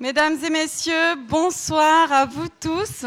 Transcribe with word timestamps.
Mesdames 0.00 0.42
et 0.42 0.48
messieurs, 0.48 1.14
bonsoir 1.28 2.10
à 2.10 2.24
vous 2.24 2.48
tous. 2.48 3.04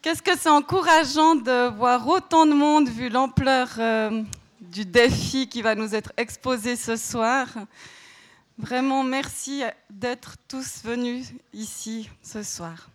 Qu'est-ce 0.00 0.22
que 0.22 0.38
c'est 0.38 0.48
encourageant 0.48 1.34
de 1.34 1.68
voir 1.70 2.06
autant 2.06 2.46
de 2.46 2.52
monde 2.52 2.88
vu 2.88 3.08
l'ampleur 3.08 3.68
euh, 3.78 4.22
du 4.60 4.84
défi 4.84 5.48
qui 5.48 5.60
va 5.60 5.74
nous 5.74 5.96
être 5.96 6.12
exposé 6.16 6.76
ce 6.76 6.94
soir? 6.94 7.48
Vraiment, 8.56 9.02
merci 9.02 9.64
d'être 9.90 10.36
tous 10.46 10.84
venus 10.84 11.32
ici 11.52 12.08
ce 12.22 12.44
soir. 12.44 12.88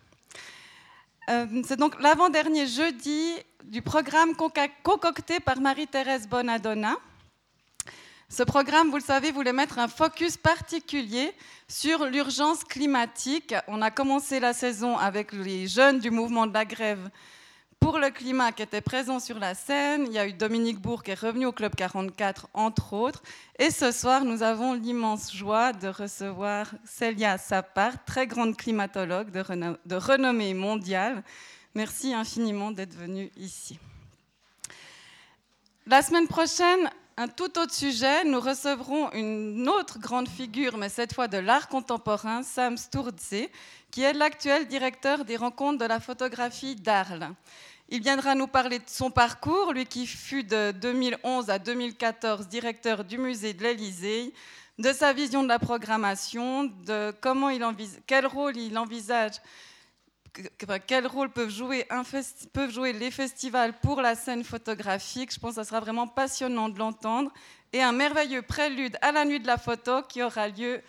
Euh, 1.28 1.44
c'est 1.66 1.78
donc 1.78 2.00
l'avant-dernier 2.00 2.66
jeudi 2.66 3.34
du 3.64 3.82
programme 3.82 4.34
concocté 4.82 5.38
par 5.38 5.60
Marie-Thérèse 5.60 6.26
Bonadonna. 6.26 6.96
Ce 8.28 8.42
programme, 8.42 8.90
vous 8.90 8.96
le 8.96 9.02
savez, 9.02 9.30
voulait 9.32 9.52
mettre 9.52 9.78
un 9.78 9.88
focus 9.88 10.36
particulier 10.36 11.32
sur 11.68 12.06
l'urgence 12.06 12.64
climatique. 12.64 13.54
On 13.68 13.82
a 13.82 13.90
commencé 13.90 14.40
la 14.40 14.52
saison 14.52 14.96
avec 14.96 15.32
les 15.32 15.66
jeunes 15.66 15.98
du 15.98 16.10
mouvement 16.10 16.46
de 16.46 16.54
la 16.54 16.64
grève 16.64 17.10
pour 17.78 17.98
le 17.98 18.08
climat 18.08 18.50
qui 18.50 18.62
étaient 18.62 18.80
présents 18.80 19.20
sur 19.20 19.38
la 19.38 19.54
scène. 19.54 20.06
Il 20.06 20.12
y 20.14 20.18
a 20.18 20.26
eu 20.26 20.32
Dominique 20.32 20.80
Bourg 20.80 21.02
qui 21.02 21.10
est 21.10 21.20
revenu 21.20 21.44
au 21.44 21.52
Club 21.52 21.74
44, 21.74 22.48
entre 22.54 22.94
autres. 22.94 23.22
Et 23.58 23.70
ce 23.70 23.92
soir, 23.92 24.24
nous 24.24 24.42
avons 24.42 24.72
l'immense 24.72 25.30
joie 25.32 25.74
de 25.74 25.88
recevoir 25.88 26.68
Célia 26.84 27.36
Sapar, 27.36 28.04
très 28.06 28.26
grande 28.26 28.56
climatologue 28.56 29.30
de 29.30 29.94
renommée 29.94 30.54
mondiale. 30.54 31.22
Merci 31.74 32.14
infiniment 32.14 32.70
d'être 32.70 32.94
venue 32.94 33.30
ici. 33.36 33.78
La 35.86 36.00
semaine 36.00 36.26
prochaine, 36.26 36.88
un 37.16 37.28
tout 37.28 37.58
autre 37.58 37.72
sujet, 37.72 38.24
nous 38.24 38.40
recevrons 38.40 39.12
une 39.12 39.68
autre 39.68 39.98
grande 40.00 40.28
figure, 40.28 40.76
mais 40.76 40.88
cette 40.88 41.14
fois 41.14 41.28
de 41.28 41.38
l'art 41.38 41.68
contemporain, 41.68 42.42
Sam 42.42 42.76
Sturze, 42.76 43.48
qui 43.90 44.02
est 44.02 44.12
l'actuel 44.12 44.66
directeur 44.66 45.24
des 45.24 45.36
rencontres 45.36 45.78
de 45.78 45.84
la 45.84 46.00
photographie 46.00 46.74
d'Arles. 46.74 47.30
Il 47.88 48.02
viendra 48.02 48.34
nous 48.34 48.48
parler 48.48 48.78
de 48.78 48.88
son 48.88 49.10
parcours, 49.10 49.72
lui 49.72 49.86
qui 49.86 50.06
fut 50.06 50.42
de 50.42 50.72
2011 50.72 51.50
à 51.50 51.58
2014 51.60 52.48
directeur 52.48 53.04
du 53.04 53.18
musée 53.18 53.52
de 53.52 53.62
l'Élysée, 53.62 54.34
de 54.78 54.92
sa 54.92 55.12
vision 55.12 55.44
de 55.44 55.48
la 55.48 55.60
programmation, 55.60 56.64
de 56.64 57.14
comment 57.20 57.50
il 57.50 57.64
quel 58.06 58.26
rôle 58.26 58.56
il 58.56 58.76
envisage 58.76 59.34
quel 60.86 61.06
rôle 61.06 61.30
peuvent 61.30 61.50
jouer, 61.50 61.86
les 62.92 63.10
festivals 63.10 63.72
pour 63.80 64.00
la 64.00 64.14
scène 64.14 64.44
photographique? 64.44 65.32
Je 65.32 65.38
pense 65.38 65.50
que 65.50 65.56
ça 65.56 65.64
sera 65.64 65.80
vraiment 65.80 66.06
passionnant 66.06 66.68
de 66.68 66.78
l'entendre. 66.78 67.32
Et 67.72 67.82
un 67.82 67.92
merveilleux 67.92 68.42
prélude 68.42 68.96
à 69.02 69.12
la 69.12 69.24
nuit 69.24 69.40
de 69.40 69.46
la 69.46 69.58
photo 69.58 70.02
qui 70.02 70.22
aura 70.22 70.48
lieu 70.48 70.80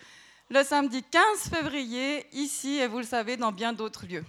le 0.49 0.63
samedi 0.63 1.01
15 1.03 1.23
février, 1.49 2.27
ici, 2.31 2.77
et 2.77 2.87
vous 2.87 2.99
le 2.99 3.03
savez, 3.03 3.37
dans 3.37 3.51
bien 3.51 3.73
d'autres 3.73 4.05
lieux. 4.05 4.25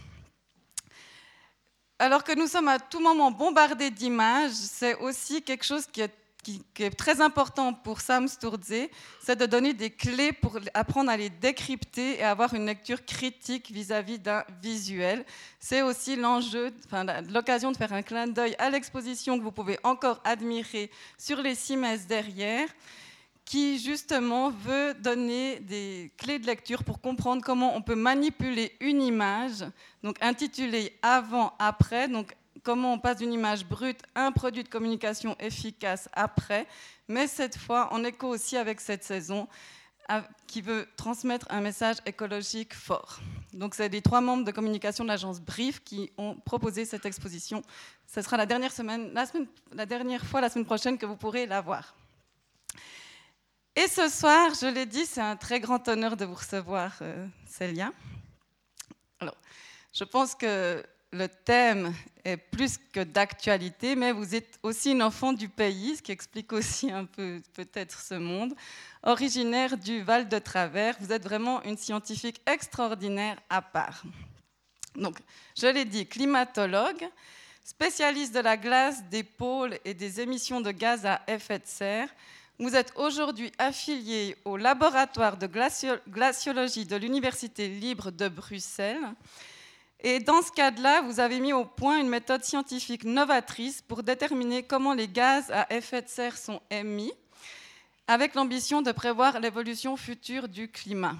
Alors 1.98 2.24
que 2.24 2.32
nous 2.32 2.46
sommes 2.46 2.68
à 2.68 2.78
tout 2.78 3.00
moment 3.00 3.30
bombardés 3.30 3.90
d'images, 3.90 4.52
c'est 4.52 4.94
aussi 4.96 5.42
quelque 5.42 5.64
chose 5.64 5.86
qui 5.86 6.02
est 6.02 6.14
qui, 6.46 6.84
est 6.84 6.90
très 6.90 7.20
important 7.20 7.72
pour 7.72 8.00
Sam 8.00 8.28
Sturze, 8.28 8.88
c'est 9.20 9.36
de 9.36 9.46
donner 9.46 9.74
des 9.74 9.90
clés 9.90 10.32
pour 10.32 10.58
apprendre 10.74 11.10
à 11.10 11.16
les 11.16 11.28
décrypter 11.28 12.20
et 12.20 12.22
avoir 12.22 12.54
une 12.54 12.66
lecture 12.66 13.04
critique 13.04 13.72
vis-à-vis 13.72 14.20
d'un 14.20 14.44
visuel. 14.62 15.24
C'est 15.58 15.82
aussi 15.82 16.14
l'enjeu, 16.14 16.72
enfin, 16.84 17.04
l'occasion 17.22 17.72
de 17.72 17.76
faire 17.76 17.92
un 17.92 18.02
clin 18.02 18.28
d'œil 18.28 18.54
à 18.60 18.70
l'exposition 18.70 19.36
que 19.38 19.42
vous 19.42 19.50
pouvez 19.50 19.78
encore 19.82 20.20
admirer 20.24 20.90
sur 21.18 21.42
les 21.42 21.56
six 21.56 21.76
messes 21.76 22.06
derrière 22.06 22.68
qui 23.44 23.78
justement 23.78 24.50
veut 24.50 24.94
donner 24.94 25.60
des 25.60 26.10
clés 26.16 26.40
de 26.40 26.46
lecture 26.46 26.82
pour 26.82 27.00
comprendre 27.00 27.42
comment 27.44 27.76
on 27.76 27.82
peut 27.82 27.94
manipuler 27.94 28.72
une 28.80 29.00
image, 29.02 29.64
donc 30.02 30.16
intitulée 30.20 30.98
avant-après, 31.00 32.08
donc 32.08 32.34
comment 32.66 32.94
on 32.94 32.98
passe 32.98 33.18
d'une 33.18 33.32
image 33.32 33.64
brute 33.64 34.00
à 34.16 34.26
un 34.26 34.32
produit 34.32 34.64
de 34.64 34.68
communication 34.68 35.36
efficace 35.38 36.08
après, 36.12 36.66
mais 37.06 37.28
cette 37.28 37.56
fois 37.56 37.92
en 37.92 38.02
écho 38.02 38.26
aussi 38.26 38.56
avec 38.56 38.80
cette 38.80 39.04
saison 39.04 39.46
qui 40.48 40.62
veut 40.62 40.88
transmettre 40.96 41.46
un 41.48 41.60
message 41.60 41.98
écologique 42.06 42.74
fort. 42.74 43.20
Donc 43.52 43.76
c'est 43.76 43.88
les 43.88 44.02
trois 44.02 44.20
membres 44.20 44.44
de 44.44 44.50
communication 44.50 45.04
de 45.04 45.08
l'agence 45.08 45.40
Brief 45.40 45.84
qui 45.84 46.10
ont 46.18 46.34
proposé 46.34 46.84
cette 46.84 47.06
exposition. 47.06 47.62
Ce 48.04 48.20
sera 48.20 48.36
la 48.36 48.46
dernière, 48.46 48.72
semaine, 48.72 49.12
la, 49.14 49.26
semaine, 49.26 49.46
la 49.72 49.86
dernière 49.86 50.26
fois 50.26 50.40
la 50.40 50.48
semaine 50.48 50.66
prochaine 50.66 50.98
que 50.98 51.06
vous 51.06 51.16
pourrez 51.16 51.46
la 51.46 51.60
voir. 51.60 51.94
Et 53.76 53.86
ce 53.86 54.08
soir, 54.08 54.50
je 54.60 54.66
l'ai 54.66 54.86
dit, 54.86 55.06
c'est 55.06 55.20
un 55.20 55.36
très 55.36 55.60
grand 55.60 55.86
honneur 55.86 56.16
de 56.16 56.24
vous 56.24 56.34
recevoir, 56.34 56.98
euh, 57.02 57.28
Célia. 57.46 57.92
Alors, 59.20 59.36
je 59.92 60.02
pense 60.02 60.34
que 60.34 60.82
le 61.12 61.28
thème 61.28 61.94
est 62.24 62.36
plus 62.36 62.78
que 62.92 63.00
d'actualité, 63.00 63.94
mais 63.94 64.12
vous 64.12 64.34
êtes 64.34 64.58
aussi 64.62 64.90
une 64.90 65.02
enfant 65.02 65.32
du 65.32 65.48
pays, 65.48 65.96
ce 65.96 66.02
qui 66.02 66.12
explique 66.12 66.52
aussi 66.52 66.90
un 66.90 67.04
peu 67.04 67.40
peut-être 67.54 68.00
ce 68.00 68.14
monde. 68.14 68.54
Originaire 69.02 69.76
du 69.76 70.02
Val 70.02 70.28
de 70.28 70.38
Travers, 70.38 70.96
vous 71.00 71.12
êtes 71.12 71.22
vraiment 71.22 71.62
une 71.62 71.76
scientifique 71.76 72.40
extraordinaire 72.46 73.38
à 73.48 73.62
part. 73.62 74.02
Donc, 74.96 75.18
je 75.56 75.66
l'ai 75.66 75.84
dit, 75.84 76.06
climatologue, 76.06 77.08
spécialiste 77.64 78.34
de 78.34 78.40
la 78.40 78.56
glace, 78.56 79.04
des 79.04 79.22
pôles 79.22 79.78
et 79.84 79.94
des 79.94 80.20
émissions 80.20 80.60
de 80.60 80.70
gaz 80.70 81.06
à 81.06 81.22
effet 81.28 81.58
de 81.58 81.66
serre. 81.66 82.08
Vous 82.58 82.74
êtes 82.74 82.92
aujourd'hui 82.96 83.52
affilié 83.58 84.36
au 84.44 84.56
laboratoire 84.56 85.36
de 85.36 85.46
glaciologie 85.46 86.86
de 86.86 86.96
l'Université 86.96 87.68
libre 87.68 88.10
de 88.10 88.28
Bruxelles 88.28 89.14
et 90.00 90.20
dans 90.20 90.42
ce 90.42 90.52
cadre-là, 90.52 91.00
vous 91.02 91.20
avez 91.20 91.40
mis 91.40 91.52
au 91.52 91.64
point 91.64 91.98
une 91.98 92.08
méthode 92.08 92.44
scientifique 92.44 93.04
novatrice 93.04 93.82
pour 93.82 94.02
déterminer 94.02 94.62
comment 94.62 94.92
les 94.92 95.08
gaz 95.08 95.50
à 95.50 95.72
effet 95.74 96.02
de 96.02 96.08
serre 96.08 96.36
sont 96.36 96.60
émis, 96.70 97.12
avec 98.06 98.34
l'ambition 98.34 98.82
de 98.82 98.92
prévoir 98.92 99.40
l'évolution 99.40 99.96
future 99.96 100.48
du 100.48 100.68
climat. 100.70 101.16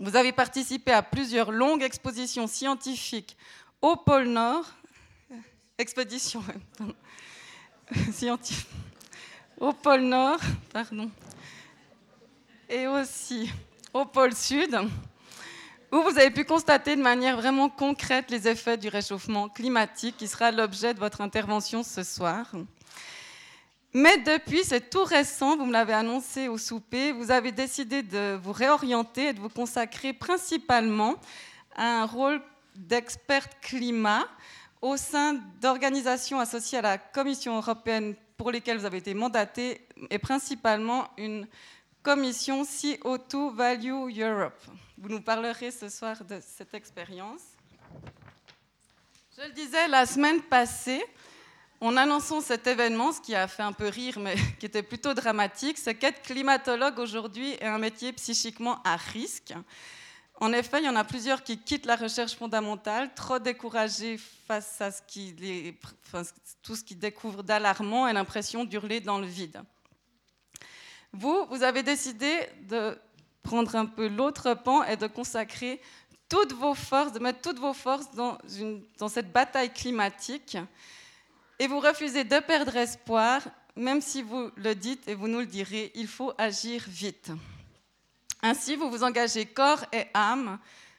Vous 0.00 0.16
avez 0.16 0.32
participé 0.32 0.92
à 0.92 1.02
plusieurs 1.02 1.52
longues 1.52 1.82
expositions 1.82 2.46
scientifiques 2.46 3.36
au 3.80 3.96
pôle 3.96 4.28
Nord, 4.28 4.64
expédition 5.78 6.42
scientifique, 8.12 8.66
au 9.58 9.72
pôle 9.72 10.00
Nord, 10.00 10.40
pardon, 10.72 11.10
et 12.68 12.86
aussi 12.86 13.52
au 13.92 14.04
pôle 14.06 14.34
Sud 14.34 14.76
où 15.94 16.02
vous 16.02 16.18
avez 16.18 16.30
pu 16.30 16.44
constater 16.44 16.96
de 16.96 17.02
manière 17.02 17.36
vraiment 17.36 17.68
concrète 17.68 18.28
les 18.28 18.48
effets 18.48 18.76
du 18.76 18.88
réchauffement 18.88 19.48
climatique 19.48 20.16
qui 20.16 20.26
sera 20.26 20.50
l'objet 20.50 20.92
de 20.92 20.98
votre 20.98 21.20
intervention 21.20 21.84
ce 21.84 22.02
soir. 22.02 22.50
Mais 23.92 24.18
depuis, 24.18 24.64
c'est 24.64 24.90
tout 24.90 25.04
récent, 25.04 25.56
vous 25.56 25.66
me 25.66 25.72
l'avez 25.72 25.92
annoncé 25.92 26.48
au 26.48 26.58
souper, 26.58 27.12
vous 27.12 27.30
avez 27.30 27.52
décidé 27.52 28.02
de 28.02 28.36
vous 28.42 28.50
réorienter 28.50 29.28
et 29.28 29.32
de 29.34 29.38
vous 29.38 29.48
consacrer 29.48 30.12
principalement 30.12 31.14
à 31.76 32.02
un 32.02 32.06
rôle 32.06 32.42
d'expert 32.74 33.48
climat 33.60 34.26
au 34.82 34.96
sein 34.96 35.34
d'organisations 35.60 36.40
associées 36.40 36.78
à 36.78 36.82
la 36.82 36.98
Commission 36.98 37.56
européenne 37.56 38.16
pour 38.36 38.50
lesquelles 38.50 38.78
vous 38.78 38.84
avez 38.84 38.98
été 38.98 39.14
mandaté, 39.14 39.86
et 40.10 40.18
principalement 40.18 41.06
une 41.18 41.46
commission 42.02 42.64
CO2 42.64 43.54
Value 43.54 44.10
Europe. 44.20 44.60
Vous 45.04 45.10
nous 45.10 45.20
parlerez 45.20 45.70
ce 45.70 45.90
soir 45.90 46.24
de 46.24 46.40
cette 46.40 46.72
expérience. 46.72 47.42
Je 49.36 49.46
le 49.46 49.52
disais 49.52 49.86
la 49.86 50.06
semaine 50.06 50.40
passée, 50.40 51.04
en 51.82 51.98
annonçant 51.98 52.40
cet 52.40 52.66
événement, 52.66 53.12
ce 53.12 53.20
qui 53.20 53.34
a 53.34 53.46
fait 53.46 53.62
un 53.62 53.74
peu 53.74 53.88
rire, 53.88 54.18
mais 54.18 54.34
qui 54.58 54.64
était 54.64 54.82
plutôt 54.82 55.12
dramatique, 55.12 55.76
c'est 55.76 55.94
qu'être 55.94 56.22
climatologue 56.22 56.98
aujourd'hui 56.98 57.50
est 57.60 57.66
un 57.66 57.76
métier 57.76 58.14
psychiquement 58.14 58.80
à 58.82 58.96
risque. 58.96 59.52
En 60.40 60.54
effet, 60.54 60.78
il 60.78 60.86
y 60.86 60.88
en 60.88 60.96
a 60.96 61.04
plusieurs 61.04 61.42
qui 61.42 61.58
quittent 61.58 61.84
la 61.84 61.96
recherche 61.96 62.34
fondamentale, 62.34 63.12
trop 63.12 63.38
découragés 63.38 64.16
face 64.48 64.80
à 64.80 64.90
tout 66.62 66.76
ce 66.76 66.82
qu'ils 66.82 66.98
découvrent 66.98 67.42
d'alarmant 67.42 68.08
et 68.08 68.14
l'impression 68.14 68.64
d'hurler 68.64 69.00
dans 69.00 69.18
le 69.18 69.26
vide. 69.26 69.60
Vous, 71.12 71.44
vous 71.50 71.62
avez 71.62 71.82
décidé 71.82 72.48
de 72.62 72.98
prendre 73.44 73.76
un 73.76 73.86
peu 73.86 74.08
l'autre 74.08 74.54
pan 74.54 74.82
et 74.82 74.96
de 74.96 75.06
consacrer 75.06 75.80
toutes 76.28 76.54
vos 76.54 76.74
forces, 76.74 77.12
de 77.12 77.20
mettre 77.20 77.42
toutes 77.42 77.60
vos 77.60 77.74
forces 77.74 78.10
dans, 78.16 78.38
cette 79.08 79.32
bataille 79.32 79.72
climatique. 79.72 80.56
Et 81.60 81.68
vous 81.68 81.78
refusez 81.78 82.24
de 82.24 82.40
perdre 82.40 82.74
espoir, 82.74 83.42
même 83.76 84.00
si 84.00 84.22
vous 84.22 84.50
le 84.56 84.74
dites 84.74 85.06
et 85.06 85.14
vous 85.14 85.28
nous 85.28 85.40
le 85.40 85.46
direz, 85.46 85.92
il 85.94 86.08
faut 86.08 86.32
agir 86.38 86.82
vite. 86.88 87.30
Ainsi, 88.42 88.74
vous 88.74 88.90
vous 88.90 89.04
engagez 89.04 89.46
corps 89.46 89.84
et 89.92 90.06
âme, 90.14 90.58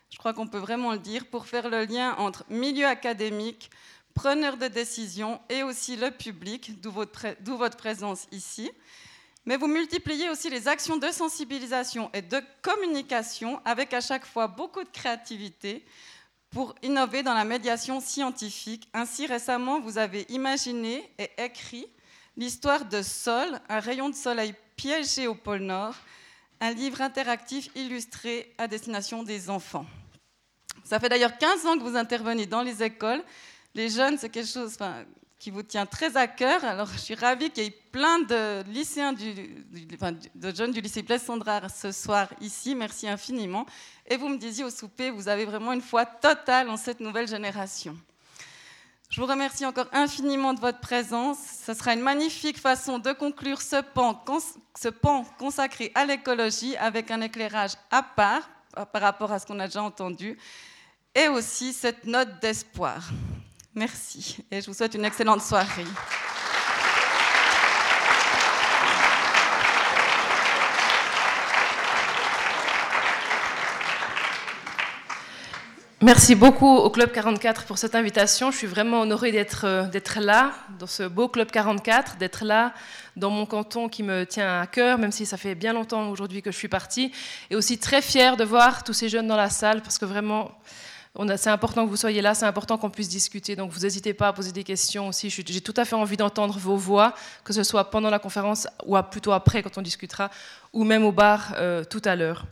je 0.10 0.18
crois 0.18 0.34
qu'on 0.34 0.48
peut 0.48 0.60
vraiment 0.60 0.94
le 0.94 1.00
dire, 1.00 1.26
pour 1.26 1.48
faire 1.48 1.70
le 1.70 1.84
lien 1.84 2.16
entre 2.18 2.46
milieu 2.50 2.86
académique, 2.86 3.70
preneurs 4.14 4.58
de 4.58 4.68
décision 4.68 5.42
et 5.50 5.64
aussi 5.64 5.98
le 5.98 6.12
public, 6.12 6.80
d'où 6.80 6.92
votre 6.92 7.78
présence 7.78 8.28
ici 8.32 8.72
Mais 9.46 9.58
vous 9.58 9.68
multipliez 9.68 10.30
aussi 10.30 10.50
les 10.50 10.68
actions 10.68 10.98
de 10.98 11.08
sensibilisation 11.12 12.10
et 12.14 12.22
de 12.22 12.42
communication 12.62 13.62
avec 13.64 13.94
à 13.94 14.02
chaque 14.02 14.26
fois 14.26 14.48
beaucoup 14.48 14.84
de 14.84 14.90
créativité 14.90 15.86
pour 16.50 16.74
innover 16.82 17.22
dans 17.22 17.34
la 17.34 17.44
médiation 17.44 18.00
scientifique. 18.00 18.88
Ainsi, 18.94 19.28
récemment, 19.28 19.80
vous 19.80 19.98
avez 19.98 20.26
imaginé 20.30 21.12
et 21.20 21.30
écrit 21.38 21.88
l'histoire 22.38 22.86
de 22.86 23.02
Sol, 23.02 23.60
un 23.70 23.80
rayon 23.80 24.10
de 24.10 24.16
soleil 24.16 24.56
piégé 24.76 25.28
au 25.28 25.36
pôle 25.36 25.62
Nord, 25.62 25.96
un 26.60 26.72
livre 26.72 27.02
interactif 27.02 27.70
illustré 27.76 28.54
à 28.58 28.68
destination 28.68 29.22
des 29.22 29.50
enfants. 29.50 29.86
Ça 30.84 31.00
fait 31.00 31.10
d'ailleurs 31.10 31.38
15 31.38 31.66
ans 31.66 31.78
que 31.78 31.84
vous 31.84 31.96
intervenez 31.98 32.46
dans 32.46 32.62
les 32.62 32.84
écoles. 32.84 33.24
Les 33.74 33.90
jeunes, 33.90 34.18
c'est 34.18 34.30
quelque 34.30 34.50
chose 34.50 34.78
qui 35.40 35.52
vous 35.52 35.64
tient 35.64 35.86
très 35.86 36.18
à 36.18 36.28
cœur. 36.28 36.64
Alors, 36.64 36.88
je 36.88 36.98
suis 36.98 37.16
ravie 37.16 37.50
qu'il 37.50 37.64
y 37.64 37.68
ait 37.68 37.78
plein 37.92 38.20
de 38.20 38.64
lycéens, 38.70 39.14
de 39.14 40.56
jeunes 40.56 40.72
du 40.72 40.82
lycée 40.82 41.02
Blaise 41.02 41.26
ce 41.76 41.92
soir 41.92 42.28
ici. 42.42 42.76
Merci 42.76 43.08
infiniment. 43.08 43.66
Et 44.08 44.18
vous 44.18 44.30
me 44.30 44.38
disiez 44.38 44.64
au 44.64 44.70
souper, 44.70 45.10
vous 45.12 45.28
avez 45.28 45.46
vraiment 45.46 45.74
une 45.74 45.82
foi 45.82 46.06
totale 46.06 46.70
en 46.70 46.78
cette 46.78 47.00
nouvelle 47.00 47.28
génération. 47.28 47.98
Je 49.10 49.22
vous 49.22 49.28
remercie 49.28 49.66
encore 49.66 49.88
infiniment 49.94 50.54
de 50.54 50.60
votre 50.60 50.80
présence. 50.80 51.38
Ce 51.66 51.74
sera 51.74 51.94
une 51.94 52.02
magnifique 52.02 52.60
façon 52.60 53.00
de 53.00 53.14
conclure 53.14 53.62
ce 53.62 53.82
pan, 53.82 54.24
ce 54.78 54.90
pan 54.90 55.26
consacré 55.38 55.92
à 55.96 56.06
l'écologie 56.06 56.76
avec 56.78 57.12
un 57.12 57.22
éclairage 57.22 57.72
à 57.92 58.04
part 58.04 58.50
par 58.92 59.02
rapport 59.02 59.32
à 59.32 59.40
ce 59.40 59.46
qu'on 59.46 59.60
a 59.60 59.68
déjà 59.68 59.84
entendu 59.84 60.38
et 61.14 61.30
aussi 61.30 61.72
cette 61.72 62.06
note 62.06 62.42
d'espoir. 62.42 63.10
Merci 63.76 64.38
et 64.50 64.62
je 64.62 64.68
vous 64.68 64.74
souhaite 64.74 64.94
une 64.94 65.04
excellente 65.04 65.42
soirée. 65.42 65.84
Merci 76.02 76.36
beaucoup 76.36 76.68
au 76.68 76.90
Club 76.90 77.12
44 77.12 77.66
pour 77.66 77.78
cette 77.78 77.96
invitation. 77.96 78.52
Je 78.52 78.58
suis 78.58 78.68
vraiment 78.68 79.02
honorée 79.02 79.34
d'être, 79.34 79.66
euh, 79.66 79.84
d'être 79.88 80.20
là, 80.22 80.54
dans 80.80 80.88
ce 80.88 81.04
beau 81.04 81.28
Club 81.28 81.52
44, 81.52 82.16
d'être 82.18 82.46
là 82.46 82.74
dans 83.18 83.30
mon 83.30 83.46
canton 83.46 83.90
qui 83.90 84.04
me 84.04 84.24
tient 84.24 84.62
à 84.62 84.68
cœur, 84.68 85.00
même 85.00 85.12
si 85.12 85.26
ça 85.26 85.36
fait 85.36 85.56
bien 85.56 85.74
longtemps 85.74 86.10
aujourd'hui 86.12 86.42
que 86.42 86.52
je 86.52 86.58
suis 86.58 86.68
partie. 86.68 87.12
Et 87.50 87.56
aussi 87.56 87.78
très 87.78 88.02
fière 88.02 88.38
de 88.38 88.46
voir 88.46 88.86
tous 88.86 88.94
ces 88.94 89.10
jeunes 89.10 89.28
dans 89.28 89.36
la 89.36 89.50
salle, 89.50 89.82
parce 89.82 89.98
que 89.98 90.06
vraiment, 90.06 90.52
c'est 91.38 91.50
important 91.50 91.86
que 91.86 91.90
vous 91.90 91.96
soyez 91.96 92.22
là, 92.22 92.34
c'est 92.34 92.46
important 92.46 92.78
qu'on 92.78 92.90
puisse 92.90 93.08
discuter. 93.08 93.56
Donc, 93.56 93.72
vous 93.72 93.82
n'hésitez 93.82 94.14
pas 94.14 94.30
à 94.30 94.34
poser 94.34 94.52
des 94.52 94.64
questions 94.64 95.08
aussi. 95.08 95.30
J'ai 95.30 95.62
tout 95.62 95.74
à 95.78 95.86
fait 95.86 95.96
envie 95.96 96.18
d'entendre 96.18 96.58
vos 96.58 96.76
voix, 96.76 97.14
que 97.44 97.54
ce 97.54 97.64
soit 97.64 97.90
pendant 97.90 98.10
la 98.10 98.20
conférence 98.20 98.68
ou 98.86 98.98
plutôt 99.10 99.32
après, 99.32 99.64
quand 99.64 99.78
on 99.78 99.82
discutera, 99.82 100.30
ou 100.74 100.84
même 100.84 101.06
au 101.06 101.12
bar 101.12 101.54
euh, 101.58 101.84
tout 101.84 102.02
à 102.04 102.16
l'heure. 102.16 102.46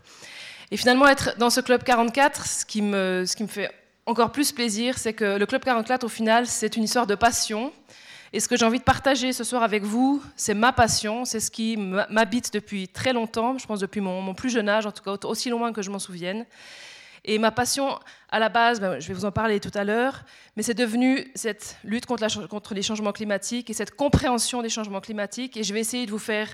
Et 0.72 0.78
finalement, 0.78 1.08
être 1.08 1.38
dans 1.38 1.50
ce 1.50 1.60
Club 1.60 1.84
44, 1.84 2.46
ce 2.46 2.66
qui 2.66 2.82
me, 2.82 3.26
fait 3.48 3.70
encore 4.06 4.32
plus 4.32 4.52
plaisir, 4.52 4.98
c'est 4.98 5.14
que 5.14 5.38
le 5.38 5.46
Club 5.46 5.64
44, 5.64 6.06
au 6.06 6.10
final, 6.10 6.48
c'est 6.48 6.78
une 6.78 6.84
histoire 6.84 7.06
de 7.06 7.16
passion. 7.16 7.72
Et 8.32 8.40
ce 8.40 8.48
que 8.48 8.56
j'ai 8.58 8.66
envie 8.66 8.80
de 8.80 8.84
partager 8.84 9.34
ce 9.34 9.44
soir 9.44 9.62
avec 9.62 9.84
vous, 9.84 10.24
c'est 10.36 10.56
ma 10.56 10.72
passion, 10.72 11.26
c'est 11.26 11.40
ce 11.40 11.52
qui 11.52 11.78
m'habite 11.78 12.52
depuis 12.52 12.88
très 12.88 13.14
longtemps, 13.14 13.58
je 13.60 13.68
pense 13.68 13.82
depuis 13.82 14.02
mon, 14.02 14.22
mon, 14.22 14.34
plus 14.34 14.50
jeune 14.50 14.70
âge, 14.70 14.88
en 14.88 14.92
tout 14.92 15.04
cas 15.04 15.28
aussi 15.28 15.50
loin 15.50 15.72
que 15.72 15.84
je 15.84 15.92
m'en 15.92 16.00
souvienne. 16.00 16.46
Et 17.26 17.38
ma 17.38 17.52
passion, 17.52 18.00
à 18.30 18.40
la 18.40 18.50
base, 18.50 18.82
ben, 18.82 19.00
je 19.00 19.08
vais 19.08 19.14
vous 19.14 19.26
en 19.26 19.32
parler 19.32 19.60
tout 19.60 19.72
à 19.76 19.86
l'heure, 19.86 20.24
mais 20.58 20.64
c'est 20.64 20.74
devenu 20.74 21.32
cette 21.36 21.78
lutte 21.84 22.06
contre, 22.06 22.74
les 22.74 22.82
changements 22.82 23.14
climatiques 23.14 23.70
et 23.70 23.74
cette 23.74 23.96
compréhension 23.96 24.62
des 24.62 24.70
changements 24.70 25.00
climatiques. 25.00 25.56
Et 25.56 25.64
je 25.64 25.74
vais 25.74 25.80
essayer 25.80 26.06
de 26.06 26.12
vous 26.12 26.20
faire 26.20 26.54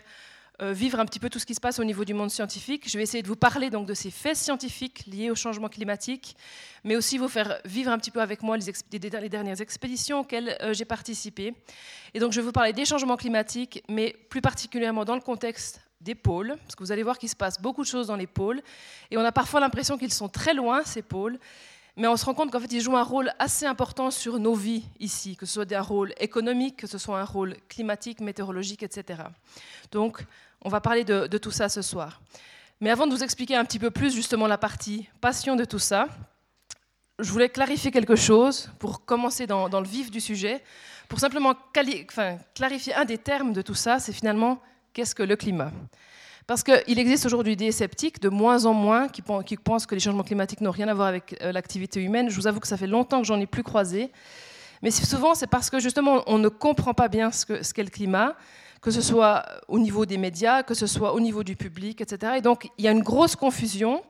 euh, 0.62 0.71
vivre 0.71 1.00
un 1.00 1.06
petit 1.06 1.19
peu 1.19 1.30
tout 1.30 1.39
ce 1.39 1.48
qui 1.48 1.56
se 1.56 1.60
passe 1.60 1.80
au 1.80 1.83
niveau 1.83 2.06
du 2.06 2.13
monde 2.13 2.30
scientifique. 2.30 2.88
Je 2.88 2.98
vais 2.98 3.04
essayer 3.04 3.24
de 3.24 3.27
vous 3.27 3.36
parler 3.36 3.71
donc 3.71 3.88
de 3.88 3.95
ces 3.95 4.12
faits 4.12 4.36
scientifiques 4.36 5.06
liés 5.07 5.31
au 5.31 5.36
changement 5.36 5.69
climatique, 5.69 6.36
mais 6.83 6.95
aussi 6.95 7.18
vous 7.18 7.30
faire 7.30 7.60
vivre 7.66 7.92
un 7.92 7.98
petit 7.98 8.12
peu 8.12 8.21
avec 8.21 8.44
moi 8.44 8.56
les, 8.56 8.71
les 8.92 9.30
dernières 9.30 9.62
expéditions 9.62 10.19
auxquelles 10.19 10.56
euh, 10.62 10.74
j'ai 10.74 10.86
participé. 10.86 11.56
Et 12.13 12.19
donc 12.19 12.31
je 12.31 12.42
vais 12.42 12.45
vous 12.45 12.51
parler 12.51 12.74
des 12.74 12.86
changements 12.86 13.18
climatiques, 13.18 13.83
mais 13.89 14.16
plus 14.30 14.42
particulièrement 14.42 15.04
dans 15.04 15.16
le 15.16 15.21
contexte 15.21 15.81
des 16.01 16.15
pôles, 16.15 16.55
parce 16.63 16.75
que 16.75 16.83
vous 16.83 16.91
allez 16.91 17.03
voir 17.03 17.17
qu'il 17.17 17.29
se 17.29 17.35
passe 17.35 17.61
beaucoup 17.61 17.81
de 17.81 17.87
choses 17.87 18.07
dans 18.07 18.15
les 18.15 18.27
pôles, 18.27 18.61
et 19.11 19.17
on 19.17 19.25
a 19.25 19.31
parfois 19.31 19.59
l'impression 19.59 19.97
qu'ils 19.97 20.13
sont 20.13 20.29
très 20.29 20.53
loin, 20.53 20.83
ces 20.83 21.01
pôles, 21.01 21.39
mais 21.99 22.07
on 22.07 22.15
se 22.15 22.23
rend 22.23 22.33
compte 22.33 22.49
qu'en 22.49 22.61
fait, 22.61 22.71
ils 22.71 22.79
jouent 22.79 22.95
un 22.95 23.03
rôle 23.03 23.33
assez 23.39 23.65
important 23.65 24.09
sur 24.09 24.39
nos 24.39 24.53
vies 24.53 24.85
ici, 25.01 25.35
que 25.35 25.45
ce 25.45 25.53
soit 25.55 25.73
un 25.73 25.81
rôle 25.81 26.13
économique, 26.17 26.77
que 26.77 26.87
ce 26.87 26.97
soit 26.97 27.19
un 27.19 27.25
rôle 27.25 27.57
climatique, 27.67 28.21
météorologique, 28.21 28.83
etc. 28.83 29.23
Donc, 29.91 30.23
on 30.61 30.69
va 30.69 30.79
parler 30.79 31.03
de, 31.03 31.37
tout 31.37 31.51
ça 31.51 31.67
ce 31.67 31.81
soir. 31.81 32.21
Mais 32.79 32.89
avant 32.89 33.05
de 33.05 33.13
vous 33.13 33.23
expliquer 33.23 33.57
un 33.57 33.65
petit 33.65 33.79
peu 33.79 33.91
plus 33.91 34.15
justement 34.15 34.47
la 34.47 34.57
partie 34.57 35.09
passion 35.19 35.57
de 35.57 35.65
tout 35.65 35.79
ça, 35.79 36.07
je 37.19 37.29
voulais 37.31 37.49
clarifier 37.49 37.91
quelque 37.91 38.15
chose 38.15 38.69
pour 38.79 39.03
commencer 39.03 39.45
dans, 39.45 39.67
le 39.67 39.87
vif 39.87 40.09
du 40.09 40.21
sujet, 40.21 40.63
pour 41.09 41.19
simplement 41.19 41.53
clarifier 41.73 42.93
un 42.93 43.03
des 43.03 43.17
termes 43.17 43.51
de 43.51 43.61
tout 43.61 43.75
ça, 43.75 43.99
c'est 43.99 44.13
finalement 44.13 44.61
qu'est-ce 44.99 45.15
que 45.15 45.23
le 45.23 45.37
climat? 45.37 45.71
Parce 46.45 46.61
qu'il 46.61 46.99
existe 46.99 47.25
aujourd'hui 47.25 47.55
des 47.55 47.71
sceptiques, 47.71 48.19
de 48.19 48.27
moins 48.27 48.65
en 48.65 48.73
moins, 48.73 49.07
qui, 49.07 49.21
pensent 49.21 49.85
que 49.85 49.95
les 49.95 50.01
changements 50.01 50.23
climatiques 50.23 50.59
n'ont 50.59 50.71
rien 50.71 50.89
à 50.89 50.93
voir 50.93 51.07
avec 51.07 51.37
euh, 51.41 51.53
l'activité 51.53 52.03
humaine. 52.03 52.29
Je 52.29 52.35
vous 52.35 52.47
avoue 52.47 52.59
que 52.59 52.67
ça 52.67 52.75
fait 52.75 52.85
longtemps 52.85 53.21
que 53.21 53.27
j'en 53.27 53.39
ai 53.39 53.45
plus 53.45 53.63
croisé. 53.63 54.11
Mais 54.81 54.91
souvent, 54.91 55.35
c'est 55.35 55.47
parce 55.47 55.69
que 55.69 55.79
justement, 55.79 56.21
on 56.27 56.37
ne 56.37 56.49
comprend 56.49 56.93
pas 56.93 57.07
bien 57.07 57.31
ce 57.31 57.45
qu'est 57.73 57.83
le 57.83 57.89
climat, 57.89 58.35
que 58.81 58.91
ce 58.91 58.99
soit 58.99 59.45
au 59.69 59.79
niveau 59.79 60.05
des 60.05 60.17
médias, 60.17 60.63
que 60.63 60.73
ce 60.73 60.85
soit 60.85 61.13
au 61.13 61.21
niveau 61.21 61.45
du 61.45 61.55
public, 61.55 62.01
etc. 62.01 62.33
Et 62.39 62.41
donc, 62.41 62.69
il 62.77 62.83
y 62.83 62.89
a 62.89 62.91
une 62.91 63.03
grosse 63.03 63.37
confusion. 63.37 64.03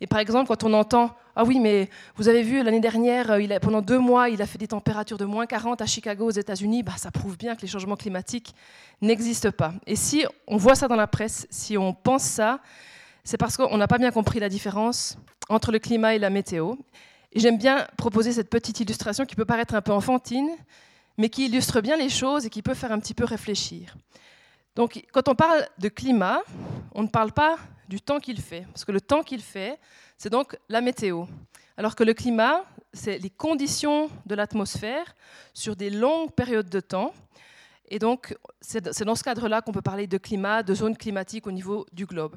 Et 0.00 0.06
par 0.06 0.18
exemple, 0.18 0.48
quand 0.48 0.64
on 0.64 0.72
entend 0.72 1.14
Ah 1.34 1.44
oui, 1.44 1.58
mais 1.60 1.88
vous 2.16 2.28
avez 2.28 2.42
vu, 2.42 2.62
l'année 2.62 2.80
dernière, 2.80 3.32
euh, 3.32 3.40
il 3.40 3.52
a, 3.52 3.60
pendant 3.60 3.82
deux 3.82 3.98
mois, 3.98 4.28
il 4.28 4.42
a 4.42 4.46
fait 4.46 4.58
des 4.58 4.68
températures 4.68 5.18
de 5.18 5.24
moins 5.24 5.46
40 5.46 5.80
à 5.80 5.86
Chicago, 5.86 6.26
aux 6.26 6.30
États-Unis, 6.30 6.82
bah, 6.82 6.92
ça 6.96 7.10
prouve 7.10 7.36
bien 7.36 7.56
que 7.56 7.62
les 7.62 7.68
changements 7.68 7.96
climatiques 7.96 8.54
n'existent 9.00 9.52
pas. 9.52 9.72
Et 9.86 9.96
si 9.96 10.24
on 10.46 10.56
voit 10.56 10.74
ça 10.74 10.88
dans 10.88 10.96
la 10.96 11.06
presse, 11.06 11.46
si 11.50 11.76
on 11.78 11.92
pense 11.92 12.22
ça, 12.22 12.60
c'est 13.24 13.38
parce 13.38 13.56
qu'on 13.56 13.76
n'a 13.76 13.88
pas 13.88 13.98
bien 13.98 14.10
compris 14.10 14.38
la 14.38 14.48
différence 14.48 15.18
entre 15.48 15.72
le 15.72 15.78
climat 15.78 16.14
et 16.14 16.18
la 16.18 16.30
météo. 16.30 16.74
Et 17.32 17.40
j'aime 17.40 17.58
bien 17.58 17.86
proposer 17.96 18.32
cette 18.32 18.48
petite 18.48 18.80
illustration 18.80 19.24
qui 19.24 19.34
peut 19.34 19.44
paraître 19.44 19.74
un 19.74 19.82
peu 19.82 19.92
enfantine, 19.92 20.48
mais 21.18 21.28
qui 21.28 21.46
illustre 21.46 21.80
bien 21.80 21.96
les 21.96 22.08
choses 22.08 22.46
et 22.46 22.50
qui 22.50 22.62
peut 22.62 22.74
faire 22.74 22.92
un 22.92 22.98
petit 22.98 23.14
peu 23.14 23.24
réfléchir. 23.24 23.96
Donc, 24.74 25.02
quand 25.12 25.28
on 25.28 25.34
parle 25.34 25.66
de 25.78 25.88
climat, 25.88 26.40
on 26.94 27.02
ne 27.02 27.08
parle 27.08 27.32
pas 27.32 27.56
du 27.88 28.00
temps 28.00 28.20
qu'il 28.20 28.40
fait, 28.40 28.66
parce 28.72 28.84
que 28.84 28.92
le 28.92 29.00
temps 29.00 29.22
qu'il 29.22 29.42
fait, 29.42 29.78
c'est 30.18 30.30
donc 30.30 30.56
la 30.68 30.80
météo. 30.80 31.24
Alors 31.76 31.94
que 31.94 32.04
le 32.04 32.14
climat, 32.14 32.64
c'est 32.92 33.18
les 33.18 33.30
conditions 33.30 34.10
de 34.24 34.34
l'atmosphère 34.34 35.14
sur 35.52 35.76
des 35.76 35.90
longues 35.90 36.32
périodes 36.32 36.68
de 36.68 36.80
temps. 36.80 37.12
Et 37.88 37.98
donc, 37.98 38.36
c'est 38.60 39.04
dans 39.04 39.14
ce 39.14 39.22
cadre-là 39.22 39.62
qu'on 39.62 39.72
peut 39.72 39.82
parler 39.82 40.06
de 40.06 40.18
climat, 40.18 40.62
de 40.62 40.74
zone 40.74 40.96
climatique 40.96 41.46
au 41.46 41.52
niveau 41.52 41.86
du 41.92 42.06
globe. 42.06 42.34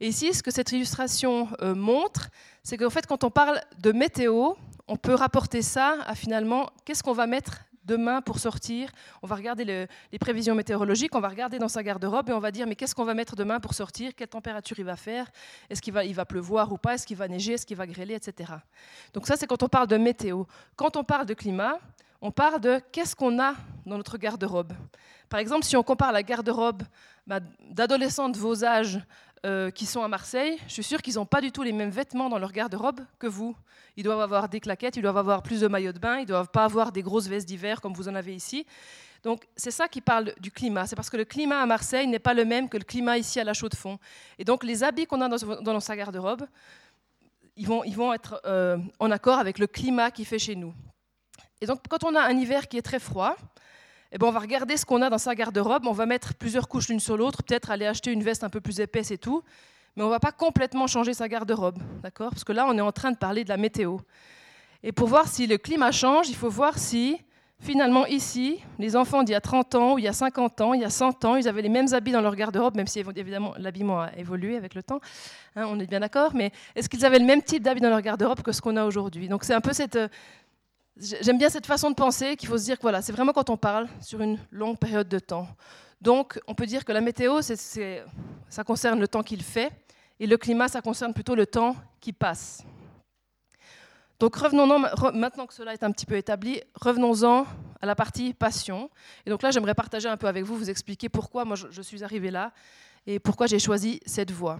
Et 0.00 0.08
ici, 0.08 0.32
ce 0.32 0.42
que 0.42 0.50
cette 0.50 0.72
illustration 0.72 1.48
euh, 1.62 1.74
montre, 1.74 2.30
c'est 2.64 2.76
qu'en 2.76 2.90
fait, 2.90 3.06
quand 3.06 3.22
on 3.22 3.30
parle 3.30 3.60
de 3.78 3.92
météo, 3.92 4.54
on 4.88 4.96
peut 4.96 5.14
rapporter 5.14 5.62
ça 5.62 5.98
à 6.06 6.14
finalement 6.14 6.70
qu'est-ce 6.84 7.02
qu'on 7.02 7.12
va 7.12 7.26
mettre 7.26 7.67
demain 7.88 8.20
pour 8.20 8.38
sortir, 8.38 8.90
on 9.22 9.26
va 9.26 9.34
regarder 9.34 9.64
les 9.64 10.18
prévisions 10.18 10.54
météorologiques, 10.54 11.14
on 11.14 11.20
va 11.20 11.28
regarder 11.28 11.58
dans 11.58 11.68
sa 11.68 11.82
garde-robe 11.82 12.28
et 12.28 12.32
on 12.32 12.38
va 12.38 12.52
dire 12.52 12.66
mais 12.66 12.76
qu'est-ce 12.76 12.94
qu'on 12.94 13.04
va 13.04 13.14
mettre 13.14 13.34
demain 13.34 13.58
pour 13.58 13.74
sortir, 13.74 14.14
quelle 14.14 14.28
température 14.28 14.78
il 14.78 14.84
va 14.84 14.96
faire, 14.96 15.26
est-ce 15.70 15.82
qu'il 15.82 15.92
va, 15.92 16.04
il 16.04 16.14
va 16.14 16.24
pleuvoir 16.24 16.70
ou 16.72 16.76
pas, 16.76 16.94
est-ce 16.94 17.06
qu'il 17.06 17.16
va 17.16 17.26
neiger, 17.26 17.54
est-ce 17.54 17.66
qu'il 17.66 17.76
va 17.76 17.86
grêler, 17.86 18.14
etc. 18.14 18.52
Donc 19.14 19.26
ça 19.26 19.36
c'est 19.36 19.46
quand 19.46 19.62
on 19.62 19.68
parle 19.68 19.88
de 19.88 19.96
météo. 19.96 20.44
Quand 20.76 20.96
on 20.96 21.02
parle 21.02 21.26
de 21.26 21.34
climat, 21.34 21.78
on 22.20 22.30
parle 22.30 22.60
de 22.60 22.80
qu'est-ce 22.92 23.16
qu'on 23.16 23.40
a 23.40 23.54
dans 23.86 23.96
notre 23.96 24.18
garde-robe. 24.18 24.72
Par 25.28 25.40
exemple, 25.40 25.64
si 25.64 25.76
on 25.76 25.82
compare 25.82 26.12
la 26.12 26.22
garde-robe 26.22 26.82
bah, 27.26 27.40
d'adolescents 27.70 28.28
de 28.28 28.38
vos 28.38 28.64
âges 28.64 29.00
euh, 29.46 29.70
qui 29.70 29.86
sont 29.86 30.02
à 30.02 30.08
Marseille, 30.08 30.58
je 30.66 30.72
suis 30.72 30.82
sûre 30.82 31.00
qu'ils 31.00 31.14
n'ont 31.14 31.26
pas 31.26 31.40
du 31.40 31.52
tout 31.52 31.62
les 31.62 31.72
mêmes 31.72 31.90
vêtements 31.90 32.28
dans 32.28 32.38
leur 32.38 32.52
garde-robe 32.52 33.00
que 33.18 33.26
vous. 33.26 33.56
Ils 33.96 34.02
doivent 34.02 34.20
avoir 34.20 34.48
des 34.48 34.60
claquettes, 34.60 34.96
ils 34.96 35.02
doivent 35.02 35.16
avoir 35.16 35.42
plus 35.42 35.60
de 35.60 35.68
maillots 35.68 35.92
de 35.92 35.98
bain, 35.98 36.16
ils 36.16 36.22
ne 36.22 36.26
doivent 36.26 36.50
pas 36.50 36.64
avoir 36.64 36.92
des 36.92 37.02
grosses 37.02 37.28
vestes 37.28 37.46
d'hiver 37.46 37.80
comme 37.80 37.92
vous 37.92 38.08
en 38.08 38.14
avez 38.14 38.34
ici. 38.34 38.66
Donc 39.22 39.46
c'est 39.56 39.70
ça 39.70 39.88
qui 39.88 40.00
parle 40.00 40.34
du 40.40 40.50
climat. 40.50 40.86
C'est 40.86 40.96
parce 40.96 41.10
que 41.10 41.16
le 41.16 41.24
climat 41.24 41.60
à 41.60 41.66
Marseille 41.66 42.06
n'est 42.06 42.18
pas 42.18 42.34
le 42.34 42.44
même 42.44 42.68
que 42.68 42.76
le 42.76 42.84
climat 42.84 43.18
ici 43.18 43.40
à 43.40 43.44
la 43.44 43.54
Chaux-de-Fonds. 43.54 43.98
Et 44.38 44.44
donc 44.44 44.64
les 44.64 44.84
habits 44.84 45.06
qu'on 45.06 45.20
a 45.20 45.28
dans, 45.28 45.80
sa 45.80 45.96
garde-robe, 45.96 46.46
ils 47.56 47.66
vont, 47.66 47.84
ils 47.84 47.96
vont 47.96 48.12
être 48.12 48.40
euh, 48.44 48.78
en 49.00 49.10
accord 49.10 49.38
avec 49.38 49.58
le 49.58 49.66
climat 49.66 50.10
qui 50.10 50.24
fait 50.24 50.38
chez 50.38 50.54
nous. 50.54 50.72
Et 51.60 51.66
donc 51.66 51.80
quand 51.88 52.04
on 52.04 52.14
a 52.14 52.22
un 52.22 52.36
hiver 52.36 52.68
qui 52.68 52.78
est 52.78 52.82
très 52.82 53.00
froid, 53.00 53.36
eh 54.12 54.18
ben, 54.18 54.26
on 54.26 54.30
va 54.30 54.40
regarder 54.40 54.76
ce 54.76 54.86
qu'on 54.86 55.02
a 55.02 55.10
dans 55.10 55.18
sa 55.18 55.34
garde-robe, 55.34 55.86
on 55.86 55.92
va 55.92 56.06
mettre 56.06 56.34
plusieurs 56.34 56.68
couches 56.68 56.88
l'une 56.88 57.00
sur 57.00 57.16
l'autre, 57.16 57.42
peut-être 57.42 57.70
aller 57.70 57.86
acheter 57.86 58.12
une 58.12 58.22
veste 58.22 58.44
un 58.44 58.50
peu 58.50 58.60
plus 58.60 58.80
épaisse 58.80 59.10
et 59.10 59.18
tout, 59.18 59.42
mais 59.96 60.02
on 60.02 60.06
ne 60.06 60.12
va 60.12 60.20
pas 60.20 60.32
complètement 60.32 60.86
changer 60.86 61.14
sa 61.14 61.28
garde-robe, 61.28 61.78
d'accord? 62.02 62.30
Parce 62.30 62.44
que 62.44 62.52
là, 62.52 62.66
on 62.68 62.76
est 62.76 62.82
en 62.82 62.92
train 62.92 63.10
de 63.10 63.16
parler 63.16 63.44
de 63.44 63.48
la 63.48 63.56
météo. 63.56 63.98
Et 64.82 64.92
pour 64.92 65.08
voir 65.08 65.28
si 65.28 65.46
le 65.46 65.58
climat 65.58 65.92
change, 65.92 66.28
il 66.28 66.36
faut 66.36 66.48
voir 66.48 66.78
si 66.78 67.18
finalement, 67.60 68.06
ici, 68.06 68.60
les 68.78 68.94
enfants 68.96 69.22
d'il 69.22 69.32
y 69.32 69.34
a 69.34 69.40
30 69.40 69.74
ans, 69.74 69.94
ou 69.94 69.98
il 69.98 70.04
y 70.04 70.08
a 70.08 70.12
50 70.12 70.60
ans, 70.60 70.74
il 70.74 70.80
y 70.80 70.84
a 70.84 70.90
100 70.90 71.24
ans, 71.24 71.36
ils 71.36 71.48
avaient 71.48 71.62
les 71.62 71.68
mêmes 71.68 71.92
habits 71.92 72.12
dans 72.12 72.20
leur 72.20 72.36
garde-robe, 72.36 72.76
même 72.76 72.86
si 72.86 73.00
évidemment 73.00 73.54
l'habillement 73.58 74.02
a 74.02 74.12
évolué 74.16 74.56
avec 74.56 74.74
le 74.74 74.82
temps, 74.82 75.00
hein, 75.56 75.66
on 75.68 75.78
est 75.80 75.86
bien 75.86 76.00
d'accord, 76.00 76.32
mais 76.34 76.52
est-ce 76.76 76.88
qu'ils 76.88 77.04
avaient 77.04 77.18
le 77.18 77.24
même 77.24 77.42
type 77.42 77.62
d'habits 77.62 77.80
dans 77.80 77.90
leur 77.90 78.00
garde-robe 78.00 78.42
que 78.42 78.52
ce 78.52 78.60
qu'on 78.60 78.76
a 78.76 78.84
aujourd'hui? 78.84 79.28
Donc 79.28 79.44
c'est 79.44 79.54
un 79.54 79.60
peu 79.60 79.72
cette... 79.72 79.98
J'aime 81.00 81.38
bien 81.38 81.48
cette 81.48 81.66
façon 81.66 81.90
de 81.90 81.94
penser 81.94 82.36
qu'il 82.36 82.48
faut 82.48 82.58
se 82.58 82.64
dire 82.64 82.76
que 82.76 82.82
voilà, 82.82 83.02
c'est 83.02 83.12
vraiment 83.12 83.32
quand 83.32 83.50
on 83.50 83.56
parle 83.56 83.86
sur 84.00 84.20
une 84.20 84.38
longue 84.50 84.78
période 84.78 85.08
de 85.08 85.20
temps. 85.20 85.46
Donc 86.00 86.40
on 86.48 86.54
peut 86.54 86.66
dire 86.66 86.84
que 86.84 86.90
la 86.90 87.00
météo, 87.00 87.40
ça 87.42 88.64
concerne 88.64 88.98
le 88.98 89.06
temps 89.06 89.22
qu'il 89.22 89.42
fait, 89.42 89.70
et 90.18 90.26
le 90.26 90.36
climat, 90.36 90.66
ça 90.66 90.80
concerne 90.80 91.14
plutôt 91.14 91.36
le 91.36 91.46
temps 91.46 91.76
qui 92.00 92.12
passe. 92.12 92.64
Donc 94.18 94.34
revenons 94.34 94.80
maintenant 95.14 95.46
que 95.46 95.54
cela 95.54 95.72
est 95.72 95.84
un 95.84 95.92
petit 95.92 96.06
peu 96.06 96.16
établi, 96.16 96.60
revenons-en 96.74 97.46
à 97.80 97.86
la 97.86 97.94
partie 97.94 98.34
passion. 98.34 98.90
Et 99.24 99.30
donc 99.30 99.42
là, 99.42 99.52
j'aimerais 99.52 99.74
partager 99.74 100.08
un 100.08 100.16
peu 100.16 100.26
avec 100.26 100.44
vous, 100.44 100.56
vous 100.56 100.70
expliquer 100.70 101.08
pourquoi 101.08 101.44
moi 101.44 101.56
je, 101.56 101.82
suis 101.82 102.02
arrivée 102.02 102.32
là 102.32 102.52
et 103.06 103.20
pourquoi 103.20 103.46
j'ai 103.46 103.60
choisi 103.60 104.00
cette 104.04 104.32
voie. 104.32 104.58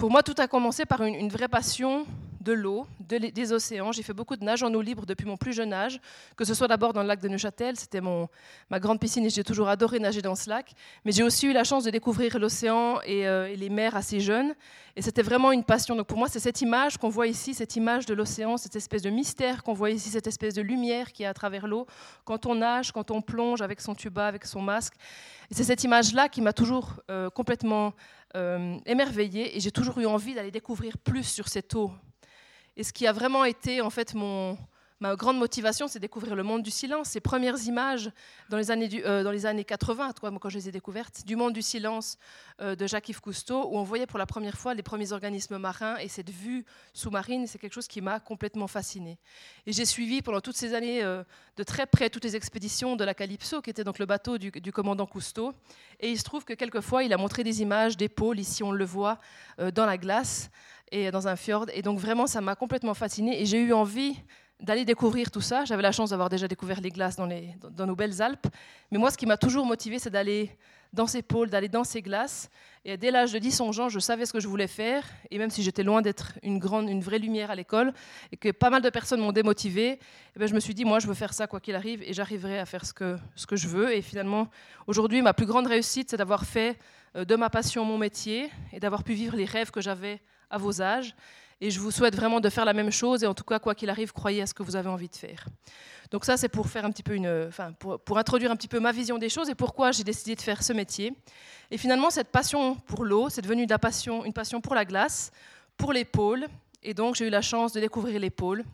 Pour 0.00 0.10
moi, 0.10 0.22
tout 0.22 0.34
a 0.38 0.48
commencé 0.48 0.86
par 0.86 1.02
une, 1.02 1.28
vraie 1.28 1.46
passion 1.46 2.06
de 2.40 2.54
l'eau, 2.54 2.86
des 3.00 3.52
océans. 3.52 3.92
J'ai 3.92 4.02
fait 4.02 4.14
beaucoup 4.14 4.34
de 4.34 4.42
nage 4.42 4.62
en 4.62 4.72
eau 4.72 4.80
libre 4.80 5.04
depuis 5.04 5.26
mon 5.26 5.36
plus 5.36 5.52
jeune 5.52 5.74
âge, 5.74 6.00
que 6.38 6.46
ce 6.46 6.54
soit 6.54 6.68
d'abord 6.68 6.94
dans 6.94 7.02
le 7.02 7.06
lac 7.06 7.20
de 7.20 7.28
Neuchâtel, 7.28 7.76
c'était 7.76 8.00
ma 8.00 8.80
grande 8.80 8.98
piscine 8.98 9.26
et 9.26 9.28
j'ai 9.28 9.44
toujours 9.44 9.68
adoré 9.68 9.98
nager 9.98 10.22
dans 10.22 10.34
ce 10.34 10.48
lac. 10.48 10.72
Mais 11.04 11.12
j'ai 11.12 11.22
aussi 11.22 11.48
eu 11.48 11.52
la 11.52 11.64
chance 11.64 11.84
de 11.84 11.90
découvrir 11.90 12.38
l'océan 12.38 12.98
et, 13.04 13.28
euh, 13.28 13.52
et, 13.52 13.56
les 13.56 13.68
mers 13.68 13.94
assez 13.94 14.20
jeunes. 14.20 14.54
Et 14.96 15.02
c'était 15.02 15.20
vraiment 15.20 15.52
une 15.52 15.64
passion. 15.64 15.94
Donc 15.94 16.06
pour 16.06 16.16
moi, 16.16 16.28
c'est 16.28 16.40
cette 16.40 16.62
image 16.62 16.96
qu'on 16.96 17.10
voit 17.10 17.26
ici, 17.26 17.52
cette 17.52 17.76
image 17.76 18.06
de 18.06 18.14
l'océan, 18.14 18.56
cette 18.56 18.76
espèce 18.76 19.02
de 19.02 19.10
mystère 19.10 19.62
qu'on 19.62 19.74
voit 19.74 19.90
ici, 19.90 20.08
cette 20.08 20.26
espèce 20.26 20.54
de 20.54 20.62
lumière 20.62 21.12
qui 21.12 21.24
est 21.24 21.26
à 21.26 21.34
travers 21.34 21.66
l'eau, 21.66 21.86
quand 22.24 22.46
on 22.46 22.54
nage, 22.54 22.90
quand 22.90 23.10
on 23.10 23.20
plonge 23.20 23.60
avec 23.60 23.82
son 23.82 23.94
tuba, 23.94 24.26
avec 24.26 24.46
son 24.46 24.62
masque. 24.62 24.94
C'est 25.50 25.64
cette 25.64 25.84
image-là 25.84 26.30
qui 26.30 26.40
m'a 26.40 26.54
toujours 26.54 26.94
euh, 27.10 27.28
complètement 27.28 27.92
euh, 28.36 28.78
émerveillée 28.86 29.56
et 29.56 29.60
j'ai 29.60 29.70
toujours 29.70 29.98
eu 29.98 30.06
envie 30.06 30.34
d'aller 30.34 30.50
découvrir 30.50 30.98
plus 30.98 31.24
sur 31.24 31.48
cette 31.48 31.74
eau. 31.74 31.92
Et 32.76 32.84
ce 32.84 32.92
qui 32.92 33.06
a 33.06 33.12
vraiment 33.12 33.44
été 33.44 33.80
en 33.80 33.90
fait 33.90 34.14
mon, 34.14 34.56
ma 35.00 35.16
grande 35.16 35.38
motivation, 35.38 35.88
c'est 35.88 35.98
découvrir 35.98 36.36
le 36.36 36.42
monde 36.42 36.62
du 36.62 36.70
silence. 36.70 37.08
Ces 37.08 37.20
premières 37.20 37.58
images 37.64 38.10
dans 38.50 38.58
les 38.58 38.70
années, 38.70 38.88
euh, 39.06 39.24
dans 39.24 39.30
les 39.30 39.46
années 39.46 39.64
80, 39.64 40.12
moi, 40.24 40.38
quand 40.38 40.50
je 40.50 40.58
les 40.58 40.68
ai 40.68 40.72
découvertes, 40.72 41.24
du 41.26 41.36
monde 41.36 41.54
du 41.54 41.62
silence 41.62 42.18
euh, 42.60 42.76
de 42.76 42.86
Jacques-Yves 42.86 43.22
Cousteau, 43.22 43.66
où 43.70 43.78
on 43.78 43.82
voyait 43.82 44.06
pour 44.06 44.18
la 44.18 44.26
première 44.26 44.58
fois 44.58 44.74
les 44.74 44.82
premiers 44.82 45.12
organismes 45.12 45.56
marins 45.56 45.96
et 45.96 46.08
cette 46.08 46.28
vue 46.28 46.66
sous-marine, 46.92 47.46
c'est 47.46 47.58
quelque 47.58 47.72
chose 47.72 47.88
qui 47.88 48.02
m'a 48.02 48.20
complètement 48.20 48.66
fascinée. 48.66 49.18
Et 49.66 49.72
j'ai 49.72 49.86
suivi 49.86 50.20
pendant 50.20 50.42
toutes 50.42 50.56
ces 50.56 50.74
années 50.74 51.02
euh, 51.02 51.24
de 51.56 51.62
très 51.62 51.86
près 51.86 52.10
toutes 52.10 52.24
les 52.24 52.36
expéditions 52.36 52.94
de 52.94 53.04
la 53.04 53.14
Calypso, 53.14 53.62
qui 53.62 53.70
était 53.70 53.84
donc 53.84 53.98
le 53.98 54.06
bateau 54.06 54.36
du, 54.36 54.72
commandant 54.72 55.06
Cousteau. 55.06 55.54
Et 56.00 56.10
il 56.10 56.18
se 56.18 56.24
trouve 56.24 56.44
que 56.44 56.52
quelquefois, 56.52 57.04
il 57.04 57.12
a 57.14 57.16
montré 57.16 57.42
des 57.42 57.62
images 57.62 57.96
pôles, 58.14 58.38
ici 58.38 58.62
on 58.62 58.72
le 58.72 58.84
voit, 58.84 59.18
dans 59.74 59.86
la 59.86 59.96
glace 59.96 60.50
et 60.90 61.10
dans 61.10 61.28
un 61.28 61.36
fjord. 61.36 61.66
Et 61.72 61.82
donc 61.82 61.98
vraiment, 61.98 62.26
ça 62.26 62.40
m'a 62.40 62.54
complètement 62.54 62.94
fascinée 62.94 63.40
et 63.40 63.46
j'ai 63.46 63.60
eu 63.60 63.72
envie 63.72 64.16
d'aller 64.62 64.84
découvrir 64.84 65.30
tout 65.30 65.40
ça. 65.40 65.64
J'avais 65.64 65.82
la 65.82 65.92
chance 65.92 66.10
d'avoir 66.10 66.28
déjà 66.28 66.48
découvert 66.48 66.80
les 66.80 66.90
glaces 66.90 67.16
dans, 67.16 67.26
nos 67.86 67.96
belles 67.96 68.20
Alpes. 68.22 68.46
Mais 68.90 68.98
moi, 68.98 69.10
ce 69.10 69.16
qui 69.16 69.26
m'a 69.26 69.36
toujours 69.36 69.66
motivé, 69.66 69.98
c'est 69.98 70.10
d'aller 70.10 70.50
dans 70.92 71.06
ces 71.06 71.22
pôles, 71.22 71.50
d'aller 71.50 71.68
dans 71.68 71.84
ces 71.84 72.02
glaces. 72.02 72.50
Et 72.84 72.96
dès 72.96 73.10
l'âge 73.10 73.32
de 73.32 73.38
10 73.38 73.60
ans, 73.60 73.88
je 73.88 73.98
savais 73.98 74.26
ce 74.26 74.32
que 74.32 74.40
je 74.40 74.48
voulais 74.48 74.66
faire. 74.66 75.04
Et 75.30 75.38
même 75.38 75.50
si 75.50 75.62
j'étais 75.62 75.82
loin 75.82 76.02
d'être 76.02 76.32
une, 76.42 76.58
grande, 76.58 76.90
vraie 77.02 77.18
lumière 77.18 77.50
à 77.50 77.54
l'école, 77.54 77.92
et 78.32 78.36
que 78.36 78.50
pas 78.50 78.70
mal 78.70 78.82
de 78.82 78.90
personnes 78.90 79.20
m'ont 79.20 79.32
démotivé, 79.32 79.98
eh 80.34 80.38
ben, 80.38 80.48
je 80.48 80.54
me 80.54 80.60
suis 80.60 80.74
dit, 80.74 80.84
moi, 80.84 80.98
je 80.98 81.06
veux 81.06 81.14
faire 81.14 81.32
ça 81.32 81.46
quoi 81.46 81.60
qu'il 81.60 81.74
arrive, 81.74 82.02
et 82.02 82.12
j'arriverai 82.12 82.58
à 82.58 82.66
faire 82.66 82.84
ce 82.84 82.92
que, 82.92 83.16
ce 83.36 83.46
que 83.46 83.56
je 83.56 83.68
veux. 83.68 83.94
Et 83.94 84.02
finalement, 84.02 84.48
aujourd'hui, 84.86 85.22
ma 85.22 85.34
plus 85.34 85.46
grande 85.46 85.66
réussite, 85.66 86.10
c'est 86.10 86.16
d'avoir 86.16 86.44
fait 86.44 86.78
euh, 87.16 87.24
de 87.24 87.36
ma 87.36 87.50
passion 87.50 87.84
mon 87.84 87.98
métier, 87.98 88.50
et 88.72 88.80
d'avoir 88.80 89.04
pu 89.04 89.12
vivre 89.12 89.36
les 89.36 89.44
rêves 89.44 89.70
que 89.70 89.80
j'avais 89.80 90.20
à 90.50 90.58
vos 90.58 90.82
âges. 90.82 91.14
Et 91.60 91.70
je 91.70 91.78
vous 91.78 91.90
souhaite 91.90 92.16
vraiment 92.16 92.40
de 92.40 92.48
faire 92.48 92.64
la 92.64 92.72
même 92.72 92.90
chose. 92.90 93.22
Et 93.22 93.26
en 93.26 93.34
tout 93.34 93.44
cas, 93.44 93.58
quoi 93.58 93.74
qu'il 93.74 93.90
arrive, 93.90 94.12
croyez 94.12 94.42
à 94.42 94.46
ce 94.46 94.54
que 94.54 94.62
vous 94.62 94.76
avez 94.76 94.88
envie 94.88 95.08
de 95.08 95.16
faire. 95.16 95.46
Donc 96.10 96.24
ça, 96.24 96.36
c'est 96.36 96.48
pour 96.48 96.68
faire 96.68 96.84
un 96.84 96.90
petit 96.90 97.02
peu 97.02 97.14
une, 97.14 97.46
enfin, 97.48 97.72
pour, 97.72 98.00
pour, 98.00 98.18
introduire 98.18 98.50
un 98.50 98.56
petit 98.56 98.68
peu 98.68 98.80
ma 98.80 98.92
vision 98.92 99.18
des 99.18 99.28
choses 99.28 99.48
et 99.48 99.54
pourquoi 99.54 99.92
j'ai 99.92 100.02
décidé 100.02 100.34
de 100.34 100.40
faire 100.40 100.62
ce 100.62 100.72
métier. 100.72 101.12
Et 101.70 101.78
finalement, 101.78 102.10
cette 102.10 102.28
passion 102.28 102.74
pour 102.74 103.04
l'eau, 103.04 103.28
c'est 103.28 103.42
devenu 103.42 103.66
de 103.66 104.24
une 104.24 104.32
passion 104.32 104.60
pour 104.60 104.74
la 104.74 104.84
glace, 104.84 105.30
pour 105.76 105.92
les 105.92 106.04
pôles. 106.04 106.46
Et 106.82 106.94
donc, 106.94 107.14
j'ai 107.14 107.26
eu 107.26 107.30
la 107.30 107.42
chance 107.42 107.72
de 107.72 107.80
découvrir 107.80 108.18
les 108.18 108.30
pôles. 108.30 108.64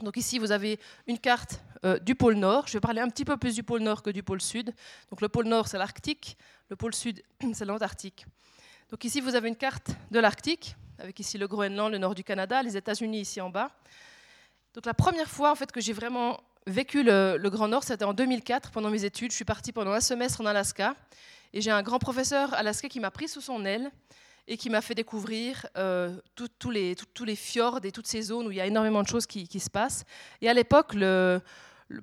Donc 0.00 0.16
ici, 0.16 0.38
vous 0.38 0.50
avez 0.50 0.78
une 1.06 1.18
carte 1.18 1.60
euh, 1.84 1.98
du 1.98 2.14
pôle 2.14 2.34
Nord. 2.34 2.66
Je 2.66 2.74
vais 2.74 2.80
parler 2.80 3.00
un 3.00 3.08
petit 3.08 3.24
peu 3.24 3.36
plus 3.36 3.54
du 3.54 3.62
pôle 3.62 3.80
Nord 3.80 4.02
que 4.02 4.10
du 4.10 4.22
pôle 4.22 4.40
Sud. 4.40 4.74
Donc 5.10 5.20
le 5.20 5.28
pôle 5.28 5.46
Nord, 5.46 5.68
c'est 5.68 5.78
l'Arctique. 5.78 6.36
Le 6.68 6.76
pôle 6.76 6.94
Sud, 6.94 7.22
c'est 7.52 7.64
l'Antarctique. 7.64 8.26
Donc 8.90 9.04
ici, 9.04 9.20
vous 9.20 9.34
avez 9.34 9.48
une 9.48 9.56
carte 9.56 9.90
de 10.10 10.18
l'Arctique 10.18 10.76
avec 10.98 11.18
ici 11.20 11.38
le 11.38 11.46
Groenland, 11.46 11.90
le 11.90 11.98
nord 11.98 12.14
du 12.14 12.24
Canada, 12.24 12.62
les 12.62 12.76
États-Unis 12.76 13.20
ici 13.20 13.40
en 13.40 13.50
bas. 13.50 13.70
Donc 14.74 14.86
la 14.86 14.94
première 14.94 15.28
fois 15.28 15.50
en 15.50 15.54
fait 15.54 15.70
que 15.70 15.80
j'ai 15.80 15.92
vraiment 15.92 16.40
vécu 16.66 17.02
le, 17.02 17.38
Grand 17.44 17.68
Nord, 17.68 17.84
c'était 17.84 18.04
en 18.04 18.14
2004 18.14 18.70
pendant 18.70 18.90
mes 18.90 19.04
études. 19.04 19.30
Je 19.30 19.36
suis 19.36 19.44
partie 19.44 19.72
pendant 19.72 19.92
un 19.92 20.00
semestre 20.00 20.40
en 20.40 20.46
Alaska 20.46 20.94
et 21.52 21.60
j'ai 21.60 21.70
un 21.70 21.82
grand 21.82 21.98
professeur 21.98 22.54
alaska 22.54 22.88
qui 22.88 23.00
m'a 23.00 23.10
pris 23.10 23.28
sous 23.28 23.40
son 23.40 23.64
aile 23.64 23.90
et 24.46 24.56
qui 24.56 24.68
m'a 24.70 24.80
fait 24.80 24.94
découvrir 24.94 25.66
euh, 25.76 26.16
tous 26.34 26.70
les, 26.70 27.36
fjords 27.36 27.80
et 27.84 27.92
toutes 27.92 28.06
ces 28.06 28.22
zones 28.22 28.46
où 28.46 28.50
il 28.50 28.56
y 28.56 28.60
a 28.60 28.66
énormément 28.66 29.02
de 29.02 29.08
choses 29.08 29.26
qui 29.26 29.60
se 29.60 29.70
passent. 29.70 30.04
Et 30.40 30.48
à 30.48 30.54
l'époque, 30.54 30.94
le, 30.94 31.40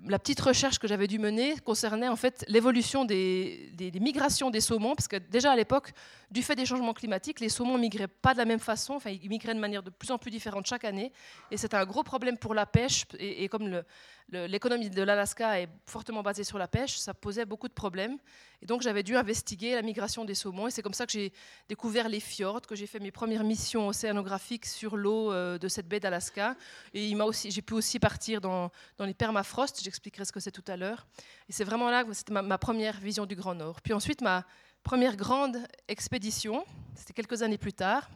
la 0.08 0.20
petite 0.20 0.40
recherche 0.40 0.80
que 0.80 0.88
j'avais 0.88 1.08
dû 1.08 1.20
mener 1.20 1.58
concernait 1.60 2.08
en 2.08 2.16
fait 2.16 2.46
l'évolution 2.48 3.06
des, 3.06 3.72
migrations 4.00 4.50
des 4.50 4.62
saumons, 4.62 4.96
parce 4.96 5.08
que 5.08 5.18
déjà 5.18 5.52
à 5.52 5.56
l'époque, 5.56 5.94
du 6.30 6.42
fait 6.44 6.56
des 6.56 6.66
changements 6.66 6.94
climatiques, 6.94 7.40
les 7.40 7.50
saumons 7.50 7.78
migraient 7.78 8.08
pas 8.08 8.34
de 8.34 8.40
la 8.40 8.46
même 8.46 8.60
façon, 8.60 8.96
enfin 8.96 9.10
ils 9.12 9.30
migraient 9.30 9.54
de 9.54 9.60
manière 9.60 9.84
de 9.84 9.90
plus 9.90 10.12
en 10.12 10.18
plus 10.18 10.32
différente 10.32 10.66
chaque 10.66 10.86
année, 10.86 11.12
et 11.52 11.58
c'était 11.58 11.78
un 11.78 11.86
gros 11.86 12.04
problème 12.04 12.38
pour 12.38 12.54
la 12.54 12.66
pêche, 12.66 13.06
et, 13.18 13.44
et 13.44 13.50
comme 13.50 13.84
l'économie 14.32 14.90
de 14.90 15.02
l'Alaska 15.02 15.60
est 15.60 15.70
fortement 15.86 16.24
basée 16.24 16.44
sur 16.44 16.58
la 16.58 16.68
pêche, 16.68 16.98
ça 16.98 17.14
posait 17.14 17.46
beaucoup 17.46 17.68
de 17.68 17.74
problèmes. 17.74 18.18
Et 18.62 18.66
donc 18.66 18.82
j'avais 18.82 19.04
dû 19.04 19.16
investiguer 19.16 19.76
la 19.76 19.82
migration 19.82 20.24
des 20.24 20.36
saumons. 20.36 20.68
Et 20.68 20.72
c'est 20.72 20.82
comme 20.82 20.94
ça 20.94 21.06
que 21.06 21.12
j'ai 21.12 21.34
découvert 21.68 22.10
les 22.10 22.20
fjords, 22.20 22.62
que 22.62 22.76
j'ai 22.76 22.88
fait 22.88 23.00
mes 23.00 23.12
premières 23.12 23.44
missions 23.44 23.88
océanographiques 23.88 24.66
sur 24.66 24.98
l'eau 24.98 25.32
euh, 25.32 25.58
de 25.58 25.68
cette 25.68 25.88
baie 25.88 26.00
d'Alaska. 26.00 26.56
Et 26.94 27.12
j'ai 27.34 27.62
pu 27.62 27.74
aussi 27.74 28.00
partir 28.00 28.40
dans, 28.40 28.72
les 29.00 29.14
permafrosts, 29.14 29.84
j'expliquerai 29.84 30.26
ce 30.26 30.32
que 30.32 30.40
c'est 30.40 30.52
tout 30.52 30.64
à 30.68 30.78
l'heure. 30.78 31.08
Et 31.50 31.54
c'est 31.54 31.64
vraiment 31.64 31.90
là 31.90 32.04
que 32.04 32.14
c'était 32.14 32.34
ma, 32.34 32.42
ma 32.42 32.58
première 32.58 33.00
vision 33.00 33.26
du 33.26 33.36
Grand 33.36 33.56
Nord. 33.56 33.82
Puis 33.82 33.94
ensuite, 33.94 34.22
ma 34.22 34.46
première 34.84 35.16
grande 35.16 35.58
expédition, 35.88 36.64
c'était 36.96 37.14
quelques 37.14 37.42
années 37.42 37.58
plus 37.58 37.74
tard, 37.74 38.10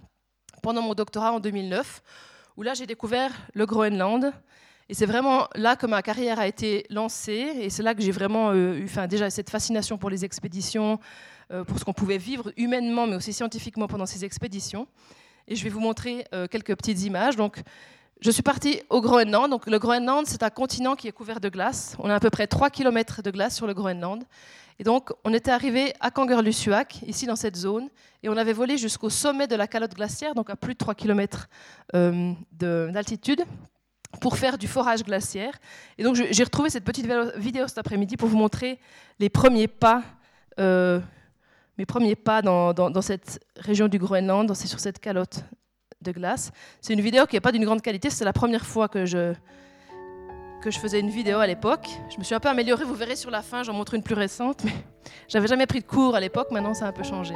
pendant 0.61 0.81
mon 0.81 0.93
doctorat 0.93 1.31
en 1.31 1.39
2009, 1.39 2.01
où 2.57 2.63
là 2.63 2.73
j'ai 2.73 2.85
découvert 2.85 3.31
le 3.53 3.65
Groenland. 3.65 4.31
Et 4.87 4.93
c'est 4.93 5.07
vraiment 5.07 5.47
là 5.55 5.75
que 5.75 5.87
ma 5.87 6.03
carrière 6.03 6.39
a 6.39 6.47
été 6.47 6.85
lancée, 6.91 7.53
et 7.59 7.69
c'est 7.71 7.81
là 7.81 7.95
que 7.95 8.01
j'ai 8.01 8.11
vraiment 8.11 8.51
euh, 8.51 8.77
eu 8.77 8.89
déjà 9.07 9.31
cette 9.31 9.49
fascination 9.49 9.97
pour 9.97 10.11
les 10.11 10.23
expéditions, 10.23 10.99
euh, 11.51 11.63
pour 11.63 11.79
ce 11.79 11.85
qu'on 11.85 11.93
pouvait 11.93 12.19
vivre 12.19 12.51
humainement, 12.55 13.07
mais 13.07 13.15
aussi 13.15 13.33
scientifiquement 13.33 13.87
pendant 13.87 14.05
ces 14.05 14.23
expéditions. 14.25 14.87
Et 15.47 15.55
je 15.55 15.63
vais 15.63 15.71
vous 15.71 15.79
montrer 15.79 16.25
euh, 16.33 16.47
quelques 16.47 16.75
petites 16.75 17.01
images. 17.01 17.35
Donc, 17.35 17.63
je 18.21 18.29
suis 18.29 18.43
partie 18.43 18.79
au 18.91 19.01
Groenland. 19.01 19.49
Donc, 19.49 19.65
le 19.65 19.79
Groenland, 19.79 20.27
c'est 20.27 20.43
un 20.43 20.51
continent 20.51 20.95
qui 20.95 21.07
est 21.07 21.11
couvert 21.11 21.39
de 21.39 21.49
glace. 21.49 21.95
On 21.97 22.09
a 22.09 22.15
à 22.15 22.19
peu 22.19 22.29
près 22.29 22.45
3 22.45 22.69
km 22.69 23.23
de 23.23 23.31
glace 23.31 23.55
sur 23.55 23.65
le 23.65 23.73
Groenland. 23.73 24.23
Et 24.77 24.83
donc, 24.83 25.11
on 25.23 25.33
était 25.33 25.51
arrivé 25.51 25.93
à 25.99 26.11
Kangerlussuaq, 26.11 27.01
ici 27.07 27.25
dans 27.25 27.35
cette 27.35 27.55
zone, 27.55 27.89
et 28.21 28.29
on 28.29 28.37
avait 28.37 28.53
volé 28.53 28.77
jusqu'au 28.77 29.09
sommet 29.09 29.47
de 29.47 29.55
la 29.55 29.67
calotte 29.67 29.95
glaciaire, 29.95 30.35
donc 30.35 30.49
à 30.49 30.55
plus 30.55 30.73
de 30.73 30.77
3 30.77 30.93
km 30.95 31.47
d'altitude 31.93 33.45
pour 34.19 34.37
faire 34.37 34.57
du 34.57 34.67
forage 34.67 35.03
glaciaire. 35.03 35.53
Et 35.97 36.03
donc 36.03 36.15
j'ai 36.15 36.43
retrouvé 36.43 36.69
cette 36.69 36.83
petite 36.83 37.07
vidéo 37.37 37.67
cet 37.67 37.77
après-midi 37.77 38.17
pour 38.17 38.29
vous 38.29 38.37
montrer 38.37 38.79
euh, 40.59 40.99
mes 41.77 41.85
premiers 41.85 42.15
pas 42.15 42.41
dans, 42.41 43.01
cette 43.01 43.39
région 43.57 43.87
du 43.87 43.97
Groenland, 43.97 44.53
c'est 44.53 44.67
sur 44.67 44.79
cette 44.79 44.99
calotte 44.99 45.43
de 46.01 46.11
glace. 46.11 46.51
C'est 46.81 46.93
une 46.93 47.01
vidéo 47.01 47.25
qui 47.25 47.35
n'est 47.35 47.41
pas 47.41 47.51
d'une 47.51 47.65
grande 47.65 47.81
qualité, 47.81 48.09
c'est 48.09 48.25
la 48.25 48.33
première 48.33 48.65
fois 48.65 48.87
que 48.87 49.05
je, 49.05 49.33
que 50.61 50.71
je 50.71 50.79
faisais 50.79 50.99
une 50.99 51.09
vidéo 51.09 51.39
à 51.39 51.47
l'époque. 51.47 51.89
Je 52.09 52.17
me 52.17 52.23
suis 52.23 52.35
un 52.35 52.39
peu 52.39 52.49
améliorée, 52.49 52.85
vous 52.85 52.95
verrez 52.95 53.15
sur 53.15 53.31
la 53.31 53.41
fin, 53.41 53.63
j'en 53.63 53.73
montre 53.73 53.93
une 53.95 54.03
plus 54.03 54.15
récente, 54.15 54.63
mais 54.63 54.73
j'avais 55.27 55.47
jamais 55.47 55.65
pris 55.65 55.81
de 55.81 55.85
cours 55.85 56.15
à 56.15 56.19
l'époque, 56.19 56.51
maintenant 56.51 56.73
ça 56.73 56.85
a 56.85 56.89
un 56.89 56.93
peu 56.93 57.03
changé. 57.03 57.35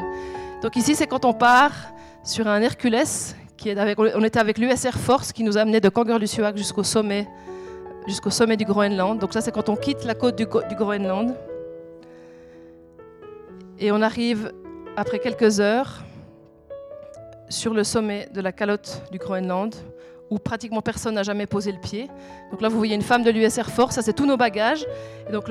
Donc 0.61 0.75
ici 0.75 0.95
c'est 0.95 1.07
quand 1.07 1.25
on 1.25 1.33
part 1.33 1.73
sur 2.23 2.47
un 2.47 2.61
Hercules 2.61 3.03
on 3.65 4.23
était 4.23 4.39
avec 4.39 4.57
l'USR 4.57 4.97
Force 4.97 5.31
qui 5.33 5.43
nous 5.43 5.57
a 5.57 5.61
amené 5.61 5.79
de 5.79 5.89
Kangerlussuaq 5.89 6.57
jusqu'au 6.57 6.83
sommet, 6.83 7.27
jusqu'au 8.07 8.29
sommet 8.29 8.57
du 8.57 8.65
Groenland. 8.65 9.19
Donc 9.19 9.33
ça, 9.33 9.41
c'est 9.41 9.51
quand 9.51 9.69
on 9.69 9.75
quitte 9.75 10.05
la 10.05 10.15
côte 10.15 10.37
du, 10.37 10.45
Groenland. 10.45 11.35
Et 13.79 13.91
on 13.91 14.01
arrive, 14.01 14.53
après 14.95 15.19
quelques 15.19 15.59
heures, 15.59 16.03
sur 17.49 17.73
le 17.73 17.83
sommet 17.83 18.29
de 18.33 18.41
la 18.41 18.51
calotte 18.51 19.01
du 19.11 19.17
Groenland, 19.17 19.75
où 20.29 20.37
pratiquement 20.37 20.81
personne 20.81 21.15
n'a 21.15 21.23
jamais 21.23 21.47
posé 21.47 21.71
le 21.71 21.79
pied. 21.79 22.07
Donc 22.51 22.61
là, 22.61 22.69
vous 22.69 22.77
voyez 22.77 22.95
une 22.95 23.01
femme 23.01 23.23
de 23.23 23.31
l'US 23.31 23.57
Air 23.57 23.69
Force, 23.69 23.95
ça 23.95 24.01
c'est 24.01 24.13
tous 24.13 24.25
nos 24.25 24.37
bagages. 24.37 24.85
Donc 25.31 25.45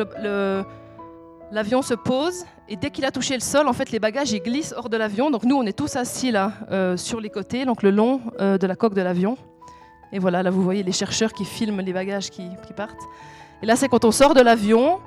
l'avion 1.50 1.82
se 1.82 1.94
pose 1.94 2.44
et 2.68 2.76
dès 2.76 2.90
qu'il 2.90 3.04
a 3.04 3.10
touché 3.10 3.34
le 3.34 3.40
sol, 3.40 3.66
en 3.66 3.72
fait, 3.72 3.90
les 3.90 3.98
bagages 3.98 4.32
ils 4.32 4.42
glissent 4.42 4.74
hors 4.76 4.88
de 4.88 4.96
l'avion. 4.96 5.30
Donc 5.30 5.44
nous, 5.44 5.56
on 5.56 5.64
est 5.64 5.76
tous 5.76 5.96
assis 5.96 6.30
là 6.30 6.52
euh, 6.70 6.96
sur 6.96 7.20
les 7.20 7.30
côtés, 7.30 7.64
donc 7.64 7.82
le 7.82 7.90
long 7.90 8.20
euh, 8.40 8.58
de 8.58 8.66
la 8.66 8.76
coque 8.76 8.94
de 8.94 9.02
l'avion. 9.02 9.36
Et 10.12 10.18
voilà, 10.18 10.42
là 10.42 10.50
vous 10.50 10.62
voyez 10.62 10.82
les 10.82 10.92
chercheurs 10.92 11.32
qui 11.32 11.44
filment 11.44 11.80
les 11.80 11.92
bagages 11.92 12.30
qui, 12.30 12.48
partent. 12.76 13.02
Et 13.62 13.66
là, 13.66 13.76
c'est 13.76 13.88
quand 13.88 14.04
on 14.04 14.10
sort 14.10 14.34
de 14.34 14.40
l'avion 14.40 15.00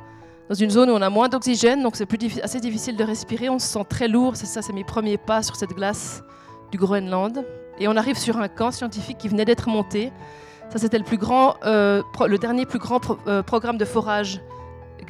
dans 0.50 0.56
une 0.56 0.70
zone 0.70 0.90
où 0.90 0.94
on 0.94 1.02
a 1.02 1.10
moins 1.10 1.30
d'oxygène, 1.30 1.82
donc 1.82 1.96
c'est 1.96 2.08
assez 2.44 2.60
difficile 2.60 2.98
de 2.98 3.04
respirer. 3.04 3.50
On 3.50 3.60
se 3.60 3.68
sent 3.68 3.86
très 3.88 4.08
lourd. 4.08 4.36
C'est 4.36 4.46
ça, 4.46 4.62
c'est 4.62 4.74
mes 4.74 4.84
premiers 4.84 5.18
pas 5.18 5.44
sur 5.44 5.56
cette 5.56 5.72
glace 5.72 6.24
du 6.72 6.78
Groenland. 6.78 7.46
Et 7.80 7.88
on 7.88 7.96
arrive 7.96 8.18
sur 8.18 8.38
un 8.38 8.48
camp 8.48 8.72
scientifique 8.72 9.18
qui 9.18 9.28
venait 9.28 9.46
d'être 9.46 9.70
monté. 9.70 10.12
Ça, 10.70 10.78
c'était 10.78 11.00
le, 11.00 11.06
euh, 11.66 12.38
dernier 12.40 12.66
plus 12.66 12.80
grand 12.80 13.00
programme 13.46 13.78
de 13.78 13.86
forage 13.86 14.42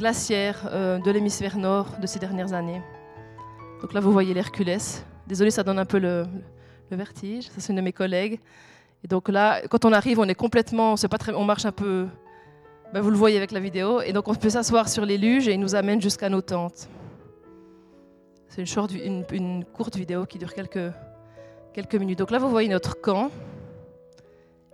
glaciaire 0.01 0.67
euh, 0.71 0.97
de 0.97 1.11
l'hémisphère 1.11 1.57
nord 1.57 1.85
de 2.01 2.07
ces 2.07 2.17
dernières 2.17 2.53
années. 2.53 2.81
Donc 3.81 3.93
là, 3.93 3.99
vous 3.99 4.11
voyez 4.11 4.33
l'Hercules. 4.33 4.77
Désolé, 5.27 5.51
ça 5.51 5.61
donne 5.61 5.77
un 5.77 5.85
peu 5.85 5.99
le, 5.99 6.25
vertige. 6.89 7.45
Ça, 7.45 7.59
c'est 7.59 7.69
une 7.71 7.77
de 7.77 7.81
mes 7.81 7.93
collègues. 7.93 8.39
Et 9.03 9.07
donc 9.07 9.29
là, 9.29 9.61
quand 9.69 9.85
on 9.85 9.93
arrive, 9.93 10.17
on 10.17 10.27
est 10.27 10.35
complètement, 10.35 10.95
on 11.35 11.45
marche 11.45 11.65
un 11.65 11.71
peu. 11.71 12.07
Ben, 12.93 13.01
vous 13.01 13.11
le 13.11 13.15
voyez 13.15 13.37
avec 13.37 13.51
la 13.51 13.59
vidéo. 13.59 14.01
Et 14.01 14.11
donc 14.11 14.27
on 14.27 14.33
peut 14.33 14.49
s'asseoir 14.49 14.89
sur 14.89 15.05
les 15.05 15.19
luges 15.19 15.47
et 15.47 15.53
ils 15.53 15.59
nous 15.59 15.75
amènent 15.75 16.01
jusqu'à 16.01 16.29
nos 16.29 16.41
tentes. 16.41 16.89
C'est 18.49 18.63
une, 18.63 19.23
une 19.31 19.63
courte 19.65 19.95
vidéo 19.95 20.25
qui 20.25 20.39
dure 20.39 20.53
quelques, 20.55 20.91
quelques 21.73 21.95
minutes. 21.95 22.17
Donc 22.17 22.31
là, 22.31 22.39
vous 22.39 22.49
voyez 22.49 22.69
notre 22.69 22.99
camp 22.99 23.29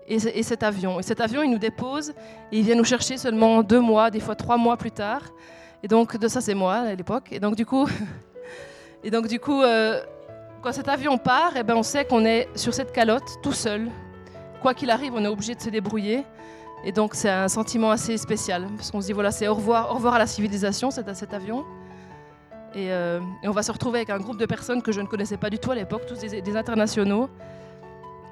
et, 0.08 0.44
cet 0.44 0.64
avion. 0.64 1.00
Et 1.00 1.04
cet 1.04 1.22
avion, 1.22 1.44
il 1.44 1.52
nous 1.52 1.58
dépose 1.58 2.12
et 2.52 2.60
il 2.60 2.64
vient 2.64 2.76
nous 2.76 2.84
chercher 2.84 3.18
seulement 3.18 3.64
deux 3.64 3.80
mois, 3.80 4.10
des 4.10 4.20
fois 4.20 4.36
trois 4.36 4.58
mois 4.58 4.78
plus 4.78 4.92
tard. 4.92 5.22
Et 5.84 5.88
donc, 5.88 6.18
de 6.18 6.28
ça, 6.28 6.42
c'est 6.42 6.54
moi 6.54 6.76
à 6.76 6.96
l'époque. 6.96 7.28
Et 7.32 7.40
donc, 7.40 7.56
du 7.56 7.66
coup, 7.66 7.88
et 9.04 9.12
donc, 9.12 9.28
du 9.28 9.40
coup 9.40 9.62
euh, 9.62 10.02
quand 10.62 10.72
cet 10.72 10.88
avion 10.88 11.18
part, 11.18 11.54
eh 11.56 11.64
ben, 11.64 11.76
on 11.76 11.84
sait 11.84 12.06
qu'on 12.06 12.26
est 12.26 12.48
sur 12.56 12.74
cette 12.74 12.92
calotte 12.92 13.42
tout 13.42 13.54
seul. 13.54 13.90
Quoi 14.62 14.74
qu'il 14.74 14.90
arrive, 14.90 15.14
on 15.16 15.24
est 15.24 15.28
obligé 15.28 15.56
de 15.56 15.62
se 15.62 15.70
débrouiller. 15.70 16.24
Et 16.84 16.92
donc, 16.92 17.16
c'est 17.16 17.30
un 17.30 17.48
sentiment 17.48 17.92
assez 17.92 18.18
spécial. 18.18 18.68
Parce 18.76 18.92
qu'on 18.92 19.02
se 19.02 19.08
dit, 19.08 19.14
voilà, 19.14 19.32
c'est 19.32 19.48
au 19.48 19.56
revoir, 19.56 19.92
au 19.92 19.96
revoir 19.96 20.16
à 20.16 20.20
la 20.20 20.28
civilisation, 20.28 20.90
cet, 20.92 21.14
cet 21.16 21.34
avion. 21.34 21.66
Euh, 22.76 23.20
et, 23.44 23.48
on 23.48 23.52
va 23.52 23.64
se 23.64 23.72
retrouver 23.72 24.00
avec 24.00 24.10
un 24.10 24.20
groupe 24.20 24.38
de 24.38 24.46
personnes 24.46 24.82
que 24.82 24.92
je 24.92 25.02
ne 25.02 25.08
connaissais 25.08 25.38
pas 25.38 25.50
du 25.50 25.58
tout 25.58 25.72
à 25.72 25.76
l'époque, 25.76 26.06
tous 26.06 26.20
des, 26.20 26.56
internationaux. 26.56 27.30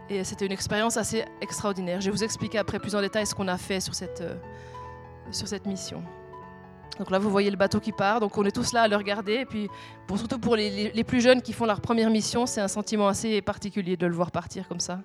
Et 0.09 0.23
c'était 0.23 0.45
une 0.45 0.51
expérience 0.51 0.97
assez 0.97 1.25
extraordinaire. 1.41 1.99
Je 1.99 2.05
vais 2.05 2.11
vous 2.11 2.23
expliquer 2.23 2.59
après 2.59 2.79
plus 2.79 2.95
en 2.95 3.01
détail 3.01 3.25
ce 3.25 3.33
qu'on 3.33 3.47
a 3.47 3.57
fait 3.57 3.79
sur 3.79 3.95
cette, 3.95 4.21
euh, 4.21 4.35
sur 5.31 5.47
cette 5.47 5.65
mission. 5.65 6.03
Donc 6.99 7.09
là, 7.09 7.17
vous 7.17 7.29
voyez 7.29 7.49
le 7.49 7.57
bateau 7.57 7.79
qui 7.79 7.91
part. 7.91 8.19
Donc 8.19 8.37
on 8.37 8.45
est 8.45 8.51
tous 8.51 8.71
là 8.71 8.83
à 8.83 8.87
le 8.87 8.95
regarder. 8.95 9.33
Et 9.33 9.45
puis, 9.45 9.67
surtout 10.15 10.37
pour 10.37 10.55
les, 10.55 10.91
les 10.91 11.03
plus 11.03 11.21
jeunes 11.21 11.41
qui 11.41 11.53
font 11.53 11.65
leur 11.65 11.81
première 11.81 12.09
mission, 12.09 12.45
c'est 12.45 12.61
un 12.61 12.67
sentiment 12.67 13.07
assez 13.07 13.41
particulier 13.41 13.97
de 13.97 14.05
le 14.05 14.13
voir 14.13 14.31
partir 14.31 14.67
comme 14.67 14.79
ça. 14.79 14.99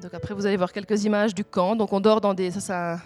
Donc 0.00 0.14
après, 0.14 0.32
vous 0.32 0.46
allez 0.46 0.56
voir 0.56 0.72
quelques 0.72 1.04
images 1.04 1.34
du 1.34 1.44
camp. 1.44 1.76
Donc 1.76 1.92
on 1.92 2.00
dort 2.00 2.22
dans 2.22 2.32
des... 2.32 2.50
Ça, 2.50 2.98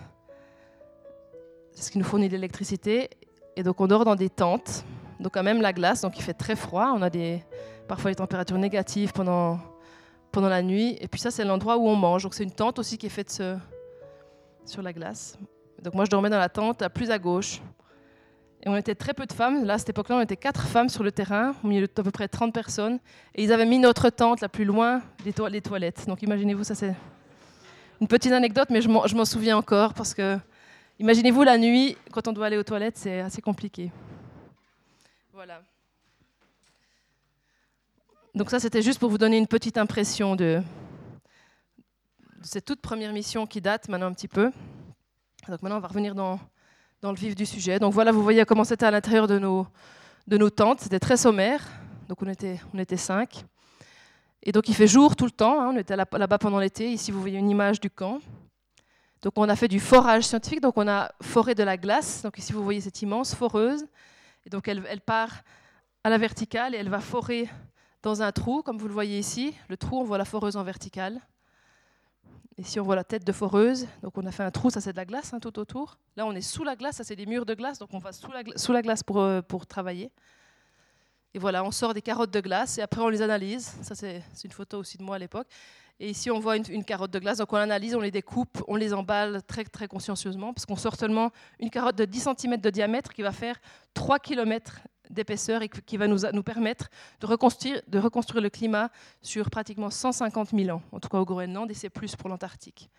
c'est 1.72 1.82
ce 1.82 1.90
qui 1.90 1.98
nous 1.98 2.04
fournit 2.04 2.28
l'électricité. 2.28 3.10
Et 3.56 3.62
donc 3.62 3.80
on 3.80 3.86
dort 3.86 4.04
dans 4.04 4.16
des 4.16 4.30
tentes. 4.30 4.84
Donc 5.20 5.34
quand 5.34 5.42
même 5.42 5.60
la 5.60 5.72
glace, 5.72 6.00
donc 6.00 6.18
il 6.18 6.22
fait 6.22 6.34
très 6.34 6.56
froid. 6.56 6.92
On 6.94 7.02
a 7.02 7.10
des, 7.10 7.42
parfois 7.86 8.10
des 8.10 8.16
températures 8.16 8.58
négatives 8.58 9.12
pendant, 9.12 9.58
pendant 10.32 10.48
la 10.48 10.62
nuit. 10.62 10.96
Et 11.00 11.08
puis 11.08 11.20
ça, 11.20 11.30
c'est 11.30 11.44
l'endroit 11.44 11.76
où 11.76 11.86
on 11.88 11.96
mange. 11.96 12.24
Donc 12.24 12.34
c'est 12.34 12.44
une 12.44 12.52
tente 12.52 12.78
aussi 12.78 12.98
qui 12.98 13.06
est 13.06 13.10
faite 13.10 13.30
sur 14.64 14.82
la 14.82 14.92
glace. 14.92 15.38
Donc 15.82 15.94
moi, 15.94 16.04
je 16.04 16.10
dormais 16.10 16.30
dans 16.30 16.38
la 16.38 16.48
tente 16.48 16.80
la 16.80 16.90
plus 16.90 17.10
à 17.10 17.18
gauche. 17.18 17.60
Et 18.62 18.68
on 18.68 18.76
était 18.76 18.94
très 18.94 19.12
peu 19.12 19.26
de 19.26 19.32
femmes. 19.32 19.64
Là, 19.64 19.74
à 19.74 19.78
cette 19.78 19.90
époque-là, 19.90 20.16
on 20.16 20.20
était 20.20 20.38
quatre 20.38 20.62
femmes 20.66 20.88
sur 20.88 21.04
le 21.04 21.12
terrain, 21.12 21.54
au 21.62 21.66
milieu 21.66 21.86
d'à 21.86 22.02
peu 22.02 22.10
près 22.10 22.28
30 22.28 22.52
personnes. 22.52 22.98
Et 23.34 23.44
ils 23.44 23.52
avaient 23.52 23.66
mis 23.66 23.78
notre 23.78 24.08
tente 24.08 24.40
la 24.40 24.48
plus 24.48 24.64
loin 24.64 25.02
des 25.22 25.34
les 25.50 25.60
toilettes. 25.60 26.06
Donc 26.08 26.22
imaginez-vous, 26.22 26.64
ça 26.64 26.74
c'est 26.74 26.94
une 28.00 28.08
petite 28.08 28.32
anecdote, 28.32 28.68
mais 28.70 28.80
je 28.80 28.88
m'en 28.88 29.24
souviens 29.24 29.58
encore 29.58 29.92
parce 29.92 30.14
que 30.14 30.38
imaginez-vous 30.98 31.42
la 31.42 31.58
nuit, 31.58 31.96
quand 32.12 32.28
on 32.28 32.32
doit 32.32 32.46
aller 32.46 32.58
aux 32.58 32.62
toilettes, 32.62 32.96
c'est 32.96 33.20
assez 33.20 33.42
compliqué. 33.42 33.90
Voilà. 35.32 35.62
Donc 38.34 38.50
ça, 38.50 38.58
c'était 38.58 38.82
juste 38.82 38.98
pour 38.98 39.10
vous 39.10 39.18
donner 39.18 39.38
une 39.38 39.46
petite 39.46 39.78
impression 39.78 40.34
de, 40.34 40.60
cette 42.44 42.64
toute 42.64 42.80
première 42.80 43.12
mission 43.12 43.46
qui 43.46 43.60
date 43.60 43.88
maintenant 43.88 44.06
un 44.06 44.12
petit 44.12 44.28
peu. 44.28 44.52
Donc 45.48 45.62
maintenant, 45.62 45.76
on 45.78 45.80
va 45.80 45.88
revenir 45.88 46.14
dans, 46.14 46.38
le 47.02 47.14
vif 47.14 47.34
du 47.34 47.46
sujet. 47.46 47.78
Donc 47.78 47.92
voilà, 47.92 48.12
vous 48.12 48.22
voyez 48.22 48.44
comment 48.44 48.64
c'était 48.64 48.86
à 48.86 48.90
l'intérieur 48.90 49.26
de 49.26 49.38
nos, 49.38 49.66
de 50.26 50.36
nos 50.36 50.50
tentes. 50.50 50.80
C'était 50.80 51.00
très 51.00 51.16
sommaire. 51.16 51.62
Donc 52.08 52.22
on 52.22 52.28
était, 52.28 52.60
on 52.72 52.78
était 52.78 52.96
cinq. 52.96 53.44
Et 54.42 54.52
donc 54.52 54.68
il 54.68 54.74
fait 54.74 54.86
jour 54.86 55.16
tout 55.16 55.24
le 55.24 55.30
temps. 55.30 55.60
Hein. 55.60 55.72
On 55.74 55.76
était 55.76 55.96
là-bas 55.96 56.38
pendant 56.38 56.58
l'été. 56.58 56.90
Ici, 56.92 57.10
vous 57.10 57.20
voyez 57.20 57.38
une 57.38 57.50
image 57.50 57.80
du 57.80 57.90
camp. 57.90 58.20
Donc 59.24 59.32
on 59.38 59.48
a 59.48 59.56
fait 59.56 59.68
du 59.68 59.80
forage 59.80 60.24
scientifique. 60.24 60.60
Donc 60.60 60.76
on 60.76 60.86
a 60.86 61.10
foré 61.22 61.54
de 61.54 61.62
la 61.62 61.78
glace. 61.78 62.22
Donc 62.22 62.36
ici, 62.36 62.52
vous 62.52 62.62
voyez 62.62 62.82
cette 62.82 63.00
immense 63.00 63.34
foreuse. 63.34 63.86
Et 64.44 64.50
donc 64.50 64.68
elle, 64.68 65.00
part 65.00 65.42
à 66.04 66.10
la 66.10 66.18
verticale 66.18 66.74
et 66.74 66.78
elle 66.78 66.90
va 66.90 67.00
forer 67.00 67.48
dans 68.02 68.20
un 68.20 68.30
trou, 68.32 68.62
comme 68.62 68.76
vous 68.76 68.86
le 68.86 68.92
voyez 68.92 69.18
ici. 69.18 69.56
Le 69.68 69.78
trou, 69.78 69.98
on 69.98 70.04
voit 70.04 70.18
la 70.18 70.26
foreuse 70.26 70.58
en 70.58 70.62
verticale. 70.62 71.22
Ici, 72.58 72.78
on 72.78 72.84
voit 72.84 72.96
la 72.96 73.02
tête 73.02 73.24
de 73.24 73.32
foreuse. 73.32 73.86
Donc, 74.02 74.18
on 74.18 74.26
a 74.26 74.30
fait 74.30 74.44
un 74.44 74.50
trou, 74.50 74.68
ça 74.68 74.82
c'est 74.82 74.92
de 74.92 74.96
la 74.98 75.06
glace 75.06 75.32
hein, 75.32 75.40
tout 75.40 75.58
autour. 75.58 75.96
Là, 76.16 76.26
on 76.26 76.32
est 76.32 76.42
sous 76.42 76.62
la 76.62 76.76
glace, 76.76 76.96
ça 76.96 77.04
c'est 77.04 77.16
des 77.16 77.26
murs 77.26 77.46
de 77.46 77.54
glace. 77.54 77.78
Donc, 77.78 77.94
on 77.94 77.98
va 77.98 78.12
sous 78.12 78.30
la, 78.30 78.42
sous 78.56 78.72
la 78.72 78.82
glace 78.82 79.02
pour, 79.02 79.20
euh, 79.20 79.40
pour 79.40 79.66
travailler. 79.66 80.12
Et 81.32 81.38
voilà, 81.38 81.64
on 81.64 81.70
sort 81.70 81.94
des 81.94 82.02
carottes 82.02 82.30
de 82.30 82.40
glace 82.40 82.76
et 82.78 82.82
après 82.82 83.00
on 83.00 83.08
les 83.08 83.22
analyse. 83.22 83.74
Ça, 83.82 83.94
c'est 83.94 84.22
une 84.44 84.52
photo 84.52 84.78
aussi 84.78 84.98
de 84.98 85.02
moi 85.02 85.16
à 85.16 85.18
l'époque. 85.18 85.48
Et 86.00 86.10
ici, 86.10 86.30
on 86.30 86.40
voit 86.40 86.56
une, 86.56 86.84
carotte 86.84 87.12
de 87.12 87.18
glace. 87.18 87.38
Donc, 87.38 87.52
on 87.52 87.56
analyse, 87.56 87.94
on 87.94 88.00
les 88.00 88.10
découpe, 88.10 88.62
on 88.66 88.76
les 88.76 88.92
emballe 88.92 89.42
très, 89.46 89.64
très 89.64 89.86
consciencieusement 89.86 90.52
parce 90.52 90.66
qu'on 90.66 90.76
sort 90.76 90.96
seulement 90.96 91.30
une 91.60 91.70
carotte 91.70 91.96
de 91.96 92.04
10 92.04 92.28
cm 92.36 92.56
de 92.56 92.70
diamètre 92.70 93.12
qui 93.12 93.22
va 93.22 93.32
faire 93.32 93.56
3 93.94 94.18
km 94.18 94.80
d'épaisseur 95.10 95.62
et 95.62 95.68
qui 95.68 95.96
va 95.96 96.08
nous, 96.08 96.20
nous 96.32 96.42
permettre 96.42 96.88
de 97.20 97.26
reconstruire, 97.26 97.80
de 97.86 97.98
reconstruire 97.98 98.42
le 98.42 98.50
climat 98.50 98.90
sur 99.22 99.50
pratiquement 99.50 99.90
150 99.90 100.50
000 100.50 100.76
ans, 100.76 100.82
en 100.92 100.98
tout 100.98 101.08
cas 101.08 101.18
au 101.18 101.24
Groenland, 101.24 101.70
et 101.70 101.74
c'est 101.74 101.90
plus 101.90 102.16
pour 102.16 102.28
l'Antarctique. 102.28 102.90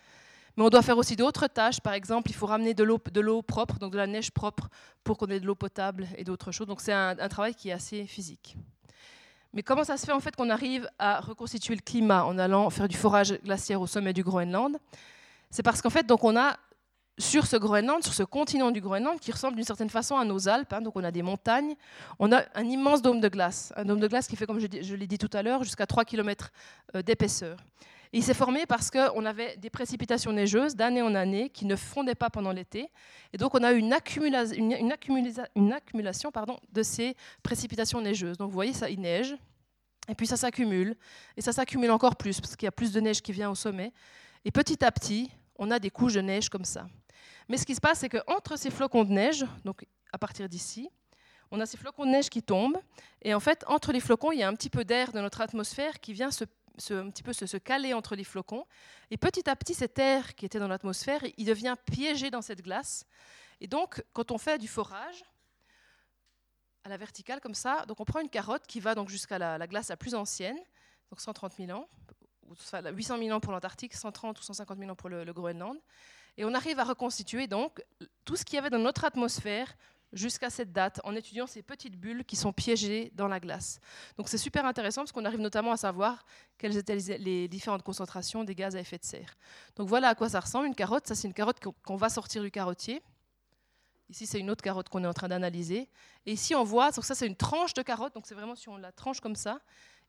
Mais 0.56 0.64
on 0.64 0.70
doit 0.70 0.82
faire 0.82 0.98
aussi 0.98 1.16
d'autres 1.16 1.48
tâches. 1.48 1.82
Par 1.82 1.94
exemple, 1.94 2.30
il 2.30 2.34
faut 2.34 2.46
ramener 2.46 2.74
de 2.74 2.84
l'eau 2.84 3.42
propre, 3.42 3.78
donc 3.78 3.92
de 3.92 3.98
la 3.98 4.08
neige 4.08 4.32
propre, 4.32 4.70
pour 5.04 5.18
qu'on 5.18 5.28
ait 5.28 5.40
de 5.40 5.46
l'eau 5.46 5.56
potable 5.56 6.08
et 6.18 6.24
d'autres 6.24 6.52
choses. 6.52 6.68
Donc 6.68 6.82
c'est 6.82 6.94
un, 6.94 7.16
travail 7.28 7.56
qui 7.56 7.70
est 7.70 7.74
assez 7.74 8.06
physique. 8.06 8.56
Mais 9.56 9.64
comment 9.64 9.86
ça 9.86 9.96
se 9.96 10.06
fait 10.06 10.12
en 10.12 10.20
fait 10.20 10.36
qu'on 10.36 10.50
arrive 10.50 10.88
à 11.00 11.22
reconstituer 11.22 11.76
le 11.76 11.82
climat 11.82 12.26
en 12.26 12.38
allant 12.38 12.70
faire 12.70 12.90
du 12.90 12.98
forage 12.98 13.40
glaciaire 13.42 13.80
au 13.80 13.88
sommet 13.88 14.12
du 14.12 14.22
Groenland? 14.22 14.78
C'est 15.50 15.64
parce 15.64 15.82
qu'en 15.82 15.90
fait, 15.90 16.06
on 16.12 16.36
a 16.36 16.58
sur 17.18 17.46
ce 17.48 17.56
Groenland, 17.56 18.04
sur 18.04 18.14
ce 18.14 18.24
continent 18.24 18.72
du 18.72 18.82
Groenland, 18.82 19.18
qui 19.18 19.32
ressemble 19.32 19.56
d'une 19.56 19.64
certaine 19.64 19.90
façon 19.90 20.18
à 20.18 20.26
nos 20.26 20.50
Alpes. 20.50 20.74
Hein, 20.74 20.82
donc 20.82 20.98
on 20.98 21.04
a 21.06 21.12
des 21.12 21.22
montagnes, 21.22 21.76
on 22.20 22.34
a 22.34 22.44
un 22.54 22.66
immense 22.66 23.02
dôme 23.02 23.22
de 23.22 23.30
glace, 23.30 23.72
un 23.78 23.86
dôme 23.86 24.02
de 24.02 24.08
glace 24.10 24.28
qui 24.28 24.36
fait, 24.36 24.46
comme 24.46 24.60
je, 24.60 24.96
l'ai 24.96 25.08
dit 25.08 25.18
tout 25.18 25.30
à 25.32 25.42
l'heure, 25.42 25.64
jusqu'à 25.64 25.88
3 25.88 26.04
km 26.04 26.52
euh, 26.94 27.02
il 28.18 28.24
s'est 28.24 28.34
formé 28.34 28.66
parce 28.66 28.90
qu'on 28.90 29.26
avait 29.26 29.58
des 29.58 29.70
précipitations 29.70 30.32
neigeuses 30.32 30.76
d'année 30.76 31.02
en 31.02 31.16
année 31.16 31.50
qui 31.50 31.66
ne 31.66 31.76
fondaient 31.76 32.16
pas 32.16 32.30
pendant 32.30 32.54
l'été. 32.54 32.90
Et 33.34 33.38
donc 33.38 33.54
on 33.56 33.62
a 33.62 33.74
eu 33.74 33.78
une, 33.78 33.92
accumulation 33.92 36.32
de 36.72 36.84
ces 36.84 37.18
précipitations 37.44 38.00
neigeuses. 38.00 38.38
Donc 38.38 38.48
vous 38.48 38.54
voyez, 38.54 38.72
ça, 38.72 38.90
il 38.90 39.02
neige, 39.02 39.36
et 40.08 40.16
puis 40.16 40.28
ça 40.28 40.38
s'accumule, 40.38 40.96
et 41.36 41.42
ça 41.42 41.52
s'accumule 41.52 41.92
encore 41.92 42.16
plus 42.16 42.40
parce 42.40 42.56
qu'il 42.56 42.66
y 42.66 42.70
a 42.70 42.72
plus 42.72 42.94
de 42.94 43.02
neige 43.02 43.22
qui 43.22 43.34
vient 43.34 43.50
au 43.50 43.56
sommet. 43.56 43.92
Et 44.46 44.52
petit 44.52 44.86
à 44.86 44.92
petit, 44.94 45.30
on 45.58 45.70
a 45.70 45.78
des 45.78 45.90
couches 45.90 46.14
de 46.14 46.22
neige 46.22 46.48
comme 46.48 46.66
ça. 46.66 46.88
Mais 47.50 47.58
ce 47.58 47.66
qui 47.66 47.76
se 47.76 47.82
passe, 47.82 48.00
c'est 48.00 48.10
qu'entre 48.10 48.58
ces 48.58 48.72
flocons 48.72 49.04
de 49.04 49.12
neige, 49.12 49.46
donc 49.66 49.86
à 50.14 50.18
partir 50.18 50.48
d'ici, 50.48 50.90
on 51.52 51.60
a 51.60 51.66
ces 51.66 51.78
flocons 51.78 52.06
de 52.06 52.12
neige 52.12 52.30
qui 52.30 52.42
tombent. 52.42 52.80
Et 53.22 53.34
en 53.34 53.42
fait, 53.42 53.66
entre 53.68 53.92
les 53.92 54.00
flocons, 54.00 54.32
il 54.32 54.40
y 54.40 54.44
a 54.44 54.48
un 54.48 54.54
petit 54.54 54.70
peu 54.70 54.86
d'air 54.86 55.12
de 55.12 55.20
notre 55.20 55.42
atmosphère 55.42 56.00
qui 56.00 56.14
vient 56.14 56.32
se, 56.32 56.46
un 56.92 57.10
petit 57.10 57.24
peu 57.24 57.34
se, 57.34 57.58
caler 57.58 57.94
entre 57.94 58.16
les 58.16 58.24
flocons. 58.24 58.66
Et 59.12 59.18
petit 59.18 59.50
à 59.50 59.56
petit, 59.56 59.74
cet 59.74 60.00
air 60.00 60.36
qui 60.36 60.46
était 60.46 60.60
dans 60.60 60.68
l'atmosphère, 60.68 61.22
il 61.38 61.46
devient 61.46 61.76
piégé 61.86 62.32
dans 62.32 62.42
cette 62.42 62.62
glace. 62.62 63.06
Et 63.62 63.68
donc, 63.68 64.04
quand 64.14 64.32
on 64.32 64.38
fait 64.38 64.58
du 64.58 64.68
forage, 64.68 65.24
à 66.84 66.90
la 66.90 66.98
verticale 66.98 67.42
comme 67.42 67.56
ça, 67.56 67.86
donc 67.88 68.00
on 68.00 68.06
prend 68.06 68.20
une 68.20 68.30
carotte 68.30 68.68
qui 68.68 68.80
va 68.80 68.94
donc 68.94 69.10
jusqu'à 69.10 69.40
la, 69.40 69.58
la, 69.58 69.68
glace 69.68 69.90
la 69.90 69.98
plus 69.98 70.14
ancienne, 70.14 70.58
donc 71.10 71.20
130 71.20 71.54
000 71.56 71.72
ans, 71.72 71.88
ou 72.48 72.54
800 72.54 73.18
000 73.18 73.32
ans 73.32 73.40
pour 73.40 73.52
l'Antarctique, 73.52 73.96
130 73.96 74.40
ou 74.40 74.44
150 74.44 74.78
000 74.78 74.92
ans 74.92 74.96
pour 74.96 75.10
le 75.10 75.34
Groenland. 75.34 75.80
Et 76.38 76.46
on 76.46 76.54
arrive 76.54 76.80
à 76.80 76.84
reconstituer 76.84 77.48
donc 77.48 77.84
tout 78.26 78.36
ce 78.36 78.44
qu'il 78.44 78.56
y 78.56 78.60
avait 78.60 78.70
dans 78.70 78.80
notre 78.80 79.06
atmosphère 79.06 79.76
jusqu'à 80.16 80.50
cette 80.50 80.72
date 80.72 81.00
en 81.04 81.14
étudiant 81.14 81.46
ces 81.46 81.62
petites 81.62 82.00
bulles 82.00 82.24
qui 82.26 82.36
sont 82.36 82.54
piégées 82.54 83.12
dans 83.14 83.28
la 83.28 83.40
glace. 83.40 83.80
Donc 84.18 84.30
c'est 84.30 84.38
super 84.38 84.66
intéressant 84.66 85.02
parce 85.02 85.12
qu'on 85.12 85.26
arrive 85.26 85.42
notamment 85.42 85.72
à 85.72 85.78
savoir 85.78 86.26
quelles 86.58 86.78
étaient 86.78 86.96
les 86.96 87.48
différentes 87.48 87.84
concentrations 87.84 88.44
des 88.44 88.56
gaz 88.56 88.76
à 88.76 88.80
effet 88.80 88.98
de 88.98 89.06
serre. 89.06 89.36
Donc 89.76 89.88
voilà 89.88 90.10
à 90.10 90.16
quoi 90.16 90.30
ça 90.30 90.40
ressemble 90.40 90.66
une 90.66 90.76
carotte. 90.76 91.06
Ça 91.06 91.14
c'est 91.14 91.28
une 91.28 91.34
carotte 91.34 91.60
qu'on 91.60 91.96
va 91.98 92.10
sortir 92.10 92.42
du 92.42 92.50
carottier. 92.50 93.04
Ici, 94.10 94.28
c'est 94.28 94.40
une 94.40 94.52
autre 94.52 94.64
carotte 94.64 94.88
qu'on 94.88 95.04
est 95.04 95.08
en 95.08 95.14
train 95.14 95.28
d'analyser. 95.28 95.90
Et 96.26 96.34
ici, 96.34 96.54
on 96.54 96.64
voit, 96.64 96.92
donc 96.92 97.04
ça, 97.04 97.16
c'est 97.16 97.26
une 97.26 97.36
tranche 97.36 97.74
de 97.74 97.82
carotte. 97.82 98.14
Donc, 98.14 98.28
c'est 98.28 98.36
vraiment 98.36 98.54
si 98.54 98.70
on 98.70 98.78
la 98.78 98.92
tranche 98.92 99.20
comme 99.20 99.36
ça. 99.36 99.60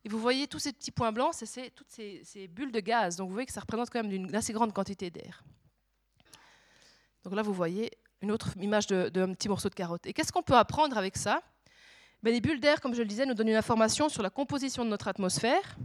Et 0.05 0.09
vous 0.09 0.19
voyez 0.19 0.47
tous 0.47 0.59
ces 0.59 0.71
petits 0.71 0.91
points 0.91 1.11
blancs, 1.11 1.33
c'est 1.33 1.71
toutes 1.71 1.89
ces, 1.89 2.47
bulles 2.47 2.71
de 2.71 2.79
gaz. 2.79 3.15
Donc, 3.15 3.29
vous 3.29 3.33
voyez 3.33 3.47
que 3.47 3.53
ça 3.53 3.61
représente 3.61 3.89
quand 3.89 4.03
même 4.03 4.11
une 4.11 4.35
assez 4.35 4.53
grande 4.53 4.71
quantité 4.71 5.09
d'air. 5.09 5.43
Donc 7.23 7.33
là, 7.33 7.41
vous 7.41 7.53
voyez 7.53 7.91
une 8.21 8.31
autre 8.31 8.53
image 8.59 8.87
d'un 8.87 9.33
petit 9.33 9.49
morceau 9.49 9.69
de 9.69 9.75
carotte. 9.75 10.05
Et 10.05 10.13
qu'est-ce 10.13 10.31
qu'on 10.31 10.43
peut 10.43 10.55
apprendre 10.55 10.97
avec 10.97 11.17
ça? 11.17 11.41
Ben, 12.23 12.31
Les 12.31 12.41
bulles 12.41 12.59
d'air, 12.59 12.81
comme 12.81 12.93
je 12.93 13.01
le 13.01 13.07
disais, 13.07 13.25
nous 13.25 13.33
donnent 13.33 13.49
une 13.49 13.55
information 13.55 14.09
sur 14.09 14.23
la 14.23 14.29
composition 14.29 14.83
de 14.85 14.89
notre 14.89 15.07
atmosphère. 15.07 15.77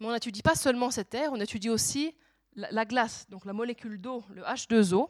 Mais 0.00 0.06
on 0.06 0.12
n'étudie 0.12 0.42
pas 0.42 0.54
seulement 0.54 0.90
cet 0.90 1.14
air, 1.14 1.30
on 1.32 1.40
étudie 1.40 1.70
aussi 1.70 2.14
la 2.54 2.84
glace, 2.84 3.26
donc 3.28 3.44
la 3.44 3.52
molécule 3.52 4.00
d'eau, 4.00 4.24
le 4.30 4.42
H2O. 4.42 5.08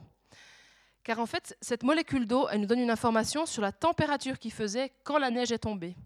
Car 1.02 1.20
en 1.20 1.26
fait, 1.26 1.56
cette 1.62 1.82
molécule 1.82 2.26
d'eau, 2.26 2.48
elle 2.50 2.60
nous 2.60 2.66
donne 2.66 2.80
une 2.80 2.90
information 2.90 3.46
sur 3.46 3.62
la 3.62 3.72
température 3.72 4.38
qu'il 4.38 4.52
faisait 4.52 4.92
quand 5.04 5.18
la 5.18 5.30
neige 5.30 5.52
est 5.52 5.58
tombée. 5.58 5.96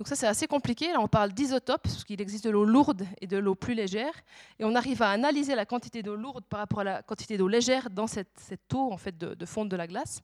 Donc 0.00 0.08
ça, 0.08 0.16
c'est 0.16 0.26
assez 0.26 0.46
compliqué. 0.46 0.94
Là, 0.94 0.98
on 0.98 1.08
parle 1.08 1.30
d'isotopes, 1.30 1.82
parce 1.82 2.04
qu'il 2.04 2.22
existe 2.22 2.44
de 2.44 2.48
l'eau 2.48 2.64
lourde 2.64 3.06
et 3.20 3.26
de 3.26 3.36
l'eau 3.36 3.54
plus 3.54 3.74
légère. 3.74 4.14
Et 4.58 4.64
on 4.64 4.74
arrive 4.74 5.02
à 5.02 5.10
analyser 5.10 5.54
la 5.54 5.66
quantité 5.66 6.02
d'eau 6.02 6.16
lourde 6.16 6.42
par 6.48 6.60
rapport 6.60 6.80
à 6.80 6.84
la 6.84 7.02
quantité 7.02 7.36
d'eau 7.36 7.48
légère 7.48 7.90
dans 7.90 8.06
cette, 8.06 8.30
eau 8.72 8.90
en 8.90 8.96
fait, 8.96 9.18
de, 9.18 9.44
fonte 9.44 9.68
de 9.68 9.76
la 9.76 9.86
glace. 9.86 10.22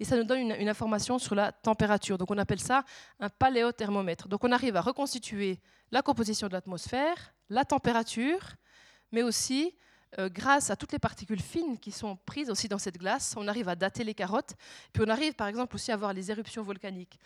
Et 0.00 0.06
ça 0.06 0.16
nous 0.16 0.24
donne 0.24 0.38
une, 0.38 0.52
une, 0.52 0.68
information 0.70 1.18
sur 1.18 1.34
la 1.34 1.52
température. 1.52 2.16
Donc 2.16 2.30
on 2.30 2.38
appelle 2.38 2.58
ça 2.58 2.84
un 3.20 3.28
paléothermomètre. 3.28 4.28
Donc 4.28 4.44
on 4.44 4.50
arrive 4.50 4.76
à 4.76 4.80
reconstituer 4.80 5.60
la 5.92 6.00
composition 6.00 6.48
de 6.48 6.54
l'atmosphère, 6.54 7.34
la 7.50 7.66
température, 7.66 8.54
mais 9.12 9.22
aussi 9.22 9.74
euh, 10.18 10.30
grâce 10.30 10.70
à 10.70 10.76
toutes 10.76 10.92
les 10.92 10.98
particules 10.98 11.42
fines 11.42 11.76
qui 11.78 11.90
sont 11.90 12.16
prises 12.24 12.48
aussi 12.48 12.66
dans 12.66 12.78
cette 12.78 12.96
glace, 12.96 13.34
on 13.36 13.46
arrive 13.46 13.68
à 13.68 13.76
dater 13.76 14.04
les 14.04 14.14
carottes. 14.14 14.54
Puis 14.94 15.02
on 15.06 15.10
arrive 15.10 15.34
par 15.34 15.48
exemple 15.48 15.74
aussi 15.74 15.92
à 15.92 15.98
voir 15.98 16.14
les 16.14 16.30
éruptions 16.30 16.62
volcaniques. 16.62 17.18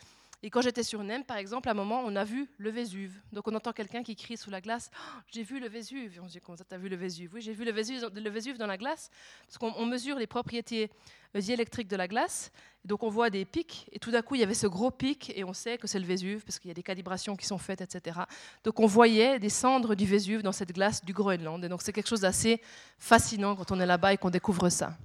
Et 0.45 0.49
quand 0.49 0.59
j'étais 0.59 0.83
sur 0.83 1.01
Nem, 1.05 1.23
par 1.23 1.37
exemple, 1.37 1.69
à 1.69 1.71
un 1.71 1.73
moment, 1.73 2.03
on 2.05 2.17
a 2.17 2.25
vu 2.25 2.49
le 2.57 2.69
Vésuve. 2.69 3.17
Donc 3.31 3.47
on 3.47 3.55
entend 3.55 3.71
quelqu'un 3.71 4.03
qui 4.03 4.13
crie 4.17 4.35
sous 4.35 4.49
la 4.49 4.59
glace 4.59 4.91
oh, 4.93 5.19
J'ai 5.31 5.41
vu 5.41 5.57
le 5.57 5.69
Vésuve. 5.69 6.19
on 6.21 6.27
se 6.27 6.33
dit 6.33 6.41
Comment 6.41 6.57
ça, 6.57 6.65
t'as 6.67 6.77
vu 6.77 6.89
le 6.89 6.97
Vésuve? 6.97 7.33
Oui, 7.33 7.41
j'ai 7.41 7.53
vu 7.53 7.63
le 7.63 7.71
Vésuve, 7.71 8.09
le 8.13 8.29
Vésuve 8.29 8.57
dans 8.57 8.67
la 8.67 8.77
glace. 8.77 9.09
Parce 9.47 9.57
qu'on 9.57 9.85
mesure 9.85 10.19
les 10.19 10.27
propriétés 10.27 10.91
euh, 11.37 11.39
diélectriques 11.39 11.87
de 11.87 11.95
la 11.95 12.09
glace. 12.09 12.51
Donc 12.83 13.03
on 13.03 13.09
voit 13.09 13.29
des 13.29 13.45
pics. 13.45 13.87
Et 13.93 13.99
tout 13.99 14.11
d'un 14.11 14.21
coup, 14.21 14.35
il 14.35 14.41
y 14.41 14.43
avait 14.43 14.53
ce 14.53 14.67
gros 14.67 14.91
pic. 14.91 15.31
Et 15.33 15.45
on 15.45 15.53
sait 15.53 15.77
que 15.77 15.87
c'est 15.87 15.99
le 15.99 16.05
Vésuve, 16.05 16.43
parce 16.43 16.59
qu'il 16.59 16.67
y 16.67 16.71
a 16.71 16.75
des 16.75 16.83
calibrations 16.83 17.37
qui 17.37 17.45
sont 17.45 17.57
faites, 17.57 17.79
etc. 17.79 18.19
Donc 18.65 18.81
on 18.81 18.85
voyait 18.85 19.39
des 19.39 19.49
cendres 19.49 19.95
du 19.95 20.05
Vésuve 20.05 20.41
dans 20.41 20.51
cette 20.51 20.73
glace 20.73 21.05
du 21.05 21.13
Groenland. 21.13 21.63
Et 21.63 21.69
donc 21.69 21.81
c'est 21.81 21.93
quelque 21.93 22.09
chose 22.09 22.21
d'assez 22.21 22.61
fascinant 22.99 23.55
quand 23.55 23.71
on 23.71 23.79
est 23.79 23.85
là-bas 23.85 24.11
et 24.11 24.17
qu'on 24.17 24.29
découvre 24.29 24.67
ça. 24.67 24.97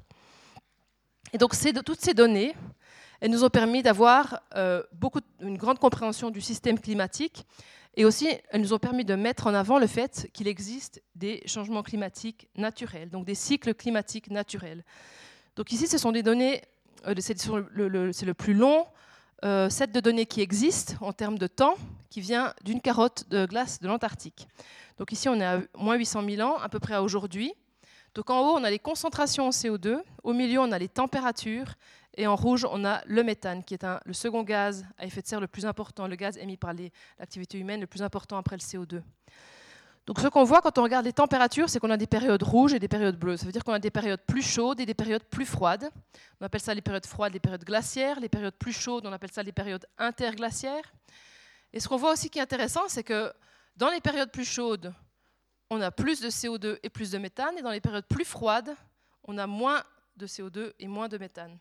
Et 1.32 1.38
donc 1.38 1.54
toutes 1.84 2.00
ces 2.00 2.14
données, 2.14 2.56
elles 3.20 3.30
nous 3.30 3.44
ont 3.44 3.50
permis 3.50 3.82
d'avoir 3.82 4.42
euh, 4.54 4.82
une 5.40 5.56
grande 5.56 5.78
compréhension 5.78 6.30
du 6.30 6.40
système 6.40 6.78
climatique 6.78 7.46
et 7.96 8.04
aussi 8.04 8.28
elles 8.50 8.60
nous 8.60 8.72
ont 8.72 8.78
permis 8.78 9.04
de 9.04 9.14
mettre 9.14 9.46
en 9.46 9.54
avant 9.54 9.78
le 9.78 9.86
fait 9.86 10.28
qu'il 10.32 10.46
existe 10.46 11.02
des 11.16 11.42
changements 11.46 11.82
climatiques 11.82 12.48
naturels, 12.56 13.10
donc 13.10 13.24
des 13.24 13.34
cycles 13.34 13.74
climatiques 13.74 14.30
naturels. 14.30 14.84
Donc 15.56 15.72
ici, 15.72 15.88
ce 15.88 15.98
sont 15.98 16.12
des 16.12 16.22
données, 16.22 16.62
euh, 17.06 17.14
c'est 17.18 17.44
le, 17.46 18.34
plus 18.34 18.54
long 18.54 18.86
euh, 19.44 19.68
set 19.68 19.90
de 19.90 19.98
données 19.98 20.26
qui 20.26 20.40
existe 20.40 20.96
en 21.00 21.12
termes 21.12 21.38
de 21.38 21.48
temps, 21.48 21.74
qui 22.10 22.20
vient 22.20 22.54
d'une 22.64 22.80
carotte 22.80 23.28
de 23.28 23.46
glace 23.46 23.80
de 23.80 23.88
l'Antarctique. 23.88 24.46
Donc 24.98 25.10
ici, 25.10 25.28
on 25.28 25.40
est 25.40 25.44
à 25.44 25.60
moins 25.76 25.96
800 25.96 26.22
000 26.28 26.48
ans, 26.48 26.56
à 26.58 26.68
peu 26.68 26.78
près 26.78 26.94
à 26.94 27.02
aujourd'hui. 27.02 27.52
Donc 28.14 28.30
en 28.30 28.40
haut, 28.40 28.56
on 28.56 28.64
a 28.64 28.70
les 28.70 28.78
concentrations 28.78 29.48
en 29.48 29.50
CO2, 29.50 30.00
au 30.22 30.32
milieu, 30.32 30.60
on 30.60 30.70
a 30.70 30.78
les 30.78 30.88
températures, 30.88 31.74
et 32.16 32.26
en 32.26 32.36
rouge, 32.36 32.66
on 32.70 32.84
a 32.84 33.02
le 33.06 33.22
méthane, 33.22 33.62
qui 33.62 33.74
est 33.74 33.86
le 34.04 34.12
second 34.12 34.42
gaz 34.42 34.84
à 34.98 35.06
effet 35.06 35.22
de 35.22 35.26
serre 35.26 35.40
le 35.40 35.46
plus 35.46 35.66
important, 35.66 36.06
le 36.06 36.16
gaz 36.16 36.36
émis 36.38 36.56
par 36.56 36.72
l'activité 37.18 37.58
humaine 37.58 37.80
le 37.80 37.86
plus 37.86 38.02
important 38.02 38.36
après 38.36 38.56
le 38.56 38.60
CO2. 38.60 39.02
Donc 40.06 40.20
ce 40.20 40.26
qu'on 40.28 40.42
voit 40.42 40.62
quand 40.62 40.78
on 40.78 40.82
regarde 40.82 41.04
les 41.04 41.12
températures, 41.12 41.68
c'est 41.68 41.80
qu'on 41.80 41.90
a 41.90 41.98
des 41.98 42.06
périodes 42.06 42.42
rouges 42.42 42.72
et 42.72 42.78
des 42.78 42.88
périodes 42.88 43.18
bleues. 43.18 43.36
Ça 43.36 43.44
veut 43.44 43.52
dire 43.52 43.62
qu'on 43.62 43.74
a 43.74 43.78
des 43.78 43.90
périodes 43.90 44.22
plus 44.26 44.40
chaudes 44.40 44.80
et 44.80 44.86
des 44.86 44.94
périodes 44.94 45.24
plus 45.24 45.44
froides. 45.44 45.90
On 46.40 46.46
appelle 46.46 46.62
ça 46.62 46.72
les 46.72 46.80
périodes 46.80 47.04
froides, 47.04 47.34
les 47.34 47.40
périodes 47.40 47.62
glaciaires. 47.62 48.18
Les 48.18 48.30
périodes 48.30 48.54
plus 48.54 48.72
chaudes, 48.72 49.04
on 49.04 49.12
appelle 49.12 49.30
ça 49.30 49.42
les 49.42 49.52
périodes 49.52 49.84
interglaciaires. 49.98 50.94
Et 51.74 51.80
ce 51.80 51.88
qu'on 51.88 51.98
voit 51.98 52.12
aussi 52.12 52.30
qui 52.30 52.38
est 52.38 52.42
intéressant, 52.42 52.88
c'est 52.88 53.02
que 53.02 53.30
dans 53.76 53.90
les 53.90 54.00
périodes 54.00 54.30
plus 54.30 54.46
chaudes, 54.46 54.94
on 55.68 55.80
a 55.82 55.90
plus 55.90 56.22
de 56.22 56.30
CO2 56.30 56.78
et 56.82 56.88
plus 56.88 57.10
de 57.10 57.18
méthane, 57.18 57.58
et 57.58 57.62
dans 57.62 57.70
les 57.70 57.80
périodes 57.82 58.06
plus 58.06 58.24
froides, 58.24 58.74
on 59.24 59.36
a 59.36 59.46
moins 59.46 59.84
de 60.16 60.26
CO2 60.26 60.72
et 60.78 60.88
moins 60.88 61.08
de 61.08 61.18
méthane. 61.18 61.58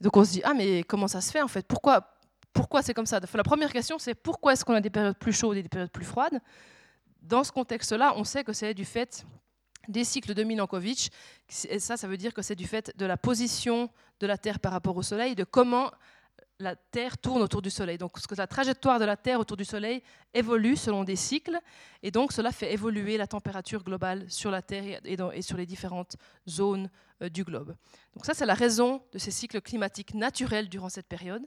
Donc 0.00 0.16
on 0.16 0.24
se 0.24 0.32
dit, 0.32 0.42
ah 0.44 0.54
mais 0.54 0.82
comment 0.82 1.08
ça 1.08 1.20
se 1.20 1.30
fait 1.30 1.42
en 1.42 1.48
fait? 1.48 1.66
Pourquoi, 1.66 2.18
pourquoi 2.52 2.82
c'est 2.82 2.94
comme 2.94 3.06
ça? 3.06 3.20
La 3.34 3.42
première 3.42 3.72
question, 3.72 3.98
c'est 3.98 4.14
pourquoi 4.14 4.52
est-ce 4.52 4.64
qu'on 4.64 4.74
a 4.74 4.80
des 4.80 4.90
périodes 4.90 5.18
plus 5.18 5.32
chaudes 5.32 5.56
et 5.56 5.62
des 5.62 5.68
périodes 5.68 5.90
plus 5.90 6.04
froides? 6.04 6.40
Dans 7.22 7.44
ce 7.44 7.52
contexte-là, 7.52 8.14
on 8.16 8.24
sait 8.24 8.44
que 8.44 8.52
c'est 8.52 8.74
du 8.74 8.84
fait 8.84 9.26
des 9.88 10.04
cycles 10.04 10.34
de 10.34 10.42
Milankovitch. 10.42 11.08
Et 11.68 11.78
ça, 11.78 11.96
ça 11.96 12.08
veut 12.08 12.16
dire 12.16 12.34
que 12.34 12.42
c'est 12.42 12.54
du 12.54 12.66
fait 12.66 12.92
de 12.96 13.06
la 13.06 13.16
position 13.16 13.88
de 14.20 14.26
la 14.26 14.38
Terre 14.38 14.58
par 14.58 14.72
rapport 14.72 14.96
au 14.96 15.02
Soleil, 15.02 15.34
de 15.34 15.44
comment 15.44 15.90
la 16.58 16.74
Terre 16.74 17.18
tourne 17.18 17.42
autour 17.42 17.60
du 17.62 17.70
Soleil. 17.70 17.98
Donc, 17.98 18.12
la 18.36 18.46
trajectoire 18.46 18.98
de 18.98 19.04
la 19.04 19.16
Terre 19.16 19.40
autour 19.40 19.56
du 19.56 19.64
Soleil 19.64 20.02
évolue 20.32 20.76
selon 20.76 21.04
des 21.04 21.16
cycles, 21.16 21.58
et 22.02 22.10
donc 22.10 22.32
cela 22.32 22.52
fait 22.52 22.72
évoluer 22.72 23.16
la 23.16 23.26
température 23.26 23.82
globale 23.84 24.24
sur 24.30 24.50
la 24.50 24.62
Terre 24.62 25.00
et, 25.04 25.42
sur 25.42 25.56
les 25.56 25.66
différentes 25.66 26.16
zones 26.48 26.90
euh, 27.22 27.28
du 27.28 27.44
globe. 27.44 27.74
Donc 28.14 28.24
ça, 28.24 28.34
c'est 28.34 28.46
la 28.46 28.54
raison 28.54 29.02
de 29.12 29.18
ces 29.18 29.30
cycles 29.30 29.60
climatiques 29.60 30.14
naturels 30.14 30.68
durant 30.68 30.88
cette 30.88 31.08
période. 31.08 31.42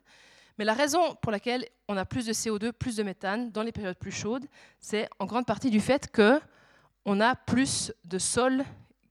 Mais 0.57 0.65
la 0.65 0.73
raison 0.73 1.15
pour 1.15 1.31
laquelle 1.31 1.65
on 1.87 1.95
a 1.95 2.05
plus 2.05 2.25
de 2.25 2.33
CO2, 2.33 2.73
plus 2.73 2.97
de 2.97 3.03
méthane 3.03 3.51
dans 3.51 3.63
les 3.63 3.71
périodes 3.71 3.97
plus 3.97 4.11
chaudes, 4.11 4.45
c'est 4.79 5.09
en 5.17 5.25
grande 5.25 5.45
partie 5.45 5.69
du 5.69 5.79
fait 5.79 6.11
que 6.11 6.39
on 7.05 7.21
a 7.21 7.33
plus 7.33 7.93
de 8.03 8.19
sol 8.19 8.63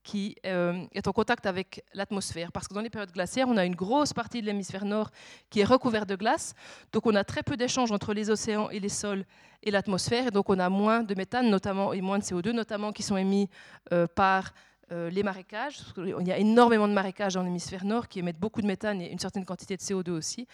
qui 0.09 0.37
euh, 0.47 0.87
est 0.95 1.07
en 1.07 1.13
contact 1.13 1.45
avec 1.45 1.85
l'atmosphère. 1.93 2.51
Parce 2.51 2.67
que 2.67 2.73
dans 2.73 2.81
les 2.81 2.89
périodes 2.89 3.13
glaciaires, 3.13 3.47
on 3.47 3.59
a 3.59 3.67
une 3.67 3.75
grosse 3.75 4.15
partie 4.15 4.41
de 4.41 4.47
l'hémisphère 4.47 4.87
nord 4.87 5.11
qui 5.51 5.61
est 5.61 5.65
recouverte 5.65 6.09
de 6.09 6.17
glace. 6.17 6.55
Donc 6.95 7.05
on 7.05 7.15
a 7.15 7.25
très 7.25 7.43
peu 7.43 7.59
d'échanges 7.59 7.93
entre 7.93 8.15
les 8.15 8.31
océans 8.31 8.71
et 8.71 8.81
les 8.81 8.89
sols 8.89 9.27
et 9.63 9.71
l'atmosphère. 9.71 10.29
Et 10.29 10.31
donc 10.31 10.49
on 10.49 10.59
a 10.59 10.71
moins 10.71 11.03
de 11.03 11.15
méthane 11.15 11.51
notamment, 11.51 11.93
et 11.93 12.01
moins 12.01 12.19
de 12.19 12.25
CO2, 12.25 12.53
notamment 12.53 12.91
qui 12.91 13.03
sont 13.03 13.19
émis 13.19 13.51
euh, 13.93 14.07
par 14.07 14.55
euh, 14.93 15.11
les 15.11 15.23
marécages. 15.23 15.81
Il 15.99 16.27
y 16.27 16.33
a 16.33 16.39
énormément 16.39 16.89
de 16.89 16.95
marécages 16.95 17.35
dans 17.35 17.43
l'hémisphère 17.43 17.85
nord 17.85 18.09
qui 18.09 18.21
émettent 18.21 18.41
beaucoup 18.41 18.63
de 18.63 18.67
méthane 18.67 19.03
et 19.03 19.13
une 19.13 19.19
certaine 19.19 19.45
quantité 19.45 19.77
de 19.77 19.83
CO2 19.83 20.13
aussi. 20.13 20.47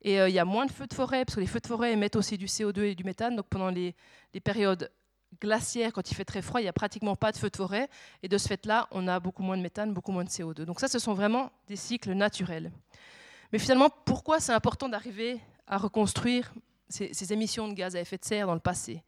Et 0.00 0.16
il 0.16 0.32
y 0.32 0.38
a 0.38 0.44
moins 0.46 0.64
de 0.64 0.70
feux 0.70 0.86
de 0.86 0.94
forêt, 0.94 1.24
parce 1.26 1.36
que 1.36 1.40
les 1.40 1.46
feux 1.46 1.60
de 1.60 1.66
forêt 1.66 1.92
émettent 1.92 2.16
aussi 2.16 2.36
du 2.38 2.46
CO2 2.46 2.80
et 2.84 2.94
du 2.94 3.04
méthane. 3.04 3.36
Donc 3.36 3.46
pendant 3.50 3.70
les, 3.70 3.94
les 4.32 4.40
périodes 4.40 4.90
glaciaire, 5.40 5.92
quand 5.92 6.10
il 6.10 6.14
fait 6.14 6.24
très 6.24 6.42
froid, 6.42 6.60
il 6.60 6.64
n'y 6.64 6.68
a 6.68 6.72
pratiquement 6.72 7.16
pas 7.16 7.32
de 7.32 7.36
feu 7.36 7.50
de 7.50 7.56
forêt. 7.56 7.88
Et 8.22 8.28
de 8.28 8.38
ce 8.38 8.48
fait-là, 8.48 8.88
on 8.90 9.08
a 9.08 9.20
beaucoup 9.20 9.42
moins 9.42 9.56
de 9.56 9.62
méthane, 9.62 9.92
beaucoup 9.92 10.12
moins 10.12 10.24
de 10.24 10.28
CO2. 10.28 10.62
Donc 10.62 10.80
ça, 10.80 10.88
ce 10.88 10.98
sont 10.98 11.14
vraiment 11.14 11.50
des 11.66 11.76
cycles 11.76 12.12
naturels. 12.12 12.70
Mais 13.52 13.58
finalement, 13.58 13.88
pourquoi 14.04 14.40
c'est 14.40 14.52
important 14.52 14.88
d'arriver 14.88 15.40
à 15.66 15.78
reconstruire 15.78 16.52
ces, 16.88 17.32
émissions 17.32 17.68
de 17.68 17.74
gaz 17.74 17.96
à 17.96 18.00
effet 18.00 18.18
de 18.18 18.24
serre 18.24 18.46
dans 18.46 18.54
le 18.54 18.60
passé? 18.60 19.02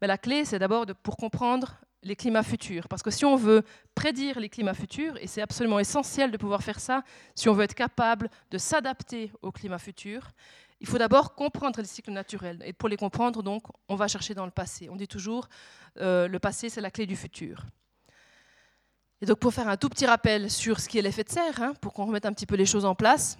Ben, 0.00 0.06
La 0.06 0.18
clé, 0.18 0.44
c'est 0.44 0.58
d'abord 0.58 0.86
pour 1.02 1.16
comprendre 1.16 1.76
les 2.02 2.16
climats 2.16 2.42
futurs. 2.42 2.88
Parce 2.88 3.02
que 3.02 3.10
si 3.10 3.24
on 3.24 3.36
veut 3.36 3.62
prédire 3.94 4.40
les 4.40 4.48
climats 4.48 4.74
futurs, 4.74 5.16
et 5.18 5.26
c'est 5.26 5.42
absolument 5.42 5.78
essentiel 5.78 6.30
de 6.30 6.36
pouvoir 6.36 6.62
faire 6.62 6.80
ça, 6.80 7.02
si 7.34 7.48
on 7.48 7.52
veut 7.52 7.64
être 7.64 7.74
capable 7.74 8.30
de 8.50 8.58
s'adapter 8.58 9.32
aux 9.42 9.52
climats 9.52 9.78
futurs, 9.78 10.30
il 10.80 10.86
faut 10.86 10.98
d'abord 10.98 11.34
comprendre 11.34 11.80
les 11.80 11.86
cycles 11.86 12.10
naturels. 12.10 12.62
Et 12.64 12.72
pour 12.72 12.88
les 12.88 12.96
comprendre, 12.96 13.42
donc, 13.42 13.64
on 13.88 13.96
va 13.96 14.08
chercher 14.08 14.34
dans 14.34 14.46
le 14.46 14.50
passé. 14.50 14.88
On 14.88 14.96
dit 14.96 15.08
toujours, 15.08 15.48
euh, 15.98 16.26
le 16.26 16.38
passé, 16.38 16.70
c'est 16.70 16.80
la 16.80 16.90
clé 16.90 17.06
du 17.06 17.16
futur. 17.16 17.66
Et 19.20 19.26
donc, 19.26 19.38
pour 19.38 19.52
faire 19.52 19.68
un 19.68 19.76
tout 19.76 19.90
petit 19.90 20.06
rappel 20.06 20.50
sur 20.50 20.80
ce 20.80 20.88
qui 20.88 20.98
est 20.98 21.02
l'effet 21.02 21.24
de 21.24 21.28
serre, 21.28 21.60
hein, 21.60 21.74
pour 21.82 21.92
qu'on 21.92 22.06
remette 22.06 22.24
un 22.24 22.32
petit 22.32 22.46
peu 22.46 22.56
les 22.56 22.64
choses 22.64 22.86
en 22.86 22.94
place. 22.94 23.38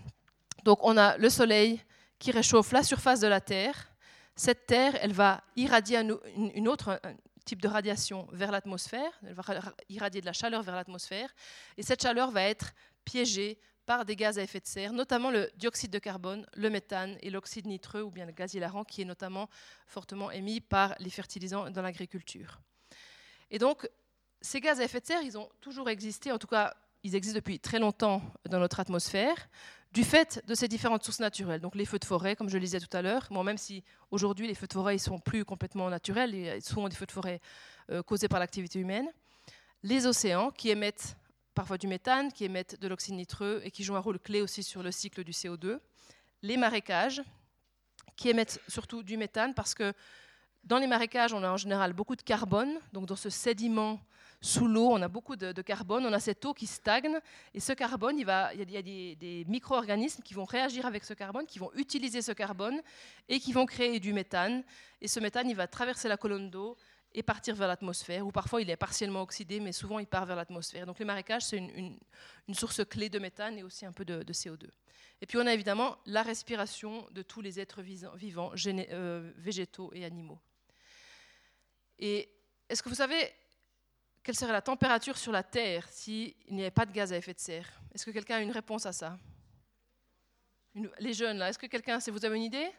Donc, 0.65 0.85
on 0.85 0.99
a 0.99 1.17
le 1.17 1.31
Soleil 1.31 1.81
qui 2.19 2.31
réchauffe 2.31 2.73
la 2.73 2.83
surface 2.83 3.21
de 3.21 3.27
la 3.27 3.41
Terre. 3.41 3.91
Cette 4.37 4.67
Terre, 4.67 4.99
elle 5.01 5.15
va 5.15 5.43
irradier 5.57 5.99
une 6.37 6.69
autre 6.69 7.01
type 7.47 7.63
de 7.63 7.69
radiation 7.69 8.29
vers 8.33 8.51
l'atmosphère. 8.51 9.19
Elle 9.27 9.33
va 9.33 9.43
irradier 9.89 10.21
de 10.21 10.27
la 10.27 10.35
chaleur 10.35 10.63
vers 10.63 10.75
l'atmosphère. 10.75 11.35
Et 11.79 11.83
cette 11.83 12.03
chaleur 12.03 12.31
va 12.31 12.43
être 12.43 12.73
piégée 13.07 13.59
par 13.87 14.05
des 14.05 14.17
gaz 14.17 14.39
à 14.39 14.43
effet 14.43 14.61
de 14.61 14.67
serre, 14.67 14.93
notamment 14.93 15.31
le 15.31 15.51
dioxyde 15.57 15.91
de 15.91 15.99
carbone, 15.99 16.47
le 16.55 16.71
méthane 16.71 17.17
et 17.23 17.31
l'oxyde 17.31 17.67
nitreux 17.67 18.03
ou 18.03 18.11
bien 18.11 18.27
le 18.27 18.33
gaz 18.33 18.55
hilarant 18.55 18.85
qui 18.85 19.03
est 19.03 19.05
notamment 19.05 19.49
fortement 19.87 20.31
émis 20.31 20.61
par 20.61 20.95
les 20.99 21.11
fertilisants 21.11 21.71
dans 21.71 21.83
l'agriculture. 21.83 22.61
Et 23.51 23.59
donc, 23.59 23.89
ces 24.41 24.61
gaz 24.61 24.81
à 24.81 24.85
effet 24.85 25.01
de 25.01 25.07
serre, 25.07 25.23
ils 25.23 25.37
ont 25.37 25.49
toujours 25.61 25.91
existé, 25.91 26.31
en 26.33 26.39
tout 26.39 26.47
cas, 26.47 26.75
ils 27.03 27.15
existent 27.15 27.39
depuis 27.39 27.59
très 27.59 27.79
longtemps 27.79 28.23
dans 28.49 28.59
notre 28.59 28.81
atmosphère. 28.81 29.49
du 29.93 30.05
fait 30.05 30.41
de 30.47 30.55
ces 30.55 30.69
différentes 30.69 31.03
sources 31.03 31.21
naturelles. 31.21 31.61
Donc 31.61 31.75
les 31.75 31.85
feux 31.85 31.99
de 31.99 32.05
forêt, 32.05 32.37
comme 32.37 32.49
je 32.49 32.55
le 32.55 32.61
disais 32.61 32.79
tout 32.79 32.97
à 32.97 33.03
l'heure, 33.03 33.27
bon, 33.31 33.43
même 33.43 33.59
si 33.59 33.83
aujourd'hui 34.11 34.47
les 34.47 34.55
feux 34.55 34.69
de 34.69 34.73
forêt 34.73 34.95
ne 34.95 34.99
sont 34.99 35.19
plus 35.19 35.45
complètement 35.45 35.91
naturels, 35.91 36.35
ils 36.35 36.63
sont 36.63 36.87
des 36.87 36.95
feux 36.95 37.07
de 37.07 37.13
forêt 37.13 37.41
euh, 37.91 38.03
causés 38.03 38.29
par 38.29 38.39
l'activité 38.39 38.79
humaine. 38.79 39.09
Les 39.83 40.07
océans 40.07 40.51
qui 40.51 40.71
émettent 40.71 41.17
parfois 41.61 41.77
du 41.77 41.89
méthane, 41.89 42.33
qui 42.33 42.47
émettent 42.47 42.81
de 42.81 42.89
l'oxyde 42.89 43.17
nitreux 43.17 43.61
et 43.63 43.71
qui 43.71 43.85
jouent 43.85 43.95
un 43.95 44.01
rôle 44.01 44.19
clé 44.19 44.41
aussi 44.41 44.63
sur 44.63 44.83
le 44.83 44.91
cycle 44.91 45.25
du 45.25 45.33
CO2. 45.33 45.79
Les 46.41 46.57
marécages 46.57 47.21
qui 48.17 48.31
émettent 48.31 48.63
surtout 48.67 49.03
du 49.03 49.19
méthane 49.19 49.53
parce 49.53 49.75
que 49.75 49.93
dans 50.65 50.79
les 50.79 50.87
marécages, 50.87 51.35
on 51.35 51.43
a 51.43 51.51
en 51.51 51.59
général 51.59 51.93
beaucoup 51.93 52.17
de 52.17 52.23
carbone, 52.23 52.79
donc 52.95 53.05
dans 53.05 53.15
ce 53.15 53.29
sédiment 53.29 54.01
sous 54.41 54.67
l'eau, 54.69 54.89
on 54.91 55.03
a 55.03 55.09
beaucoup 55.09 55.37
de, 55.37 55.53
carbone, 55.61 56.07
on 56.07 56.13
a 56.15 56.19
cette 56.19 56.43
eau 56.47 56.55
qui 56.55 56.67
stagne, 56.67 57.19
et 57.53 57.61
ce 57.61 57.75
carbone, 57.75 58.19
il, 58.19 58.27
y 58.27 58.77
a, 58.79 58.83
des, 58.83 59.45
micro-organismes 59.47 60.23
qui 60.23 60.33
vont 60.33 60.47
réagir 60.47 60.87
avec 60.87 61.05
ce 61.05 61.13
carbone, 61.13 61.45
qui 61.45 61.59
vont 61.59 61.71
utiliser 61.75 62.23
ce 62.23 62.33
carbone, 62.33 62.81
et 63.29 63.39
qui 63.39 63.53
vont 63.53 63.67
créer 63.67 64.01
du 64.01 64.15
méthane. 64.15 64.65
Et 65.03 65.09
ce 65.09 65.21
méthane, 65.21 65.51
il 65.51 65.57
va 65.57 65.67
traverser 65.67 66.09
la 66.09 66.17
colonne 66.17 66.49
d'eau 66.49 66.79
et 67.13 67.23
partir 67.23 67.55
vers 67.57 67.69
l'atmosphère, 67.69 68.27
ou 68.27 68.31
parfois 68.31 68.63
il 68.63 68.71
est 68.71 68.77
partiellement 68.77 69.23
oxydé, 69.23 69.59
mais 69.61 69.73
souvent 69.73 69.99
il 69.99 70.07
part 70.07 70.27
vers 70.27 70.37
l'atmosphère. 70.37 70.87
Donc 70.87 70.99
les 70.99 71.05
marécages, 71.05 71.43
c'est 71.43 71.57
une, 71.57 71.99
source 72.53 72.85
clé 72.85 73.09
de 73.09 73.19
méthane 73.19 73.59
et 73.59 73.63
aussi 73.63 73.85
un 73.85 73.93
peu 73.93 74.05
de, 74.05 74.33
CO2. 74.33 74.69
Et 75.21 75.27
puis 75.27 75.39
on 75.39 75.47
a 75.47 75.53
évidemment 75.53 75.99
la 76.07 76.23
respiration 76.23 77.07
de 77.11 77.23
tous 77.23 77.41
les 77.41 77.59
êtres 77.59 77.83
vivants, 77.83 78.53
euh, 78.67 79.33
végétaux 79.37 79.91
et 79.93 80.05
animaux. 80.05 80.41
Et 81.99 82.31
est-ce 82.69 82.83
que 82.83 82.89
vous 82.89 82.95
savez 82.95 83.33
quelle 84.23 84.37
serait 84.37 84.53
la 84.53 84.63
température 84.63 85.17
sur 85.17 85.33
la 85.33 85.43
Terre 85.43 85.89
s'il 85.89 86.35
n'y 86.51 86.61
avait 86.61 86.71
pas 86.71 86.87
de 86.87 86.93
gaz 86.93 87.13
à 87.13 87.17
effet 87.17 87.35
de 87.35 87.41
serre? 87.41 87.69
Est-ce 87.95 88.05
que 88.05 88.11
quelqu'un 88.11 88.37
a 88.37 88.41
une 88.41 88.51
réponse 88.51 88.87
à 88.87 88.93
ça? 88.93 89.19
Les 90.99 91.15
jeunes, 91.15 91.39
là, 91.39 91.49
est-ce 91.49 91.59
que 91.59 91.67
quelqu'un, 91.67 91.99
vous 91.99 92.25
avez 92.25 92.37
une 92.37 92.45
idée? 92.45 92.71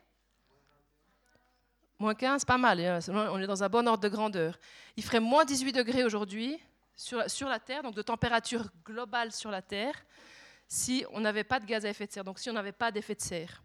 Moins 2.02 2.16
15, 2.16 2.46
pas 2.46 2.58
mal, 2.58 2.80
hein, 2.80 3.00
on 3.14 3.40
est 3.40 3.46
dans 3.46 3.64
un 3.64 3.70
bon 3.70 3.88
ordre 3.88 4.02
de 4.02 4.10
grandeur. 4.10 4.58
Il 4.98 5.04
ferait 5.04 5.20
moins 5.20 5.46
18 5.46 5.72
degrés 5.72 6.04
aujourd'hui 6.04 6.60
sur, 6.96 7.48
la 7.48 7.60
Terre, 7.60 7.84
donc 7.84 7.94
de 7.94 8.02
température 8.02 8.72
globale 8.84 9.32
sur 9.32 9.52
la 9.52 9.62
Terre, 9.62 9.94
si 10.68 11.06
on 11.12 11.20
n'avait 11.20 11.44
pas 11.44 11.60
de 11.60 11.66
gaz 11.68 11.86
à 11.86 11.90
effet 11.90 12.08
de 12.08 12.12
serre, 12.12 12.24
donc 12.24 12.40
si 12.40 12.50
on 12.50 12.54
n'avait 12.54 12.72
pas 12.72 12.90
d'effet 12.90 13.14
de 13.14 13.22
serre. 13.22 13.62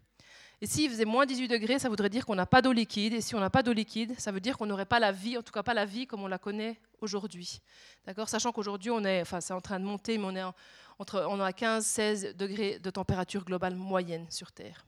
Et 0.61 0.67
s'il 0.67 0.87
faisait 0.91 1.03
moins 1.03 1.25
18 1.25 1.47
degrés, 1.47 1.79
ça 1.79 1.89
voudrait 1.89 2.11
dire 2.11 2.27
qu'on 2.27 2.35
n'a 2.35 2.45
pas 2.45 2.61
d'eau 2.61 2.73
liquide. 2.73 3.13
Et 3.13 3.21
si 3.21 3.33
on 3.33 3.39
n'a 3.39 3.49
pas 3.49 3.63
d'eau 3.63 3.73
liquide, 3.73 4.13
ça 4.19 4.31
veut 4.31 4.39
dire 4.39 4.55
qu'on 4.55 4.67
n'aurait 4.67 4.85
pas 4.85 4.99
la 4.99 5.11
vie, 5.11 5.35
en 5.35 5.41
tout 5.41 5.51
cas 5.51 5.63
pas 5.63 5.73
la 5.73 5.85
vie 5.85 6.05
comme 6.05 6.21
on 6.21 6.27
la 6.27 6.37
connaît 6.37 6.79
aujourd'hui. 7.01 7.59
D'accord? 8.05 8.29
Sachant 8.29 8.51
qu'aujourd'hui, 8.51 8.91
on 8.91 9.03
est, 9.03 9.21
enfin, 9.21 9.41
c'est 9.41 9.53
en 9.53 9.61
train 9.61 9.79
de 9.79 9.85
monter, 9.85 10.19
mais 10.19 10.25
on 10.25 10.35
est 10.35 10.53
entre, 10.99 11.25
on 11.27 11.39
a 11.39 11.49
15-16 11.49 12.35
degrés 12.35 12.77
de 12.77 12.89
température 12.91 13.43
globale 13.43 13.73
moyenne 13.73 14.27
sur 14.29 14.51
Terre. 14.51 14.85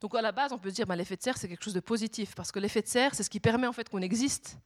Donc 0.00 0.14
à 0.14 0.22
la 0.22 0.32
base, 0.32 0.52
on 0.52 0.58
peut 0.58 0.70
dire, 0.70 0.86
bah, 0.86 0.96
l'effet 0.96 1.16
de 1.16 1.22
serre, 1.22 1.36
c'est 1.36 1.48
quelque 1.48 1.64
chose 1.64 1.74
de 1.74 1.80
positif, 1.80 2.34
parce 2.34 2.52
que 2.52 2.58
l'effet 2.58 2.82
de 2.82 2.88
serre, 2.88 3.14
c'est 3.14 3.22
ce 3.22 3.30
qui 3.30 3.40
permet 3.40 3.66
en 3.66 3.72
fait 3.72 3.88
qu'on 3.88 4.02
existe. 4.02 4.58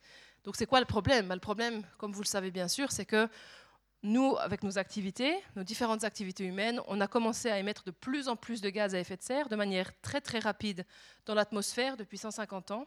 Donc 0.44 0.56
c'est 0.56 0.66
quoi 0.66 0.80
le 0.80 0.86
problème? 0.86 1.28
Bah, 1.28 1.34
Le 1.34 1.40
problème, 1.40 1.82
comme 1.98 2.12
vous 2.12 2.22
le 2.22 2.26
savez 2.26 2.50
bien 2.50 2.68
sûr, 2.68 2.92
c'est 2.92 3.06
que 3.06 3.28
nous, 4.04 4.36
avec 4.36 4.62
nos 4.62 4.78
activités, 4.78 5.34
nos 5.56 5.64
différentes 5.64 6.04
activités 6.04 6.44
humaines, 6.44 6.80
on 6.88 7.00
a 7.00 7.06
commencé 7.06 7.50
à 7.50 7.58
émettre 7.58 7.84
de 7.84 7.90
plus 7.90 8.28
en 8.28 8.36
plus 8.36 8.60
de 8.60 8.68
gaz 8.68 8.94
à 8.94 9.00
effet 9.00 9.16
de 9.16 9.22
serre 9.22 9.48
de 9.48 9.56
manière 9.56 9.98
très 10.02 10.20
très 10.20 10.38
rapide 10.38 10.84
dans 11.24 11.34
l'atmosphère 11.34 11.96
depuis 11.96 12.18
150 12.18 12.70
ans. 12.70 12.86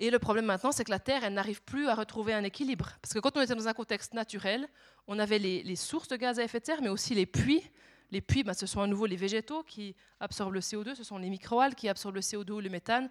Et 0.00 0.10
le 0.10 0.20
problème 0.20 0.44
maintenant, 0.44 0.70
c'est 0.70 0.84
que 0.84 0.92
la 0.92 1.00
Terre, 1.00 1.24
elle 1.24 1.34
n'arrive 1.34 1.60
plus 1.62 1.88
à 1.88 1.94
retrouver 1.96 2.32
un 2.32 2.44
équilibre. 2.44 2.92
Parce 3.02 3.12
que 3.12 3.18
quand 3.18 3.36
on 3.36 3.40
était 3.40 3.56
dans 3.56 3.66
un 3.66 3.74
contexte 3.74 4.14
naturel, 4.14 4.68
on 5.08 5.18
avait 5.18 5.40
les, 5.40 5.76
sources 5.76 6.06
de 6.06 6.16
gaz 6.16 6.38
à 6.38 6.44
effet 6.44 6.60
de 6.60 6.66
serre, 6.66 6.82
mais 6.82 6.88
aussi 6.88 7.16
les 7.16 7.26
puits. 7.26 7.68
Les 8.10 8.20
puits, 8.20 8.42
ben, 8.42 8.54
ce 8.54 8.66
sont 8.66 8.80
à 8.80 8.86
nouveau 8.86 9.06
les 9.06 9.16
végétaux 9.16 9.62
qui 9.62 9.94
absorbent 10.20 10.54
le 10.54 10.60
CO2, 10.60 10.94
ce 10.94 11.04
sont 11.04 11.18
les 11.18 11.28
microalgues 11.28 11.74
qui 11.74 11.88
absorbent 11.88 12.16
le 12.16 12.20
CO2 12.22 12.50
ou 12.52 12.60
le 12.60 12.70
méthane. 12.70 13.10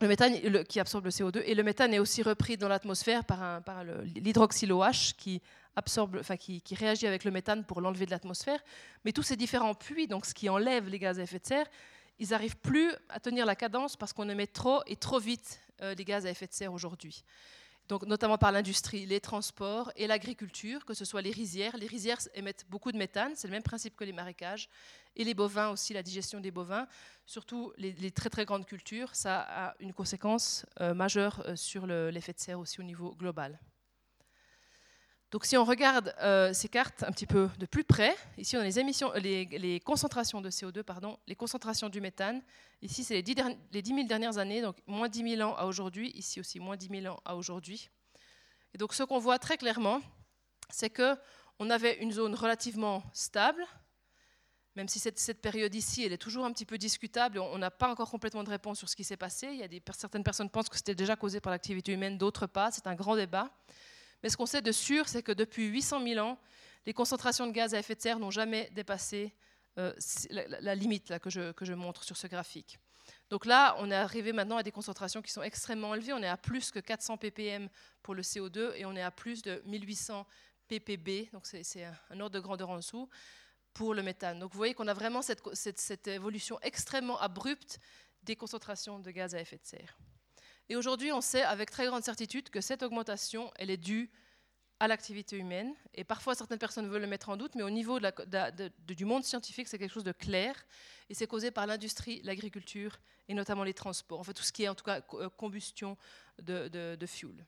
Le 0.00 0.08
méthane 0.08 0.64
qui 0.64 0.78
absorbe 0.78 1.06
le 1.06 1.10
CO2 1.10 1.42
et 1.44 1.54
le 1.54 1.62
méthane 1.62 1.92
est 1.94 1.98
aussi 1.98 2.22
repris 2.22 2.56
dans 2.56 2.68
l'atmosphère 2.68 3.24
par, 3.24 3.62
par 3.62 3.82
l'hydroxylo-H 3.84 5.16
qui 5.16 5.42
absorbe, 5.78 6.22
qui, 6.38 6.74
réagit 6.74 7.06
avec 7.06 7.24
le 7.24 7.30
méthane 7.30 7.64
pour 7.64 7.80
l'enlever 7.80 8.04
de 8.04 8.10
l'atmosphère. 8.10 8.62
Mais 9.04 9.12
tous 9.12 9.22
ces 9.22 9.36
différents 9.36 9.74
puits, 9.74 10.06
donc 10.06 10.26
ce 10.26 10.34
qui 10.34 10.48
enlève 10.48 10.88
les 10.88 10.98
gaz 10.98 11.18
à 11.18 11.22
effet 11.22 11.38
de 11.38 11.46
serre, 11.46 11.66
ils 12.18 12.30
n'arrivent 12.30 12.58
plus 12.58 12.92
à 13.08 13.20
tenir 13.20 13.46
la 13.46 13.56
cadence 13.56 13.96
parce 13.96 14.12
qu'on 14.12 14.28
émet 14.28 14.48
trop 14.48 14.82
et 14.86 14.96
trop 14.96 15.18
vite 15.18 15.60
euh, 15.80 15.94
les 15.94 16.04
gaz 16.04 16.26
à 16.26 16.30
effet 16.30 16.46
de 16.46 16.52
serre 16.52 16.72
aujourd'hui. 16.72 17.24
Notamment 18.06 18.38
par 18.38 18.52
l'industrie, 18.52 19.06
les 19.06 19.20
transports 19.20 19.90
et 19.96 20.06
l'agriculture, 20.06 20.84
que 20.84 20.94
ce 20.94 21.04
soit 21.04 21.22
les 21.22 21.30
rizières. 21.30 21.76
Les 21.76 21.86
rizières 21.86 22.18
émettent 22.34 22.66
beaucoup 22.68 22.92
de 22.92 22.98
méthane, 22.98 23.32
c'est 23.34 23.48
le 23.48 23.52
même 23.52 23.62
principe 23.62 23.96
que 23.96 24.04
les 24.04 24.12
marécages. 24.12 24.68
Et 25.16 25.24
les 25.24 25.34
bovins 25.34 25.70
aussi, 25.70 25.94
la 25.94 26.02
digestion 26.02 26.40
des 26.40 26.50
bovins, 26.50 26.86
surtout 27.26 27.72
les, 27.76 28.10
très 28.10 28.30
très 28.30 28.44
grandes 28.44 28.66
cultures, 28.66 29.14
ça 29.14 29.40
a 29.40 29.74
une 29.80 29.92
conséquence 29.92 30.66
euh, 30.80 30.94
majeure 30.94 31.42
euh, 31.46 31.56
sur 31.56 31.86
l'effet 31.86 32.32
de 32.32 32.40
serre 32.40 32.60
aussi 32.60 32.80
au 32.80 32.84
niveau 32.84 33.14
global. 33.14 33.58
Donc 35.30 35.44
si 35.44 35.58
on 35.58 35.64
regarde 35.64 36.14
euh, 36.22 36.54
ces 36.54 36.68
cartes 36.68 37.02
un 37.02 37.12
petit 37.12 37.26
peu 37.26 37.50
de 37.58 37.66
plus 37.66 37.84
près, 37.84 38.16
ici 38.38 38.56
on 38.56 38.60
a 38.60 38.64
les, 38.64 38.78
émissions, 38.78 39.12
les, 39.12 39.80
concentrations 39.80 40.40
de 40.40 40.48
CO2, 40.48 40.82
pardon, 40.82 41.18
les 41.26 41.34
concentrations 41.34 41.90
du 41.90 42.00
méthane. 42.00 42.42
Ici 42.80 43.04
c'est 43.04 43.14
les 43.14 43.22
10, 43.22 43.34
les 43.72 43.82
10 43.82 43.94
000 43.94 44.06
dernières 44.06 44.38
années, 44.38 44.62
donc 44.62 44.76
moins 44.86 45.08
10 45.08 45.36
000 45.36 45.48
ans 45.48 45.54
à 45.56 45.66
aujourd'hui, 45.66 46.10
ici 46.14 46.40
aussi 46.40 46.60
moins 46.60 46.76
10 46.76 47.02
000 47.02 47.14
ans 47.14 47.20
à 47.26 47.36
aujourd'hui. 47.36 47.90
Et 48.72 48.78
donc 48.78 48.94
ce 48.94 49.02
qu'on 49.02 49.18
voit 49.18 49.38
très 49.38 49.58
clairement, 49.58 50.00
c'est 50.70 50.90
qu'on 50.90 51.70
avait 51.70 51.98
une 51.98 52.12
zone 52.12 52.34
relativement 52.34 53.02
stable, 53.12 53.66
même 54.76 54.88
si 54.88 54.98
cette, 54.98 55.42
période 55.42 55.74
ici, 55.74 56.04
elle 56.04 56.12
est 56.12 56.18
toujours 56.18 56.46
un 56.46 56.52
petit 56.52 56.64
peu 56.64 56.78
discutable, 56.78 57.38
on 57.40 57.58
n'a 57.58 57.70
pas 57.70 57.90
encore 57.90 58.08
complètement 58.08 58.44
de 58.44 58.50
réponse 58.50 58.78
sur 58.78 58.88
ce 58.88 58.94
qui 58.94 59.02
s'est 59.04 59.16
passé. 59.16 59.68
Certaines 59.92 60.22
personnes 60.22 60.48
pensent 60.48 60.68
que 60.68 60.76
c'était 60.76 60.94
déjà 60.94 61.16
causé 61.16 61.40
par 61.40 61.50
l'activité 61.50 61.92
humaine, 61.92 62.16
d'autres 62.16 62.46
pas. 62.46 62.70
C'est 62.70 62.86
un 62.86 62.94
grand 62.94 63.16
débat. 63.16 63.50
Mais 64.22 64.28
ce 64.28 64.36
qu'on 64.36 64.46
sait 64.46 64.62
de 64.62 64.72
sûr, 64.72 65.08
c'est 65.08 65.22
que 65.22 65.32
depuis 65.32 65.66
800 65.66 66.02
000 66.02 66.26
ans, 66.26 66.38
les 66.86 66.92
concentrations 66.92 67.46
de 67.46 67.52
gaz 67.52 67.74
à 67.74 67.78
effet 67.78 67.94
de 67.94 68.00
serre 68.00 68.18
n'ont 68.18 68.30
jamais 68.30 68.70
dépassé 68.72 69.34
euh, 69.78 69.92
la, 70.30 70.74
limite 70.74 71.08
là, 71.08 71.18
que, 71.20 71.30
je, 71.30 71.72
montre 71.72 72.02
sur 72.02 72.16
ce 72.16 72.26
graphique. 72.26 72.78
Donc 73.30 73.46
là, 73.46 73.76
on 73.78 73.90
est 73.90 73.94
arrivé 73.94 74.32
maintenant 74.32 74.56
à 74.56 74.62
des 74.62 74.72
concentrations 74.72 75.22
qui 75.22 75.30
sont 75.30 75.42
extrêmement 75.42 75.94
élevées. 75.94 76.12
On 76.12 76.22
est 76.22 76.28
à 76.28 76.36
plus 76.36 76.70
que 76.70 76.78
400 76.78 77.16
ppm 77.18 77.68
pour 78.02 78.14
le 78.14 78.22
CO2 78.22 78.74
et 78.74 78.84
on 78.86 78.96
est 78.96 79.02
à 79.02 79.10
plus 79.10 79.42
de 79.42 79.62
1800 79.66 80.26
ppb, 80.68 81.30
donc 81.32 81.46
c'est 81.46 81.84
un 82.10 82.20
ordre 82.20 82.34
de 82.34 82.40
grandeur 82.40 82.68
en 82.68 82.76
dessous, 82.76 83.08
pour 83.72 83.94
le 83.94 84.02
méthane. 84.02 84.38
Donc 84.38 84.52
vous 84.52 84.58
voyez 84.58 84.74
qu'on 84.74 84.88
a 84.88 84.94
vraiment 84.94 85.22
cette 85.22 86.08
évolution 86.08 86.58
extrêmement 86.62 87.18
abrupte 87.20 87.78
des 88.22 88.36
concentrations 88.36 88.98
de 88.98 89.10
gaz 89.10 89.34
à 89.34 89.40
effet 89.40 89.56
de 89.56 89.66
serre. 89.66 89.96
Et 90.68 90.76
aujourd'hui, 90.76 91.12
on 91.12 91.20
sait 91.20 91.42
avec 91.42 91.70
très 91.70 91.86
grande 91.86 92.04
certitude 92.04 92.50
que 92.50 92.60
cette 92.60 92.82
augmentation, 92.82 93.50
elle 93.56 93.70
est 93.70 93.78
due 93.78 94.10
à 94.80 94.86
l'activité 94.86 95.36
humaine. 95.36 95.74
Et 95.94 96.04
parfois, 96.04 96.34
certaines 96.34 96.58
personnes 96.58 96.88
veulent 96.88 97.02
le 97.02 97.08
mettre 97.08 97.30
en 97.30 97.36
doute, 97.36 97.54
mais 97.54 97.62
au 97.62 97.70
niveau 97.70 97.98
du 97.98 99.04
monde 99.04 99.24
scientifique, 99.24 99.68
c'est 99.68 99.78
quelque 99.78 99.92
chose 99.92 100.04
de 100.04 100.12
clair. 100.12 100.54
Et 101.08 101.14
c'est 101.14 101.26
causé 101.26 101.50
par 101.50 101.66
l'industrie, 101.66 102.20
l'agriculture 102.22 102.98
et 103.28 103.34
notamment 103.34 103.64
les 103.64 103.74
transports. 103.74 104.20
En 104.20 104.24
fait, 104.24 104.34
tout 104.34 104.42
ce 104.42 104.52
qui 104.52 104.64
est 104.64 104.68
en 104.68 104.74
tout 104.74 104.84
cas 104.84 105.00
euh, 105.14 105.28
combustion 105.30 105.96
de, 106.38 106.96
fuel. 107.06 107.46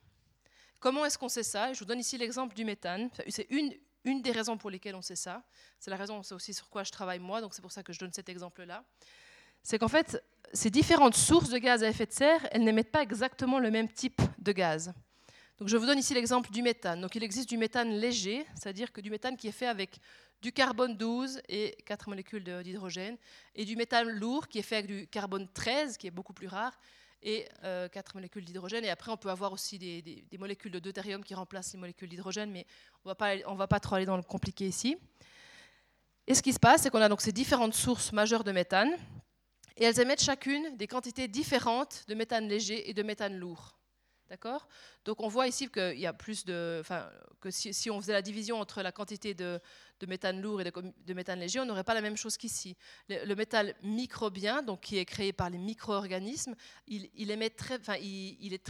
Comment 0.78 1.04
est-ce 1.04 1.18
qu'on 1.18 1.28
sait 1.28 1.42
ça? 1.42 1.72
Je 1.72 1.78
vous 1.78 1.84
donne 1.84 2.00
ici 2.00 2.18
l'exemple 2.18 2.54
du 2.54 2.64
méthane. 2.64 3.10
C'est 3.28 3.46
une, 3.50 3.74
une 4.04 4.22
des 4.22 4.32
raisons 4.32 4.56
pour 4.56 4.70
lesquelles 4.70 4.94
on 4.94 5.02
sait 5.02 5.16
ça. 5.16 5.42
C'est 5.78 5.90
la 5.90 5.96
raison, 5.96 6.22
c'est 6.22 6.34
aussi 6.34 6.54
sur 6.54 6.68
quoi 6.68 6.84
je 6.84 6.90
travaille 6.90 7.18
moi, 7.18 7.40
donc 7.40 7.54
c'est 7.54 7.62
pour 7.62 7.72
ça 7.72 7.82
que 7.82 7.92
je 7.92 7.98
donne 7.98 8.12
cet 8.12 8.28
exemple-là. 8.28 8.84
C'est 9.62 9.78
qu'en 9.78 9.88
fait, 9.88 10.22
ces 10.52 10.70
différentes 10.70 11.14
sources 11.14 11.50
de 11.50 11.58
gaz 11.58 11.82
à 11.82 11.88
effet 11.88 12.06
de 12.06 12.12
serre, 12.12 12.46
elles 12.50 12.64
n'émettent 12.64 12.90
pas 12.90 13.02
exactement 13.02 13.58
le 13.58 13.70
même 13.70 13.88
type 13.88 14.20
de 14.38 14.52
gaz. 14.52 14.92
Donc 15.58 15.68
je 15.68 15.76
vous 15.76 15.86
donne 15.86 15.98
ici 15.98 16.14
l'exemple 16.14 16.50
du 16.50 16.62
méthane. 16.62 17.06
Il 17.14 17.22
existe 17.22 17.48
du 17.48 17.58
méthane 17.58 17.90
léger, 17.90 18.46
c'est-à-dire 18.54 18.92
que 18.92 19.00
du 19.00 19.10
méthane 19.10 19.36
qui 19.36 19.46
est 19.46 19.52
fait 19.52 19.66
avec 19.66 20.00
du 20.40 20.52
carbone 20.52 20.96
12 20.96 21.42
et 21.48 21.76
4 21.84 22.08
molécules 22.08 22.42
d'hydrogène, 22.62 23.16
et 23.54 23.66
du 23.66 23.76
méthane 23.76 24.08
lourd 24.08 24.48
qui 24.48 24.58
est 24.58 24.62
fait 24.62 24.76
avec 24.76 24.86
du 24.86 25.06
carbone 25.06 25.46
13, 25.52 25.98
qui 25.98 26.06
est 26.06 26.10
beaucoup 26.10 26.32
plus 26.32 26.48
rare, 26.48 26.78
et 27.22 27.46
4 27.62 27.64
euh, 27.64 27.88
molécules 28.14 28.44
d'hydrogène. 28.44 28.84
Et 28.84 28.88
après, 28.88 29.12
on 29.12 29.18
peut 29.18 29.28
avoir 29.28 29.52
aussi 29.52 29.78
des, 29.78 30.38
molécules 30.38 30.72
de 30.72 30.78
deutérium 30.78 31.22
qui 31.22 31.34
remplacent 31.34 31.74
les 31.74 31.78
molécules 31.78 32.08
d'hydrogène, 32.08 32.50
mais 32.50 32.66
on 33.04 33.10
ne 33.10 33.58
va 33.58 33.66
pas 33.66 33.80
trop 33.80 33.96
aller 33.96 34.06
dans 34.06 34.16
le 34.16 34.22
compliqué 34.22 34.66
ici. 34.66 34.96
Et 36.26 36.34
ce 36.34 36.42
qui 36.42 36.52
se 36.52 36.58
passe, 36.58 36.82
c'est 36.82 36.90
qu'on 36.90 37.02
a 37.02 37.08
donc 37.08 37.20
ces 37.20 37.32
différentes 37.32 37.74
sources 37.74 38.12
majeures 38.12 38.44
de 38.44 38.52
méthane, 38.52 38.96
et 39.80 39.84
elles 39.84 39.98
émettent 39.98 40.22
chacune 40.22 40.76
des 40.76 40.86
quantités 40.86 41.26
différentes 41.26 42.04
de 42.06 42.14
méthane 42.14 42.46
léger 42.46 42.90
et 42.90 42.94
de 42.94 43.02
méthane 43.02 43.36
lourd. 43.36 43.78
D'accord? 44.28 44.68
Donc 45.04 45.20
on 45.22 45.26
voit 45.26 45.48
ici 45.48 45.68
qu'il 45.68 45.98
y 45.98 46.06
a 46.06 46.12
plus 46.12 46.44
de. 46.44 46.78
Enfin, 46.80 47.10
que 47.40 47.50
si, 47.50 47.90
on 47.90 48.00
faisait 48.00 48.12
la 48.12 48.22
division 48.22 48.60
entre 48.60 48.82
la 48.82 48.92
quantité 48.92 49.34
de, 49.34 49.60
méthane 50.06 50.40
lourd 50.40 50.60
et 50.60 50.64
de, 50.64 51.14
méthane 51.14 51.40
léger, 51.40 51.58
on 51.58 51.64
n'aurait 51.64 51.82
pas 51.82 51.94
la 51.94 52.02
même 52.02 52.16
chose 52.16 52.36
qu'ici. 52.36 52.76
Le, 53.08 53.34
métal 53.34 53.74
microbien, 53.82 54.62
donc 54.62 54.82
qui 54.82 54.98
est 54.98 55.04
créé 55.06 55.32
par 55.32 55.50
les 55.50 55.58
micro-organismes, 55.58 56.54
il, 56.86 57.30
émet 57.30 57.50
très, 57.50 57.80
enfin, 57.80 57.96
il, 57.96 58.60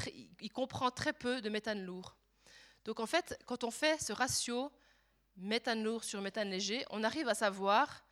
comprend 0.54 0.90
très 0.90 1.12
peu 1.12 1.42
de 1.42 1.50
méthane 1.50 1.84
lourd. 1.84 2.16
Donc 2.86 3.00
en 3.00 3.06
fait, 3.06 3.38
quand 3.44 3.64
on 3.64 3.70
fait 3.70 4.00
ce 4.00 4.12
ratio 4.12 4.72
méthane 5.36 5.82
lourd 5.82 6.04
sur 6.04 6.22
méthane 6.22 6.48
léger, 6.48 6.86
on 6.90 7.02
arrive 7.02 7.28
à 7.28 7.34
savoir 7.34 8.02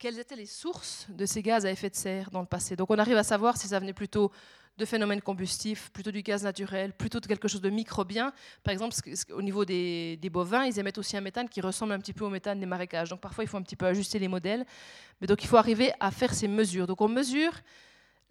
quelles 0.00 0.18
étaient 0.18 0.34
les 0.34 0.46
sources 0.46 1.06
de 1.10 1.26
ces 1.26 1.42
gaz 1.42 1.66
à 1.66 1.70
effet 1.70 1.90
de 1.90 1.94
serre 1.94 2.30
dans 2.30 2.40
le 2.40 2.46
passé. 2.46 2.74
Donc 2.74 2.90
on 2.90 2.98
arrive 2.98 3.18
à 3.18 3.22
savoir 3.22 3.58
si 3.58 3.68
ça 3.68 3.78
venait 3.78 3.92
plutôt 3.92 4.32
de 4.78 4.86
phénomènes 4.86 5.20
combustifs, 5.20 5.90
plutôt 5.92 6.10
du 6.10 6.22
gaz 6.22 6.42
naturel, 6.42 6.94
plutôt 6.94 7.20
de 7.20 7.26
quelque 7.26 7.48
chose 7.48 7.60
de 7.60 7.68
microbien. 7.68 8.32
Par 8.64 8.72
exemple, 8.72 8.96
au 9.30 9.42
niveau 9.42 9.66
des, 9.66 10.18
bovins, 10.32 10.64
ils 10.64 10.78
émettent 10.78 10.96
aussi 10.96 11.18
un 11.18 11.20
méthane 11.20 11.50
qui 11.50 11.60
ressemble 11.60 11.92
un 11.92 11.98
petit 11.98 12.14
peu 12.14 12.24
au 12.24 12.30
méthane 12.30 12.58
des 12.58 12.66
marécages. 12.66 13.10
Donc 13.10 13.20
parfois, 13.20 13.44
il 13.44 13.46
faut 13.46 13.58
un 13.58 13.62
petit 13.62 13.76
peu 13.76 13.84
ajuster 13.84 14.18
les 14.18 14.28
modèles. 14.28 14.64
Mais 15.20 15.26
donc 15.26 15.44
il 15.44 15.46
faut 15.46 15.58
arriver 15.58 15.92
à 16.00 16.10
faire 16.10 16.32
ces 16.32 16.48
mesures. 16.48 16.86
Donc 16.86 17.02
on 17.02 17.08
mesure 17.08 17.52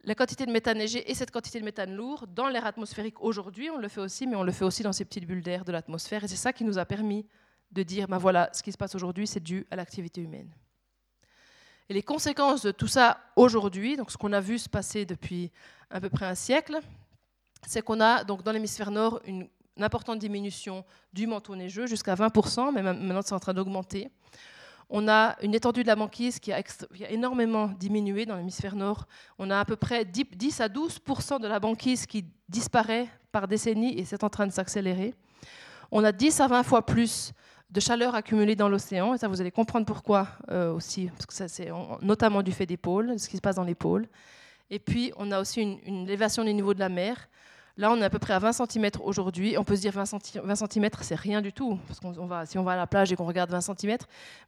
la 0.04 0.16
quantité 0.16 0.48
de 0.48 0.52
méthane 0.52 0.80
léger 0.80 1.10
et 1.12 1.14
cette 1.14 1.30
quantité 1.30 1.60
de 1.60 1.66
méthane 1.66 1.96
lourd 1.96 2.26
dans 2.26 2.48
l'air 2.48 2.66
atmosphérique 2.66 3.22
aujourd'hui. 3.22 3.70
On 3.70 3.78
le 3.78 3.90
fait 3.90 4.02
aussi, 4.02 4.26
mais 4.26 4.36
on 4.36 4.44
le 4.44 4.52
fait 4.52 4.66
aussi 4.66 4.82
dans 4.82 4.94
ces 4.94 5.06
petites 5.06 5.28
bulles 5.28 5.44
d'air 5.44 5.66
de 5.66 5.72
l'atmosphère. 5.72 6.24
Et 6.24 6.28
c'est 6.28 6.36
ça 6.36 6.52
qui 6.52 6.64
nous 6.64 6.80
a 6.80 6.86
permis 6.86 7.28
de 7.72 7.84
dire, 7.84 8.08
ben 8.08 8.18
voilà, 8.18 8.50
ce 8.54 8.64
qui 8.64 8.72
se 8.72 8.78
passe 8.78 8.96
aujourd'hui, 8.96 9.28
c'est 9.28 9.44
dû 9.44 9.68
à 9.70 9.76
l'activité 9.76 10.20
humaine. 10.22 10.50
Et 11.90 11.94
les 11.96 12.04
conséquences 12.04 12.62
de 12.62 12.72
tout 12.72 12.88
ça 12.88 13.20
aujourd'hui, 13.36 13.98
donc 13.98 14.12
ce 14.12 14.18
qu'on 14.18 14.32
a 14.32 14.40
vu 14.40 14.60
se 14.60 14.70
passer 14.70 15.06
depuis 15.06 15.52
à 15.90 16.00
peu 16.00 16.10
près 16.10 16.28
un 16.28 16.36
siècle, 16.36 16.78
c'est 17.68 17.82
qu'on 17.82 18.00
a 18.00 18.24
donc 18.24 18.44
dans 18.44 18.52
l'hémisphère 18.52 18.92
nord 18.92 19.20
une, 19.26 19.48
importante 19.82 20.20
diminution 20.20 20.84
du 21.14 21.26
manteau 21.26 21.56
neigeux, 21.56 21.88
jusqu'à 21.88 22.14
20%, 22.14 22.74
mais 22.74 22.84
maintenant 22.84 23.22
c'est 23.24 23.34
en 23.34 23.40
train 23.40 23.54
d'augmenter. 23.54 24.12
On 24.90 25.08
a 25.08 25.36
une 25.42 25.56
étendue 25.56 25.84
de 25.84 25.88
la 25.88 25.96
banquise 25.96 26.40
qui 26.40 26.52
a, 26.52 26.62
énormément 27.10 27.68
diminué 27.68 28.26
dans 28.26 28.36
l'hémisphère 28.36 28.76
nord. 28.76 29.08
On 29.38 29.50
a 29.50 29.60
à 29.60 29.66
peu 29.66 29.76
près 29.76 30.04
10 30.04 30.62
à 30.62 30.68
12% 30.68 31.40
de 31.40 31.48
la 31.48 31.60
banquise 31.60 32.06
qui 32.06 32.26
disparaît 32.50 33.08
par 33.32 33.48
décennie 33.48 33.98
et 33.98 34.06
c'est 34.06 34.24
en 34.24 34.30
train 34.30 34.48
de 34.48 34.52
s'accélérer. 34.52 35.14
On 35.92 36.04
a 36.04 36.12
10 36.12 36.42
à 36.42 36.48
20 36.48 36.64
fois 36.64 36.86
plus 36.86 37.34
de 37.70 37.80
chaleur 37.80 38.16
accumulée 38.16 38.56
dans 38.56 38.70
l'océan. 38.70 39.14
Et 39.14 39.18
ça, 39.18 39.28
vous 39.28 39.42
allez 39.42 39.52
comprendre 39.52 39.86
pourquoi 39.86 40.28
euh, 40.50 40.74
aussi, 40.74 41.08
parce 41.08 41.26
que 41.26 41.34
ça, 41.34 41.48
c'est 41.48 41.70
notamment 42.02 42.42
du 42.42 42.52
fait 42.52 42.66
des 42.66 42.78
pôles, 42.78 43.20
ce 43.20 43.30
qui 43.30 43.38
se 43.38 43.42
passe 43.42 43.56
dans 43.56 43.64
les 43.64 43.76
pôles. 43.76 44.08
Et 44.70 44.80
puis, 44.80 45.12
on 45.18 45.32
a 45.32 45.40
aussi 45.40 45.62
une, 45.62 46.04
élévation 46.04 46.44
du 46.44 46.54
niveau 46.54 46.74
de 46.74 46.80
la 46.80 46.90
mer. 46.90 47.30
Là, 47.78 47.92
on 47.92 47.98
est 47.98 48.04
à 48.04 48.10
peu 48.10 48.20
près 48.20 48.34
à 48.34 48.40
20 48.40 48.52
cm 48.52 48.90
aujourd'hui. 49.04 49.58
On 49.58 49.64
peut 49.64 49.76
se 49.76 49.82
dire 49.82 49.94
20 49.94 50.06
cm, 50.06 50.90
c'est 51.02 51.16
rien 51.16 51.42
du 51.42 51.54
tout, 51.54 51.80
parce 51.88 52.00
qu'on 52.00 52.26
va, 52.26 52.46
si 52.46 52.58
on 52.58 52.64
va 52.64 52.74
à 52.74 52.76
la 52.76 52.88
plage 52.88 53.12
et 53.12 53.16
qu'on 53.16 53.26
regarde 53.26 53.50
20 53.52 53.62
cm. 53.62 53.98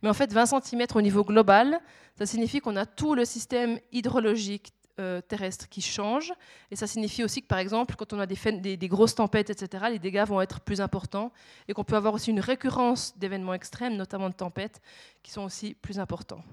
Mais 0.02 0.10
en 0.10 0.14
fait, 0.14 0.32
20 0.34 0.46
cm 0.46 0.86
au 0.96 1.02
niveau 1.02 1.24
global, 1.24 1.80
ça 2.18 2.26
signifie 2.26 2.60
qu'on 2.60 2.76
a 2.76 2.86
tout 2.86 3.16
le 3.16 3.26
système 3.26 3.80
hydrologique 3.92 4.74
euh, 5.02 5.22
terrestre 5.22 5.68
qui 5.68 5.82
change. 5.82 6.32
Et 6.70 6.76
ça 6.76 6.88
signifie 6.88 7.24
aussi 7.24 7.42
que, 7.42 7.48
par 7.48 7.60
exemple, 7.60 7.96
quand 7.98 8.14
on 8.14 8.20
a 8.20 8.26
des, 8.26 8.88
grosses 8.88 9.16
tempêtes, 9.16 9.50
etc., 9.50 9.86
les 9.92 10.00
dégâts 10.00 10.26
vont 10.26 10.40
être 10.42 10.62
plus 10.62 10.80
importants 10.80 11.32
et 11.68 11.74
qu'on 11.74 11.84
peut 11.84 11.96
avoir 11.96 12.14
aussi 12.14 12.30
une 12.30 12.40
récurrence 12.40 13.18
d'événements 13.18 13.54
extrêmes, 13.54 13.98
notamment 13.98 14.30
de 14.30 14.36
tempêtes, 14.36 14.82
qui 15.24 15.32
sont 15.32 15.44
aussi 15.44 15.74
plus 15.74 16.00
importants. 16.00 16.44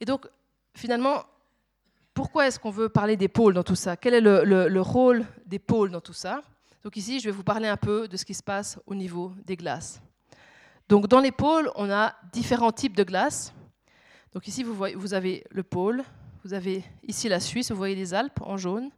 Et 0.00 0.04
donc, 0.04 0.28
finalement, 0.74 1.24
pourquoi 2.14 2.46
est-ce 2.46 2.58
qu'on 2.58 2.70
veut 2.70 2.88
parler 2.88 3.16
des 3.16 3.28
pôles 3.28 3.54
dans 3.54 3.62
tout 3.62 3.74
ça? 3.74 3.96
Quel 3.96 4.14
est 4.14 4.20
le, 4.20 4.44
le, 4.44 4.80
rôle 4.80 5.24
des 5.46 5.58
pôles 5.58 5.90
dans 5.90 6.00
tout 6.00 6.12
ça? 6.12 6.42
Donc 6.82 6.96
ici, 6.96 7.18
je 7.20 7.26
vais 7.26 7.30
vous 7.30 7.44
parler 7.44 7.68
un 7.68 7.76
peu 7.76 8.08
de 8.08 8.16
ce 8.16 8.24
qui 8.24 8.34
se 8.34 8.42
passe 8.42 8.78
au 8.86 8.94
niveau 8.94 9.32
des 9.44 9.56
glaces. 9.56 10.00
Donc 10.88 11.08
dans 11.08 11.20
les 11.20 11.32
pôles, 11.32 11.70
on 11.74 11.90
a 11.90 12.14
différents 12.32 12.72
types 12.72 12.96
de 12.96 13.04
glaces. 13.04 13.52
Donc 14.32 14.46
ici, 14.48 14.62
vous, 14.62 14.74
voyez, 14.74 14.94
vous 14.94 15.14
avez 15.14 15.44
le 15.50 15.62
pôle, 15.62 16.04
vous 16.46 16.54
avez 16.54 16.84
ici 17.02 17.28
la 17.28 17.40
Suisse, 17.40 17.72
vous 17.72 17.76
voyez 17.76 17.96
les 17.96 18.14
Alpes 18.14 18.40
en 18.40 18.56
jaune, 18.56 18.90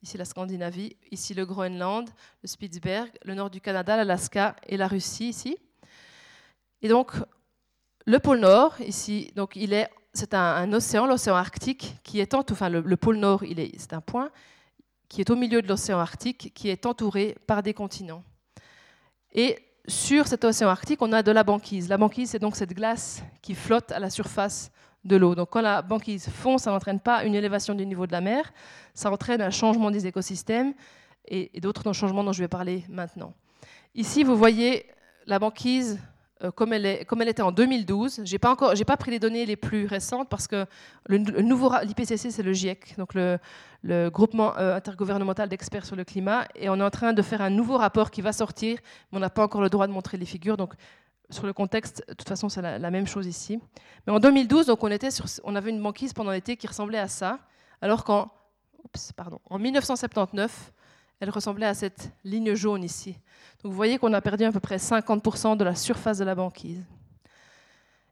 ici 0.00 0.16
la 0.16 0.24
Scandinavie, 0.24 0.96
ici 1.10 1.34
le 1.34 1.44
Groenland, 1.44 2.08
le 2.40 2.46
Spitzberg, 2.46 3.10
le 3.24 3.34
nord 3.34 3.50
du 3.50 3.60
Canada, 3.60 3.96
l'Alaska 3.96 4.54
et 4.68 4.76
la 4.76 4.86
Russie 4.86 5.28
ici. 5.30 5.58
Et 6.82 6.86
donc, 6.86 7.10
le 8.06 8.20
pôle 8.20 8.38
Nord, 8.38 8.80
ici, 8.80 9.32
donc 9.34 9.56
il 9.56 9.72
est, 9.72 9.90
c'est 10.12 10.34
un, 10.34 10.72
océan, 10.72 11.06
l'océan 11.06 11.34
Arctique, 11.34 11.96
qui 12.04 12.20
est 12.20 12.32
enfin 12.32 12.68
le, 12.68 12.80
le 12.80 12.96
pôle 12.96 13.16
Nord, 13.16 13.42
il 13.42 13.58
est, 13.58 13.72
c'est 13.76 13.92
un 13.92 14.00
point 14.00 14.30
qui 15.08 15.20
est 15.20 15.30
au 15.30 15.36
milieu 15.36 15.62
de 15.62 15.66
l'océan 15.66 15.98
Arctique, 15.98 16.52
qui 16.54 16.68
est 16.68 16.86
entouré 16.86 17.36
par 17.48 17.64
des 17.64 17.74
continents. 17.74 18.22
Et 19.32 19.58
sur 19.88 20.28
cet 20.28 20.44
océan 20.44 20.68
Arctique, 20.68 21.02
on 21.02 21.12
a 21.12 21.24
de 21.24 21.32
la 21.32 21.42
banquise. 21.42 21.88
La 21.88 21.98
banquise, 21.98 22.30
c'est 22.30 22.38
donc 22.38 22.54
cette 22.54 22.72
glace 22.72 23.20
qui 23.42 23.56
flotte 23.56 23.90
à 23.90 23.98
la 23.98 24.10
surface 24.10 24.70
de 25.04 25.16
l'eau. 25.16 25.34
Donc 25.34 25.50
quand 25.50 25.60
la 25.60 25.82
banquise 25.82 26.28
fond, 26.28 26.58
ça 26.58 26.70
n'entraîne 26.70 27.00
pas 27.00 27.24
une 27.24 27.34
élévation 27.34 27.74
du 27.74 27.86
niveau 27.86 28.06
de 28.06 28.12
la 28.12 28.20
mer, 28.20 28.52
ça 28.94 29.10
entraîne 29.10 29.42
un 29.42 29.50
changement 29.50 29.90
des 29.90 30.06
écosystèmes 30.06 30.74
et, 31.26 31.60
d'autres 31.60 31.92
changements 31.92 32.24
dont 32.24 32.32
je 32.32 32.40
vais 32.40 32.48
parler 32.48 32.84
maintenant. 32.88 33.32
Ici, 33.94 34.24
vous 34.24 34.36
voyez 34.36 34.86
la 35.26 35.38
banquise 35.38 35.98
euh, 36.42 36.50
comme 36.50 36.72
elle, 36.72 36.84
est, 36.84 37.04
comme 37.04 37.22
elle 37.22 37.28
était 37.28 37.42
en 37.42 37.52
2012. 37.52 38.22
Je 38.24 38.32
n'ai 38.32 38.38
pas, 38.38 38.56
pas 38.56 38.96
pris 38.96 39.10
les 39.10 39.18
données 39.18 39.46
les 39.46 39.56
plus 39.56 39.86
récentes 39.86 40.28
parce 40.28 40.48
que 40.48 40.66
le, 41.06 41.18
nouveau 41.18 41.70
l'IPCC, 41.82 42.30
c'est 42.30 42.42
le 42.42 42.52
GIEC, 42.52 42.96
donc 42.98 43.14
le, 43.14 43.38
le 43.82 44.08
groupement 44.10 44.56
euh, 44.56 44.76
intergouvernemental 44.76 45.48
d'experts 45.48 45.86
sur 45.86 45.94
le 45.94 46.04
climat, 46.04 46.48
et 46.54 46.68
on 46.68 46.76
est 46.76 46.82
en 46.82 46.90
train 46.90 47.12
de 47.12 47.22
faire 47.22 47.40
un 47.40 47.50
nouveau 47.50 47.76
rapport 47.76 48.10
qui 48.10 48.22
va 48.22 48.32
sortir, 48.32 48.78
mais 49.12 49.18
on 49.18 49.20
n'a 49.20 49.30
pas 49.30 49.44
encore 49.44 49.60
le 49.60 49.68
droit 49.68 49.86
de 49.86 49.92
montrer 49.92 50.16
les 50.16 50.24
figures. 50.24 50.56
Donc, 50.56 50.74
sur 51.30 51.46
le 51.46 51.52
contexte, 51.52 52.04
de 52.08 52.14
toute 52.14 52.28
façon, 52.28 52.48
c'est 52.48 52.62
la, 52.62 52.90
même 52.90 53.06
chose 53.06 53.26
ici. 53.26 53.58
Mais 54.06 54.12
en 54.12 54.20
2012, 54.20 54.66
donc, 54.66 54.82
on, 54.82 54.90
avait 55.56 55.70
une 55.70 55.82
banquise 55.82 56.12
pendant 56.12 56.30
l'été 56.30 56.56
qui 56.56 56.66
ressemblait 56.66 56.98
à 56.98 57.08
ça, 57.08 57.38
alors 57.80 58.04
qu'en 58.04 58.30
pardon, 59.16 59.40
en 59.48 59.58
1979, 59.58 60.72
elle 61.20 61.30
ressemblait 61.30 61.66
à 61.66 61.74
cette 61.74 62.10
ligne 62.24 62.54
jaune 62.54 62.84
ici. 62.84 63.12
Donc 63.62 63.72
vous 63.72 63.76
voyez 63.76 63.98
qu'on 63.98 64.12
a 64.12 64.20
perdu 64.20 64.44
à 64.44 64.52
peu 64.52 64.60
près 64.60 64.76
50% 64.76 65.56
de 65.56 65.64
la 65.64 65.74
surface 65.74 66.18
de 66.18 66.24
la 66.24 66.34
banquise. 66.34 66.82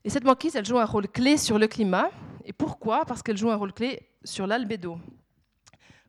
Et 0.05 0.11
cette 0.11 0.25
banquise, 0.25 0.57
elle 0.57 0.64
joue 0.64 0.79
un 0.79 0.85
rôle 0.85 1.09
clé 1.09 1.37
sur 1.37 1.59
le 1.59 1.66
climat. 1.66 2.11
Et 2.44 2.53
pourquoi? 2.53 3.05
Parce 3.05 3.22
qu'elle 3.22 3.37
joue 3.37 3.51
un 3.51 3.57
rôle 3.57 3.72
clé 3.72 4.09
sur 4.25 4.46
l'albédo. 4.46 4.98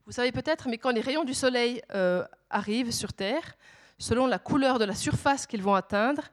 Vous 0.06 0.12
savez 0.12 0.32
peut-être, 0.32 0.68
mais 0.68 0.78
quand 0.78 0.92
les 0.92 1.02
rayons 1.02 1.24
du 1.24 1.34
soleil 1.34 1.82
euh, 1.94 2.26
arrivent 2.50 2.92
sur 2.92 3.13
Terre, 3.13 3.56
selon 3.98 4.26
la 4.26 4.39
couleur 4.39 4.80
de 4.80 4.86
la 4.86 4.96
surface 4.96 5.46
qu'ils 5.46 5.62
vont 5.62 5.76
atteindre, 5.76 6.24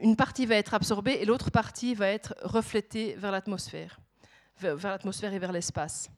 une, 0.00 0.16
partie 0.16 0.46
va 0.46 0.56
être 0.56 0.74
absorbée 0.74 1.18
et 1.20 1.24
l'autre 1.24 1.50
partie 1.50 1.94
va 1.94 2.08
être 2.08 2.34
reflétée 2.42 3.14
vers 3.18 3.32
l'atmosphère, 3.32 3.98
vers 4.60 4.90
l'atmosphère 4.90 5.32
et 5.32 5.38
vers 5.38 5.52
l'espace. 5.52 6.10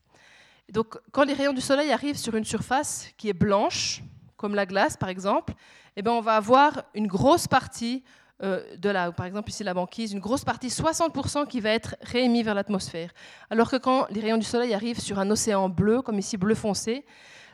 Donc, 0.70 0.98
quand 1.12 1.24
les 1.24 1.34
rayons 1.34 1.52
du 1.52 1.60
soleil 1.60 1.92
arrivent 1.92 2.18
sur 2.18 2.34
une 2.34 2.44
surface 2.44 3.08
qui 3.16 3.28
est 3.28 3.32
blanche, 3.32 4.02
comme 4.36 4.54
la 4.54 4.66
glace 4.66 4.96
par 4.96 5.08
exemple, 5.08 5.54
eh 5.96 6.02
bien, 6.02 6.12
on 6.12 6.20
va 6.20 6.36
avoir 6.36 6.84
une 6.94 7.06
grosse 7.06 7.46
partie 7.46 8.02
euh, 8.42 8.76
de 8.76 8.90
la, 8.90 9.12
par 9.12 9.24
exemple 9.24 9.48
ici 9.48 9.64
la 9.64 9.72
banquise, 9.72 10.12
une 10.12 10.20
grosse 10.20 10.44
partie, 10.44 10.68
60% 10.68 11.46
qui 11.46 11.60
va 11.60 11.70
être 11.70 11.96
réémis 12.02 12.42
vers 12.42 12.54
l'atmosphère. 12.54 13.10
Alors 13.48 13.70
que 13.70 13.76
quand 13.76 14.06
les 14.10 14.20
rayons 14.20 14.36
du 14.36 14.44
soleil 14.44 14.74
arrivent 14.74 15.00
sur 15.00 15.18
un 15.18 15.30
océan 15.30 15.70
bleu, 15.70 16.02
comme 16.02 16.18
ici 16.18 16.36
bleu 16.36 16.54
foncé, 16.54 17.06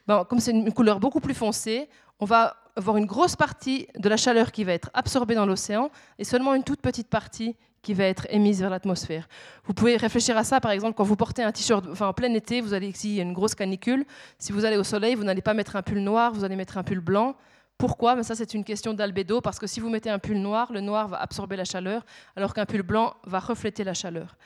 ben, 0.09 0.25
comme 0.25 0.41
c'est 0.41 0.51
une 0.51 0.73
couleur 0.73 0.99
beaucoup 0.99 1.21
plus 1.21 1.35
foncée, 1.35 1.89
on 2.23 2.25
va 2.25 2.55
avoir 2.77 2.99
une 2.99 3.05
grosse 3.05 3.35
partie 3.35 3.89
de 3.99 4.09
la 4.09 4.17
chaleur 4.17 4.53
qui 4.53 4.63
va 4.63 4.73
être 4.73 4.91
absorbée 4.95 5.35
dans 5.35 5.45
l'océan 5.45 5.91
et 6.21 6.25
seulement 6.25 6.55
une 6.55 6.63
toute 6.63 6.81
petite 6.81 7.09
partie 7.09 7.57
qui 7.83 7.95
va 7.95 8.05
être 8.05 8.29
émise 8.31 8.61
vers 8.61 8.71
l'atmosphère. 8.71 9.27
Vous 9.65 9.75
pouvez 9.75 9.97
réfléchir 9.97 10.37
à 10.37 10.45
ça, 10.45 10.61
par 10.61 10.71
exemple, 10.71 10.95
quand 10.95 11.03
vous 11.03 11.17
portez 11.17 11.43
un 11.43 11.51
t-shirt, 11.51 11.85
en 12.01 12.13
plein 12.13 12.33
été, 12.35 12.61
vous 12.61 12.75
allez 12.75 12.87
ici, 12.87 13.09
il 13.09 13.15
y 13.17 13.19
a 13.19 13.25
une 13.25 13.33
grosse 13.33 13.57
canicule. 13.57 14.05
Si 14.39 14.53
vous 14.53 14.65
allez 14.65 14.77
au 14.77 14.85
soleil, 14.85 15.17
vous 15.17 15.25
n'allez 15.25 15.43
pas 15.43 15.53
mettre 15.53 15.75
un 15.75 15.83
pull 15.83 15.99
noir, 15.99 16.33
vous 16.33 16.45
allez 16.45 16.55
mettre 16.55 16.79
un 16.79 16.85
pull 16.85 17.01
blanc. 17.01 17.35
Pourquoi? 17.77 18.15
Ben 18.15 18.23
Ça, 18.23 18.37
c'est 18.37 18.55
une 18.55 18.63
question 18.63 18.95
d'albédo, 18.95 19.41
parce 19.41 19.59
que 19.59 19.67
si 19.67 19.81
vous 19.81 19.89
mettez 19.91 20.09
un 20.09 20.21
pull 20.21 20.39
noir, 20.39 20.73
le 20.73 20.81
noir 20.81 21.09
va 21.09 21.21
absorber 21.21 21.57
la 21.57 21.65
chaleur, 21.65 22.07
alors 22.37 22.55
qu'un 22.55 22.67
pull 22.67 22.85
blanc 22.85 23.15
va 23.27 23.41
refléter 23.41 23.83
la 23.83 23.95
chaleur. 23.95 24.37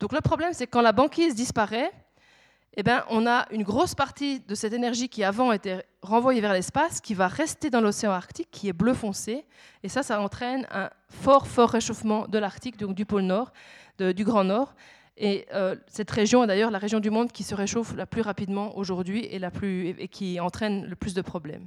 Donc 0.00 0.12
le 0.12 0.20
problème, 0.20 0.52
c'est 0.52 0.66
que 0.66 0.72
quand 0.72 0.82
la 0.82 0.92
banquise 0.92 1.34
disparaît, 1.34 1.92
eh 2.76 2.82
ben, 2.82 3.04
on 3.10 3.26
a 3.26 3.46
une 3.50 3.62
grosse 3.62 3.94
partie 3.94 4.40
de 4.40 4.54
cette 4.54 4.72
énergie 4.72 5.08
qui 5.08 5.24
avant 5.24 5.52
était 5.52 5.84
renvoyée 6.00 6.40
vers 6.40 6.54
l'espace, 6.54 7.00
qui 7.00 7.12
va 7.12 7.28
rester 7.28 7.68
dans 7.68 7.80
l'océan 7.82 8.12
Arctique, 8.12 8.48
qui 8.50 8.68
est 8.68 8.72
bleu 8.72 8.94
foncé. 8.94 9.44
Et 9.82 9.88
ça, 9.88 10.02
ça 10.02 10.20
entraîne 10.20 10.66
un 10.70 10.88
fort, 11.08 11.46
fort 11.46 11.68
réchauffement 11.68 12.26
de 12.26 12.38
l'Arctique, 12.38 12.78
donc 12.78 12.94
du 12.94 13.04
pôle 13.04 13.22
Nord, 13.22 13.52
du 13.98 14.24
Grand 14.24 14.44
Nord. 14.44 14.74
Et 15.18 15.46
euh, 15.52 15.76
cette 15.86 16.10
région 16.10 16.42
est 16.44 16.46
d'ailleurs 16.46 16.70
la 16.70 16.78
région 16.78 16.98
du 16.98 17.10
monde 17.10 17.30
qui 17.30 17.42
se 17.42 17.54
réchauffe 17.54 17.94
la 17.94 18.06
plus 18.06 18.22
rapidement 18.22 18.76
aujourd'hui 18.78 19.26
et, 19.26 19.40
et 19.98 20.08
qui 20.08 20.40
entraîne 20.40 20.86
le 20.86 20.96
plus 20.96 21.12
de 21.12 21.20
problèmes. 21.20 21.66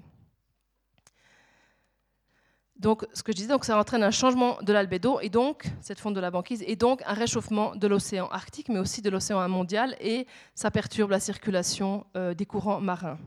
Donc, 2.77 3.05
ce 3.13 3.23
que 3.23 3.31
je 3.31 3.37
disais, 3.37 3.49
donc, 3.49 3.63
ça 3.63 3.77
entraîne 3.79 4.03
un 4.03 4.11
changement 4.11 4.57
de 4.61 4.73
l'albédo 4.73 5.19
et 5.21 5.29
donc, 5.29 5.65
cette 5.81 5.99
fonte 5.99 6.13
de 6.13 6.19
la 6.19 6.29
banquise, 6.29 6.63
et 6.67 6.75
donc 6.75 7.01
un 7.05 7.13
réchauffement 7.13 7.75
de 7.75 7.87
l'océan 7.87 8.27
arctique, 8.27 8.67
mais 8.67 8.79
aussi 8.79 9.01
de 9.01 9.09
l'océan 9.09 9.47
mondial, 9.47 9.95
et 10.01 10.27
ça 10.55 10.71
perturbe 10.71 11.11
la 11.11 11.21
circulation 11.21 12.05
euh, 12.17 12.33
des 12.33 12.45
courants 12.45 12.81
marins. 12.81 13.17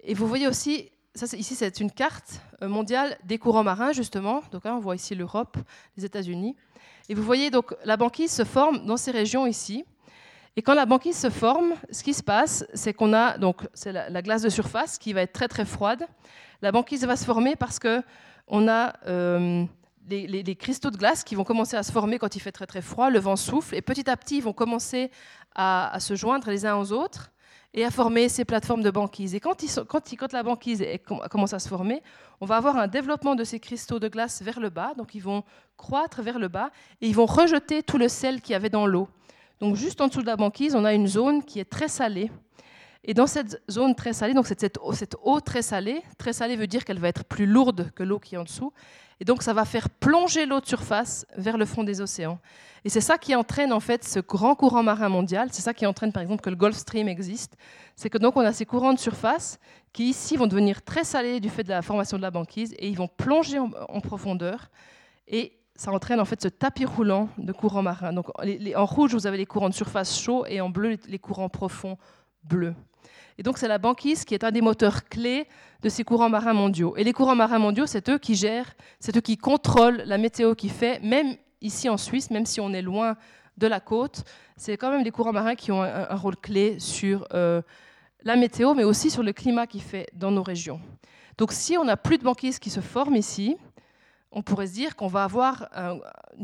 Et 0.00 0.12
vous 0.12 0.26
voyez 0.26 0.46
aussi, 0.46 0.90
ça, 1.14 1.24
ici, 1.36 1.54
c'est 1.54 1.80
une 1.80 1.90
carte 1.90 2.40
euh, 2.62 2.68
mondiale 2.68 3.16
des 3.24 3.38
courants 3.38 3.64
marins, 3.64 3.92
justement. 3.92 4.42
Donc, 4.52 4.66
hein, 4.66 4.74
on 4.76 4.80
voit 4.80 4.94
ici 4.94 5.14
l'Europe, 5.14 5.56
les 5.96 6.04
États-Unis. 6.04 6.54
Et 7.08 7.14
vous 7.14 7.22
voyez, 7.22 7.50
donc, 7.50 7.74
la 7.84 7.96
banquise 7.96 8.30
se 8.30 8.44
forme 8.44 8.84
dans 8.84 8.98
ces 8.98 9.10
régions 9.10 9.46
ici. 9.46 9.86
Et 10.58 10.62
quand 10.62 10.74
la 10.74 10.86
banquise 10.86 11.16
se 11.16 11.30
forme, 11.30 11.74
ce 11.92 12.02
qui 12.02 12.12
se 12.12 12.22
passe, 12.22 12.66
c'est 12.74 12.92
qu'on 12.92 13.12
a 13.12 13.38
donc 13.38 13.62
c'est 13.74 13.92
la, 13.92 14.22
glace 14.22 14.42
de 14.42 14.48
surface 14.48 14.98
qui 14.98 15.12
va 15.12 15.22
être 15.22 15.32
très 15.32 15.46
très 15.46 15.64
froide. 15.64 16.04
La 16.62 16.72
banquise 16.72 17.04
va 17.04 17.16
se 17.16 17.24
former 17.24 17.56
parce 17.56 17.78
que 17.78 18.02
on 18.48 18.66
a 18.66 18.94
euh, 19.06 19.64
les, 20.08 20.56
cristaux 20.56 20.90
de 20.90 20.96
glace 20.96 21.22
qui 21.22 21.34
vont 21.34 21.44
commencer 21.44 21.76
à 21.76 21.82
se 21.82 21.92
former 21.92 22.18
quand 22.18 22.34
il 22.34 22.40
fait 22.40 22.52
très 22.52 22.66
très 22.66 22.82
froid, 22.82 23.10
le 23.10 23.18
vent 23.18 23.36
souffle, 23.36 23.74
et 23.74 23.82
petit 23.82 24.08
à 24.08 24.16
petit, 24.16 24.38
ils 24.38 24.42
vont 24.42 24.52
commencer 24.52 25.10
à, 25.54 25.96
se 26.00 26.14
joindre 26.14 26.50
les 26.50 26.66
uns 26.66 26.76
aux 26.76 26.92
autres 26.92 27.30
et 27.74 27.84
à 27.84 27.90
former 27.90 28.28
ces 28.28 28.44
plateformes 28.44 28.82
de 28.82 28.90
banquise. 28.90 29.34
Et 29.34 29.40
quand, 29.40 29.62
quand, 29.86 30.32
la 30.32 30.42
banquise 30.42 30.84
commence 31.30 31.52
à 31.52 31.58
se 31.58 31.68
former, 31.68 32.02
on 32.40 32.46
va 32.46 32.56
avoir 32.56 32.76
un 32.76 32.88
développement 32.88 33.34
de 33.34 33.44
ces 33.44 33.60
cristaux 33.60 33.98
de 33.98 34.08
glace 34.08 34.42
vers 34.42 34.60
le 34.60 34.70
bas, 34.70 34.94
donc 34.96 35.14
ils 35.14 35.22
vont 35.22 35.44
croître 35.76 36.22
vers 36.22 36.38
le 36.38 36.48
bas, 36.48 36.70
et 37.00 37.08
ils 37.08 37.14
vont 37.14 37.26
rejeter 37.26 37.82
tout 37.82 37.98
le 37.98 38.08
sel 38.08 38.40
qu'il 38.40 38.52
y 38.52 38.56
avait 38.56 38.70
dans 38.70 38.86
l'eau. 38.86 39.08
Donc 39.60 39.76
juste 39.76 40.00
en 40.00 40.08
dessous 40.08 40.22
de 40.22 40.26
la 40.26 40.36
banquise, 40.36 40.74
on 40.74 40.84
a 40.84 40.94
une 40.94 41.08
zone 41.08 41.44
qui 41.44 41.60
est 41.60 41.68
très 41.68 41.88
salée, 41.88 42.30
et 43.04 43.14
dans 43.14 43.26
cette 43.26 43.62
zone 43.70 43.94
très 43.94 44.12
salée, 44.12 44.34
donc 44.34 44.46
cette, 44.46 44.78
eau 45.22 45.40
très 45.40 45.62
salée, 45.62 46.02
très 46.18 46.32
salée 46.32 46.56
veut 46.56 46.66
dire 46.66 46.84
qu'elle 46.84 46.98
va 46.98 47.08
être 47.08 47.24
plus 47.24 47.46
lourde 47.46 47.90
que 47.94 48.02
l'eau 48.02 48.18
qui 48.18 48.34
est 48.34 48.38
en 48.38 48.44
dessous, 48.44 48.72
et 49.20 49.24
donc 49.24 49.42
ça 49.42 49.52
va 49.52 49.64
faire 49.64 49.88
plonger 49.88 50.46
l'eau 50.46 50.60
de 50.60 50.66
surface 50.66 51.26
vers 51.36 51.56
le 51.56 51.64
fond 51.64 51.84
des 51.84 52.00
océans. 52.00 52.38
Et 52.84 52.88
c'est 52.88 53.00
ça 53.00 53.18
qui 53.18 53.34
entraîne 53.34 53.72
en 53.72 53.80
fait 53.80 54.04
ce 54.04 54.20
grand 54.20 54.54
courant 54.54 54.82
marin 54.82 55.08
mondial, 55.08 55.48
c'est 55.52 55.62
ça 55.62 55.74
qui 55.74 55.86
entraîne 55.86 56.12
par 56.12 56.22
exemple 56.22 56.42
que 56.42 56.50
le 56.50 56.56
Gulf 56.56 56.76
Stream 56.76 57.08
existe, 57.08 57.56
c'est 57.96 58.10
que 58.10 58.18
donc 58.18 58.36
on 58.36 58.40
a 58.40 58.52
ces 58.52 58.66
courants 58.66 58.92
de 58.92 58.98
surface 58.98 59.58
qui 59.92 60.10
ici 60.10 60.36
vont 60.36 60.46
devenir 60.46 60.82
très 60.82 61.04
salés 61.04 61.40
du 61.40 61.48
fait 61.48 61.64
de 61.64 61.70
la 61.70 61.82
formation 61.82 62.16
de 62.16 62.22
la 62.22 62.30
banquise, 62.30 62.74
et 62.78 62.88
ils 62.88 62.96
vont 62.96 63.08
plonger 63.08 63.58
en, 63.58 64.00
profondeur, 64.00 64.70
et 65.26 65.58
ça 65.76 65.92
entraîne 65.92 66.20
en 66.20 66.24
fait 66.24 66.42
ce 66.42 66.48
tapis 66.48 66.84
roulant 66.84 67.28
de 67.38 67.52
courants 67.52 67.82
marins. 67.82 68.12
Donc 68.12 68.26
en 68.38 68.86
rouge, 68.86 69.14
vous 69.14 69.26
avez 69.26 69.36
les 69.36 69.46
courants 69.46 69.68
de 69.68 69.74
surface 69.74 70.20
chauds, 70.20 70.46
et 70.46 70.60
en 70.60 70.68
bleu, 70.68 70.96
les 71.06 71.18
courants 71.18 71.48
profonds 71.48 71.96
bleus. 72.44 72.74
Et 73.38 73.44
donc 73.44 73.56
c'est 73.56 73.68
la 73.68 73.78
banquise 73.78 74.24
qui 74.24 74.34
est 74.34 74.42
un 74.44 74.50
des 74.50 74.60
moteurs 74.60 75.04
clés 75.04 75.46
de 75.82 75.88
ces 75.88 76.02
courants 76.02 76.28
marins 76.28 76.52
mondiaux. 76.52 76.96
Et 76.96 77.04
les 77.04 77.12
courants 77.12 77.36
marins 77.36 77.60
mondiaux, 77.60 77.86
c'est 77.86 78.08
eux 78.08 78.18
qui 78.18 78.34
gèrent, 78.34 78.74
c'est 78.98 79.16
eux 79.16 79.20
qui 79.20 79.36
contrôlent 79.36 80.02
la 80.04 80.18
météo 80.18 80.56
qui 80.56 80.68
fait, 80.68 81.00
même 81.00 81.36
ici 81.60 81.88
en 81.88 81.96
Suisse, 81.96 82.30
même 82.30 82.46
si 82.46 82.60
on 82.60 82.72
est 82.72 82.82
loin 82.82 83.16
de 83.56 83.66
la 83.66 83.80
côte, 83.80 84.24
c'est 84.56 84.76
quand 84.76 84.90
même 84.90 85.04
les 85.04 85.10
courants 85.10 85.32
marins 85.32 85.54
qui 85.54 85.72
ont 85.72 85.82
un, 85.82 86.14
rôle 86.14 86.36
clé 86.36 86.78
sur 86.78 87.26
euh, 87.32 87.62
la 88.22 88.36
météo, 88.36 88.74
mais 88.74 88.84
aussi 88.84 89.10
sur 89.10 89.22
le 89.22 89.32
climat 89.32 89.66
qui 89.66 89.80
fait 89.80 90.06
dans 90.14 90.30
nos 90.30 90.42
régions. 90.42 90.80
Donc 91.38 91.52
si 91.52 91.76
on 91.78 91.84
n'a 91.84 91.96
plus 91.96 92.18
de 92.18 92.24
banquise 92.24 92.58
qui 92.58 92.70
se 92.70 92.80
forme 92.80 93.16
ici, 93.16 93.56
on 94.32 94.42
pourrait 94.42 94.66
se 94.66 94.74
dire 94.74 94.96
qu'on 94.96 95.06
va 95.06 95.24
avoir 95.24 95.68
un, 95.74 95.98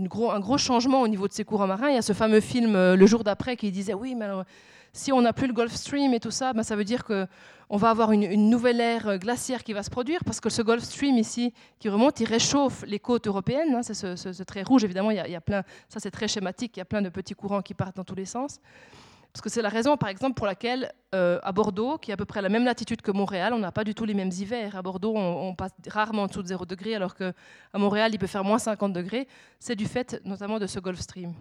gros, 0.07 0.31
un, 0.31 0.41
gros, 0.41 0.59
changement 0.59 1.03
au 1.03 1.09
niveau 1.09 1.29
de 1.29 1.33
ces 1.33 1.45
courants 1.45 1.67
marins. 1.67 1.89
Il 1.89 1.95
y 1.95 1.99
a 1.99 2.03
ce 2.03 2.13
fameux 2.13 2.41
film 2.41 2.75
euh, 2.77 2.97
Le 2.97 3.07
jour 3.07 3.25
d'après 3.25 3.57
qui 3.57 3.71
disait 3.71 3.95
oui, 3.95 4.15
mais 4.15 4.25
alors, 4.25 4.45
si 4.95 5.13
on 5.13 5.21
n'a 5.21 5.33
plus 5.33 5.49
le 5.49 5.53
Gulf 5.53 5.75
Stream 5.75 6.15
et 6.15 6.21
tout 6.21 6.31
ça, 6.31 6.53
ben, 6.53 6.63
ça 6.63 6.77
veut 6.77 6.85
dire 6.85 7.05
qu'on 7.05 7.77
va 7.77 7.91
avoir 7.91 8.13
une, 8.13 8.49
nouvelle 8.49 8.81
ère 8.81 9.19
glaciaire 9.19 9.65
qui 9.65 9.73
va 9.73 9.83
se 9.83 9.91
produire 9.91 10.23
parce 10.25 10.41
que 10.41 10.49
ce 10.49 10.63
Gulf 10.63 10.85
Stream 10.85 11.19
ici 11.19 11.53
qui 11.81 11.89
remonte, 11.89 12.21
il 12.21 12.27
réchauffe 12.27 12.85
les 12.87 13.01
côtes 13.01 13.27
européennes. 13.27 13.75
Hein, 13.75 13.83
c'est 13.83 13.95
ce, 13.95 14.43
trait 14.45 14.63
rouge, 14.63 14.85
évidemment, 14.85 15.11
il 15.11 15.17
y, 15.17 15.35
a, 15.35 15.41
plein, 15.41 15.65
ça 15.89 15.99
c'est 15.99 16.13
très 16.13 16.29
schématique, 16.29 16.77
il 16.77 16.81
y 16.81 16.83
a 16.83 16.85
plein 16.85 17.03
de 17.03 17.09
petits 17.09 17.35
courants 17.35 17.61
qui 17.61 17.75
partent 17.75 17.97
dans 17.97 18.05
tous 18.05 18.15
les 18.15 18.25
sens. 18.25 18.61
Parce 19.33 19.43
que 19.43 19.51
c'est 19.51 19.63
la 19.63 19.69
raison, 19.69 19.97
par 19.97 20.11
exemple, 20.11 20.35
pour 20.35 20.47
laquelle 20.47 20.93
euh, 21.13 21.41
à 21.43 21.51
Bordeaux, 21.51 21.99
qui 21.99 22.13
est 22.13 22.15
à 22.15 22.17
peu 22.17 22.25
près 22.25 22.41
la 22.41 22.49
même 22.49 22.65
latitude 22.65 23.03
que 23.03 23.11
Montréal, 23.11 23.53
on 23.53 23.59
n'a 23.59 23.73
pas 23.73 23.83
du 23.83 23.93
tout 23.93 24.05
les 24.05 24.15
mêmes 24.15 24.31
hivers. 24.31 24.77
À 24.77 24.83
Bordeaux, 24.83 25.13
on, 25.17 25.49
on 25.49 25.55
passe 25.57 25.73
rarement 25.89 26.23
en 26.23 26.27
dessous 26.29 26.43
de 26.45 26.47
0 26.47 26.67
degré, 26.67 26.95
alors 26.95 27.17
qu'à 27.17 27.33
Montréal, 27.75 28.13
il 28.15 28.19
peut 28.19 28.29
faire 28.29 28.45
moins 28.45 28.61
50 28.61 28.93
degrés. 28.93 29.27
C'est 29.59 29.75
du 29.75 29.87
fait 29.87 30.21
notamment 30.25 30.61
de 30.61 30.69
ce 30.69 30.79
Gulf 30.79 31.01
Stream. 31.01 31.35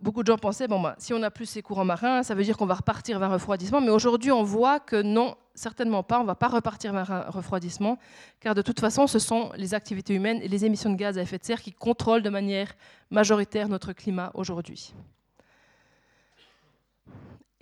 Beaucoup 0.00 0.22
de 0.22 0.26
gens 0.26 0.36
pensaient, 0.36 0.68
bon, 0.68 0.80
bah, 0.80 0.94
si 0.98 1.14
on 1.14 1.18
n'a 1.18 1.30
plus 1.30 1.46
ces 1.46 1.62
courants 1.62 1.84
marins, 1.84 2.22
ça 2.22 2.34
veut 2.34 2.44
dire 2.44 2.56
qu'on 2.56 2.66
va 2.66 2.74
repartir 2.74 3.18
vers 3.18 3.30
un 3.30 3.34
refroidissement. 3.34 3.80
Mais 3.80 3.90
aujourd'hui, 3.90 4.30
on 4.30 4.42
voit 4.42 4.80
que 4.80 5.00
non, 5.00 5.36
certainement 5.54 6.02
pas, 6.02 6.18
on 6.18 6.22
ne 6.22 6.26
va 6.26 6.34
pas 6.34 6.48
repartir 6.48 6.92
vers 6.92 7.10
un 7.10 7.22
refroidissement, 7.30 7.98
car 8.40 8.54
de 8.54 8.62
toute 8.62 8.80
façon, 8.80 9.06
ce 9.06 9.18
sont 9.18 9.50
les 9.56 9.74
activités 9.74 10.14
humaines 10.14 10.40
et 10.42 10.48
les 10.48 10.64
émissions 10.64 10.90
de 10.90 10.96
gaz 10.96 11.18
à 11.18 11.22
effet 11.22 11.38
de 11.38 11.44
serre 11.44 11.62
qui 11.62 11.72
contrôlent 11.72 12.22
de 12.22 12.30
manière 12.30 12.72
majoritaire 13.10 13.68
notre 13.68 13.92
climat 13.92 14.30
aujourd'hui. 14.34 14.94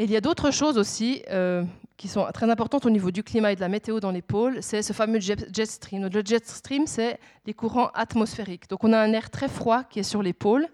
Il 0.00 0.10
y 0.10 0.16
a 0.16 0.20
d'autres 0.20 0.52
choses 0.52 0.78
aussi 0.78 1.24
euh, 1.28 1.64
qui 1.96 2.06
sont 2.06 2.24
très 2.32 2.48
importantes 2.48 2.86
au 2.86 2.90
niveau 2.90 3.10
du 3.10 3.24
climat 3.24 3.50
et 3.50 3.56
de 3.56 3.60
la 3.60 3.68
météo 3.68 3.98
dans 3.98 4.12
les 4.12 4.22
pôles, 4.22 4.62
c'est 4.62 4.82
ce 4.82 4.92
fameux 4.92 5.18
jet 5.18 5.64
stream. 5.64 6.08
Le 6.08 6.22
jet 6.24 6.46
stream, 6.46 6.86
c'est 6.86 7.18
les 7.44 7.52
courants 7.52 7.90
atmosphériques. 7.94 8.68
Donc 8.68 8.84
on 8.84 8.92
a 8.92 8.98
un 8.98 9.12
air 9.12 9.28
très 9.30 9.48
froid 9.48 9.82
qui 9.82 9.98
est 9.98 10.04
sur 10.04 10.22
les 10.22 10.32
pôles, 10.32 10.68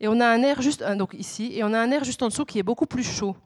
et 0.00 0.08
on 0.08 0.20
a 0.20 0.26
un 0.26 0.42
air 0.42 0.62
juste 0.62 0.82
donc 0.82 1.14
ici, 1.14 1.50
et 1.54 1.64
on 1.64 1.72
a 1.72 1.78
un 1.78 1.90
air 1.90 2.04
juste 2.04 2.22
en 2.22 2.28
dessous 2.28 2.44
qui 2.44 2.58
est 2.58 2.62
beaucoup 2.62 2.86
plus 2.86 3.02
chaud. 3.02 3.36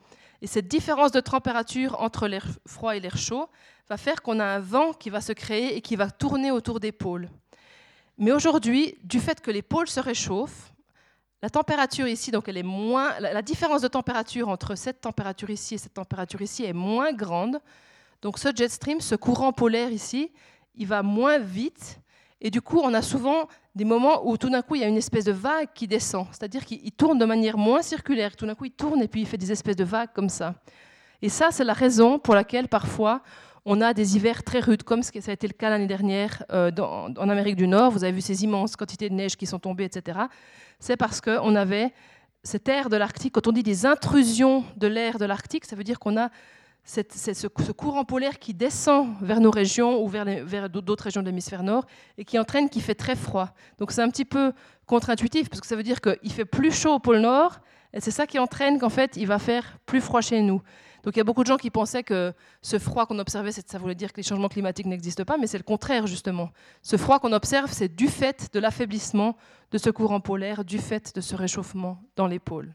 Et 0.43 0.47
cette 0.47 0.69
différence 0.69 1.13
de 1.13 1.21
température 1.21 2.01
entre 2.01 2.27
l'air 2.27 2.47
froid 2.67 2.97
et 2.97 3.01
l'air 3.01 3.17
chaud 3.17 3.49
va 3.89 3.97
faire 3.97 4.23
qu'on 4.23 4.41
a 4.41 4.45
un 4.45 4.59
vent 4.59 4.93
qui 4.93 5.09
va 5.09 5.21
se 5.21 5.33
créer 5.33 5.77
et 5.77 5.81
qui 5.81 5.97
va 5.97 6.11
tourner 6.11 6.51
autour 6.51 6.81
des 6.81 6.93
pôles. 6.93 7.29
Mais 8.19 8.33
aujourd'hui, 8.33 8.97
du 9.05 9.21
fait 9.21 9.41
que 9.41 9.51
les 9.51 9.63
pôles 9.63 9.89
se 9.89 10.01
réchauffent, 10.01 10.73
la 11.43 11.51
température 11.51 12.07
ici, 12.07 12.31
donc 12.31 12.49
elle 12.49 12.57
est 12.57 12.63
moins, 12.63 13.19
la 13.19 13.43
différence 13.43 13.83
de 13.83 13.89
température 13.89 14.49
entre 14.49 14.77
cette 14.77 15.01
température 15.01 15.51
ici 15.51 15.75
et 15.75 15.79
cette 15.79 15.95
température 15.95 16.41
ici 16.41 16.65
est 16.65 16.73
moins 16.73 17.13
grande. 17.13 17.59
Donc 18.21 18.39
ce 18.39 18.55
jet 18.55 18.69
stream, 18.69 19.01
ce 19.01 19.17
courant 19.17 19.53
polaire 19.53 19.91
ici, 19.91 20.31
il 20.77 20.87
va 20.87 21.03
moins 21.03 21.39
vite 21.39 21.99
et 22.45 22.51
du 22.51 22.61
coup, 22.61 22.81
on 22.83 22.93
a 22.93 23.03
souvent 23.03 23.47
des 23.77 23.85
moments 23.85 24.29
où 24.29 24.37
tout 24.37 24.51
d'un 24.51 24.63
coup, 24.63 24.75
il 24.75 24.81
y 24.81 24.85
a 24.85 24.89
une 24.89 24.97
espèce 24.97 25.25
de 25.25 25.33
vague 25.33 25.69
qui 25.73 25.87
descend. 25.87 26.27
C'est-à-dire 26.33 26.65
qu'il 26.65 26.91
tourne 26.91 27.17
de 27.17 27.25
manière 27.25 27.57
moins 27.57 27.83
circulaire. 27.83 28.35
Tout 28.35 28.47
d'un 28.47 28.57
coup, 28.57 28.65
il 28.65 28.73
tourne 28.73 29.01
et 29.01 29.07
puis 29.07 29.21
il 29.21 29.27
fait 29.29 29.39
des 29.39 29.53
espèces 29.53 29.77
de 29.77 29.85
vagues 29.85 30.11
comme 30.13 30.29
ça. 30.29 30.57
Et 31.23 31.29
ça, 31.29 31.49
c'est 31.53 31.63
la 31.63 31.73
raison 31.73 32.19
pour 32.19 32.35
laquelle 32.35 32.67
parfois 32.67 33.23
on 33.65 33.81
a 33.81 33.95
des 33.95 34.17
hivers 34.17 34.43
très 34.43 34.59
rudes, 34.59 34.83
comme 34.83 35.05
ça 35.05 35.13
a 35.25 35.33
été 35.33 35.47
le 35.47 35.53
cas 35.53 35.71
l'année 35.71 35.87
dernière 35.87 36.43
euh, 36.51 36.73
en 36.81 37.29
Amérique 37.29 37.55
du 37.55 37.69
Nord. 37.69 37.93
Vous 37.93 38.03
avez 38.03 38.13
vu 38.13 38.21
ces 38.21 38.43
immenses 38.43 38.75
quantités 38.75 39.09
de 39.09 39.15
neige 39.15 39.37
qui 39.37 39.47
sont 39.47 39.61
tombées, 39.61 39.85
etc. 39.85 40.19
C'est 40.81 40.97
parce 40.97 41.21
qu'on 41.21 41.55
avait 41.55 41.93
cette 42.43 42.69
air 42.69 42.89
de 42.89 42.97
l'Arctique. 42.97 43.35
Quand 43.35 43.47
on 43.47 43.53
dit 43.53 43.63
des 43.63 43.87
intrusions 43.87 44.65
de 44.77 44.89
l'air 44.89 45.19
de 45.19 45.27
l'Arctique, 45.27 45.65
ça 45.65 45.77
veut 45.77 45.85
dire 45.85 46.01
qu'on 46.01 46.17
a 46.17 46.29
c'est 46.85 47.35
ce, 47.35 47.47
courant 47.47 48.05
polaire 48.05 48.39
qui 48.39 48.55
descend 48.55 49.15
vers 49.21 49.41
nos 49.41 49.51
régions 49.51 50.03
ou 50.03 50.09
vers, 50.09 50.69
d'autres 50.69 51.05
régions 51.05 51.23
de 51.23 51.27
l'hémisphère 51.27 51.63
nord 51.63 51.87
et 52.19 52.25
qui 52.25 52.39
entraîne 52.39 52.69
qu'il 52.69 52.83
fait 52.83 52.97
très 52.97 53.15
froid. 53.15 53.51
Donc 53.79 53.93
c'est 53.93 54.03
un 54.03 54.11
petit 54.11 54.25
peu 54.25 54.53
contre-intuitif 54.87 55.49
parce 55.49 55.61
que 55.61 55.67
ça 55.67 55.77
veut 55.77 55.85
dire 55.85 56.01
qu'il 56.01 56.33
fait 56.33 56.45
plus 56.45 56.73
chaud 56.73 56.95
au 56.95 56.99
pôle 56.99 57.21
nord 57.21 57.61
et 57.93 58.01
c'est 58.01 58.11
ça 58.11 58.27
qui 58.27 58.39
entraîne 58.39 58.79
qu'en 58.79 58.89
fait 58.89 59.17
il 59.17 59.27
va 59.27 59.39
faire 59.39 59.79
plus 59.87 60.01
froid 60.01 60.21
chez 60.21 60.43
nous. 60.43 60.61
Donc 61.05 61.17
il 61.17 61.19
y 61.19 61.21
a 61.21 61.25
beaucoup 61.25 61.43
de 61.43 61.49
gens 61.49 61.57
qui 61.57 61.71
pensaient 61.71 62.03
que 62.03 62.33
ce 62.63 62.79
froid 62.79 63.07
qu'on 63.07 63.19
observait, 63.19 63.53
ça 63.53 63.79
voulait 63.79 63.95
dire 63.95 64.13
que 64.13 64.19
les 64.19 64.23
changements 64.23 64.49
climatiques 64.49 64.87
n'existent 64.87 65.25
pas, 65.25 65.37
mais 65.37 65.47
c'est 65.47 65.59
le 65.59 65.65
contraire 65.65 66.07
justement. 66.07 66.51
Ce 66.83 66.97
froid 66.97 67.19
qu'on 67.21 67.33
observe, 67.33 67.73
c'est 67.73 67.89
du 67.89 68.09
fait 68.09 68.53
de 68.53 68.61
l'affaiblissement 68.61 69.37
de 69.71 69.79
ce 69.79 69.91
courant 69.91 70.21
polaire, 70.21 70.65
du 70.65 70.79
fait 70.79 71.15
de 71.15 71.21
ce 71.21 71.35
réchauffement 71.35 72.01
dans 72.17 72.27
les 72.27 72.39
pôles. 72.39 72.73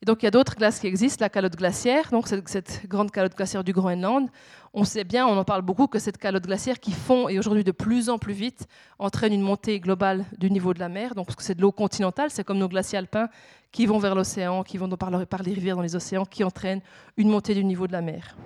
Et 0.00 0.06
donc 0.06 0.22
il 0.22 0.26
y 0.26 0.28
a 0.28 0.30
d'autres 0.30 0.54
glaces 0.54 0.78
qui 0.78 0.86
existent, 0.86 1.24
la 1.24 1.28
calotte 1.28 1.56
glaciaire, 1.56 2.10
donc 2.10 2.28
cette, 2.28 2.86
grande 2.86 3.10
calotte 3.10 3.34
glaciaire 3.36 3.64
du 3.64 3.72
Groenland. 3.72 4.28
On 4.72 4.84
sait 4.84 5.02
bien, 5.02 5.26
on 5.26 5.36
en 5.36 5.44
parle 5.44 5.62
beaucoup, 5.62 5.88
que 5.88 5.98
cette 5.98 6.18
calotte 6.18 6.44
glaciaire 6.44 6.78
qui 6.78 6.92
fond 6.92 7.28
et 7.28 7.38
aujourd'hui 7.38 7.64
de 7.64 7.72
plus 7.72 8.08
en 8.08 8.18
plus 8.18 8.32
vite 8.32 8.68
entraîne 9.00 9.32
une 9.32 9.40
montée 9.42 9.80
globale 9.80 10.24
du 10.38 10.50
niveau 10.50 10.72
de 10.72 10.78
la 10.78 10.88
mer. 10.88 11.16
Donc 11.16 11.26
parce 11.26 11.36
que 11.36 11.42
c'est 11.42 11.56
de 11.56 11.62
l'eau 11.62 11.72
continentale, 11.72 12.30
c'est 12.30 12.44
comme 12.44 12.58
nos 12.58 12.68
glaciers 12.68 12.98
alpins 12.98 13.28
qui 13.72 13.86
vont 13.86 13.98
vers 13.98 14.14
l'océan, 14.14 14.62
qui 14.62 14.78
vont 14.78 14.88
par, 14.88 15.26
par 15.26 15.42
les 15.42 15.52
rivières 15.52 15.76
dans 15.76 15.82
les 15.82 15.96
océans, 15.96 16.24
qui 16.24 16.44
entraînent 16.44 16.82
une 17.16 17.28
montée 17.28 17.54
du 17.54 17.64
niveau 17.64 17.88
de 17.88 17.92
la 17.92 18.00
mer. 18.00 18.36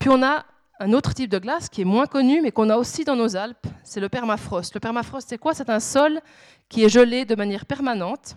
Puis 0.00 0.10
on 0.10 0.22
a 0.22 0.44
un 0.80 0.92
autre 0.92 1.14
type 1.14 1.30
de 1.30 1.38
glace 1.38 1.68
qui 1.68 1.82
est 1.82 1.84
moins 1.84 2.06
connu, 2.06 2.40
mais 2.40 2.50
qu'on 2.50 2.70
a 2.70 2.76
aussi 2.76 3.04
dans 3.04 3.16
nos 3.16 3.36
Alpes, 3.36 3.66
c'est 3.84 4.00
le 4.00 4.08
permafrost. 4.08 4.74
Le 4.74 4.80
permafrost, 4.80 5.28
c'est 5.28 5.38
quoi? 5.38 5.54
C'est 5.54 5.70
un 5.70 5.80
sol 5.80 6.20
qui 6.68 6.84
est 6.84 6.88
gelé 6.88 7.24
de 7.24 7.34
manière 7.34 7.66
permanente 7.66 8.36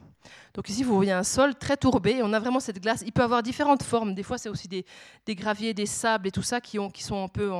donc 0.53 0.69
ici, 0.69 0.83
vous 0.83 0.95
voyez 0.95 1.13
un 1.13 1.23
sol 1.23 1.55
très 1.55 1.77
tourbé. 1.77 2.21
On 2.23 2.33
a 2.33 2.39
vraiment 2.39 2.59
cette 2.59 2.81
glace. 2.81 3.03
Il 3.05 3.13
peut 3.13 3.23
avoir 3.23 3.41
différentes 3.41 3.83
formes. 3.83 4.13
Des 4.13 4.23
fois, 4.23 4.37
c'est 4.37 4.49
aussi 4.49 4.67
des, 4.67 4.85
graviers, 5.29 5.73
des 5.73 5.85
sables 5.85 6.27
et 6.27 6.31
tout 6.31 6.41
ça 6.41 6.59
qui, 6.59 6.77
ont, 6.77 6.89
qui 6.89 7.03
sont 7.03 7.23
un 7.23 7.29
peu 7.29 7.51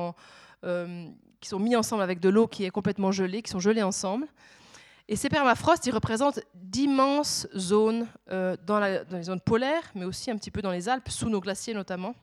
euh, 0.64 1.08
qui 1.40 1.48
sont 1.48 1.58
mis 1.58 1.74
ensemble 1.74 2.02
avec 2.02 2.20
de 2.20 2.28
l'eau 2.28 2.46
qui 2.46 2.64
est 2.64 2.70
complètement 2.70 3.10
gelée, 3.10 3.42
qui 3.42 3.50
sont 3.50 3.60
gelés 3.60 3.82
ensemble. 3.82 4.26
Et 5.08 5.16
ces 5.16 5.28
permafrosts, 5.28 5.86
ils 5.86 5.94
représentent 5.94 6.40
d'immenses 6.54 7.48
zones 7.56 8.06
euh, 8.30 8.56
dans, 8.64 8.78
les 8.78 9.22
zones 9.22 9.40
polaires, 9.40 9.90
mais 9.94 10.04
aussi 10.04 10.30
un 10.30 10.36
petit 10.36 10.50
peu 10.50 10.62
dans 10.62 10.70
les 10.70 10.88
Alpes, 10.88 11.08
sous 11.08 11.28
nos 11.28 11.40
glaciers 11.40 11.74
notamment, 11.74 12.14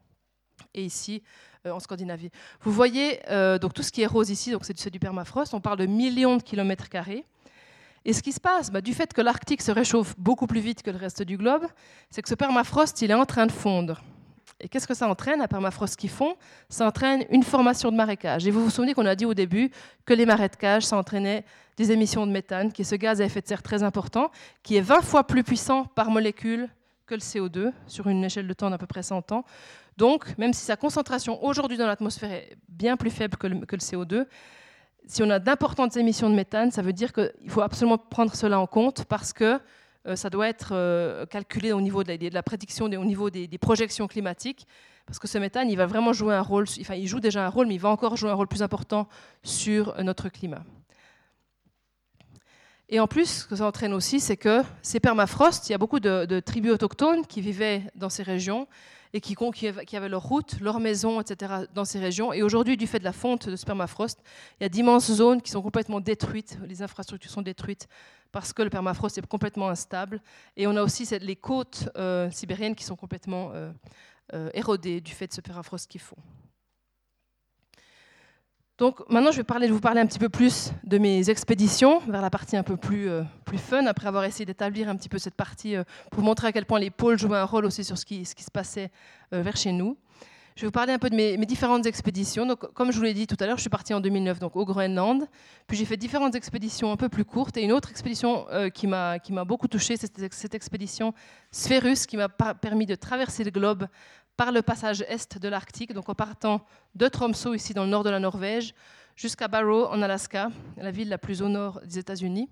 et 0.74 0.86
ici 0.86 1.22
euh, 1.66 1.72
en 1.72 1.80
Scandinavie. 1.80 2.30
Vous 2.62 2.72
voyez 2.72 3.20
donc 3.60 3.74
tout 3.74 3.84
ce 3.84 3.92
qui 3.92 4.04
est 4.04 4.08
rose 4.08 4.30
ici, 4.30 4.52
donc 4.52 4.64
c'est 4.64 4.90
du 4.90 5.00
permafrost. 5.00 5.54
On 5.54 5.60
parle 5.62 5.80
de 5.80 5.86
millions 5.88 6.38
de 6.38 6.44
kilomètres 6.44 6.88
carrés. 6.88 7.26
Et 8.06 8.14
ce 8.14 8.24
qui 8.24 8.32
se 8.32 8.39
passe, 8.39 8.72
bah, 8.72 8.82
du 8.82 8.93
fait 8.93 9.14
que 9.14 9.22
l'Arctique 9.22 9.62
se 9.62 9.72
réchauffe 9.72 10.16
beaucoup 10.18 10.47
plus 10.47 10.62
vite 10.62 10.84
que 10.84 10.91
le 10.91 10.97
reste 10.97 11.22
du 11.24 11.38
globe, 11.38 11.66
c'est 12.10 12.22
que 12.22 12.30
ce 12.30 12.36
permafrost, 12.36 13.02
il 13.02 13.12
est 13.12 13.16
en 13.16 13.26
train 13.26 13.45
de 13.45 13.52
fondre. 13.52 14.02
Et 14.62 14.68
qu'est-ce 14.68 14.88
que 14.88 14.93
ça 14.93 15.08
entraîne, 15.08 15.41
un 15.41 15.47
permafrost 15.47 15.95
qui 15.95 16.08
fond? 16.08 16.36
Ça 16.68 16.86
entraîne 16.86 17.24
une 17.30 17.43
formation 17.43 17.91
de 17.91 17.95
marécage. 17.95 18.45
Et 18.45 18.52
vous 18.52 18.64
vous 18.64 18.70
souvenez 18.70 18.93
qu'on 18.93 19.06
a 19.06 19.16
dit 19.16 19.26
au 19.26 19.34
début 19.34 19.72
que 20.06 20.14
les 20.14 20.26
marécages, 20.26 20.86
ça 20.86 20.97
entraînait 20.97 21.45
des 21.78 21.91
émissions 21.91 22.28
de 22.28 22.32
méthane, 22.32 22.72
qui 22.72 22.82
est 22.82 22.86
ce 22.86 22.95
gaz 22.95 23.22
à 23.22 23.26
effet 23.26 23.41
de 23.41 23.47
serre 23.47 23.64
très 23.64 23.84
important, 23.84 24.32
qui 24.64 24.76
est 24.76 24.82
20 24.82 25.02
fois 25.02 25.26
plus 25.26 25.43
puissant 25.43 25.86
par 25.86 26.10
molécule 26.10 26.70
que 27.06 27.16
le 27.16 27.22
CO2, 27.22 27.72
sur 27.88 28.08
une 28.08 28.24
échelle 28.24 28.47
de 28.47 28.54
temps 28.54 28.70
d'à 28.70 28.78
peu 28.78 28.86
près 28.86 29.02
100 29.02 29.32
ans. 29.32 29.45
Donc, 29.97 30.38
même 30.38 30.54
si 30.54 30.66
sa 30.66 30.76
concentration 30.76 31.43
aujourd'hui 31.43 31.78
dans 31.78 31.88
l'atmosphère 31.88 32.32
est 32.32 32.58
bien 32.68 32.97
plus 32.97 33.10
faible 33.10 33.38
que 33.38 33.47
le, 33.47 33.66
que 33.66 33.76
le 33.76 33.82
CO2, 33.82 34.26
si 35.10 35.24
on 35.24 35.30
a 35.32 35.39
d'importantes 35.39 35.97
émissions 35.97 36.30
de 36.30 36.36
méthane, 36.36 36.70
ça 36.70 36.84
veut 36.84 36.93
dire 36.93 37.12
qu'il 37.14 37.49
faut 37.49 37.62
absolument 37.62 37.97
prendre 37.97 38.34
cela 38.36 38.60
en 38.60 38.68
compte 38.68 39.05
parce 39.05 39.34
que 39.34 39.60
euh, 40.05 40.16
ça 40.16 40.30
doit 40.30 40.47
être 40.47 40.70
euh, 40.74 41.26
calculé 41.26 41.72
au 41.72 41.82
niveau 41.82 42.03
de 42.03 42.32
la, 42.32 42.43
prédiction, 42.43 42.86
au 42.86 43.05
niveau 43.05 43.32
des, 43.32 43.47
projections 43.57 44.07
climatiques, 44.07 44.68
parce 45.07 45.18
que 45.18 45.28
ce 45.28 45.39
méthane, 45.39 45.68
il 45.68 45.78
va 45.78 45.88
vraiment 45.88 46.14
jouer 46.14 46.36
un 46.36 46.43
rôle, 46.43 46.66
enfin 46.80 46.93
il 46.93 47.07
joue 47.07 47.20
déjà 47.20 47.43
un 47.43 47.49
rôle, 47.49 47.66
mais 47.66 47.74
il 47.74 47.80
va 47.80 47.89
encore 47.89 48.18
jouer 48.18 48.30
un 48.30 48.36
rôle 48.36 48.47
plus 48.47 48.62
important 48.62 49.07
sur 49.41 49.97
euh, 49.97 50.03
notre 50.03 50.30
climat. 50.30 50.64
Et 52.88 52.99
en 52.99 53.07
plus, 53.07 53.26
ce 53.26 53.45
que 53.47 53.55
ça 53.55 53.66
entraîne 53.66 53.93
aussi, 53.93 54.20
c'est 54.20 54.38
que 54.38 54.62
ces 54.84 54.99
permafrosts, 54.99 55.70
il 55.70 55.72
y 55.72 55.76
a 55.76 55.80
beaucoup 55.80 55.99
de, 55.99 56.39
tribus 56.39 56.72
autochtones 56.72 57.26
qui 57.26 57.41
vivaient 57.41 57.82
dans 57.95 58.10
ces 58.10 58.24
régions 58.24 58.68
et 59.14 59.22
qui, 59.22 59.36
avaient 59.95 60.10
leur 60.10 60.24
route, 60.24 60.60
leur 60.60 60.80
maison, 60.80 61.20
etc. 61.20 61.53
dans 61.74 61.86
ces 61.86 61.99
régions. 61.99 62.32
Et 62.32 62.43
aujourd'hui, 62.43 62.78
du 62.78 62.88
fait 62.88 62.99
de 62.99 63.03
la 63.03 63.12
fonte 63.12 63.49
de 63.49 63.55
permafrost, 63.66 64.20
il 64.60 64.64
y 64.64 64.66
a 64.66 64.70
d'immenses 64.70 65.12
zones 65.12 65.41
qui 65.41 65.51
sont 65.51 65.62
complètement 65.62 65.99
détruites, 65.99 66.60
les 66.68 66.82
infrastructures 66.82 67.32
sont 67.32 67.41
détruites 67.41 67.88
parce 68.32 68.53
que 68.53 68.62
le 68.62 68.70
permafrost 68.70 69.18
est 69.18 69.26
complètement 69.26 69.70
instable. 69.70 70.22
Et 70.55 70.68
on 70.68 70.76
a 70.76 70.84
aussi 70.84 71.07
les 71.20 71.36
côtes 71.36 71.89
euh, 71.97 72.30
sibériennes 72.30 72.76
qui 72.76 72.84
sont 72.84 72.95
complètement 72.95 73.51
euh, 73.53 73.72
euh, 74.34 74.49
érodées 74.53 75.01
du 75.01 75.12
fait 75.12 75.28
de 75.28 75.34
ce 75.34 75.41
permafrost 75.41 75.89
qu'ils 75.89 76.01
font. 76.01 76.18
Donc 78.80 79.08
maintenant, 79.10 79.32
je 79.32 79.42
vais 79.42 79.68
vous 79.68 79.82
parler 79.82 80.00
un 80.00 80.06
petit 80.08 80.20
peu 80.20 80.30
plus 80.30 80.72
de 80.86 80.98
mes 80.98 81.30
expéditions, 81.30 82.00
vers 82.08 82.22
la 82.22 82.30
partie 82.30 82.56
un 82.56 82.64
peu 82.64 82.78
plus, 82.78 83.10
plus 83.44 83.58
fun, 83.58 83.86
après 83.86 84.08
avoir 84.08 84.24
essayé 84.24 84.46
d'établir 84.46 84.88
un 84.88 84.96
petit 84.96 85.10
peu 85.10 85.18
cette 85.20 85.36
partie, 85.36 85.76
pour 86.12 86.24
montrer 86.24 86.48
à 86.48 86.52
quel 86.54 86.66
point 86.66 86.80
les 86.80 86.90
pôles 86.90 87.20
jouaient 87.20 87.38
un 87.38 87.44
rôle 87.44 87.66
aussi 87.66 87.84
sur 87.84 87.98
ce 87.98 88.06
qui, 88.06 88.24
se 88.26 88.34
passait 88.52 88.90
vers 89.34 89.58
chez 89.58 89.74
nous. 89.74 89.98
Je 90.60 90.62
vais 90.62 90.68
vous 90.68 90.72
parler 90.72 90.92
un 90.92 91.00
peu 91.00 91.10
de 91.10 91.16
mes, 91.16 91.38
différentes 91.46 91.86
expéditions. 91.86 92.46
Donc, 92.46 92.74
comme 92.74 92.92
je 92.92 92.98
vous 92.98 93.04
l'ai 93.04 93.14
dit 93.14 93.28
tout 93.28 93.38
à 93.40 93.46
l'heure, 93.46 93.56
je 93.56 93.62
suis 93.62 93.70
partie 93.70 93.94
en 93.94 94.02
2009 94.02 94.40
donc, 94.40 94.58
au 94.58 94.66
Groenland. 94.66 95.26
Puis 95.68 95.78
j'ai 95.78 95.86
fait 95.86 95.96
différentes 95.96 96.36
expéditions 96.36 96.92
un 96.92 96.98
peu 96.98 97.08
plus 97.08 97.24
courtes. 97.24 97.56
Et 97.56 97.62
une 97.62 97.72
autre 97.72 97.90
expédition 97.92 98.46
euh, 98.50 98.70
qui 98.70 98.86
m'a 98.86 99.20
beaucoup 99.46 99.70
touchée, 99.70 99.96
c'est 99.96 100.12
cette 100.34 100.56
expédition 100.56 101.14
Spherus 101.52 102.06
qui 102.06 102.18
m'a 102.18 102.28
permis 102.28 102.86
de 102.86 102.96
traverser 102.96 103.46
le 103.46 103.52
globe 103.52 103.88
par 104.40 104.54
le 104.54 104.62
passage 104.62 105.02
est 105.10 105.38
de 105.38 105.50
l'Arctique, 105.50 105.92
donc 105.92 106.08
en 106.08 106.16
partant 106.16 106.62
de 106.96 107.10
Tromsø, 107.10 107.56
ici 107.56 107.74
dans 107.74 107.84
le 107.84 107.90
nord 107.90 108.06
de 108.06 108.10
la 108.10 108.22
Norvège, 108.22 108.74
jusqu'à 109.18 109.50
Barrow, 109.50 109.88
en 109.88 110.02
Alaska, 110.02 110.48
la 110.78 110.92
ville 110.92 111.10
la 111.10 111.18
plus 111.18 111.42
au 111.42 111.50
nord 111.50 111.82
des 111.84 112.00
États-Unis. 112.00 112.48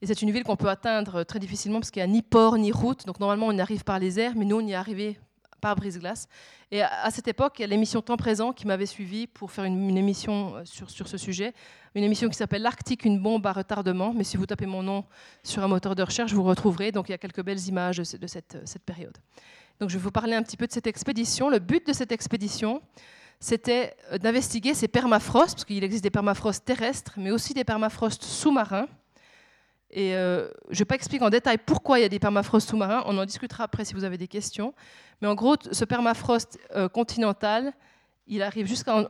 Et 0.00 0.06
c'est 0.06 0.22
une 0.22 0.30
ville 0.30 0.42
qu'on 0.42 0.56
peut 0.56 0.70
atteindre 0.70 1.22
très 1.24 1.38
difficilement 1.38 1.80
parce 1.80 1.90
qu'il 1.90 2.00
n'y 2.00 2.08
a 2.08 2.10
ni 2.10 2.22
port 2.22 2.56
ni 2.56 2.72
route. 2.72 3.04
Donc 3.04 3.20
normalement, 3.20 3.48
on 3.48 3.52
y 3.52 3.60
arrive 3.60 3.84
par 3.84 3.98
les 3.98 4.18
airs, 4.18 4.32
mais 4.36 4.46
nous, 4.46 4.56
on 4.56 4.66
y 4.66 4.72
est 4.72 4.74
arrivé 4.74 5.18
par 5.60 5.76
brise-glace. 5.76 6.28
Et 6.70 6.80
à, 6.80 7.10
cette 7.10 7.28
époque, 7.28 7.56
il 7.58 7.62
y 7.62 7.64
a 7.66 7.68
l'émission 7.68 8.00
Temps 8.00 8.16
présent 8.16 8.54
qui 8.54 8.66
m'avait 8.66 8.86
suivi 8.86 9.26
pour 9.26 9.52
faire 9.52 9.64
une, 9.64 9.98
émission 9.98 10.56
euh, 10.56 10.64
sur, 10.64 10.88
sur, 10.88 11.08
ce 11.08 11.18
sujet, 11.18 11.52
une 11.94 12.04
émission 12.04 12.30
qui 12.30 12.38
s'appelle 12.38 12.62
L'Arctique, 12.62 13.04
une 13.04 13.20
bombe 13.20 13.46
à 13.46 13.52
retardement. 13.52 14.14
Mais 14.14 14.24
si 14.24 14.38
vous 14.38 14.46
tapez 14.46 14.64
mon 14.64 14.82
nom 14.82 15.04
sur 15.42 15.62
un 15.62 15.68
moteur 15.68 15.94
de 15.94 16.02
recherche, 16.02 16.32
vous 16.32 16.42
retrouverez. 16.42 16.90
Donc 16.90 17.10
il 17.10 17.12
y 17.12 17.14
a 17.14 17.18
quelques 17.18 17.44
belles 17.44 17.68
images 17.68 17.98
de 17.98 18.26
cette, 18.26 18.56
cette 18.64 18.82
période. 18.82 19.18
Donc 19.80 19.90
je 19.90 19.98
vais 19.98 20.02
vous 20.02 20.10
parler 20.10 20.34
un 20.34 20.42
petit 20.42 20.56
peu 20.56 20.66
de 20.66 20.72
cette 20.72 20.86
expédition. 20.86 21.50
Le 21.50 21.58
but 21.58 21.86
de 21.86 21.92
cette 21.92 22.12
expédition, 22.12 22.82
c'était 23.40 23.94
euh, 24.12 24.18
d'investiguer 24.18 24.74
ces 24.74 24.88
permafrosts, 24.88 25.54
parce 25.54 25.64
qu'il 25.64 25.84
existe 25.84 26.02
des 26.02 26.10
permafrosts 26.10 26.64
terrestres, 26.64 27.14
mais 27.16 27.30
aussi 27.30 27.54
des 27.54 27.64
permafrosts 27.64 28.24
sous-marins. 28.24 28.88
Et 29.90 30.14
euh, 30.14 30.48
je 30.70 30.74
ne 30.74 30.78
vais 30.78 30.84
pas 30.84 30.94
expliquer 30.94 31.24
en 31.24 31.30
détail 31.30 31.58
pourquoi 31.58 31.98
il 31.98 32.02
y 32.02 32.04
a 32.04 32.08
des 32.08 32.18
permafrosts 32.18 32.70
sous-marins, 32.70 33.04
on 33.06 33.16
en 33.18 33.24
discutera 33.24 33.64
après 33.64 33.84
si 33.84 33.94
vous 33.94 34.04
avez 34.04 34.18
des 34.18 34.28
questions. 34.28 34.74
Mais 35.20 35.28
en 35.28 35.34
gros, 35.34 35.56
ce 35.70 35.84
permafrost 35.84 36.58
euh, 36.74 36.88
continental, 36.88 37.72
il 38.26 38.42
arrive 38.42 38.66
jusqu'à. 38.66 39.08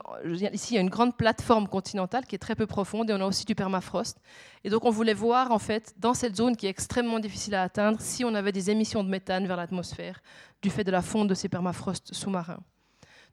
Ici, 0.53 0.73
il 0.73 0.75
y 0.75 0.77
a 0.77 0.81
une 0.81 0.89
grande 0.89 1.15
plateforme 1.15 1.67
continentale 1.67 2.25
qui 2.25 2.35
est 2.35 2.39
très 2.39 2.55
peu 2.55 2.67
profonde 2.67 3.09
et 3.09 3.13
on 3.13 3.21
a 3.21 3.25
aussi 3.25 3.45
du 3.45 3.55
permafrost. 3.55 4.17
Et 4.63 4.69
donc, 4.69 4.85
on 4.85 4.89
voulait 4.89 5.13
voir, 5.13 5.51
en 5.51 5.59
fait, 5.59 5.93
dans 5.97 6.13
cette 6.13 6.35
zone 6.35 6.55
qui 6.55 6.67
est 6.67 6.69
extrêmement 6.69 7.19
difficile 7.19 7.55
à 7.55 7.63
atteindre, 7.63 7.99
si 7.99 8.23
on 8.23 8.33
avait 8.35 8.51
des 8.51 8.69
émissions 8.69 9.03
de 9.03 9.09
méthane 9.09 9.47
vers 9.47 9.57
l'atmosphère 9.57 10.21
du 10.61 10.69
fait 10.69 10.83
de 10.83 10.91
la 10.91 11.01
fonte 11.01 11.27
de 11.27 11.33
ces 11.33 11.49
permafrosts 11.49 12.13
sous-marins. 12.13 12.59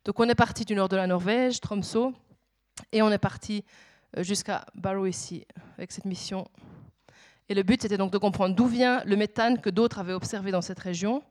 Donc, 0.04 0.20
on 0.20 0.28
est 0.28 0.34
parti 0.34 0.64
du 0.64 0.74
nord 0.74 0.88
de 0.88 0.96
la 0.96 1.06
Norvège, 1.06 1.60
Tromsø, 1.60 2.12
et 2.92 3.02
on 3.02 3.10
est 3.10 3.18
parti 3.18 3.64
euh, 4.16 4.22
jusqu'à 4.22 4.66
Barrow 4.74 5.06
ici, 5.06 5.46
avec 5.76 5.92
cette 5.92 6.04
mission 6.04 6.46
et 7.48 7.54
le 7.54 7.62
but, 7.62 7.82
c'était 7.82 7.98
donc 7.98 8.10
de 8.10 8.18
comprendre 8.18 8.54
d'où 8.54 8.66
vient 8.66 9.02
le 9.04 9.16
méthane 9.16 9.60
que 9.60 9.70
d'autres 9.70 9.98
avaient 9.98 10.14
observé 10.14 10.50
dans 10.50 10.62
cette 10.62 10.78
région, 10.78 11.22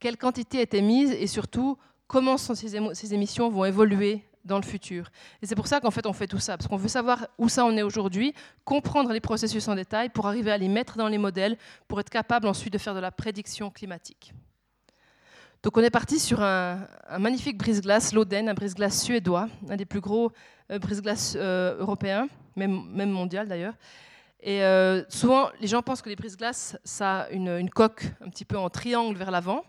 quelle 0.00 0.16
quantité 0.16 0.60
était 0.60 0.82
mise 0.82 1.12
et 1.12 1.26
surtout 1.26 1.78
comment 2.08 2.36
ces, 2.36 3.14
émissions 3.14 3.48
vont 3.48 3.64
évoluer 3.64 4.24
dans 4.44 4.56
le 4.56 4.64
futur. 4.64 5.10
Et 5.42 5.46
c'est 5.46 5.54
pour 5.54 5.66
ça 5.66 5.78
qu'en 5.80 5.90
fait 5.90 6.06
on 6.06 6.12
fait 6.12 6.26
tout 6.26 6.38
ça, 6.38 6.56
parce 6.56 6.66
qu'on 6.66 6.76
veut 6.76 6.88
savoir 6.88 7.28
où 7.38 7.48
ça 7.48 7.64
en 7.64 7.76
est 7.76 7.82
aujourd'hui, 7.82 8.34
comprendre 8.64 9.12
les 9.12 9.20
processus 9.20 9.68
en 9.68 9.76
détail 9.76 10.08
pour 10.08 10.26
arriver 10.26 10.50
à 10.50 10.58
les 10.58 10.68
mettre 10.68 10.96
dans 10.96 11.08
les 11.08 11.18
modèles, 11.18 11.56
pour 11.86 12.00
être 12.00 12.10
capable 12.10 12.48
ensuite 12.48 12.72
de 12.72 12.78
faire 12.78 12.94
de 12.94 13.00
la 13.00 13.12
prédiction 13.12 13.70
climatique. 13.70 14.32
Donc 15.62 15.76
on 15.76 15.82
est 15.82 15.90
parti 15.90 16.18
sur 16.18 16.42
un, 16.42 16.86
magnifique 17.18 17.58
brise-glace, 17.58 18.12
l'Oden, 18.12 18.48
un 18.48 18.54
brise-glace 18.54 19.02
suédois, 19.02 19.48
un 19.68 19.76
des 19.76 19.84
plus 19.84 20.00
gros 20.00 20.32
euh, 20.70 20.78
brise-glaces 20.78 21.34
euh, 21.36 21.78
européens, 21.78 22.28
même, 22.56 22.84
même 22.90 23.10
mondial 23.10 23.48
d'ailleurs. 23.48 23.74
Et 24.40 24.62
euh, 24.62 25.02
souvent, 25.08 25.48
les 25.60 25.66
gens 25.66 25.82
pensent 25.82 26.02
que 26.02 26.08
les 26.08 26.16
brises-glaces, 26.16 26.78
ça 26.84 27.22
a 27.22 27.30
une, 27.30 27.68
coque 27.70 28.04
un 28.20 28.28
petit 28.28 28.44
peu 28.44 28.56
en 28.56 28.70
triangle 28.70 29.16
vers 29.16 29.30
l'avant. 29.30 29.64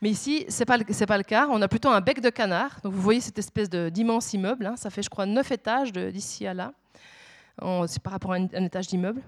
Mais 0.00 0.10
ici, 0.10 0.46
ce 0.48 0.60
n'est 0.60 0.66
pas, 0.66 0.78
pas, 0.78 1.18
le 1.18 1.24
cas. 1.24 1.46
On 1.50 1.60
a 1.60 1.68
plutôt 1.68 1.90
un 1.90 2.00
bec 2.00 2.20
de 2.20 2.30
canard. 2.30 2.80
Donc 2.82 2.92
vous 2.92 3.02
voyez 3.02 3.20
cette 3.20 3.38
espèce 3.38 3.68
d'immense 3.68 4.32
immeuble. 4.32 4.66
Hein. 4.66 4.76
Ça 4.76 4.90
fait, 4.90 5.02
je 5.02 5.10
crois, 5.10 5.26
neuf 5.26 5.50
étages 5.50 5.92
d'ici 5.92 6.46
à 6.46 6.54
là. 6.54 6.72
C'est 7.86 8.02
par 8.02 8.12
rapport 8.12 8.32
à 8.32 8.36
un 8.36 8.64
étage 8.64 8.86
d'immeuble. 8.86 9.22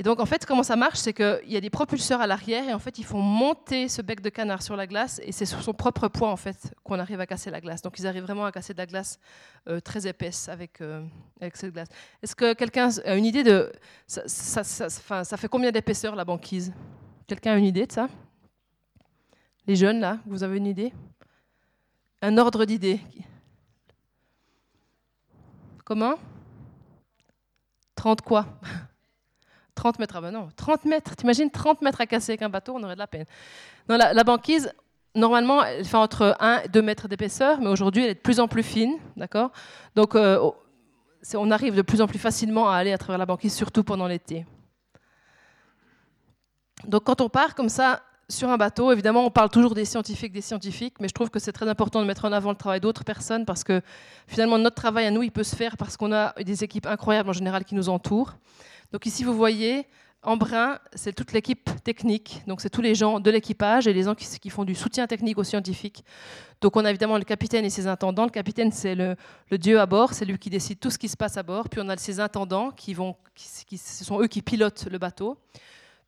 Et 0.00 0.04
donc, 0.04 0.20
en 0.20 0.26
fait, 0.26 0.46
comment 0.46 0.62
ça 0.62 0.76
marche 0.76 0.98
C'est 0.98 1.12
qu'il 1.12 1.48
y 1.48 1.56
a 1.56 1.60
des 1.60 1.70
propulseurs 1.70 2.20
à 2.20 2.28
l'arrière 2.28 2.68
et 2.68 2.72
en 2.72 2.78
fait, 2.78 2.98
ils 2.98 3.04
font 3.04 3.20
monter 3.20 3.88
ce 3.88 4.00
bec 4.00 4.20
de 4.20 4.28
canard 4.28 4.62
sur 4.62 4.76
la 4.76 4.86
glace 4.86 5.20
et 5.24 5.32
c'est 5.32 5.44
sur 5.44 5.60
son 5.60 5.74
propre 5.74 6.06
poids, 6.06 6.30
en 6.30 6.36
fait, 6.36 6.72
qu'on 6.84 7.00
arrive 7.00 7.18
à 7.18 7.26
casser 7.26 7.50
la 7.50 7.60
glace. 7.60 7.82
Donc, 7.82 7.98
ils 7.98 8.06
arrivent 8.06 8.22
vraiment 8.22 8.44
à 8.44 8.52
casser 8.52 8.72
de 8.72 8.78
la 8.78 8.86
glace 8.86 9.18
euh, 9.68 9.80
très 9.80 10.06
épaisse 10.06 10.48
avec, 10.48 10.80
euh, 10.80 11.04
avec 11.40 11.56
cette 11.56 11.72
glace. 11.72 11.88
Est-ce 12.22 12.36
que 12.36 12.54
quelqu'un 12.54 12.90
a 13.04 13.16
une 13.16 13.24
idée 13.24 13.42
de. 13.42 13.72
Ça 14.06 15.36
fait 15.36 15.48
combien 15.48 15.72
d'épaisseur 15.72 16.14
la 16.14 16.24
banquise? 16.24 16.72
Quelqu'un 17.26 17.54
a 17.54 17.56
une 17.56 17.66
idée 17.66 17.86
de 17.86 17.92
ça? 17.92 18.08
Les 19.68 19.76
jeunes, 19.76 20.00
là, 20.00 20.16
vous 20.24 20.42
avez 20.42 20.56
une 20.56 20.66
idée? 20.66 20.94
Un 22.22 22.38
ordre 22.38 22.64
d'idée 22.64 23.00
Comment? 25.84 26.14
30 27.94 28.22
quoi? 28.22 28.46
30 29.74 29.98
mètres, 29.98 30.16
ah 30.16 30.22
ben 30.22 30.30
non, 30.30 30.48
30 30.56 30.86
mètres, 30.86 31.14
t'imagines 31.16 31.50
30 31.50 31.82
mètres 31.82 32.00
à 32.00 32.06
casser 32.06 32.32
avec 32.32 32.42
un 32.42 32.48
bateau, 32.48 32.76
on 32.76 32.82
aurait 32.82 32.94
de 32.94 32.98
la 32.98 33.06
peine. 33.06 33.26
la, 33.88 34.24
banquise, 34.24 34.72
normalement, 35.14 35.62
elle 35.62 35.84
fait 35.84 35.98
entre 35.98 36.34
1 36.40 36.62
et 36.62 36.68
2 36.68 36.80
mètres 36.80 37.06
d'épaisseur, 37.06 37.60
mais 37.60 37.68
aujourd'hui, 37.68 38.04
elle 38.04 38.10
est 38.10 38.14
de 38.14 38.20
plus 38.20 38.40
en 38.40 38.48
plus 38.48 38.62
fine, 38.62 38.96
d'accord? 39.16 39.50
Donc, 39.94 40.14
euh, 40.14 40.50
on 41.34 41.50
arrive 41.50 41.74
de 41.74 41.82
plus 41.82 42.00
en 42.00 42.06
plus 42.06 42.18
facilement 42.18 42.70
à 42.70 42.76
aller 42.76 42.92
à 42.92 42.98
travers 42.98 43.18
la 43.18 43.26
banquise, 43.26 43.54
surtout 43.54 43.84
pendant 43.84 44.06
l'été. 44.06 44.46
Donc, 46.84 47.04
quand 47.04 47.20
on 47.20 47.28
part 47.28 47.54
comme 47.54 47.68
ça 47.68 48.02
sur 48.30 48.50
un 48.50 48.56
bateau, 48.58 48.92
évidemment, 48.92 49.24
on 49.24 49.30
parle 49.30 49.48
toujours 49.48 49.74
des 49.74 49.84
scientifiques, 49.84 50.32
des 50.32 50.42
scientifiques, 50.42 50.96
mais 51.00 51.08
je 51.08 51.14
trouve 51.14 51.30
que 51.30 51.38
c'est 51.38 51.52
très 51.52 51.68
important 51.68 52.00
de 52.02 52.06
mettre 52.06 52.26
en 52.26 52.32
avant 52.32 52.50
le 52.50 52.56
travail 52.56 52.80
d'autres 52.80 53.04
personnes 53.04 53.46
parce 53.46 53.64
que 53.64 53.80
finalement, 54.26 54.58
notre 54.58 54.76
travail 54.76 55.06
à 55.06 55.10
nous, 55.10 55.22
il 55.22 55.30
peut 55.30 55.44
se 55.44 55.56
faire 55.56 55.76
parce 55.76 55.96
qu'on 55.96 56.12
a 56.12 56.34
des 56.42 56.62
équipes 56.62 56.86
incroyables 56.86 57.30
en 57.30 57.32
général 57.32 57.64
qui 57.64 57.74
nous 57.74 57.88
entourent. 57.88 58.34
Donc 58.92 59.06
ici, 59.06 59.24
vous 59.24 59.34
voyez, 59.34 59.86
en 60.22 60.36
brun, 60.36 60.78
c'est 60.94 61.14
toute 61.14 61.32
l'équipe 61.32 61.70
technique, 61.84 62.42
donc 62.46 62.60
c'est 62.60 62.70
tous 62.70 62.82
les 62.82 62.94
gens 62.94 63.20
de 63.20 63.30
l'équipage 63.30 63.86
et 63.86 63.92
les 63.92 64.02
gens 64.02 64.14
qui, 64.14 64.50
font 64.50 64.64
du 64.64 64.74
soutien 64.74 65.06
technique 65.06 65.38
aux 65.38 65.44
scientifiques. 65.44 66.04
Donc 66.60 66.76
on 66.76 66.84
a 66.84 66.90
évidemment 66.90 67.18
le 67.18 67.24
capitaine 67.24 67.64
et 67.64 67.70
ses 67.70 67.86
intendants. 67.86 68.24
Le 68.24 68.30
capitaine, 68.30 68.72
c'est 68.72 68.94
le, 68.94 69.16
dieu 69.52 69.80
à 69.80 69.86
bord, 69.86 70.12
c'est 70.12 70.24
lui 70.24 70.36
qui 70.36 70.50
décide 70.50 70.80
tout 70.80 70.90
ce 70.90 70.98
qui 70.98 71.08
se 71.08 71.16
passe 71.16 71.36
à 71.36 71.42
bord. 71.42 71.68
Puis 71.68 71.80
on 71.82 71.88
a 71.88 71.96
ses 71.96 72.18
intendants, 72.20 72.72
qui 72.72 72.94
vont, 72.94 73.16
qui, 73.34 73.78
sont 73.78 74.20
eux 74.20 74.26
qui 74.26 74.42
pilotent 74.42 74.86
le 74.90 74.98
bateau. 74.98 75.38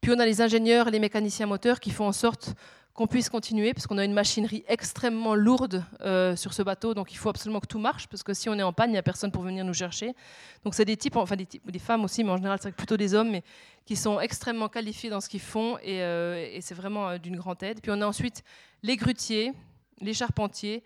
Puis 0.00 0.12
on 0.14 0.18
a 0.18 0.24
les 0.24 0.40
ingénieurs 0.40 0.88
et 0.88 0.90
les 0.90 0.98
mécaniciens 0.98 1.46
moteurs 1.46 1.80
qui 1.80 1.90
font 1.90 2.06
en 2.06 2.12
sorte 2.12 2.54
qu'on 2.94 3.06
puisse 3.06 3.28
continuer, 3.28 3.72
parce 3.72 3.86
qu'on 3.86 3.98
a 3.98 4.04
une 4.04 4.12
machinerie 4.12 4.64
extrêmement 4.66 5.34
lourde 5.34 5.84
euh, 6.00 6.34
sur 6.36 6.52
ce 6.52 6.62
bateau, 6.62 6.92
donc 6.92 7.12
il 7.12 7.16
faut 7.16 7.28
absolument 7.28 7.60
que 7.60 7.66
tout 7.66 7.78
marche, 7.78 8.08
parce 8.08 8.22
que 8.22 8.34
si 8.34 8.48
on 8.48 8.58
est 8.58 8.62
en 8.62 8.72
panne, 8.72 8.90
il 8.90 8.94
n'y 8.94 8.98
a 8.98 9.02
personne 9.02 9.30
pour 9.30 9.42
venir 9.42 9.64
nous 9.64 9.74
chercher. 9.74 10.12
Donc 10.64 10.74
c'est 10.74 10.84
des 10.84 10.96
types, 10.96 11.16
enfin 11.16 11.36
des, 11.36 11.46
types, 11.46 11.70
des 11.70 11.78
femmes 11.78 12.04
aussi, 12.04 12.24
mais 12.24 12.30
en 12.30 12.36
général 12.36 12.58
c'est 12.60 12.72
plutôt 12.72 12.96
des 12.96 13.14
hommes, 13.14 13.30
mais 13.30 13.42
qui 13.86 13.96
sont 13.96 14.20
extrêmement 14.20 14.68
qualifiés 14.68 15.08
dans 15.08 15.20
ce 15.20 15.28
qu'ils 15.28 15.40
font, 15.40 15.78
et, 15.78 16.02
euh, 16.02 16.60
c'est 16.60 16.74
vraiment 16.74 17.08
euh, 17.08 17.18
d'une 17.18 17.36
grande 17.36 17.62
aide. 17.62 17.80
Puis 17.80 17.92
on 17.94 18.00
a 18.02 18.06
ensuite 18.06 18.42
les 18.82 18.96
grutiers, 18.96 19.52
les 20.00 20.12
charpentiers, 20.12 20.82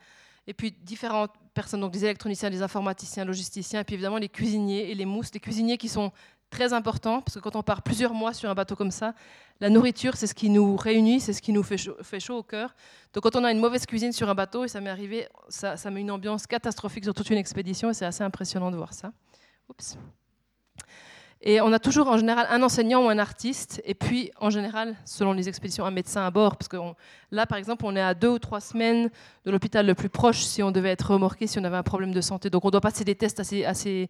et 0.47 0.53
puis 0.53 0.73
différentes 0.73 1.33
personnes, 1.55 1.81
donc 1.81 1.93
des 1.93 2.05
électroniciens, 2.05 2.51
des 2.51 2.63
informaticiens, 2.63 3.25
logisticiens, 3.25 3.81
et 3.81 3.85
puis 3.85 3.95
évidemment 3.95 4.19
les 4.19 4.29
cuisiniers 4.29 4.91
et 4.91 4.95
les 4.95 5.07
mousses, 5.07 5.33
les 5.33 5.41
cuisiniers 5.41 5.79
qui 5.79 5.89
sont 5.89 6.13
très 6.55 6.73
important, 6.73 7.21
parce 7.21 7.35
que 7.35 7.41
quand 7.41 7.57
on 7.57 7.63
part 7.63 7.83
plusieurs 7.83 8.15
mois 8.15 8.33
sur 8.33 8.49
un 8.49 8.55
bateau 8.55 8.77
comme 8.77 8.93
ça, 8.93 9.13
la 9.61 9.69
nourriture, 9.69 10.17
c'est 10.17 10.29
ce 10.29 10.35
qui 10.35 10.51
nous 10.51 10.77
réunit, 10.77 11.19
c'est 11.21 11.33
ce 11.33 11.43
qui 11.43 11.53
nous 11.53 11.65
fait 11.65 11.77
chaud, 12.21 12.37
au 12.39 12.43
cœur. 12.45 12.75
Donc 13.13 13.25
quand 13.25 13.37
on 13.37 13.45
a 13.45 13.51
une 13.51 13.59
mauvaise 13.59 13.87
cuisine 13.87 14.13
sur 14.13 14.29
un 14.29 14.35
bateau, 14.35 14.65
et 14.65 14.69
ça 14.69 14.81
m'est 14.81 14.91
arrivé, 14.91 15.27
ça, 15.49 15.77
met 15.91 16.01
une 16.01 16.13
ambiance 16.13 16.47
catastrophique 16.47 17.05
sur 17.05 17.15
toute 17.15 17.29
une 17.31 17.39
expédition, 17.39 17.91
et 17.91 17.95
c'est 17.95 18.07
assez 18.07 18.23
impressionnant 18.23 18.71
de 18.71 18.77
voir 18.77 18.93
ça. 18.93 19.13
Oups. 19.69 19.99
Et 21.47 21.61
on 21.61 21.73
a 21.73 21.79
toujours 21.79 22.09
en 22.09 22.17
général 22.17 22.47
un 22.49 22.63
enseignant 22.63 23.05
ou 23.05 23.09
un 23.09 23.19
artiste, 23.19 23.83
et 23.85 23.95
puis 23.95 24.31
en 24.41 24.49
général, 24.49 24.97
selon 25.05 25.33
les 25.33 25.49
expéditions, 25.49 25.85
un 25.85 25.91
médecin 25.91 26.25
à 26.25 26.31
bord. 26.31 26.57
Parce 26.57 26.69
que 26.69 26.77
là, 27.33 27.47
par 27.47 27.59
exemple, 27.59 27.85
on 27.85 27.95
est 27.97 28.01
à 28.01 28.15
deux 28.15 28.31
ou 28.31 28.39
trois 28.39 28.61
semaines 28.61 29.11
de 29.45 29.51
l'hôpital 29.51 29.85
le 29.85 29.95
plus 29.95 30.09
proche 30.09 30.45
si 30.45 30.63
on 30.63 30.71
devait 30.71 30.91
être 30.91 31.11
remorqué, 31.11 31.47
si 31.47 31.59
on 31.59 31.65
avait 31.65 31.77
un 31.77 31.83
problème 31.83 32.13
de 32.13 32.21
santé. 32.21 32.49
Donc 32.49 32.65
on 32.65 32.71
doit 32.71 32.81
passer 32.81 33.05
des 33.05 33.15
tests 33.15 33.41
assez, 33.41 34.09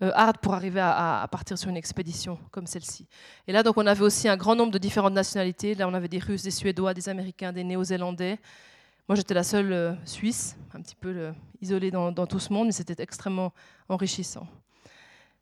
hard 0.00 0.38
pour 0.38 0.54
arriver 0.54 0.80
à, 0.80 1.26
partir 1.30 1.58
sur 1.58 1.68
une 1.68 1.76
expédition 1.76 2.38
comme 2.50 2.66
celle-ci. 2.66 3.06
Et 3.46 3.52
là, 3.52 3.62
donc, 3.62 3.76
on 3.76 3.86
avait 3.86 4.02
aussi 4.02 4.28
un 4.28 4.36
grand 4.36 4.56
nombre 4.56 4.72
de 4.72 4.78
différentes 4.78 5.12
nationalités. 5.12 5.74
Là, 5.74 5.88
on 5.88 5.94
avait 5.94 6.08
des 6.08 6.18
Russes, 6.18 6.42
des 6.42 6.50
Suédois, 6.50 6.94
des 6.94 7.08
Américains, 7.08 7.52
des 7.52 7.64
Néo-Zélandais. 7.64 8.38
Moi, 9.08 9.16
j'étais 9.16 9.34
la 9.34 9.42
seule 9.42 9.72
euh, 9.72 9.92
Suisse, 10.04 10.56
un 10.74 10.80
petit 10.80 10.94
peu 10.94 11.08
euh, 11.08 11.32
isolée 11.60 11.90
dans, 11.90 12.12
tout 12.26 12.38
ce 12.38 12.52
monde, 12.52 12.66
mais 12.66 12.72
c'était 12.72 13.02
extrêmement 13.02 13.52
enrichissant. 13.88 14.46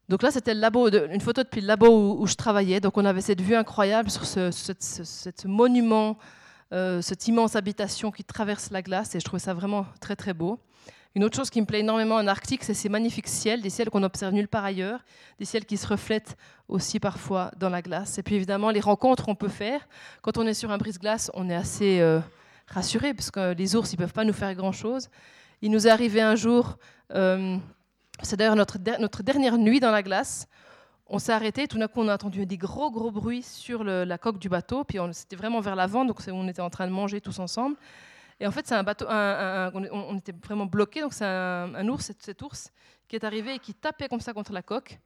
Donc 0.08 0.22
là, 0.22 0.30
c'était 0.30 0.54
une 0.54 1.20
photo 1.20 1.42
depuis 1.42 1.60
le 1.60 1.66
labo 1.66 2.16
où, 2.18 2.26
je 2.26 2.34
travaillais. 2.34 2.80
Donc 2.80 2.96
on 2.96 3.04
avait 3.04 3.20
cette 3.20 3.42
vue 3.42 3.54
incroyable 3.54 4.10
sur 4.10 4.24
ce, 4.24 5.46
monument, 5.46 6.16
cette 6.70 7.28
immense 7.28 7.56
habitation 7.56 8.10
qui 8.10 8.24
traverse 8.24 8.70
la 8.70 8.80
glace, 8.80 9.14
et 9.14 9.20
je 9.20 9.24
trouvais 9.26 9.38
ça 9.38 9.52
vraiment 9.52 9.84
très 10.00 10.16
très 10.16 10.32
beau. 10.32 10.58
Une 11.14 11.24
autre 11.24 11.36
chose 11.36 11.50
qui 11.50 11.60
me 11.60 11.66
plaît 11.66 11.80
énormément 11.80 12.16
en 12.16 12.26
Arctique, 12.26 12.62
c'est 12.62 12.74
ces 12.74 12.88
magnifiques 12.88 13.28
ciels, 13.28 13.62
des 13.62 13.70
ciels 13.70 13.90
qu'on 13.90 14.02
observe 14.02 14.32
nulle 14.32 14.48
part 14.48 14.64
ailleurs, 14.64 15.00
des 15.38 15.44
ciels 15.44 15.64
qui 15.64 15.76
se 15.76 15.86
reflètent 15.86 16.36
aussi 16.68 17.00
parfois 17.00 17.50
dans 17.56 17.70
la 17.70 17.82
glace. 17.82 18.18
Et 18.18 18.22
puis 18.22 18.34
évidemment, 18.34 18.70
les 18.70 18.80
rencontres 18.80 19.24
qu'on 19.24 19.34
peut 19.34 19.48
faire. 19.48 19.88
Quand 20.22 20.36
on 20.36 20.46
est 20.46 20.54
sur 20.54 20.70
un 20.70 20.78
brise-glace, 20.78 21.30
on 21.34 21.48
est 21.48 21.54
assez 21.54 22.00
euh, 22.00 22.20
rassuré, 22.66 23.14
parce 23.14 23.30
que 23.30 23.54
les 23.54 23.74
ours, 23.74 23.92
ils 23.92 23.96
ne 23.96 24.04
peuvent 24.04 24.12
pas 24.12 24.24
nous 24.24 24.34
faire 24.34 24.54
grand-chose. 24.54 25.08
Il 25.62 25.70
nous 25.70 25.86
est 25.86 25.90
arrivé 25.90 26.20
un 26.20 26.36
jour, 26.36 26.78
euh, 27.14 27.56
c'est 28.22 28.36
d'ailleurs 28.36 28.56
notre, 28.56 28.78
dernière 29.22 29.58
nuit 29.58 29.80
dans 29.80 29.90
la 29.90 30.02
glace, 30.02 30.46
on 31.08 31.18
s'est 31.18 31.32
arrêté, 31.32 31.66
tout 31.66 31.78
d'un 31.78 31.88
coup 31.88 32.00
on 32.00 32.08
a 32.08 32.14
entendu 32.14 32.44
des 32.44 32.58
gros 32.58 32.90
gros 32.90 33.10
bruits 33.10 33.42
sur 33.42 33.82
la 33.82 34.18
coque 34.18 34.38
du 34.38 34.48
bateau, 34.48 34.84
puis 34.84 34.98
c'était 35.12 35.36
vraiment 35.36 35.60
vers 35.60 35.74
l'avant, 35.74 36.04
donc 36.04 36.20
on 36.30 36.46
était 36.46 36.60
en 36.60 36.70
train 36.70 36.86
de 36.86 36.92
manger 36.92 37.20
tous 37.20 37.38
ensemble. 37.38 37.76
Et 38.40 38.46
en 38.46 38.50
fait, 38.52 38.66
c'est 38.66 38.74
un 38.74 38.82
bateau, 38.82 39.06
on, 39.08 40.16
était 40.16 40.34
vraiment 40.44 40.66
bloqué, 40.66 41.00
donc 41.00 41.12
c'est 41.12 41.24
un, 41.24 41.88
ours, 41.88 42.12
cet 42.18 42.42
ours, 42.42 42.70
qui 43.08 43.16
est 43.16 43.24
arrivé 43.24 43.54
et 43.54 43.58
qui 43.58 43.74
tapait 43.74 44.08
comme 44.08 44.20
ça 44.20 44.32
contre 44.32 44.52
la 44.52 44.62
coque. 44.62 44.98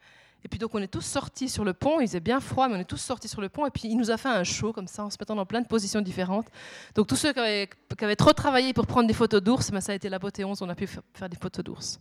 Et 0.44 0.48
puis 0.48 0.58
donc 0.58 0.74
on 0.74 0.78
est 0.78 0.88
tous 0.88 1.02
sortis 1.02 1.48
sur 1.48 1.64
le 1.64 1.72
pont, 1.72 2.00
il 2.00 2.08
faisait 2.08 2.20
bien 2.20 2.40
froid, 2.40 2.68
mais 2.68 2.74
on 2.74 2.80
est 2.80 2.84
tous 2.84 3.00
sortis 3.00 3.28
sur 3.28 3.40
le 3.40 3.48
pont, 3.48 3.64
et 3.64 3.70
puis 3.70 3.84
il 3.84 3.96
nous 3.96 4.10
a 4.10 4.16
fait 4.16 4.28
un 4.28 4.42
show 4.42 4.72
comme 4.72 4.88
ça, 4.88 5.04
en 5.04 5.10
se 5.10 5.16
mettant 5.18 5.36
dans 5.36 5.46
plein 5.46 5.60
de 5.60 5.68
positions 5.68 6.00
différentes. 6.00 6.48
Donc 6.96 7.06
tous 7.06 7.16
ceux 7.16 7.32
qui 7.32 7.38
avaient, 7.38 8.16
trop 8.16 8.32
travaillé 8.32 8.72
pour 8.72 8.86
prendre 8.86 9.06
des 9.06 9.14
photos 9.14 9.40
d'ours, 9.40 9.70
ben, 9.70 9.80
ça 9.80 9.92
a 9.92 9.94
été 9.94 10.08
la 10.08 10.18
beauté 10.18 10.44
11, 10.44 10.60
on 10.60 10.68
a 10.68 10.74
pu 10.74 10.86
faire 10.86 11.28
des 11.28 11.36
photos 11.36 11.64
d'ours. 11.64 12.00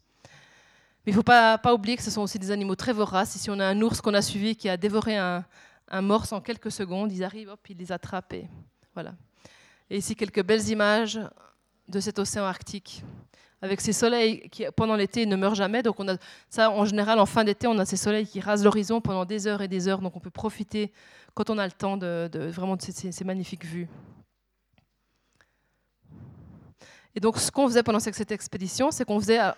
Mais 1.06 1.12
il 1.12 1.16
ne 1.16 1.18
faut 1.18 1.24
pas, 1.24 1.60
pas, 1.60 1.74
oublier 1.74 1.98
que 1.98 2.04
ce 2.04 2.12
sont 2.12 2.22
aussi 2.22 2.40
des 2.40 2.52
animaux 2.52 2.76
très 2.76 2.94
voraces. 2.94 3.36
Ici 3.36 3.50
on 3.52 3.60
a 3.60 3.66
un 3.66 3.80
ours 3.82 4.02
qu'on 4.02 4.14
a 4.16 4.22
suivi 4.24 4.56
qui 4.56 4.70
a 4.70 4.78
dévoré 4.78 5.18
un, 5.18 5.46
un 5.88 6.02
morse 6.02 6.32
en 6.32 6.42
quelques 6.42 6.72
secondes, 6.72 7.12
ils 7.12 7.24
arrivent, 7.24 7.50
hop, 7.50 7.70
ils 7.70 7.78
les 7.78 7.92
attrapent, 7.92 8.34
et 8.34 8.48
voilà. 8.96 9.14
Et 9.92 9.98
ici, 9.98 10.16
quelques 10.16 10.42
belles 10.42 10.70
images 10.70 11.20
de 11.90 12.00
cet 12.00 12.18
océan 12.18 12.46
arctique, 12.46 13.04
avec 13.62 13.82
ces 13.82 13.92
soleils 13.92 14.48
qui, 14.50 14.64
pendant 14.74 14.96
l'été, 14.96 15.26
ne 15.26 15.36
meurent 15.36 15.54
jamais. 15.54 15.84
Donc, 15.84 16.00
on 16.00 16.08
a 16.08 16.16
ça, 16.50 16.72
en 16.72 16.86
général, 16.86 17.20
en 17.20 17.26
fin 17.26 17.44
d'été, 17.44 17.68
on 17.68 17.78
a 17.78 17.84
ces 17.84 17.98
soleils 17.98 18.26
qui 18.26 18.40
rasent 18.40 18.64
l'horizon 18.64 19.02
pendant 19.02 19.26
des 19.26 19.48
heures 19.48 19.62
et 19.62 19.68
des 19.68 19.90
heures. 19.90 20.00
Donc, 20.00 20.16
on 20.16 20.22
peut 20.22 20.30
profiter, 20.30 20.94
quand 21.34 21.50
on 21.50 21.58
a 21.58 21.66
le 21.66 21.74
temps, 21.74 21.98
de, 21.98 22.30
vraiment 22.54 22.78
de 22.78 22.82
ces, 22.82 23.26
magnifiques 23.26 23.66
vues. 23.66 23.90
Et 27.14 27.20
donc, 27.20 27.38
ce 27.38 27.52
qu'on 27.52 27.68
faisait 27.68 27.84
pendant 27.84 28.00
cette 28.00 28.32
expédition, 28.32 28.92
c'est 28.92 29.04
qu'on 29.04 29.20
faisait 29.20 29.42
euh, 29.42 29.52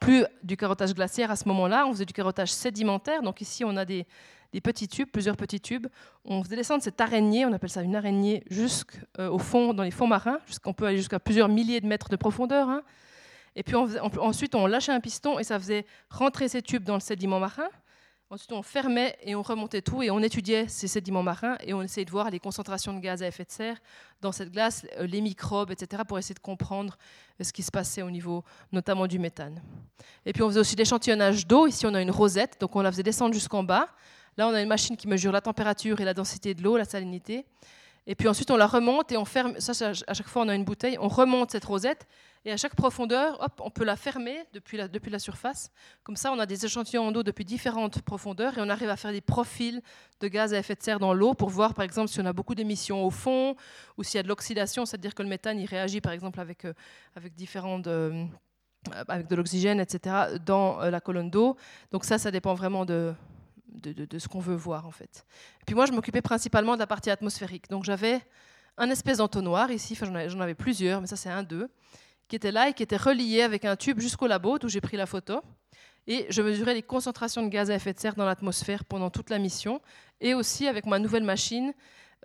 plus 0.00 0.26
du 0.42 0.58
carottage 0.58 0.92
glaciaire 0.92 1.30
à 1.30 1.36
ce 1.36 1.48
moment-là, 1.48 1.86
on 1.86 1.92
faisait 1.92 2.04
du 2.04 2.12
carottage 2.12 2.52
sédimentaire. 2.52 3.22
Donc, 3.22 3.40
ici, 3.40 3.64
on 3.64 3.74
a 3.74 3.86
des, 3.86 4.06
des 4.52 4.60
petits 4.60 4.88
tubes, 4.88 5.08
plusieurs 5.10 5.36
petits 5.36 5.60
tubes. 5.60 5.86
On 6.24 6.42
faisait 6.42 6.56
descendre 6.56 6.82
cette 6.82 7.00
araignée, 7.00 7.44
on 7.44 7.52
appelle 7.52 7.70
ça 7.70 7.82
une 7.82 7.96
araignée, 7.96 8.44
jusqu'au 8.50 8.98
euh, 9.18 9.38
fond, 9.38 9.74
dans 9.74 9.82
les 9.82 9.90
fonds 9.90 10.06
marins, 10.06 10.38
jusqu'on 10.46 10.72
peut 10.72 10.86
aller 10.86 10.98
jusqu'à 10.98 11.20
plusieurs 11.20 11.48
milliers 11.48 11.80
de 11.80 11.86
mètres 11.86 12.08
de 12.08 12.16
profondeur. 12.16 12.68
Hein. 12.68 12.82
Et 13.56 13.62
puis 13.62 13.74
ensuite, 13.74 14.54
on 14.54 14.66
lâchait 14.66 14.92
un 14.92 15.00
piston 15.00 15.38
et 15.38 15.44
ça 15.44 15.58
faisait 15.58 15.84
rentrer 16.10 16.48
ces 16.48 16.62
tubes 16.62 16.84
dans 16.84 16.94
le 16.94 17.00
sédiment 17.00 17.40
marin. 17.40 17.68
Ensuite, 18.30 18.52
on 18.52 18.62
fermait 18.62 19.16
et 19.22 19.34
on 19.34 19.40
remontait 19.40 19.80
tout 19.80 20.02
et 20.02 20.10
on 20.10 20.20
étudiait 20.20 20.68
ces 20.68 20.86
sédiments 20.86 21.22
marins 21.22 21.56
et 21.62 21.72
on 21.72 21.80
essayait 21.80 22.04
de 22.04 22.10
voir 22.10 22.30
les 22.30 22.38
concentrations 22.38 22.92
de 22.92 23.00
gaz 23.00 23.22
à 23.22 23.26
effet 23.26 23.44
de 23.44 23.50
serre 23.50 23.78
dans 24.20 24.32
cette 24.32 24.52
glace, 24.52 24.86
euh, 24.98 25.06
les 25.06 25.22
microbes, 25.22 25.70
etc., 25.70 26.02
pour 26.06 26.18
essayer 26.18 26.34
de 26.34 26.40
comprendre 26.40 26.98
euh, 27.40 27.44
ce 27.44 27.54
qui 27.54 27.62
se 27.62 27.70
passait 27.70 28.02
au 28.02 28.10
niveau 28.10 28.44
notamment 28.70 29.06
du 29.06 29.18
méthane. 29.18 29.62
Et 30.26 30.34
puis, 30.34 30.42
on 30.42 30.48
faisait 30.48 30.60
aussi 30.60 30.76
l'échantillonnage 30.76 31.46
d'eau. 31.46 31.66
Ici, 31.66 31.86
on 31.86 31.94
a 31.94 32.02
une 32.02 32.10
rosette, 32.10 32.60
donc 32.60 32.76
on 32.76 32.82
la 32.82 32.92
faisait 32.92 33.02
descendre 33.02 33.32
jusqu'en 33.32 33.62
bas. 33.62 33.88
Là, 34.38 34.48
on 34.48 34.54
a 34.54 34.62
une 34.62 34.68
machine 34.68 34.96
qui 34.96 35.08
mesure 35.08 35.32
la 35.32 35.40
température 35.40 36.00
et 36.00 36.04
la 36.04 36.14
densité 36.14 36.54
de 36.54 36.62
l'eau, 36.62 36.76
la 36.76 36.84
salinité. 36.84 37.44
Et 38.06 38.14
puis 38.14 38.28
ensuite, 38.28 38.50
on 38.52 38.56
la 38.56 38.68
remonte 38.68 39.10
et 39.10 39.16
on 39.16 39.24
ferme. 39.24 39.58
Ça, 39.58 39.90
à 40.06 40.14
chaque 40.14 40.28
fois, 40.28 40.42
on 40.42 40.48
a 40.48 40.54
une 40.54 40.64
bouteille. 40.64 40.96
On 41.00 41.08
remonte 41.08 41.50
cette 41.50 41.64
rosette 41.64 42.06
et 42.44 42.52
à 42.52 42.56
chaque 42.56 42.76
profondeur, 42.76 43.36
hop, 43.40 43.60
on 43.64 43.70
peut 43.70 43.84
la 43.84 43.96
fermer 43.96 44.38
depuis 44.52 44.76
la, 44.76 44.86
depuis 44.86 45.10
la 45.10 45.18
surface. 45.18 45.72
Comme 46.04 46.14
ça, 46.14 46.32
on 46.32 46.38
a 46.38 46.46
des 46.46 46.64
échantillons 46.64 47.10
d'eau 47.10 47.24
depuis 47.24 47.44
différentes 47.44 48.00
profondeurs 48.02 48.56
et 48.56 48.60
on 48.62 48.68
arrive 48.68 48.88
à 48.88 48.96
faire 48.96 49.10
des 49.10 49.20
profils 49.20 49.82
de 50.20 50.28
gaz 50.28 50.54
à 50.54 50.58
effet 50.58 50.76
de 50.76 50.82
serre 50.82 51.00
dans 51.00 51.12
l'eau 51.12 51.34
pour 51.34 51.50
voir, 51.50 51.74
par 51.74 51.84
exemple, 51.84 52.08
si 52.08 52.20
on 52.20 52.26
a 52.26 52.32
beaucoup 52.32 52.54
d'émissions 52.54 53.04
au 53.04 53.10
fond 53.10 53.56
ou 53.96 54.04
s'il 54.04 54.18
y 54.18 54.20
a 54.20 54.22
de 54.22 54.28
l'oxydation, 54.28 54.86
c'est-à-dire 54.86 55.16
que 55.16 55.22
le 55.24 55.28
méthane, 55.28 55.58
il 55.58 55.66
réagit, 55.66 56.00
par 56.00 56.12
exemple, 56.12 56.38
avec, 56.38 56.64
euh, 56.64 56.72
avec 57.16 57.34
différentes. 57.34 57.88
Euh, 57.88 58.24
avec 59.08 59.26
de 59.26 59.34
l'oxygène, 59.34 59.80
etc., 59.80 60.38
dans 60.46 60.80
euh, 60.80 60.90
la 60.90 61.00
colonne 61.00 61.28
d'eau. 61.28 61.56
Donc 61.90 62.04
ça, 62.04 62.16
ça 62.16 62.30
dépend 62.30 62.54
vraiment 62.54 62.84
de, 62.84 63.12
de, 63.68 64.18
ce 64.18 64.28
qu'on 64.28 64.40
veut 64.40 64.56
voir 64.56 64.86
en 64.86 64.90
fait. 64.90 65.26
Et 65.60 65.64
puis 65.66 65.74
moi, 65.74 65.86
je 65.86 65.92
m'occupais 65.92 66.22
principalement 66.22 66.74
de 66.74 66.78
la 66.78 66.86
partie 66.86 67.10
atmosphérique. 67.10 67.68
Donc 67.70 67.84
j'avais 67.84 68.20
un 68.76 68.90
espèce 68.90 69.18
d'entonnoir 69.18 69.70
ici, 69.70 69.94
enfin, 69.94 70.06
j'en 70.28 70.40
avais, 70.40 70.54
plusieurs, 70.54 71.00
mais 71.00 71.06
ça 71.06 71.16
c'est 71.16 71.30
un 71.30 71.42
d'eux, 71.42 71.68
qui 72.28 72.36
était 72.36 72.52
là 72.52 72.68
et 72.68 72.72
qui 72.72 72.82
était 72.82 72.96
relié 72.96 73.42
avec 73.42 73.64
un 73.64 73.76
tube 73.76 74.00
jusqu'au 74.00 74.26
labo 74.26 74.58
d'où 74.58 74.68
j'ai 74.68 74.80
pris 74.80 74.96
la 74.96 75.06
photo. 75.06 75.40
Et 76.06 76.26
je 76.30 76.40
mesurais 76.40 76.74
les 76.74 76.82
concentrations 76.82 77.42
de 77.42 77.48
gaz 77.48 77.70
à 77.70 77.74
effet 77.74 77.92
de 77.92 77.98
serre 77.98 78.14
dans 78.14 78.24
l'atmosphère 78.24 78.84
pendant 78.84 79.10
toute 79.10 79.28
la 79.28 79.38
mission, 79.38 79.80
et 80.20 80.32
aussi 80.32 80.66
avec 80.66 80.86
ma 80.86 80.98
nouvelle 80.98 81.24
machine, 81.24 81.74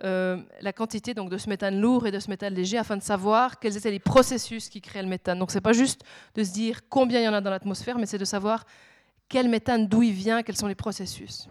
euh, 0.02 0.42
la 0.60 0.72
quantité 0.72 1.14
donc, 1.14 1.30
de 1.30 1.38
ce 1.38 1.48
méthane 1.48 1.80
lourd 1.80 2.06
et 2.06 2.10
de 2.10 2.18
ce 2.18 2.28
méthane 2.28 2.54
léger 2.54 2.78
afin 2.78 2.96
de 2.96 3.02
savoir 3.02 3.60
quels 3.60 3.76
étaient 3.76 3.92
les 3.92 4.00
processus 4.00 4.68
qui 4.68 4.80
créaient 4.80 5.02
le 5.02 5.08
méthane. 5.08 5.38
Donc 5.38 5.50
ce 5.50 5.56
n'est 5.56 5.60
pas 5.60 5.72
juste 5.72 6.02
de 6.34 6.42
se 6.42 6.52
dire 6.52 6.80
combien 6.88 7.20
il 7.20 7.24
y 7.24 7.28
en 7.28 7.34
a 7.34 7.40
dans 7.40 7.50
l'atmosphère, 7.50 7.98
mais 7.98 8.06
c'est 8.06 8.18
de 8.18 8.24
savoir 8.24 8.64
quel 9.28 9.48
méthane, 9.48 9.86
d'où 9.88 10.02
il 10.02 10.12
vient, 10.12 10.42
quels 10.42 10.56
sont 10.56 10.66
les 10.66 10.74
processus. 10.74 11.48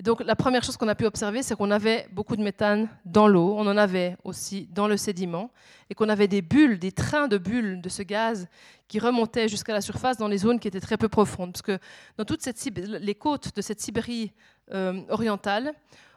Et 0.00 0.02
donc 0.02 0.24
la 0.24 0.34
première 0.34 0.64
chose 0.64 0.78
qu'on 0.78 0.88
a 0.88 0.94
pu 0.94 1.04
observer, 1.04 1.42
c'est 1.42 1.54
qu'on 1.54 1.70
avait 1.70 2.08
beaucoup 2.12 2.34
de 2.34 2.42
méthane 2.42 2.88
dans 3.04 3.28
l'eau, 3.28 3.54
on 3.58 3.66
en 3.66 3.76
avait 3.76 4.16
aussi 4.24 4.66
dans 4.72 4.88
le 4.88 4.96
sédiment, 4.96 5.50
et 5.90 5.94
qu'on 5.94 6.08
avait 6.08 6.26
des 6.26 6.40
bulles, 6.40 6.78
des 6.78 6.90
trains 6.90 7.28
de 7.28 7.36
bulles 7.36 7.82
de 7.82 7.88
ce 7.90 8.02
gaz 8.02 8.48
qui 8.88 8.98
remontaient 8.98 9.46
jusqu'à 9.46 9.74
la 9.74 9.82
surface 9.82 10.16
dans 10.16 10.28
les 10.28 10.38
zones 10.38 10.58
qui 10.58 10.68
étaient 10.68 10.80
très 10.80 10.96
peu 10.96 11.10
profondes. 11.10 11.52
Parce 11.52 11.60
que 11.60 11.78
dans 12.16 12.24
toutes 12.24 12.42
les 12.76 13.14
côtes 13.14 13.54
de 13.54 13.60
cette 13.60 13.78
Sibérie 13.78 14.32
euh, 14.72 15.02
orientale, 15.10 15.74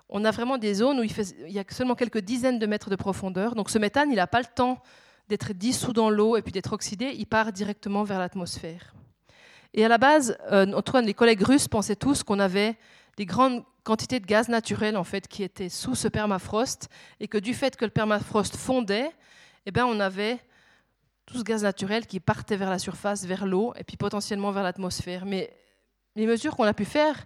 on 0.07 0.23
a 0.23 0.31
vraiment 0.31 0.57
des 0.57 0.75
zones 0.75 1.01
où 1.01 1.03
il, 1.03 1.11
il, 1.47 1.51
y 1.51 1.59
a 1.59 1.65
seulement 1.69 1.95
quelques 1.95 2.21
dizaines 2.21 2.59
de 2.59 2.65
mètres 2.65 2.89
de 2.89 2.95
profondeur. 2.95 3.53
Donc 3.53 3.69
ce 3.69 3.79
méthane, 3.79 4.09
il 4.11 4.15
n'a 4.15 4.27
pas 4.27 4.39
le 4.39 4.47
temps 4.55 4.81
d'être 5.27 5.51
dissous 5.51 5.91
dans 5.91 6.09
l'eau 6.09 6.37
et 6.37 6.41
puis 6.41 6.53
d'être 6.53 6.71
oxydé, 6.71 7.13
il 7.17 7.25
part 7.25 7.51
directement 7.51 8.03
vers 8.03 8.19
l'atmosphère. 8.19 8.93
Et 9.73 9.83
à 9.83 9.87
la 9.87 9.97
base, 9.97 10.37
euh, 10.51 10.71
Antoine, 10.73 11.05
les 11.05 11.13
collègues 11.13 11.41
russes 11.41 11.67
pensaient 11.67 11.95
tous 11.95 12.23
qu'on 12.23 12.39
avait 12.39 12.77
des 13.17 13.25
grandes 13.25 13.63
quantités 13.83 14.19
de 14.19 14.25
gaz 14.25 14.47
naturel 14.47 14.95
en 14.95 15.03
fait 15.03 15.27
qui 15.27 15.43
étaient 15.43 15.69
sous 15.69 15.95
ce 15.95 16.07
permafrost 16.07 16.89
et 17.19 17.27
que 17.27 17.37
du 17.37 17.53
fait 17.53 17.75
que 17.75 17.85
le 17.85 17.91
permafrost 17.91 18.55
fondait, 18.55 19.11
eh 19.65 19.71
bien, 19.71 19.85
on 19.85 19.99
avait 19.99 20.39
tout 21.25 21.37
ce 21.37 21.43
gaz 21.43 21.63
naturel 21.63 22.05
qui 22.05 22.19
partait 22.19 22.57
vers 22.57 22.69
la 22.69 22.79
surface, 22.79 23.25
vers 23.25 23.45
l'eau 23.45 23.73
et 23.77 23.83
puis 23.83 23.97
potentiellement 23.97 24.51
vers 24.51 24.63
l'atmosphère. 24.63 25.25
Mais 25.25 25.55
les 26.15 26.27
mesures 26.27 26.55
qu'on 26.55 26.63
a 26.63 26.73
pu 26.73 26.85
faire, 26.85 27.25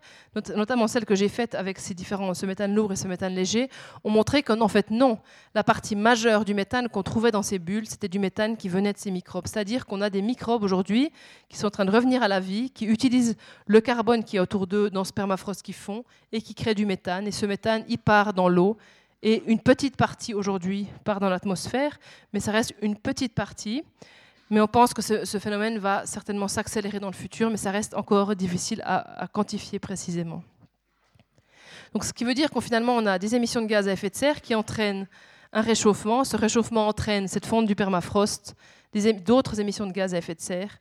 notamment 0.55 0.87
celles 0.87 1.05
que 1.05 1.15
j'ai 1.15 1.27
faites 1.27 1.55
avec 1.55 1.77
ces 1.77 1.93
différents, 1.93 2.33
ce 2.33 2.45
méthane 2.45 2.73
lourd 2.73 2.93
et 2.93 2.95
ce 2.95 3.07
méthane 3.07 3.33
léger, 3.33 3.69
ont 4.05 4.09
montré 4.09 4.43
qu'en 4.43 4.67
fait 4.69 4.91
non, 4.91 5.19
la 5.55 5.63
partie 5.63 5.95
majeure 5.95 6.45
du 6.45 6.53
méthane 6.53 6.87
qu'on 6.87 7.03
trouvait 7.03 7.31
dans 7.31 7.43
ces 7.43 7.59
bulles, 7.59 7.85
c'était 7.85 8.07
du 8.07 8.17
méthane 8.17 8.55
qui 8.55 8.69
venait 8.69 8.93
de 8.93 8.97
ces 8.97 9.11
microbes. 9.11 9.45
C'est-à-dire 9.47 9.85
qu'on 9.85 9.99
a 9.99 10.09
des 10.09 10.21
microbes 10.21 10.63
aujourd'hui 10.63 11.11
qui 11.49 11.57
sont 11.57 11.67
en 11.67 11.71
train 11.71 11.85
de 11.85 11.91
revenir 11.91 12.23
à 12.23 12.29
la 12.29 12.39
vie, 12.39 12.69
qui 12.69 12.85
utilisent 12.85 13.35
le 13.65 13.81
carbone 13.81 14.23
qui 14.23 14.37
est 14.37 14.39
autour 14.39 14.67
d'eux 14.67 14.89
dans 14.89 15.03
ce 15.03 15.11
permafrost 15.11 15.61
qu'ils 15.63 15.75
font 15.75 16.05
et 16.31 16.41
qui 16.41 16.55
créent 16.55 16.75
du 16.75 16.85
méthane. 16.85 17.27
Et 17.27 17.31
ce 17.31 17.45
méthane, 17.45 17.83
il 17.89 17.97
part 17.97 18.33
dans 18.33 18.47
l'eau. 18.47 18.77
Et 19.21 19.43
une 19.47 19.59
petite 19.59 19.97
partie 19.97 20.33
aujourd'hui 20.33 20.87
part 21.03 21.19
dans 21.19 21.29
l'atmosphère, 21.29 21.99
mais 22.31 22.39
ça 22.39 22.51
reste 22.51 22.73
une 22.81 22.95
petite 22.95 23.33
partie. 23.33 23.83
Mais 24.49 24.61
on 24.61 24.67
pense 24.67 24.93
que 24.93 25.01
ce, 25.01 25.39
phénomène 25.39 25.77
va 25.77 26.05
certainement 26.05 26.47
s'accélérer 26.47 26.99
dans 26.99 27.09
le 27.09 27.15
futur, 27.15 27.49
mais 27.49 27.57
ça 27.57 27.71
reste 27.71 27.93
encore 27.95 28.35
difficile 28.35 28.81
à, 28.85 29.27
quantifier 29.31 29.79
précisément. 29.79 30.43
Donc, 31.93 32.05
ce 32.05 32.13
qui 32.13 32.23
veut 32.23 32.33
dire 32.33 32.49
qu'on 32.49 32.61
finalement 32.61 32.95
on 32.95 33.05
a 33.05 33.19
des 33.19 33.35
émissions 33.35 33.61
de 33.61 33.67
gaz 33.67 33.87
à 33.87 33.91
effet 33.91 34.09
de 34.09 34.15
serre 34.15 34.41
qui 34.41 34.55
entraînent 34.55 35.07
un 35.51 35.61
réchauffement. 35.61 36.23
Ce 36.23 36.37
réchauffement 36.37 36.87
entraîne 36.87 37.27
cette 37.27 37.45
fonte 37.45 37.65
du 37.65 37.75
permafrost, 37.75 38.55
d'autres 39.25 39.59
émissions 39.59 39.85
de 39.85 39.91
gaz 39.91 40.13
à 40.13 40.17
effet 40.17 40.35
de 40.35 40.41
serre. 40.41 40.79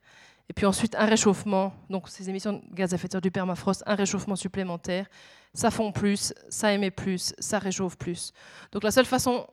Et 0.49 0.53
puis 0.53 0.65
ensuite, 0.65 0.95
un 0.95 1.07
réchauffement, 1.07 1.75
donc 1.91 2.09
ces 2.09 2.31
émissions 2.31 2.53
de 2.53 2.63
gaz 2.73 2.93
à 2.93 2.97
effet 2.97 3.09
de 3.09 3.13
serre 3.13 3.21
du 3.21 3.33
permafrost, 3.33 3.83
un 3.87 3.95
réchauffement 3.95 4.37
supplémentaire. 4.37 5.07
Ça 5.55 5.71
fond 5.71 5.91
plus, 5.91 6.35
ça 6.49 6.73
émet 6.73 6.91
plus, 6.91 7.35
ça 7.39 7.59
réchauffe 7.59 7.97
plus. 7.97 8.33
Donc 8.73 8.85
la 8.85 8.91
seule 8.91 9.07
façon 9.07 9.47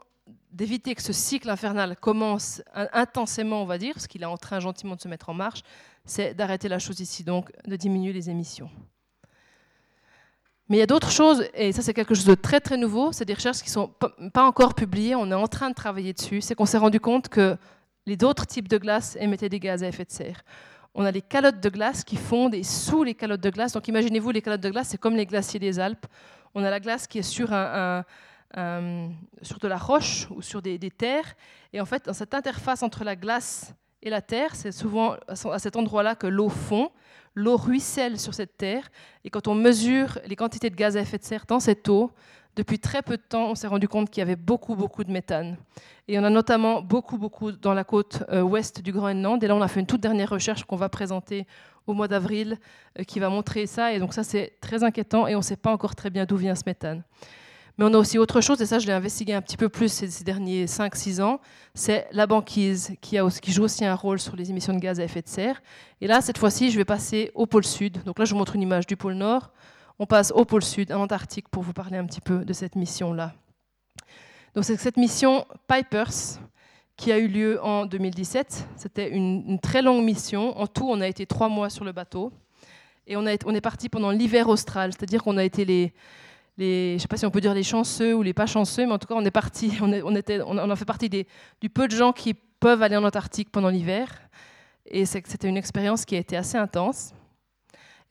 d'éviter 0.53 0.93
que 0.95 1.01
ce 1.01 1.13
cycle 1.13 1.49
infernal 1.49 1.97
commence 1.97 2.61
intensément, 2.73 3.61
on 3.61 3.65
va 3.65 3.77
dire, 3.77 3.93
parce 3.95 4.07
qu'il 4.07 4.21
est 4.21 4.27
en 4.27 4.37
train 4.37 4.59
gentiment 4.59 4.95
de 4.95 5.01
se 5.01 5.07
mettre 5.07 5.29
en 5.29 5.33
marche, 5.33 5.61
c'est 6.05 6.33
d'arrêter 6.33 6.69
la 6.69 6.79
chose 6.79 6.99
ici, 6.99 7.23
donc 7.23 7.51
de 7.65 7.75
diminuer 7.75 8.13
les 8.13 8.29
émissions. 8.29 8.69
Mais 10.69 10.77
il 10.77 10.79
y 10.79 10.83
a 10.83 10.87
d'autres 10.87 11.11
choses, 11.11 11.45
et 11.53 11.71
ça 11.71 11.81
c'est 11.81 11.93
quelque 11.93 12.15
chose 12.15 12.25
de 12.25 12.35
très 12.35 12.61
très 12.61 12.77
nouveau, 12.77 13.11
c'est 13.11 13.25
des 13.25 13.33
recherches 13.33 13.59
qui 13.59 13.69
ne 13.69 13.73
sont 13.73 13.91
pas 14.33 14.45
encore 14.45 14.75
publiées, 14.75 15.15
on 15.15 15.29
est 15.29 15.35
en 15.35 15.47
train 15.47 15.69
de 15.69 15.75
travailler 15.75 16.13
dessus, 16.13 16.39
c'est 16.39 16.55
qu'on 16.55 16.65
s'est 16.65 16.77
rendu 16.77 16.99
compte 16.99 17.27
que 17.29 17.57
les 18.05 18.17
autres 18.23 18.45
types 18.45 18.67
de 18.67 18.77
glace 18.77 19.17
émettaient 19.19 19.49
des 19.49 19.59
gaz 19.59 19.83
à 19.83 19.87
effet 19.87 20.05
de 20.05 20.11
serre. 20.11 20.43
On 20.95 21.03
a 21.03 21.11
les 21.11 21.21
calottes 21.21 21.59
de 21.59 21.69
glace 21.69 22.03
qui 22.03 22.15
fondent 22.15 22.53
et 22.53 22.63
sous 22.63 23.03
les 23.03 23.15
calottes 23.15 23.41
de 23.41 23.49
glace, 23.49 23.73
donc 23.73 23.87
imaginez-vous 23.87 24.31
les 24.31 24.41
calottes 24.41 24.61
de 24.61 24.69
glace, 24.69 24.89
c'est 24.89 24.99
comme 24.99 25.15
les 25.15 25.25
glaciers 25.25 25.59
des 25.59 25.79
Alpes. 25.79 26.05
On 26.53 26.63
a 26.63 26.69
la 26.69 26.79
glace 26.79 27.07
qui 27.07 27.17
est 27.17 27.23
sur, 27.23 27.51
un, 27.51 28.05
sur 28.53 29.59
de 29.59 29.67
la 29.67 29.77
roche 29.77 30.27
ou 30.29 30.41
sur 30.41 30.61
des, 30.61 30.77
des 30.77 30.91
terres, 30.91 31.33
et 31.73 31.81
en 31.81 31.85
fait 31.85 32.05
dans 32.05 32.13
cette 32.13 32.33
interface 32.33 32.83
entre 32.83 33.03
la 33.03 33.15
glace 33.15 33.73
et 34.01 34.09
la 34.09 34.21
terre, 34.21 34.55
c'est 34.55 34.71
souvent 34.71 35.15
à 35.27 35.59
cet 35.59 35.75
endroit-là 35.75 36.15
que 36.15 36.27
l'eau 36.27 36.49
fond 36.49 36.91
l'eau 37.35 37.57
ruisselle 37.57 38.19
sur 38.19 38.33
cette 38.33 38.57
terre. 38.57 38.89
Et 39.23 39.29
quand 39.29 39.47
on 39.47 39.55
mesure 39.55 40.19
les 40.25 40.35
quantités 40.35 40.69
de 40.69 40.75
gaz 40.75 40.97
à 40.97 41.01
effet 41.01 41.17
de 41.17 41.23
serre 41.23 41.45
dans 41.47 41.59
cette 41.59 41.87
eau, 41.89 42.11
depuis 42.55 42.77
très 42.77 43.01
peu 43.01 43.17
de 43.17 43.21
temps, 43.21 43.49
on 43.49 43.55
s'est 43.55 43.67
rendu 43.67 43.87
compte 43.87 44.11
qu'il 44.11 44.21
y 44.21 44.21
avait 44.21 44.35
beaucoup, 44.35 44.75
beaucoup 44.75 45.03
de 45.03 45.11
méthane. 45.11 45.57
Et 46.07 46.19
on 46.19 46.23
a 46.23 46.29
notamment 46.29 46.81
beaucoup, 46.81 47.17
beaucoup 47.17 47.51
dans 47.51 47.73
la 47.73 47.83
côte 47.83 48.23
euh, 48.29 48.41
ouest 48.41 48.81
du 48.81 48.91
Groenland. 48.91 49.43
Et 49.43 49.47
là, 49.47 49.55
on 49.55 49.61
a 49.61 49.67
fait 49.67 49.79
une 49.79 49.87
toute 49.87 50.01
dernière 50.01 50.29
recherche 50.29 50.63
qu'on 50.63 50.75
va 50.75 50.89
présenter 50.89 51.47
au 51.87 51.93
mois 51.93 52.07
d'avril 52.07 52.59
euh, 52.99 53.03
qui 53.03 53.19
va 53.19 53.29
montrer 53.29 53.65
ça. 53.65 53.91
Et 53.93 53.99
donc 53.99 54.13
ça, 54.13 54.23
c'est 54.23 54.59
très 54.61 54.83
inquiétant 54.83 55.25
et 55.25 55.33
on 55.33 55.39
ne 55.39 55.43
sait 55.43 55.55
pas 55.55 55.71
encore 55.71 55.95
très 55.95 56.11
bien 56.11 56.25
d'où 56.25 56.37
vient 56.37 56.53
ce 56.53 56.63
méthane. 56.67 57.03
Mais 57.77 57.85
on 57.85 57.93
a 57.93 57.97
aussi 57.97 58.19
autre 58.19 58.39
chose, 58.39 58.61
et 58.61 58.67
ça 58.67 58.77
je 58.77 58.85
l'ai 58.85 58.93
investigué 58.93 59.33
un 59.33 59.41
petit 59.41 59.57
peu 59.57 59.67
plus 59.67 59.91
ces, 59.91 60.23
derniers 60.23 60.65
5-6 60.65 61.21
ans, 61.23 61.39
c'est 61.73 62.07
la 62.11 62.27
banquise 62.27 62.95
qui, 63.01 63.17
joue 63.47 63.63
aussi 63.63 63.83
un 63.83 63.95
rôle 63.95 64.19
sur 64.19 64.35
les 64.35 64.51
émissions 64.51 64.73
de 64.73 64.79
gaz 64.79 64.99
à 64.99 65.03
effet 65.03 65.23
de 65.23 65.27
serre. 65.27 65.61
Et 65.99 66.05
là, 66.05 66.21
cette 66.21 66.37
fois-ci, 66.37 66.69
je 66.69 66.77
vais 66.77 66.85
passer 66.85 67.31
au 67.33 67.47
pôle 67.47 67.65
sud. 67.65 68.03
Donc 68.03 68.19
là, 68.19 68.25
je 68.25 68.33
vous 68.33 68.37
montre 68.37 68.55
une 68.55 68.61
image 68.61 68.85
du 68.85 68.95
pôle 68.95 69.15
nord. 69.15 69.51
On 69.97 70.05
passe 70.05 70.31
au 70.35 70.45
pôle 70.45 70.63
sud, 70.63 70.91
en 70.91 71.01
Antarctique, 71.01 71.49
pour 71.49 71.63
vous 71.63 71.73
parler 71.73 71.97
un 71.97 72.05
petit 72.05 72.21
peu 72.21 72.45
de 72.45 72.53
cette 72.53 72.75
mission-là. 72.75 73.33
Donc 74.53 74.65
c'est 74.65 74.77
cette 74.77 74.97
mission 74.97 75.45
Pipers 75.67 76.39
qui 76.95 77.11
a 77.11 77.17
eu 77.17 77.27
lieu 77.27 77.63
en 77.63 77.87
2017. 77.87 78.67
C'était 78.75 79.09
une, 79.09 79.59
très 79.59 79.81
longue 79.81 80.03
mission. 80.03 80.55
En 80.59 80.67
tout, 80.67 80.87
on 80.87 81.01
a 81.01 81.07
été 81.07 81.25
trois 81.25 81.49
mois 81.49 81.71
sur 81.71 81.85
le 81.85 81.91
bateau. 81.91 82.31
Et 83.07 83.17
on 83.17 83.25
est 83.25 83.61
parti 83.61 83.89
pendant 83.89 84.11
l'hiver 84.11 84.47
austral, 84.47 84.93
c'est-à-dire 84.93 85.23
qu'on 85.23 85.37
a 85.37 85.43
été 85.43 85.65
les, 85.65 85.93
les, 86.57 86.89
je 86.91 86.93
ne 86.95 86.99
sais 86.99 87.07
pas 87.07 87.17
si 87.17 87.25
on 87.25 87.31
peut 87.31 87.41
dire 87.41 87.53
les 87.53 87.63
chanceux 87.63 88.13
ou 88.13 88.21
les 88.21 88.33
pas 88.33 88.45
chanceux, 88.45 88.85
mais 88.85 88.93
en 88.93 88.99
tout 88.99 89.07
cas, 89.07 89.15
on 89.15 89.25
est 89.25 89.31
on, 89.81 90.57
on 90.57 90.69
a 90.69 90.75
fait 90.75 90.85
partie 90.85 91.09
des, 91.09 91.27
du 91.61 91.69
peu 91.69 91.87
de 91.87 91.95
gens 91.95 92.13
qui 92.13 92.33
peuvent 92.33 92.81
aller 92.81 92.95
en 92.95 93.03
Antarctique 93.03 93.51
pendant 93.51 93.69
l'hiver. 93.69 94.07
Et 94.85 95.05
c'était 95.05 95.47
une 95.47 95.57
expérience 95.57 96.05
qui 96.05 96.15
a 96.15 96.19
été 96.19 96.37
assez 96.37 96.57
intense. 96.57 97.13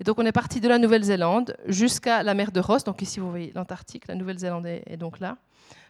Et 0.00 0.04
donc, 0.04 0.18
on 0.18 0.26
est 0.26 0.32
parti 0.32 0.60
de 0.60 0.68
la 0.68 0.78
Nouvelle-Zélande 0.78 1.56
jusqu'à 1.66 2.22
la 2.22 2.34
mer 2.34 2.50
de 2.50 2.60
Ross. 2.60 2.82
Donc, 2.84 3.02
ici, 3.02 3.20
vous 3.20 3.30
voyez 3.30 3.52
l'Antarctique, 3.54 4.08
la 4.08 4.14
Nouvelle-Zélande 4.14 4.66
est, 4.66 4.96
donc 4.96 5.20
là, 5.20 5.36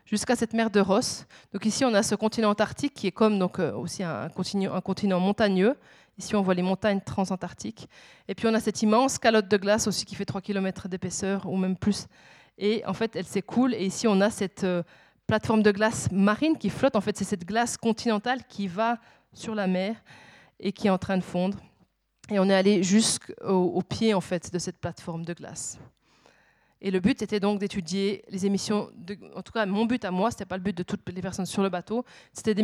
jusqu'à 0.04 0.36
cette 0.36 0.52
mer 0.52 0.70
de 0.70 0.80
Ross. 0.80 1.26
Donc, 1.52 1.64
ici, 1.64 1.84
on 1.84 1.94
a 1.94 2.02
ce 2.02 2.14
continent 2.14 2.50
antarctique 2.50 2.94
qui 2.94 3.06
est 3.06 3.12
comme 3.12 3.38
donc, 3.38 3.58
euh, 3.58 3.72
aussi 3.72 4.02
un 4.02 4.28
continent, 4.28 4.74
un 4.74 4.80
continent 4.80 5.18
montagneux. 5.18 5.76
Ici, 6.18 6.36
on 6.36 6.42
voit 6.42 6.54
les 6.54 6.62
montagnes 6.62 7.00
transantarctiques. 7.00 7.88
Et 8.28 8.34
puis, 8.34 8.46
on 8.46 8.54
a 8.54 8.60
cette 8.60 8.82
immense 8.82 9.18
calotte 9.18 9.48
de 9.48 9.56
glace 9.56 9.86
aussi 9.86 10.04
qui 10.04 10.14
fait 10.14 10.26
3 10.26 10.40
km 10.40 10.88
d'épaisseur 10.88 11.46
ou 11.46 11.56
même 11.56 11.76
plus 11.76 12.06
et 12.62 12.86
en 12.86 12.94
fait, 12.94 13.16
elle 13.16 13.26
s'écoule. 13.26 13.74
Et 13.74 13.84
ici, 13.84 14.06
on 14.06 14.20
a 14.20 14.30
cette 14.30 14.62
euh, 14.62 14.84
plateforme 15.26 15.64
de 15.64 15.72
glace 15.72 16.08
marine 16.12 16.56
qui 16.56 16.70
flotte. 16.70 16.94
En 16.94 17.00
fait, 17.00 17.16
c'est 17.16 17.24
cette 17.24 17.44
glace 17.44 17.76
continentale 17.76 18.44
qui 18.48 18.68
va 18.68 18.98
sur 19.34 19.56
la 19.56 19.66
mer 19.66 19.96
et 20.60 20.70
qui 20.70 20.86
est 20.86 20.90
en 20.90 20.98
train 20.98 21.18
de 21.18 21.24
fondre. 21.24 21.58
Et 22.30 22.38
on 22.38 22.48
est 22.48 22.54
allé 22.54 22.84
jusqu'au 22.84 23.82
pied 23.82 24.14
en 24.14 24.20
fait 24.20 24.52
de 24.52 24.60
cette 24.60 24.78
plateforme 24.78 25.24
de 25.24 25.34
glace. 25.34 25.76
Et 26.80 26.92
le 26.92 27.00
but 27.00 27.20
était 27.20 27.40
donc 27.40 27.58
d'étudier 27.58 28.24
les 28.28 28.46
émissions. 28.46 28.90
en 29.34 29.42
tout 29.42 29.52
cas, 29.52 29.66
mon 29.66 29.84
but 29.84 30.04
à 30.04 30.12
moi, 30.12 30.30
ce 30.30 30.36
n'était 30.36 30.44
pas 30.44 30.56
le 30.56 30.62
but 30.62 30.76
de 30.76 30.84
toutes 30.84 31.08
les 31.08 31.20
personnes 31.20 31.46
sur 31.46 31.64
le 31.64 31.68
bateau, 31.68 32.04
c'était 32.32 32.54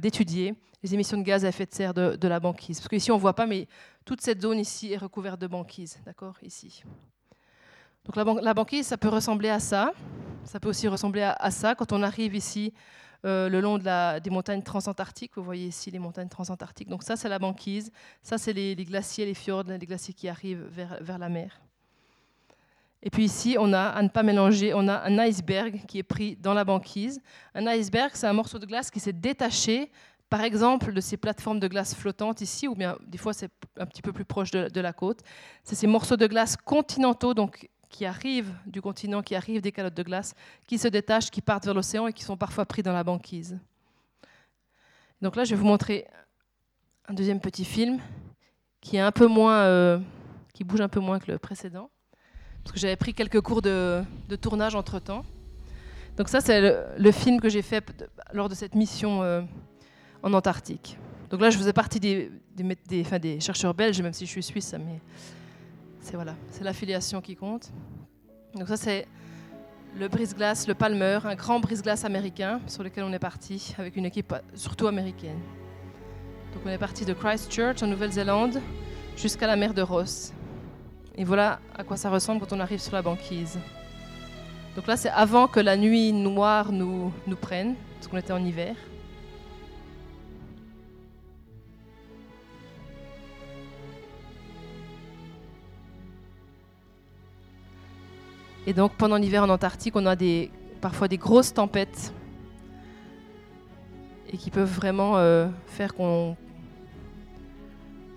d'étudier 0.00 0.54
les 0.82 0.94
émissions 0.94 1.18
de 1.18 1.22
gaz 1.22 1.44
à 1.44 1.48
effet 1.48 1.66
de 1.66 1.74
serre 1.74 1.92
de, 1.92 2.28
la 2.28 2.40
banquise. 2.40 2.80
Parce 2.80 2.88
qu'ici, 2.88 3.12
on 3.12 3.18
voit 3.18 3.34
pas, 3.34 3.46
mais 3.46 3.66
toute 4.06 4.22
cette 4.22 4.40
zone 4.40 4.58
ici 4.58 4.92
est 4.92 4.98
recouverte 4.98 5.40
de 5.40 5.46
banquise. 5.46 5.98
D'accord 6.06 6.36
Ici. 6.42 6.82
Donc 8.04 8.42
la, 8.42 8.54
banquise, 8.54 8.86
ça 8.86 8.96
peut 8.96 9.08
ressembler 9.08 9.48
à 9.48 9.60
ça. 9.60 9.92
Ça 10.44 10.58
peut 10.58 10.68
aussi 10.68 10.88
ressembler 10.88 11.22
à, 11.22 11.50
ça 11.50 11.74
quand 11.74 11.92
on 11.92 12.02
arrive 12.02 12.34
ici 12.34 12.74
euh, 13.24 13.48
le 13.48 13.60
long 13.60 13.78
des 13.78 14.30
montagnes 14.30 14.62
transantarctiques. 14.62 15.32
Vous 15.36 15.44
voyez 15.44 15.68
ici 15.68 15.90
les 15.90 16.00
montagnes 16.00 16.28
transantarctiques. 16.28 16.88
Donc 16.88 17.04
ça, 17.04 17.14
c'est 17.14 17.28
la 17.28 17.38
banquise. 17.38 17.92
Ça, 18.22 18.38
c'est 18.38 18.52
les, 18.52 18.74
glaciers, 18.74 19.24
les 19.24 19.34
fjords, 19.34 19.64
les 19.64 19.86
glaciers 19.86 20.14
qui 20.14 20.28
arrivent 20.28 20.66
vers, 20.68 20.98
vers, 21.00 21.18
la 21.18 21.28
mer. 21.28 21.60
Et 23.04 23.10
puis 23.10 23.24
ici, 23.24 23.56
on 23.58 23.72
a, 23.72 23.82
à 23.82 24.02
ne 24.02 24.08
pas 24.08 24.24
mélanger, 24.24 24.74
on 24.74 24.88
a 24.88 25.02
un 25.04 25.18
iceberg 25.18 25.84
qui 25.86 25.98
est 25.98 26.04
pris 26.04 26.36
dans 26.36 26.54
la 26.54 26.64
banquise. 26.64 27.20
Un 27.54 27.66
iceberg, 27.68 28.10
c'est 28.14 28.26
un 28.26 28.32
morceau 28.32 28.58
de 28.58 28.66
glace 28.66 28.90
qui 28.90 29.00
s'est 29.00 29.12
détaché 29.12 29.90
par 30.28 30.40
exemple, 30.40 30.94
de 30.94 31.00
ces 31.02 31.18
plateformes 31.18 31.60
de 31.60 31.68
glace 31.68 31.94
flottantes 31.94 32.40
ici, 32.40 32.66
ou 32.66 32.74
bien 32.74 32.96
des 33.06 33.18
fois 33.18 33.34
c'est 33.34 33.50
un 33.78 33.84
petit 33.84 34.00
peu 34.00 34.14
plus 34.14 34.24
proche 34.24 34.50
de, 34.50 34.70
de 34.70 34.80
la 34.80 34.94
côte, 34.94 35.20
c'est 35.62 35.74
ces 35.74 35.86
morceaux 35.86 36.16
de 36.16 36.26
glace 36.26 36.56
continentaux, 36.56 37.34
donc 37.34 37.68
qui 37.92 38.06
arrivent 38.06 38.52
du 38.66 38.80
continent, 38.80 39.22
qui 39.22 39.36
arrivent 39.36 39.60
des 39.60 39.70
calottes 39.70 39.94
de 39.94 40.02
glace, 40.02 40.34
qui 40.66 40.78
se 40.78 40.88
détachent, 40.88 41.30
qui 41.30 41.42
partent 41.42 41.66
vers 41.66 41.74
l'océan 41.74 42.08
et 42.08 42.12
qui 42.12 42.24
sont 42.24 42.36
parfois 42.36 42.64
pris 42.64 42.82
dans 42.82 42.92
la 42.92 43.04
banquise. 43.04 43.60
Donc 45.20 45.36
là, 45.36 45.44
je 45.44 45.50
vais 45.50 45.56
vous 45.56 45.66
montrer 45.66 46.08
un 47.06 47.14
deuxième 47.14 47.38
petit 47.38 47.64
film 47.64 48.00
qui 48.80 48.96
est 48.96 49.00
un 49.00 49.12
peu 49.12 49.26
moins, 49.26 49.60
euh, 49.60 49.98
qui 50.54 50.64
bouge 50.64 50.80
un 50.80 50.88
peu 50.88 50.98
moins 50.98 51.20
que 51.20 51.30
le 51.30 51.38
précédent, 51.38 51.90
parce 52.64 52.72
que 52.72 52.80
j'avais 52.80 52.96
pris 52.96 53.14
quelques 53.14 53.40
cours 53.40 53.62
de, 53.62 54.02
tournage 54.40 54.74
entre 54.74 54.98
temps. 54.98 55.24
Donc 56.16 56.28
ça, 56.28 56.40
c'est 56.40 56.60
le, 56.98 57.12
film 57.12 57.40
que 57.40 57.48
j'ai 57.48 57.62
fait 57.62 57.84
lors 58.32 58.48
de 58.48 58.54
cette 58.54 58.74
mission 58.74 59.22
euh, 59.22 59.42
en 60.22 60.32
Antarctique. 60.32 60.98
Donc 61.30 61.40
là, 61.40 61.50
je 61.50 61.58
faisais 61.58 61.72
partie 61.72 62.00
des, 62.00 62.30
des, 62.56 63.40
chercheurs 63.40 63.74
belges, 63.74 64.00
même 64.02 64.12
si 64.12 64.26
je 64.26 64.30
suis 64.30 64.42
suisse, 64.42 64.74
mais 64.78 65.00
c'est 66.02 66.16
voilà, 66.16 66.34
c'est 66.50 66.64
l'affiliation 66.64 67.20
qui 67.20 67.36
compte. 67.36 67.72
Donc 68.54 68.68
ça 68.68 68.76
c'est 68.76 69.06
le 69.98 70.08
brise-glace, 70.08 70.66
le 70.66 70.74
Palmer, 70.74 71.20
un 71.24 71.34
grand 71.34 71.60
brise-glace 71.60 72.04
américain 72.04 72.60
sur 72.66 72.82
lequel 72.82 73.04
on 73.04 73.12
est 73.12 73.18
parti 73.18 73.74
avec 73.78 73.96
une 73.96 74.04
équipe 74.04 74.34
surtout 74.54 74.88
américaine. 74.88 75.38
Donc 76.52 76.62
on 76.66 76.68
est 76.68 76.78
parti 76.78 77.04
de 77.04 77.14
Christchurch 77.14 77.82
en 77.82 77.86
Nouvelle-Zélande 77.86 78.60
jusqu'à 79.16 79.46
la 79.46 79.56
mer 79.56 79.72
de 79.74 79.82
Ross. 79.82 80.32
Et 81.14 81.24
voilà 81.24 81.60
à 81.74 81.84
quoi 81.84 81.96
ça 81.96 82.10
ressemble 82.10 82.40
quand 82.40 82.52
on 82.52 82.60
arrive 82.60 82.80
sur 82.80 82.94
la 82.94 83.02
banquise. 83.02 83.58
Donc 84.74 84.86
là 84.86 84.96
c'est 84.96 85.10
avant 85.10 85.46
que 85.46 85.60
la 85.60 85.76
nuit 85.76 86.12
noire 86.12 86.72
nous, 86.72 87.12
nous 87.26 87.36
prenne, 87.36 87.74
parce 87.94 88.08
qu'on 88.08 88.16
était 88.16 88.32
en 88.32 88.44
hiver. 88.44 88.74
Et 98.66 98.72
donc 98.72 98.92
pendant 98.96 99.16
l'hiver 99.16 99.42
en 99.42 99.48
Antarctique, 99.48 99.96
on 99.96 100.06
a 100.06 100.14
des, 100.14 100.50
parfois 100.80 101.08
des 101.08 101.18
grosses 101.18 101.52
tempêtes 101.52 102.12
et 104.32 104.36
qui 104.36 104.50
peuvent 104.50 104.72
vraiment 104.72 105.16
euh, 105.16 105.48
faire 105.66 105.94
que 105.94 106.34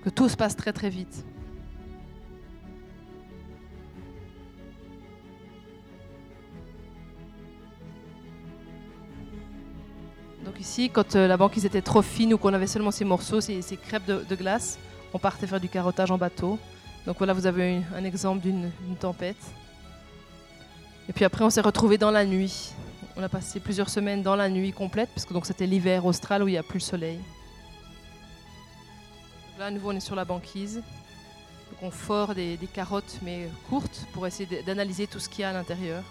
tout 0.10 0.30
se 0.30 0.38
passe 0.38 0.56
très 0.56 0.72
très 0.72 0.90
vite. 0.90 1.26
Donc 10.46 10.60
ici, 10.60 10.92
quand 10.92 11.16
euh, 11.16 11.28
la 11.28 11.38
banquise 11.38 11.66
était 11.66 11.82
trop 11.82 12.04
fine 12.04 12.34
ou 12.34 12.38
qu'on 12.38 12.54
avait 12.54 12.68
seulement 12.68 12.92
ces 12.92 13.04
morceaux, 13.04 13.42
ces, 13.42 13.62
crêpes 13.78 14.06
de, 14.06 14.36
glace, 14.36 14.78
on 15.12 15.18
partait 15.18 15.48
faire 15.48 15.60
du 15.60 15.70
carottage 15.70 16.12
en 16.12 16.20
bateau. 16.20 16.60
Donc 17.08 17.18
voilà, 17.18 17.34
vous 17.34 17.48
avez 17.48 17.82
un 17.96 18.04
exemple 18.04 18.42
d'une 18.42 18.72
tempête. 19.00 19.36
Et 21.08 21.14
puis 21.14 21.24
après, 21.26 21.44
on 21.44 21.50
s'est 21.50 21.62
retrouvé 21.62 21.98
dans 21.98 22.12
la 22.12 22.26
nuit. 22.26 22.74
On 23.16 23.24
a 23.24 23.30
passé 23.30 23.60
plusieurs 23.60 23.90
semaines 23.90 24.24
dans 24.24 24.36
la 24.36 24.50
nuit 24.50 24.72
complète, 24.72 25.10
parce 25.14 25.26
que 25.26 25.34
c'était 25.46 25.68
l'hiver 25.68 26.06
austral 26.06 26.44
où 26.44 26.48
il 26.48 26.52
n'y 26.52 26.58
a 26.58 26.64
plus 26.64 26.80
le 26.80 26.84
soleil. 26.84 27.20
là, 29.60 29.68
à 29.68 29.72
nouveau, 29.72 29.92
on 29.92 29.96
est 29.96 30.00
sur 30.00 30.16
la 30.16 30.26
banquise. 30.26 30.76
Donc 31.72 31.84
on 31.84 31.92
fore 31.92 32.36
des, 32.36 32.58
carottes, 32.74 33.20
mais 33.22 33.50
courtes, 33.70 34.06
pour 34.14 34.26
essayer 34.28 34.64
d'analyser 34.64 35.08
tout 35.08 35.20
ce 35.20 35.30
qu'il 35.30 35.42
y 35.42 35.44
a 35.44 35.50
à 35.50 35.54
l'intérieur. 35.54 36.04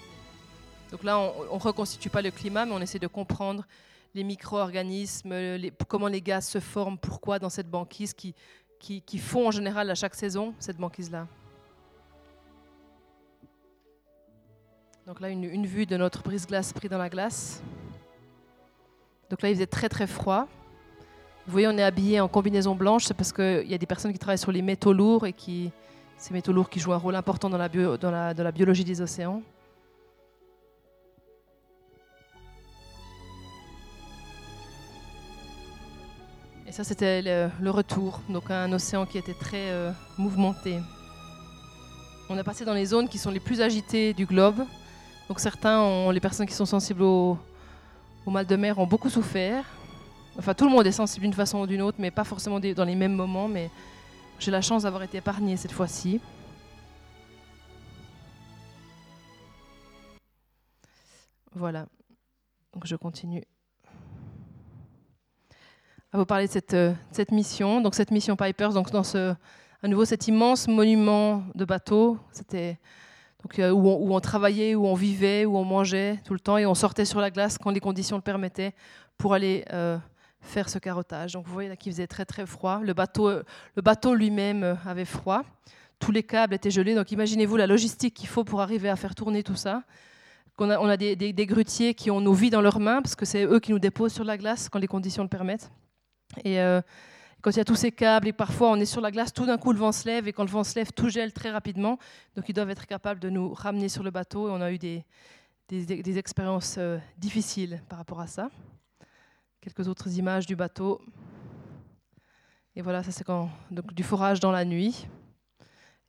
Donc 0.90 1.02
là, 1.02 1.18
on 1.18 1.54
ne 1.54 1.60
reconstitue 1.60 2.08
pas 2.08 2.22
le 2.22 2.30
climat, 2.30 2.64
mais 2.64 2.72
on 2.72 2.80
essaie 2.80 2.98
de 2.98 3.06
comprendre 3.06 3.64
les 4.14 4.22
micro-organismes, 4.22 5.34
comment 5.88 6.06
les 6.06 6.22
gaz 6.22 6.46
se 6.46 6.60
forment, 6.60 6.98
pourquoi 6.98 7.40
dans 7.40 7.50
cette 7.50 7.68
banquise 7.68 8.14
qui, 8.14 8.34
qui, 8.78 9.02
qui 9.02 9.18
fond 9.18 9.48
en 9.48 9.50
général 9.50 9.90
à 9.90 9.94
chaque 9.94 10.14
saison, 10.14 10.54
cette 10.60 10.76
banquise-là. 10.76 11.26
Donc 15.06 15.20
là, 15.20 15.28
une, 15.28 15.44
une 15.44 15.66
vue 15.66 15.84
de 15.84 15.98
notre 15.98 16.22
brise-glace 16.22 16.72
pris 16.72 16.88
dans 16.88 16.96
la 16.96 17.10
glace. 17.10 17.62
Donc 19.28 19.42
là, 19.42 19.50
il 19.50 19.54
faisait 19.54 19.66
très 19.66 19.90
très 19.90 20.06
froid. 20.06 20.48
Vous 21.46 21.52
voyez, 21.52 21.68
on 21.68 21.76
est 21.76 21.82
habillé 21.82 22.20
en 22.20 22.28
combinaison 22.28 22.74
blanche, 22.74 23.04
c'est 23.04 23.12
parce 23.14 23.30
qu'il 23.30 23.66
y 23.68 23.74
a 23.74 23.78
des 23.78 23.84
personnes 23.84 24.14
qui 24.14 24.18
travaillent 24.18 24.38
sur 24.38 24.52
les 24.52 24.62
métaux 24.62 24.94
lourds 24.94 25.26
et 25.26 25.34
qui, 25.34 25.70
ces 26.16 26.32
métaux 26.32 26.52
lourds 26.52 26.70
qui 26.70 26.80
jouent 26.80 26.94
un 26.94 26.98
rôle 26.98 27.16
important 27.16 27.50
dans 27.50 27.58
la, 27.58 27.68
bio, 27.68 27.98
dans 27.98 28.10
la, 28.10 28.32
dans 28.32 28.44
la 28.44 28.52
biologie 28.52 28.84
des 28.84 29.02
océans. 29.02 29.42
Et 36.66 36.72
ça, 36.72 36.82
c'était 36.82 37.20
le, 37.20 37.70
retour, 37.70 38.20
donc 38.30 38.50
un 38.50 38.72
océan 38.72 39.04
qui 39.04 39.18
était 39.18 39.34
très 39.34 39.68
euh, 39.70 39.90
mouvementé. 40.16 40.78
On 42.30 42.38
a 42.38 42.42
passé 42.42 42.64
dans 42.64 42.72
les 42.72 42.86
zones 42.86 43.06
qui 43.06 43.18
sont 43.18 43.30
les 43.30 43.38
plus 43.38 43.60
agitées 43.60 44.14
du 44.14 44.24
globe. 44.24 44.64
Donc 45.28 45.40
certains, 45.40 46.12
les 46.12 46.20
personnes 46.20 46.46
qui 46.46 46.54
sont 46.54 46.66
sensibles 46.66 47.02
au, 47.02 47.38
mal 48.26 48.46
de 48.46 48.56
mer 48.56 48.78
ont 48.78 48.86
beaucoup 48.86 49.08
souffert. 49.08 49.64
Enfin, 50.38 50.54
tout 50.54 50.64
le 50.64 50.70
monde 50.70 50.86
est 50.86 50.92
sensible 50.92 51.22
d'une 51.22 51.32
façon 51.32 51.60
ou 51.60 51.66
d'une 51.66 51.82
autre, 51.82 51.98
mais 52.00 52.10
pas 52.10 52.24
forcément 52.24 52.60
dans 52.60 52.84
les 52.84 52.94
mêmes 52.94 53.14
moments. 53.14 53.48
Mais 53.48 53.70
j'ai 54.38 54.50
la 54.50 54.60
chance 54.60 54.82
d'avoir 54.82 55.02
été 55.02 55.18
épargnée 55.18 55.56
cette 55.56 55.72
fois-ci. 55.72 56.20
Voilà. 61.54 61.86
Donc 62.72 62.86
je 62.86 62.96
continue 62.96 63.44
à 66.12 66.18
vous 66.18 66.26
parler 66.26 66.46
de 66.46 66.52
cette, 66.52 66.74
euh, 66.74 66.92
cette 67.12 67.30
mission. 67.30 67.80
Donc 67.80 67.94
cette 67.94 68.10
mission 68.10 68.36
Pipers, 68.36 68.72
donc 68.72 68.90
dans 68.90 69.04
ce, 69.04 69.34
à 69.82 69.88
nouveau 69.88 70.04
cet 70.04 70.28
immense 70.28 70.68
monument 70.68 71.44
de 71.54 71.64
bateau, 71.64 72.18
c'était 72.32 72.78
euh, 73.58 73.70
où, 73.70 74.14
on, 74.14 74.20
travaillait, 74.20 74.74
où 74.74 74.86
on 74.86 74.94
vivait, 74.94 75.44
où 75.44 75.56
on 75.56 75.64
mangeait 75.64 76.18
tout 76.24 76.32
le 76.32 76.40
temps, 76.40 76.58
et 76.58 76.66
on 76.66 76.74
sortait 76.74 77.04
sur 77.04 77.20
la 77.20 77.30
glace 77.30 77.58
quand 77.58 77.70
les 77.70 77.80
conditions 77.80 78.16
le 78.16 78.22
permettaient 78.22 78.74
pour 79.18 79.34
aller 79.34 79.64
euh, 79.72 79.98
faire 80.40 80.68
ce 80.68 80.78
carottage. 80.78 81.32
Donc 81.32 81.46
vous 81.46 81.52
voyez 81.52 81.68
là 81.68 81.76
qu'il 81.76 81.92
faisait 81.92 82.06
très 82.06 82.24
très 82.24 82.46
froid. 82.46 82.80
Le 82.82 82.94
bateau, 82.94 83.28
euh, 83.28 84.14
lui-même 84.14 84.78
avait 84.86 85.04
froid. 85.04 85.42
Tous 85.98 86.12
les 86.12 86.22
câbles 86.22 86.54
étaient 86.54 86.70
gelés. 86.70 86.94
Donc 86.94 87.12
imaginez-vous 87.12 87.56
la 87.56 87.66
logistique 87.66 88.14
qu'il 88.14 88.28
faut 88.28 88.44
pour 88.44 88.60
arriver 88.60 88.88
à 88.88 88.96
faire 88.96 89.14
tourner 89.14 89.42
tout 89.42 89.56
ça. 89.56 89.82
On 90.58 90.70
a 90.70 90.96
des, 90.96 91.46
grutiers 91.46 91.94
qui 91.94 92.10
ont 92.10 92.20
nos 92.20 92.32
vies 92.32 92.50
dans 92.50 92.60
leurs 92.60 92.78
mains 92.78 93.02
parce 93.02 93.16
que 93.16 93.24
c'est 93.24 93.44
eux 93.44 93.58
qui 93.58 93.72
nous 93.72 93.80
déposent 93.80 94.12
sur 94.12 94.24
la 94.24 94.38
glace 94.38 94.68
quand 94.68 94.78
les 94.78 94.86
conditions 94.86 95.24
le 95.24 95.28
permettent. 95.28 95.70
Et 96.44 96.58
quand 97.44 97.50
il 97.50 97.58
y 97.58 97.60
a 97.60 97.64
tous 97.66 97.74
ces 97.74 97.92
câbles 97.92 98.26
et 98.26 98.32
parfois 98.32 98.70
on 98.70 98.76
est 98.76 98.86
sur 98.86 99.02
la 99.02 99.10
glace, 99.10 99.30
tout 99.30 99.44
d'un 99.44 99.58
coup 99.58 99.74
le 99.74 99.78
vent 99.78 99.92
se 99.92 100.08
lève 100.08 100.26
et 100.26 100.32
quand 100.32 100.44
le 100.44 100.50
vent 100.50 100.64
se 100.64 100.76
lève, 100.76 100.92
tout 100.92 101.10
gèle 101.10 101.30
très 101.30 101.50
rapidement. 101.50 101.98
Donc 102.36 102.48
ils 102.48 102.54
doivent 102.54 102.70
être 102.70 102.86
capables 102.86 103.20
de 103.20 103.28
nous 103.28 103.52
ramener 103.52 103.90
sur 103.90 104.02
le 104.02 104.10
bateau 104.10 104.48
et 104.48 104.50
on 104.50 104.62
a 104.62 104.72
eu 104.72 104.78
des, 104.78 105.04
des, 105.68 106.16
expériences 106.16 106.76
euh, 106.78 106.96
difficiles 107.18 107.82
par 107.86 107.98
rapport 107.98 108.18
à 108.20 108.28
ça. 108.28 108.48
Quelques 109.60 109.88
autres 109.88 110.16
images 110.16 110.46
du 110.46 110.56
bateau. 110.56 111.02
Et 112.76 112.80
voilà, 112.80 113.02
ça 113.02 113.12
c'est 113.12 113.26
donc, 113.26 113.92
du 113.92 114.04
forage 114.04 114.40
dans 114.40 114.50
la 114.50 114.64
nuit. 114.64 115.06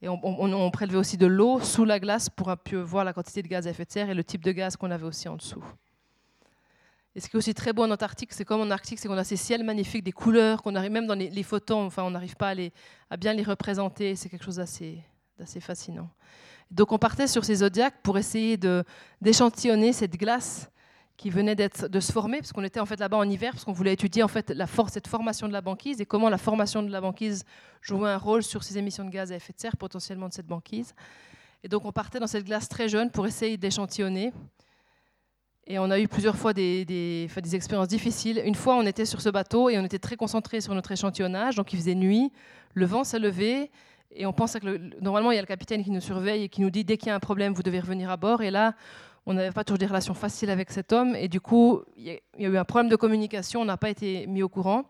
Et 0.02 0.08
on, 0.08 0.72
prélevait 0.72 0.98
aussi 0.98 1.18
de 1.18 1.26
l'eau 1.26 1.60
sous 1.60 1.84
la 1.84 2.00
glace 2.00 2.30
pour 2.30 2.56
voir 2.86 3.04
la 3.04 3.12
quantité 3.12 3.42
de 3.42 3.50
gaz 3.50 3.68
à 3.68 3.72
effet 3.72 3.84
de 3.84 3.92
serre 3.92 4.10
et 4.10 4.14
le 4.14 4.24
type 4.24 4.44
de 4.44 4.54
gaz 4.54 4.78
qu'on 4.78 4.92
avait 4.92 5.06
aussi 5.06 5.28
en 5.28 5.36
dessous. 5.36 5.64
Et 7.16 7.22
ce 7.22 7.30
qui 7.30 7.38
est 7.38 7.40
aussi 7.40 7.54
très 7.54 7.72
beau 7.72 7.84
en 7.84 7.92
Antarctique, 7.92 8.34
c'est 8.34 8.44
comme 8.44 8.60
en 8.60 8.70
Arctique, 8.70 9.00
c'est 9.00 9.08
qu'on 9.08 9.18
a 9.18 9.24
ces 9.24 9.38
ciels 9.38 9.64
magnifiques, 9.64 10.04
des 10.04 10.12
couleurs 10.12 10.62
qu'on 10.62 10.76
arrive 10.76 10.92
même 10.92 11.08
dans 11.08 11.16
les, 11.16 11.30
les 11.30 11.44
photos, 11.44 11.78
enfin 11.78 12.04
on 12.04 12.12
n'arrive 12.12 12.36
pas 12.36 12.54
à, 13.10 13.18
bien 13.18 13.34
les 13.34 13.44
représenter. 13.44 14.16
C'est 14.18 14.28
quelque 14.28 14.44
chose 14.44 14.58
d'assez 14.58 15.02
fascinant. 15.62 16.10
Donc 16.72 16.92
on 16.92 16.98
partait 16.98 17.28
sur 17.28 17.46
ces 17.46 17.56
zodiacs 17.56 18.02
pour 18.04 18.18
essayer 18.18 18.60
d'échantillonner 19.22 19.94
cette 19.94 20.18
glace 20.18 20.70
qui 21.16 21.30
venait 21.30 21.56
de 21.56 22.00
se 22.02 22.12
former, 22.12 22.40
parce 22.40 22.52
qu'on 22.52 22.64
était 22.66 22.82
en 22.82 22.86
fait 22.86 23.00
là-bas 23.00 23.16
en 23.16 23.30
hiver, 23.30 23.52
parce 23.54 23.64
qu'on 23.64 23.72
voulait 23.72 23.94
étudier 23.94 24.22
en 24.22 24.28
fait 24.28 24.54
cette 24.90 25.08
formation 25.08 25.48
de 25.48 25.54
la 25.54 25.62
banquise 25.62 26.02
et 26.02 26.06
comment 26.06 26.28
la 26.28 26.38
formation 26.38 26.84
de 26.84 26.92
la 26.92 27.00
banquise 27.00 27.46
jouait 27.82 28.10
un 28.10 28.18
rôle 28.18 28.44
sur 28.44 28.64
ces 28.64 28.78
émissions 28.78 29.06
de 29.06 29.10
gaz 29.10 29.32
à 29.32 29.36
effet 29.36 29.54
de 29.54 29.60
serre 29.60 29.78
potentiellement 29.78 30.28
de 30.28 30.34
cette 30.34 30.48
banquise. 30.48 30.94
Et 31.64 31.70
donc 31.70 31.86
on 31.86 31.94
partait 31.94 32.20
dans 32.20 32.28
cette 32.28 32.44
glace 32.44 32.68
très 32.68 32.90
jeune 32.90 33.10
pour 33.10 33.26
essayer 33.26 33.56
d'échantillonner. 33.56 34.34
Et 35.68 35.80
on 35.80 35.90
a 35.90 36.00
eu 36.00 36.08
plusieurs 36.08 36.36
fois 36.36 36.54
des, 36.54 37.28
expériences 37.54 37.88
difficiles. 37.88 38.42
Une 38.46 38.54
fois, 38.54 38.76
on 38.76 38.86
était 38.86 39.06
sur 39.06 39.22
ce 39.22 39.30
bateau 39.30 39.70
et 39.70 39.80
on 39.80 39.84
était 39.84 39.98
très 39.98 40.16
concentré 40.16 40.62
sur 40.62 40.76
notre 40.76 40.92
échantillonnage. 40.92 41.56
Donc 41.56 41.74
il 41.74 41.80
faisait 41.80 41.96
nuit, 41.96 42.32
le 42.76 42.86
vent 42.86 43.04
s'est 43.04 43.18
levé 43.18 43.72
et 44.12 44.28
on 44.28 44.34
pensait 44.34 44.60
que 44.60 44.68
le- 44.68 44.92
normalement 45.02 45.32
il 45.32 45.36
y 45.36 45.38
a 45.40 45.42
le 45.42 45.48
capitaine 45.48 45.84
qui 45.84 45.90
nous 45.90 46.02
surveille 46.02 46.44
et 46.44 46.50
qui 46.50 46.62
nous 46.62 46.70
dit 46.70 46.84
dès 46.84 46.98
qu'il 46.98 47.08
y 47.08 47.12
a 47.12 47.16
un 47.16 47.20
problème, 47.20 47.54
vous 47.54 47.64
devez 47.64 47.80
revenir 47.80 48.12
à 48.12 48.18
bord. 48.18 48.44
Et 48.44 48.52
là, 48.52 48.76
on 49.26 49.34
n'avait 49.34 49.52
pas 49.52 49.64
toujours 49.64 49.80
des 49.80 49.88
relations 49.88 50.14
faciles 50.14 50.52
avec 50.52 50.70
cet 50.70 50.94
homme 50.94 51.16
et 51.16 51.28
du 51.28 51.42
coup, 51.42 51.82
il 51.98 52.04
y 52.04 52.22
y 52.38 52.46
a 52.46 52.50
eu 52.50 52.58
un 52.58 52.64
problème 52.64 52.90
de 52.90 52.96
communication. 52.96 53.62
On 53.62 53.66
n'a 53.66 53.78
pas 53.78 53.90
été 53.90 54.28
mis 54.28 54.44
au 54.44 54.50
courant. 54.50 54.84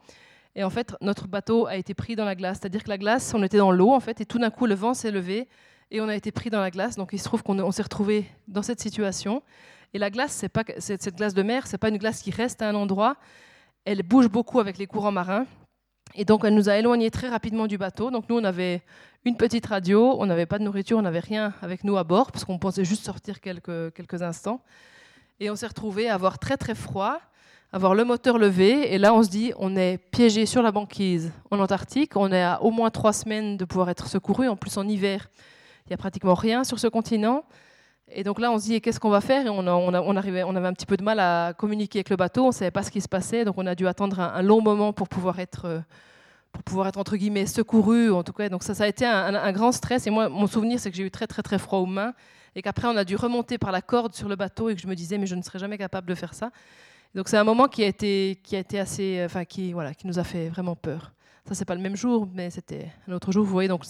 Et 0.57 0.63
en 0.65 0.69
fait, 0.69 0.93
notre 0.99 1.27
bateau 1.27 1.67
a 1.67 1.77
été 1.77 1.93
pris 1.93 2.17
dans 2.17 2.25
la 2.25 2.35
glace. 2.35 2.59
C'est-à-dire 2.59 2.83
que 2.83 2.89
la 2.89 2.97
glace, 2.97 3.33
on 3.33 3.43
était 3.43 3.57
dans 3.57 3.71
l'eau 3.71 3.91
en 3.91 4.01
fait, 4.01 4.19
et 4.19 4.25
tout 4.25 4.39
d'un 4.39 4.49
coup, 4.49 4.65
le 4.65 4.75
vent 4.75 4.93
s'est 4.93 5.11
levé 5.11 5.47
et 5.91 6.01
on 6.01 6.09
a 6.09 6.15
été 6.15 6.31
pris 6.31 6.49
dans 6.49 6.59
la 6.59 6.71
glace. 6.71 6.97
Donc 6.97 7.11
il 7.13 7.19
se 7.19 7.23
trouve 7.23 7.43
qu'on 7.43 7.59
on 7.59 7.71
s'est 7.71 7.83
retrouvé 7.83 8.25
dans 8.49 8.61
cette 8.61 8.81
situation. 8.81 9.41
Et 9.95 9.97
la 9.97 10.09
glace, 10.09 10.33
c'est 10.33 10.49
pas 10.49 10.65
cette 10.77 11.15
glace 11.15 11.33
de 11.33 11.41
mer, 11.41 11.67
c'est 11.67 11.77
pas 11.77 11.87
une 11.87 11.97
glace 11.97 12.21
qui 12.21 12.29
reste 12.29 12.61
à 12.61 12.67
un 12.67 12.75
endroit. 12.75 13.15
Elle 13.85 14.03
bouge 14.03 14.27
beaucoup 14.27 14.59
avec 14.59 14.77
les 14.77 14.87
courants 14.87 15.13
marins. 15.13 15.45
Et 16.15 16.25
donc, 16.25 16.43
elle 16.43 16.53
nous 16.53 16.67
a 16.67 16.77
éloignés 16.77 17.09
très 17.09 17.29
rapidement 17.29 17.65
du 17.65 17.77
bateau. 17.77 18.11
Donc, 18.11 18.27
nous, 18.27 18.35
on 18.35 18.43
avait 18.43 18.83
une 19.23 19.37
petite 19.37 19.65
radio, 19.67 20.17
on 20.19 20.25
n'avait 20.25 20.47
pas 20.47 20.59
de 20.59 20.65
nourriture, 20.65 20.97
on 20.97 21.01
n'avait 21.03 21.21
rien 21.21 21.53
avec 21.61 21.85
nous 21.85 21.95
à 21.95 22.03
bord, 22.03 22.33
parce 22.33 22.43
qu'on 22.43 22.59
pensait 22.59 22.83
juste 22.83 23.05
sortir 23.05 23.39
quelques, 23.39 23.93
quelques 23.93 24.21
instants. 24.21 24.59
Et 25.39 25.49
on 25.49 25.55
s'est 25.55 25.67
retrouvés 25.67 26.09
à 26.09 26.15
avoir 26.15 26.39
très, 26.39 26.57
très 26.57 26.75
froid, 26.75 27.21
avoir 27.71 27.95
le 27.95 28.03
moteur 28.03 28.37
levé. 28.37 28.93
Et 28.93 28.97
là, 28.97 29.13
on 29.13 29.23
se 29.23 29.29
dit, 29.29 29.53
on 29.59 29.77
est 29.77 29.97
piégé 30.11 30.45
sur 30.45 30.61
la 30.61 30.73
banquise 30.73 31.31
en 31.51 31.59
Antarctique. 31.59 32.17
On 32.17 32.33
est 32.33 32.43
à 32.43 32.61
au 32.61 32.71
moins 32.71 32.89
trois 32.89 33.13
semaines 33.13 33.55
de 33.55 33.63
pouvoir 33.63 33.89
être 33.89 34.07
secouru. 34.09 34.49
En 34.49 34.57
plus, 34.57 34.75
en 34.75 34.85
hiver, 34.89 35.29
il 35.85 35.91
n'y 35.91 35.93
a 35.93 35.97
pratiquement 35.97 36.33
rien 36.33 36.65
sur 36.65 36.79
ce 36.79 36.87
continent. 36.87 37.45
Et 38.11 38.23
donc 38.23 38.39
là, 38.39 38.51
on 38.51 38.59
se 38.59 38.65
dit, 38.65 38.81
qu'est-ce 38.81 38.99
qu'on 38.99 39.09
va 39.09 39.21
faire? 39.21 39.45
On, 39.51 39.65
avait 39.65 40.67
un 40.67 40.73
petit 40.73 40.85
peu 40.85 40.95
de 40.95 41.03
mal 41.03 41.19
à 41.19 41.53
communiquer 41.57 41.99
avec 41.99 42.09
le 42.09 42.15
bateau, 42.15 42.43
on 42.43 42.47
ne 42.47 42.53
savait 42.53 42.71
pas 42.71 42.83
ce 42.83 42.91
qui 42.91 43.01
se 43.01 43.09
passait, 43.09 43.45
donc 43.45 43.55
on 43.57 43.65
a 43.65 43.75
dû 43.75 43.87
attendre 43.87 44.19
un, 44.19 44.41
long 44.41 44.61
moment 44.61 44.93
pour 44.93 45.09
pouvoir 45.09 45.39
être, 45.39 45.65
euh, 45.65 45.79
pour 46.51 46.63
pouvoir 46.63 46.87
être 46.87 46.97
entre 46.97 47.17
guillemets 47.17 47.47
secouru. 47.47 48.11
En 48.11 48.23
tout 48.23 48.33
cas, 48.33 48.47
donc 48.47 48.63
ça, 48.63 48.75
ça 48.75 48.83
a 48.83 48.87
été 48.87 49.05
un 49.05 49.51
grand 49.51 49.71
stress. 49.71 50.05
Et 50.07 50.11
moi, 50.11 50.29
mon 50.29 50.47
souvenir, 50.47 50.79
c'est 50.79 50.91
que 50.91 50.97
j'ai 50.97 51.03
eu 51.03 51.11
très, 51.11 51.27
très, 51.27 51.41
très 51.41 51.57
froid 51.57 51.79
aux 51.79 51.87
mains, 51.87 52.13
et 52.55 52.61
qu'après, 52.61 52.87
on 52.87 52.95
a 52.95 53.03
dû 53.03 53.15
remonter 53.15 53.57
par 53.57 53.71
la 53.71 53.81
corde 53.81 54.13
sur 54.13 54.29
le 54.29 54.35
bateau, 54.35 54.69
et 54.69 54.75
que 54.75 54.81
je 54.81 54.87
me 54.87 54.95
disais, 54.95 55.17
mais 55.17 55.27
je 55.27 55.35
ne 55.35 55.41
serais 55.41 55.59
jamais 55.59 55.77
capable 55.77 56.07
de 56.07 56.15
faire 56.15 56.33
ça. 56.33 56.51
Donc 57.15 57.29
c'est 57.29 57.37
un 57.37 57.45
moment 57.45 57.67
qui 57.67 57.81
a 57.81 57.87
été, 57.87 58.39
qui 58.43 58.57
a 58.57 58.59
été 58.59 58.77
assez, 58.77 59.19
euh, 59.19 59.25
enfin 59.25 59.45
qui, 59.45 59.71
voilà, 59.71 59.93
qui 59.93 60.05
nous 60.05 60.19
a 60.19 60.23
fait 60.25 60.49
vraiment 60.49 60.75
peur. 60.75 61.13
Ça, 61.47 61.53
c'est 61.53 61.65
pas 61.65 61.75
le 61.75 61.81
même 61.81 61.95
jour, 61.95 62.27
mais 62.33 62.49
c'était 62.49 62.91
un 63.07 63.13
autre 63.13 63.31
jour. 63.31 63.45
Vous 63.45 63.51
voyez, 63.51 63.69
donc 63.69 63.83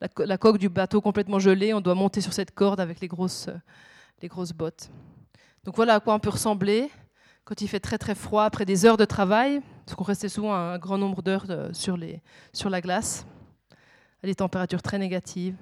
la, 0.00 0.08
co- 0.08 0.24
la 0.24 0.36
coque 0.36 0.58
du 0.58 0.68
bateau 0.68 1.00
complètement 1.00 1.38
gelée. 1.38 1.72
On 1.72 1.80
doit 1.80 1.94
monter 1.94 2.20
sur 2.20 2.34
cette 2.34 2.50
corde 2.54 2.80
avec 2.80 3.00
les 3.00 3.08
grosses, 3.08 3.48
euh, 3.48 3.56
les 4.20 4.28
grosses 4.28 4.52
bottes. 4.52 4.90
Donc 5.64 5.76
voilà 5.76 5.94
à 5.94 6.00
quoi 6.00 6.14
on 6.14 6.18
peut 6.18 6.28
ressembler 6.28 6.90
quand 7.44 7.62
il 7.62 7.68
fait 7.68 7.80
très 7.80 7.96
très 7.96 8.14
froid 8.14 8.44
après 8.44 8.66
des 8.66 8.84
heures 8.84 8.98
de 8.98 9.06
travail, 9.06 9.62
parce 9.86 9.96
qu'on 9.96 10.04
restait 10.04 10.28
souvent 10.28 10.54
un 10.54 10.78
grand 10.78 10.98
nombre 10.98 11.22
d'heures 11.22 11.46
de- 11.46 11.70
sur, 11.72 11.98
sur 12.52 12.68
la 12.68 12.82
glace, 12.82 13.24
à 14.22 14.26
des 14.26 14.34
températures 14.34 14.82
très 14.82 14.98
négatives. 14.98 15.54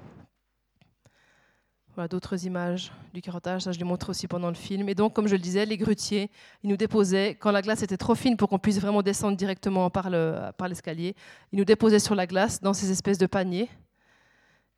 Voilà 1.97 2.09
d'autres 2.09 2.45
images 2.45 2.93
du 3.15 3.23
carottage, 3.23 3.63
ça 3.63 3.73
je 3.73 3.79
les 3.79 3.85
montre 3.85 4.11
aussi 4.11 4.29
pendant 4.29 4.49
le 4.49 4.55
film. 4.55 4.87
Et 4.91 4.95
donc, 4.95 5.15
comme 5.15 5.27
je 5.29 5.33
le 5.33 5.41
disais, 5.41 5.65
les 5.65 5.79
grutiers, 5.79 6.31
ils 6.63 6.69
nous 6.69 6.77
déposaient, 6.77 7.37
quand 7.37 7.51
la 7.51 7.63
glace 7.63 7.83
était 7.83 7.97
trop 7.97 8.15
fine 8.15 8.37
pour 8.37 8.51
qu'on 8.51 8.59
puisse 8.59 8.79
vraiment 8.79 9.01
descendre 9.01 9.35
directement 9.35 9.89
par 9.89 10.11
le- 10.11 10.53
par 10.59 10.69
l'escalier, 10.69 11.17
ils 11.53 11.59
nous 11.59 11.65
déposaient 11.65 11.99
sur 11.99 12.15
la 12.15 12.27
glace 12.27 12.61
dans 12.61 12.75
ces 12.75 12.91
espèces 12.91 13.17
de 13.17 13.25
paniers. 13.25 13.71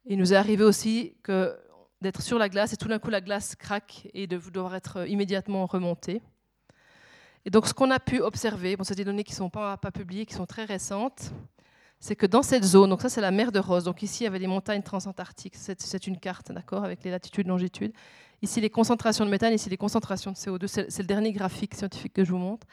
Il 0.07 0.17
nous 0.17 0.33
est 0.33 0.37
arrivé 0.37 0.63
aussi 0.63 1.17
que 1.25 1.59
d'être 2.01 2.23
sur 2.23 2.39
la 2.39 2.49
glace 2.49 2.73
et 2.73 2.77
tout 2.77 2.87
d'un 2.87 3.01
coup 3.01 3.11
la 3.11 3.21
glace 3.21 3.57
craque 3.57 4.07
et 4.15 4.29
de 4.29 4.39
devoir 4.39 4.77
être 4.77 5.09
immédiatement 5.09 5.67
remontée. 5.67 6.23
Et 7.45 7.51
donc 7.51 7.67
ce 7.67 7.75
qu'on 7.75 7.91
a 7.91 7.99
pu 7.99 8.21
observer, 8.21 8.77
bon, 8.77 8.85
c'est 8.85 8.95
des 8.95 9.05
données 9.05 9.25
qui 9.25 9.33
ne 9.33 9.39
sont 9.39 9.51
pas, 9.51 9.77
pas 9.77 9.91
publiées, 9.91 10.25
qui 10.25 10.35
sont 10.35 10.47
très 10.47 10.65
récentes, 10.65 11.33
c'est 12.01 12.15
que 12.17 12.27
dans 12.27 12.43
cette 12.43 12.65
zone, 12.65 12.91
donc 12.91 13.03
ça 13.03 13.09
c'est 13.09 13.21
la 13.21 13.31
mer 13.31 13.51
de 13.51 13.59
Ross, 13.59 13.85
donc 13.85 14.03
ici 14.03 14.23
il 14.23 14.25
y 14.25 14.27
avait 14.29 14.39
les 14.39 14.47
montagnes 14.47 14.83
transantarctiques, 14.83 15.57
c'est 15.57 16.07
une 16.07 16.19
carte, 16.19 16.53
d'accord, 16.53 16.85
avec 16.85 17.03
les 17.05 17.11
latitudes, 17.11 17.47
longitudes. 17.47 17.93
Ici 18.41 18.61
les 18.61 18.71
concentrations 18.71 19.25
de 19.25 19.31
méthane, 19.31 19.53
ici 19.53 19.69
les 19.69 19.77
concentrations 19.77 20.31
de 20.31 20.37
CO2, 20.37 20.67
c'est 20.69 20.99
le 20.99 21.07
dernier 21.07 21.33
graphique 21.33 21.75
scientifique 21.75 22.13
que 22.13 22.25
je 22.25 22.31
vous 22.31 22.39
montre. 22.39 22.67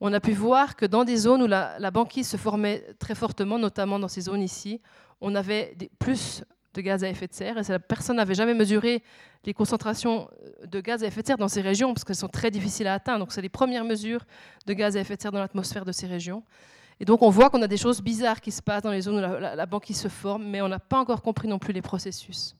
On 0.00 0.12
a 0.12 0.18
pu 0.18 0.32
voir 0.32 0.74
que 0.74 0.86
dans 0.86 1.04
des 1.04 1.16
zones 1.16 1.42
où 1.42 1.46
la, 1.46 1.90
banquise 1.92 2.28
se 2.28 2.36
formait 2.36 2.84
très 2.98 3.14
fortement, 3.14 3.58
notamment 3.58 3.98
dans 4.00 4.08
ces 4.08 4.22
zones 4.22 4.42
ici, 4.42 4.80
on 5.20 5.36
avait 5.36 5.74
des- 5.76 5.90
plus 6.00 6.42
de 6.74 6.80
gaz 6.80 7.04
à 7.04 7.08
effet 7.08 7.28
de 7.28 7.32
serre. 7.32 7.58
Et 7.58 7.78
personne 7.78 8.16
n'avait 8.16 8.34
jamais 8.34 8.54
mesuré 8.54 9.04
les 9.44 9.54
concentrations 9.54 10.28
de 10.66 10.80
gaz 10.80 11.04
à 11.04 11.06
effet 11.06 11.22
de 11.22 11.26
serre 11.28 11.38
dans 11.38 11.48
ces 11.48 11.60
régions, 11.60 11.94
parce 11.94 12.04
qu'elles 12.04 12.16
sont 12.16 12.28
très 12.28 12.50
difficiles 12.50 12.88
à 12.88 12.94
atteindre. 12.94 13.20
Donc 13.20 13.32
c'est 13.32 13.42
les 13.42 13.48
premières 13.48 13.84
mesures 13.84 14.24
de 14.66 14.72
gaz 14.72 14.96
à 14.96 15.00
effet 15.00 15.16
de 15.16 15.22
serre 15.22 15.32
dans 15.32 15.38
l'atmosphère 15.38 15.84
de 15.84 15.92
ces 15.92 16.08
régions. 16.08 16.42
Et 17.00 17.04
donc 17.04 17.22
on 17.22 17.30
voit 17.30 17.50
qu'on 17.50 17.62
a 17.62 17.68
des 17.68 17.76
choses 17.76 18.00
bizarres 18.00 18.40
qui 18.40 18.50
se 18.50 18.62
passent 18.62 18.82
dans 18.82 18.90
les 18.90 19.02
zones 19.02 19.16
où 19.16 19.40
la, 19.40 19.66
banquise 19.66 20.00
se 20.00 20.08
forme, 20.08 20.44
mais 20.44 20.62
on 20.62 20.68
n'a 20.68 20.78
pas 20.78 20.98
encore 20.98 21.22
compris 21.22 21.48
non 21.48 21.58
plus 21.58 21.72
les 21.72 21.82
processus. 21.82 22.56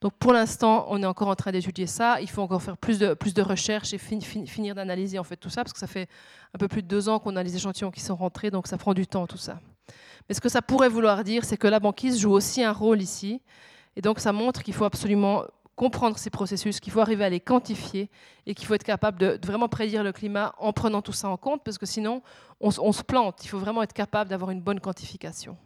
Donc 0.00 0.14
pour 0.14 0.32
l'instant, 0.32 0.86
on 0.88 1.02
est 1.02 1.06
encore 1.06 1.28
en 1.28 1.34
train 1.34 1.52
d'étudier 1.52 1.86
ça. 1.86 2.20
Il 2.20 2.30
faut 2.30 2.40
encore 2.40 2.62
faire 2.62 2.76
plus 2.76 2.98
de, 2.98 3.12
plus 3.12 3.34
de 3.34 3.42
recherches 3.42 3.92
et 3.92 3.98
finir 3.98 4.74
d'analyser 4.74 5.18
en 5.18 5.24
fait 5.24 5.36
tout 5.36 5.50
ça, 5.50 5.62
parce 5.62 5.72
que 5.72 5.78
ça 5.78 5.86
fait 5.86 6.08
un 6.54 6.58
peu 6.58 6.68
plus 6.68 6.82
de 6.82 6.88
deux 6.88 7.08
ans 7.08 7.18
qu'on 7.18 7.36
a 7.36 7.42
les 7.42 7.54
échantillons 7.54 7.90
qui 7.90 8.00
sont 8.00 8.16
rentrés, 8.16 8.50
donc 8.50 8.66
ça 8.66 8.78
prend 8.78 8.94
du 8.94 9.06
temps 9.06 9.26
tout 9.26 9.36
ça. 9.36 9.60
Mais 10.28 10.34
ce 10.34 10.40
que 10.40 10.48
ça 10.48 10.62
pourrait 10.62 10.88
vouloir 10.88 11.22
dire, 11.24 11.44
c'est 11.44 11.56
que 11.56 11.68
la 11.68 11.80
banquise 11.80 12.18
joue 12.18 12.32
aussi 12.32 12.62
un 12.62 12.72
rôle 12.72 13.02
ici, 13.02 13.42
et 13.96 14.00
donc 14.00 14.20
ça 14.20 14.32
montre 14.32 14.62
qu'il 14.62 14.74
faut 14.74 14.84
absolument 14.84 15.44
comprendre 15.80 16.18
ces 16.18 16.28
processus, 16.28 16.78
qu'il 16.78 16.92
faut 16.92 17.00
arriver 17.00 17.24
à 17.24 17.30
les 17.30 17.40
quantifier 17.40 18.10
et 18.44 18.54
qu'il 18.54 18.66
faut 18.66 18.74
être 18.74 18.84
capable 18.84 19.18
de, 19.18 19.40
vraiment 19.42 19.66
prédire 19.66 20.04
le 20.04 20.12
climat 20.12 20.54
en 20.58 20.74
prenant 20.74 21.00
tout 21.00 21.14
ça 21.14 21.30
en 21.30 21.38
compte, 21.38 21.64
parce 21.64 21.78
que 21.78 21.86
sinon, 21.86 22.20
on, 22.60 22.92
se 22.92 23.02
plante. 23.02 23.42
Il 23.46 23.48
faut 23.48 23.58
vraiment 23.58 23.82
être 23.82 23.94
capable 23.94 24.28
d'avoir 24.28 24.50
une 24.50 24.60
bonne 24.60 24.78
quantification. 24.78 25.56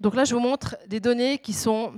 Donc 0.00 0.14
là, 0.14 0.24
je 0.24 0.34
vous 0.34 0.40
montre 0.40 0.78
des 0.86 1.00
données 1.00 1.36
qui 1.36 1.52
sont 1.52 1.92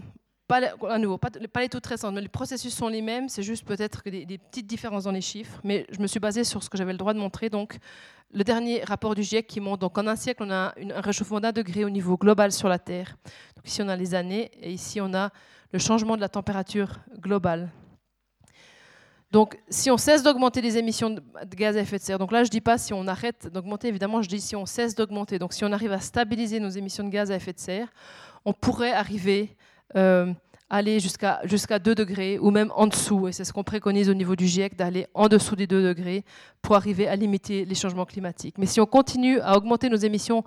pas, 0.49 0.61
à 0.89 0.99
nouveau, 0.99 1.17
pas, 1.17 1.31
les 1.61 1.69
toutes 1.69 1.87
récentes, 1.87 2.13
mais 2.13 2.23
les 2.23 2.29
processus 2.29 2.75
sont 2.75 2.89
les 2.89 3.03
mêmes, 3.03 3.29
c'est 3.29 3.45
juste 3.45 3.65
peut-être 3.65 4.03
des, 4.05 4.27
des, 4.27 4.39
petites 4.39 4.67
différences 4.67 5.05
dans 5.05 5.13
les 5.13 5.21
chiffres, 5.21 5.61
mais 5.63 5.87
je 5.91 6.01
me 6.01 6.09
suis 6.09 6.19
basée 6.19 6.43
sur 6.43 6.65
ce 6.65 6.69
que 6.69 6.77
j'avais 6.77 6.91
le 6.91 6.99
droit 6.99 7.15
de 7.15 7.21
montrer. 7.21 7.51
Donc, 7.51 7.79
le 8.33 8.43
dernier 8.43 8.83
rapport 8.83 9.15
du 9.15 9.23
GIEC 9.23 9.47
qui 9.47 9.61
montre, 9.61 9.79
donc 9.79 9.97
en 9.97 10.09
un 10.09 10.17
siècle, 10.17 10.43
on 10.45 10.51
a 10.51 10.75
un 10.77 11.01
réchauffement 11.03 11.39
d'un 11.39 11.53
degré 11.53 11.85
au 11.85 11.91
niveau 11.91 12.17
global 12.17 12.51
sur 12.51 12.69
la 12.69 12.81
Terre. 12.81 13.17
Donc 13.55 13.69
ici, 13.69 13.81
on 13.81 13.89
a 13.89 13.95
les 13.95 14.17
années, 14.17 14.51
et 14.61 14.73
ici, 14.73 15.01
on 15.01 15.15
a 15.15 15.31
le 15.73 15.79
changement 15.79 16.16
de 16.16 16.21
la 16.21 16.29
température 16.29 17.01
globale. 17.18 17.71
Donc, 19.31 19.61
si 19.68 19.91
on 19.93 19.97
cesse 19.97 20.25
d'augmenter 20.25 20.61
les 20.61 20.77
émissions 20.77 21.11
de 21.11 21.23
gaz 21.55 21.77
à 21.77 21.81
effet 21.81 21.99
de 21.99 22.03
serre, 22.03 22.18
donc 22.18 22.33
là, 22.33 22.43
je 22.43 22.49
ne 22.49 22.51
dis 22.51 22.61
pas 22.61 22.79
si 22.79 22.93
on 22.93 23.07
arrête 23.07 23.47
d'augmenter, 23.47 23.87
évidemment, 23.87 24.23
je 24.23 24.29
dis 24.29 24.41
si 24.41 24.57
on 24.57 24.66
cesse 24.66 24.97
d'augmenter. 24.97 25.39
Donc, 25.39 25.53
si 25.53 25.64
on 25.64 25.71
arrive 25.71 25.93
à 25.93 26.01
stabiliser 26.01 26.59
nos 26.59 26.68
émissions 26.68 27.05
de 27.05 27.11
gaz 27.11 27.31
à 27.31 27.37
effet 27.37 27.53
de 27.53 27.61
serre, 27.61 27.89
on 28.45 28.53
pourrait 28.53 28.91
arriver 28.91 29.57
euh, 29.95 30.33
à 30.68 30.77
aller 30.79 30.99
jusqu'à 30.99 31.41
jusqu'à 31.45 31.79
2 31.79 31.95
degrés 31.95 32.41
ou 32.41 32.51
même 32.51 32.73
en 32.75 32.89
dessous. 32.89 33.29
Et 33.29 33.33
c'est 33.33 33.45
ce 33.45 33.53
qu'on 33.53 33.62
préconise 33.62 34.11
au 34.11 34.14
niveau 34.14 34.35
du 34.35 34.49
GIEC, 34.49 34.75
d'aller 34.77 35.07
en 35.14 35.29
dessous 35.29 35.55
des 35.55 35.68
2 35.68 35.81
degrés 35.81 36.25
pour 36.61 36.75
arriver 36.75 37.07
à 37.07 37.14
limiter 37.14 37.64
les 37.64 37.75
changements 37.77 38.07
climatiques. 38.07 38.59
Mais 38.59 38.66
si 38.66 38.81
on 38.81 38.87
continue 38.87 39.39
à 39.41 39.57
augmenter 39.57 39.89
nos 39.89 39.97
émissions 39.97 40.43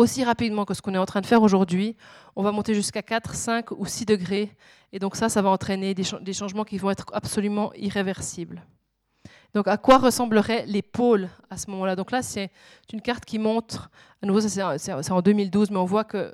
aussi 0.00 0.24
rapidement 0.24 0.64
que 0.64 0.74
ce 0.74 0.80
qu'on 0.80 0.94
est 0.94 0.98
en 0.98 1.06
train 1.06 1.20
de 1.20 1.26
faire 1.26 1.42
aujourd'hui. 1.42 1.96
On 2.34 2.42
va 2.42 2.52
monter 2.52 2.74
jusqu'à 2.74 3.02
4, 3.02 3.34
5 3.34 3.70
ou 3.72 3.86
6 3.86 4.06
degrés. 4.06 4.50
Et 4.92 4.98
donc 4.98 5.14
ça, 5.14 5.28
ça 5.28 5.42
va 5.42 5.50
entraîner 5.50 5.94
des, 5.94 6.32
changements 6.32 6.64
qui 6.64 6.78
vont 6.78 6.90
être 6.90 7.06
absolument 7.12 7.72
irréversibles. 7.74 8.64
Donc 9.52 9.68
à 9.68 9.76
quoi 9.76 9.98
ressembleraient 9.98 10.64
les 10.66 10.82
pôles 10.82 11.28
à 11.50 11.56
ce 11.56 11.70
moment-là? 11.70 11.96
Donc 11.96 12.12
là, 12.12 12.22
c'est 12.22 12.50
une 12.92 13.02
carte 13.02 13.24
qui 13.24 13.38
montre, 13.38 13.90
à 14.22 14.26
nouveau, 14.26 14.40
c'est 14.40 14.62
en 15.12 15.22
2012, 15.22 15.70
mais 15.70 15.76
on 15.76 15.84
voit 15.84 16.04
que 16.04 16.32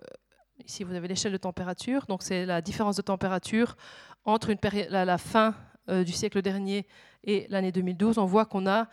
ici, 0.64 0.84
vous 0.84 0.94
avez 0.94 1.08
l'échelle 1.08 1.32
de 1.32 1.36
température. 1.36 2.06
Donc 2.06 2.22
c'est 2.22 2.46
la 2.46 2.60
différence 2.60 2.96
de 2.96 3.02
température 3.02 3.76
entre 4.24 4.54
la, 4.90 5.18
fin 5.18 5.54
euh, 5.88 6.04
du 6.04 6.12
siècle 6.12 6.40
dernier 6.40 6.86
et 7.24 7.46
l'année 7.48 7.72
2012. 7.72 8.18
On 8.18 8.26
voit 8.26 8.44
qu'on 8.44 8.66
a 8.66 8.86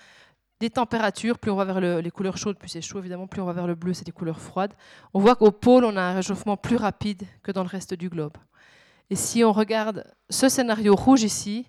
des 0.63 0.69
températures, 0.69 1.39
plus 1.39 1.51
on 1.51 1.57
va 1.57 1.65
vers 1.65 1.81
les 1.81 2.09
couleurs 2.09 2.37
chaudes, 2.37 2.57
plus 2.57 2.69
c'est 2.69 2.81
chaud 2.81 2.99
évidemment, 2.99 3.27
plus 3.27 3.41
on 3.41 3.45
va 3.45 3.51
vers 3.51 3.67
le 3.67 3.75
bleu, 3.75 3.93
c'est 3.93 4.05
des 4.05 4.13
couleurs 4.13 4.39
froides. 4.39 4.73
On 5.13 5.19
voit 5.19 5.35
qu'au 5.35 5.51
pôle, 5.51 5.83
on 5.83 5.97
a 5.97 6.01
un 6.01 6.13
réchauffement 6.13 6.55
plus 6.55 6.77
rapide 6.77 7.23
que 7.43 7.51
dans 7.51 7.63
le 7.63 7.67
reste 7.67 7.93
du 7.93 8.07
globe. 8.07 8.37
Et 9.09 9.15
si 9.17 9.43
on 9.43 9.51
regarde 9.51 10.05
ce 10.29 10.47
scénario 10.47 10.95
rouge 10.95 11.23
ici, 11.23 11.65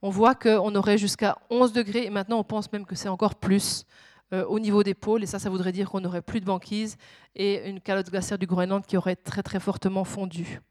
on 0.00 0.08
voit 0.08 0.34
qu'on 0.34 0.74
aurait 0.74 0.96
jusqu'à 0.96 1.36
11 1.50 1.74
degrés, 1.74 2.06
et 2.06 2.10
maintenant 2.10 2.38
on 2.38 2.44
pense 2.44 2.72
même 2.72 2.86
que 2.86 2.94
c'est 2.94 3.10
encore 3.10 3.34
plus 3.34 3.84
euh, 4.32 4.46
au 4.46 4.58
niveau 4.58 4.82
des 4.82 4.94
pôles, 4.94 5.22
et 5.22 5.26
ça, 5.26 5.38
ça 5.38 5.50
voudrait 5.50 5.72
dire 5.72 5.90
qu'on 5.90 6.00
n'aurait 6.00 6.22
plus 6.22 6.40
de 6.40 6.46
banquise 6.46 6.96
et 7.34 7.68
une 7.68 7.82
calotte 7.82 8.08
glaciaire 8.10 8.38
du 8.38 8.46
Groenland 8.46 8.82
qui 8.86 8.96
aurait 8.96 9.16
très 9.16 9.42
très 9.42 9.60
fortement 9.60 10.04
fondu. 10.04 10.62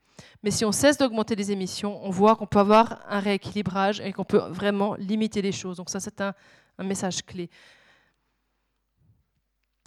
Mais 0.42 0.50
si 0.50 0.66
on 0.66 0.72
cesse 0.72 0.98
d'augmenter 0.98 1.36
les 1.36 1.52
émissions, 1.52 2.04
on 2.04 2.10
voit 2.10 2.36
qu'on 2.36 2.48
peut 2.48 2.58
avoir 2.58 3.06
un 3.08 3.20
rééquilibrage 3.20 4.02
et 4.02 4.14
qu'on 4.14 4.26
peut 4.26 4.42
vraiment 4.50 4.96
limiter 4.96 5.44
les 5.44 5.52
choses. 5.52 5.78
Donc 5.78 5.92
ça, 5.92 6.00
c'est 6.00 6.22
un, 6.22 6.34
un 6.78 6.84
message 6.84 7.26
clé. 7.26 7.50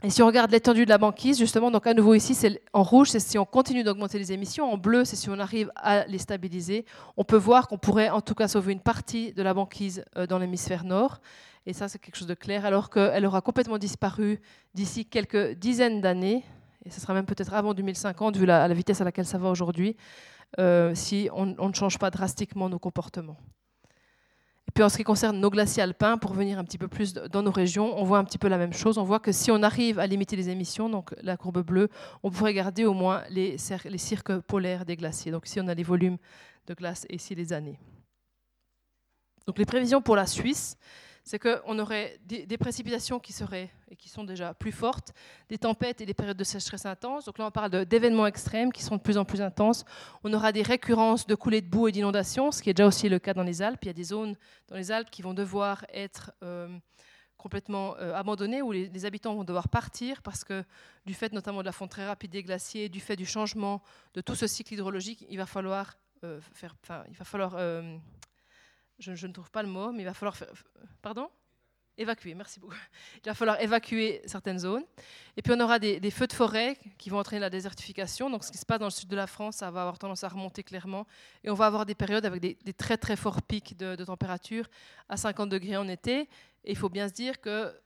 Et 0.03 0.09
si 0.09 0.22
on 0.22 0.26
regarde 0.26 0.51
l'étendue 0.51 0.86
de 0.86 0.91
la 0.91 0.97
banquise, 0.97 1.38
justement, 1.38 1.70
donc 1.70 1.86
à 1.86 1.93
nouveau 1.93 2.14
ici, 2.14 2.34
c'est 2.34 2.62
en 2.72 2.82
rouge, 2.82 3.11
c'est 3.11 3.20
si 3.20 3.36
on 3.36 3.45
continue 3.45 3.82
d'augmenter 3.82 4.18
les 4.18 4.32
émissions. 4.32 4.72
En 4.72 4.78
bleu, 4.78 5.05
c'est 5.05 5.16
si 5.16 5.28
on 5.28 5.38
arrive 5.38 5.70
à 5.76 6.07
les 6.07 6.16
stabiliser. 6.16 6.86
On 7.18 7.24
peut 7.24 7.36
voir 7.36 7.68
qu'on 7.68 7.76
pourrait 7.76 8.09
en 8.09 8.22
tout 8.22 8.34
cas 8.34 8.49
sauver 8.49 8.72
une 8.72 8.80
partie 8.80 9.34
de 9.34 9.43
la 9.43 9.53
banquise 9.53 10.03
euh, 10.16 10.26
dans 10.26 10.38
l'hémisphère 10.38 10.84
nord. 10.84 11.20
Et 11.66 11.74
ça, 11.74 11.86
c'est 11.88 11.99
quelque 11.99 12.16
chose 12.16 12.26
de 12.26 12.34
clair, 12.34 12.64
alors 12.64 12.88
qu'elle 12.88 13.26
aura 13.26 13.43
complètement 13.43 13.76
disparu 13.76 14.41
d'ici 14.72 15.05
quelques 15.05 15.53
dizaines 15.59 16.01
d'années. 16.01 16.45
Et 16.86 16.91
ce 16.91 16.99
sera 16.99 17.12
même 17.12 17.26
peut-être 17.26 17.53
avant 17.53 17.74
2050, 17.74 18.38
vu 18.38 18.47
la, 18.47 18.66
vitesse 18.72 19.03
à 19.03 19.05
laquelle 19.05 19.26
ça 19.26 19.36
va 19.36 19.51
aujourd'hui, 19.51 19.99
euh, 20.59 20.95
si 20.95 21.28
on 21.34 21.45
ne 21.45 21.74
change 21.74 21.99
pas 21.99 22.11
drastiquement 22.11 22.70
nos 22.70 22.78
comportements. 22.78 23.36
Puis 24.74 24.84
en 24.84 24.88
ce 24.88 24.96
qui 24.96 25.04
concerne 25.04 25.38
nos 25.38 25.50
glaciers 25.50 25.82
alpins, 25.82 26.16
pour 26.16 26.32
venir 26.32 26.58
un 26.58 26.64
petit 26.64 26.78
peu 26.78 26.88
plus 26.88 27.12
dans 27.14 27.42
nos 27.42 27.50
régions, 27.50 27.98
on 27.98 28.04
voit 28.04 28.18
un 28.18 28.24
petit 28.24 28.38
peu 28.38 28.48
la 28.48 28.58
même 28.58 28.72
chose. 28.72 28.98
On 28.98 29.04
voit 29.04 29.18
que 29.18 29.32
si 29.32 29.50
on 29.50 29.62
arrive 29.62 29.98
à 29.98 30.06
limiter 30.06 30.36
les 30.36 30.48
émissions, 30.48 30.88
donc 30.88 31.14
la 31.22 31.36
courbe 31.36 31.62
bleue, 31.64 31.88
on 32.22 32.30
pourrait 32.30 32.54
garder 32.54 32.84
au 32.84 32.92
moins 32.94 33.22
les, 33.30 33.56
les 33.84 33.98
cirques 33.98 34.38
polaires 34.40 34.84
des 34.84 34.96
glaciers. 34.96 35.32
Donc 35.32 35.48
ici, 35.48 35.60
on 35.60 35.68
a 35.68 35.74
les 35.74 35.82
volumes 35.82 36.18
de 36.66 36.74
glace 36.74 37.06
et 37.08 37.16
ici 37.16 37.34
les 37.34 37.52
années. 37.52 37.78
Donc 39.46 39.58
les 39.58 39.66
prévisions 39.66 40.00
pour 40.00 40.16
la 40.16 40.26
Suisse, 40.26 40.76
c'est 41.30 41.38
qu'on 41.38 41.78
aurait 41.78 42.18
des, 42.24 42.58
précipitations 42.58 43.20
qui 43.20 43.32
seraient 43.32 43.70
et 43.88 43.94
qui 43.94 44.08
sont 44.08 44.24
déjà 44.24 44.52
plus 44.52 44.72
fortes, 44.72 45.12
des 45.48 45.58
tempêtes 45.58 46.00
et 46.00 46.06
des 46.06 46.12
périodes 46.12 46.36
de 46.36 46.42
sécheresse 46.42 46.86
intenses. 46.86 47.26
Donc 47.26 47.38
là, 47.38 47.46
on 47.46 47.52
parle 47.52 47.86
d'événements 47.86 48.26
extrêmes 48.26 48.72
qui 48.72 48.82
sont 48.82 48.96
de 48.96 49.00
plus 49.00 49.16
en 49.16 49.24
plus 49.24 49.40
intenses. 49.40 49.84
On 50.24 50.32
aura 50.32 50.50
des 50.50 50.62
récurrences 50.62 51.28
de 51.28 51.36
coulées 51.36 51.60
de 51.60 51.68
boue 51.68 51.86
et 51.86 51.92
d'inondations, 51.92 52.50
ce 52.50 52.60
qui 52.60 52.68
est 52.68 52.74
déjà 52.74 52.88
aussi 52.88 53.08
le 53.08 53.20
cas 53.20 53.32
dans 53.32 53.44
les 53.44 53.62
Alpes. 53.62 53.78
Il 53.82 53.86
y 53.86 53.90
a 53.90 53.92
des 53.92 54.02
zones 54.02 54.34
dans 54.66 54.74
les 54.74 54.90
Alpes 54.90 55.08
qui 55.08 55.22
vont 55.22 55.32
devoir 55.32 55.86
être 55.92 56.32
euh, 56.42 56.66
complètement 57.36 57.96
euh, 57.98 58.12
abandonnées, 58.12 58.60
où 58.60 58.72
les, 58.72 59.06
habitants 59.06 59.36
vont 59.36 59.44
devoir 59.44 59.68
partir 59.68 60.22
parce 60.22 60.42
que 60.42 60.64
du 61.06 61.14
fait 61.14 61.32
notamment 61.32 61.60
de 61.60 61.66
la 61.66 61.72
fonte 61.72 61.90
très 61.90 62.08
rapide 62.08 62.32
des 62.32 62.42
glaciers, 62.42 62.88
du 62.88 62.98
fait 62.98 63.14
du 63.14 63.24
changement 63.24 63.82
de 64.14 64.20
tout 64.20 64.34
ce 64.34 64.48
cycle 64.48 64.74
hydrologique, 64.74 65.24
il 65.30 65.38
va 65.38 65.46
falloir 65.46 65.96
euh, 66.24 66.40
faire, 66.54 66.74
il 67.08 67.16
va 67.16 67.24
falloir 67.24 67.54
je, 69.01 69.26
ne 69.26 69.32
trouve 69.32 69.51
pas 69.51 69.62
le 69.62 69.68
mot, 69.68 69.92
mais 69.92 70.03
il 70.03 70.07
va 70.07 70.14
falloir 70.14 70.36
Évacuer, 72.01 72.34
merci 72.34 72.59
beaucoup. 72.61 72.76
Il 73.24 73.28
va 73.28 73.34
falloir 73.34 73.61
évacuer 73.61 74.22
certaines 74.24 74.59
zones. 74.59 74.84
Et 75.36 75.42
puis 75.42 75.53
on 75.55 75.61
aura 75.61 75.78
des, 75.78 76.11
feux 76.11 76.26
de 76.26 76.32
forêt 76.32 76.78
qui 76.96 77.11
vont 77.11 77.18
entraîner 77.18 77.40
la 77.40 77.51
désertification. 77.51 78.30
Donc 78.30 78.42
ce 78.42 78.51
qui 78.51 78.57
se 78.57 78.64
passe 78.64 78.78
dans 78.78 78.86
le 78.86 78.90
sud 78.90 79.09
de 79.09 79.16
la 79.16 79.26
France, 79.26 79.57
ça 79.57 79.70
va 79.70 79.82
avoir 79.82 79.98
tendance 79.98 80.24
à 80.24 80.28
remonter 80.28 80.62
clairement. 80.62 81.07
Et 81.44 81.51
on 81.51 81.55
va 81.55 81.66
avoir 81.66 81.84
des 81.84 81.94
périodes 81.94 82.24
avec 82.24 82.40
des, 82.40 82.72
très 82.72 82.96
très 82.96 83.16
forts 83.16 83.42
pics 83.42 83.76
de, 83.76 84.03
température 84.03 84.66
à 85.11 85.18
50 85.18 85.51
degrés 85.51 85.76
en 85.76 85.88
été. 85.88 86.20
Et 86.64 86.70
il 86.70 86.76
faut 86.76 86.88
bien 86.88 87.07
se 87.07 87.12
dire 87.12 87.38
que 87.38 87.78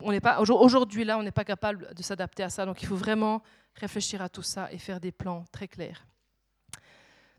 on, 0.00 0.10
n'est 0.10 0.20
pas 0.20 0.40
aujourd'hui 0.40 1.04
là, 1.04 1.18
on 1.18 1.22
n'est 1.22 1.30
pas 1.30 1.44
capable 1.44 1.94
de 1.94 2.02
s'adapter 2.02 2.42
à 2.44 2.48
ça. 2.48 2.64
Donc 2.64 2.80
il 2.80 2.86
faut 2.86 2.96
vraiment 2.96 3.42
réfléchir 3.74 4.22
à 4.22 4.30
tout 4.30 4.42
ça 4.42 4.72
et 4.72 4.78
faire 4.78 5.00
des 5.00 5.12
plans 5.12 5.44
très 5.52 5.68
clairs. 5.68 6.06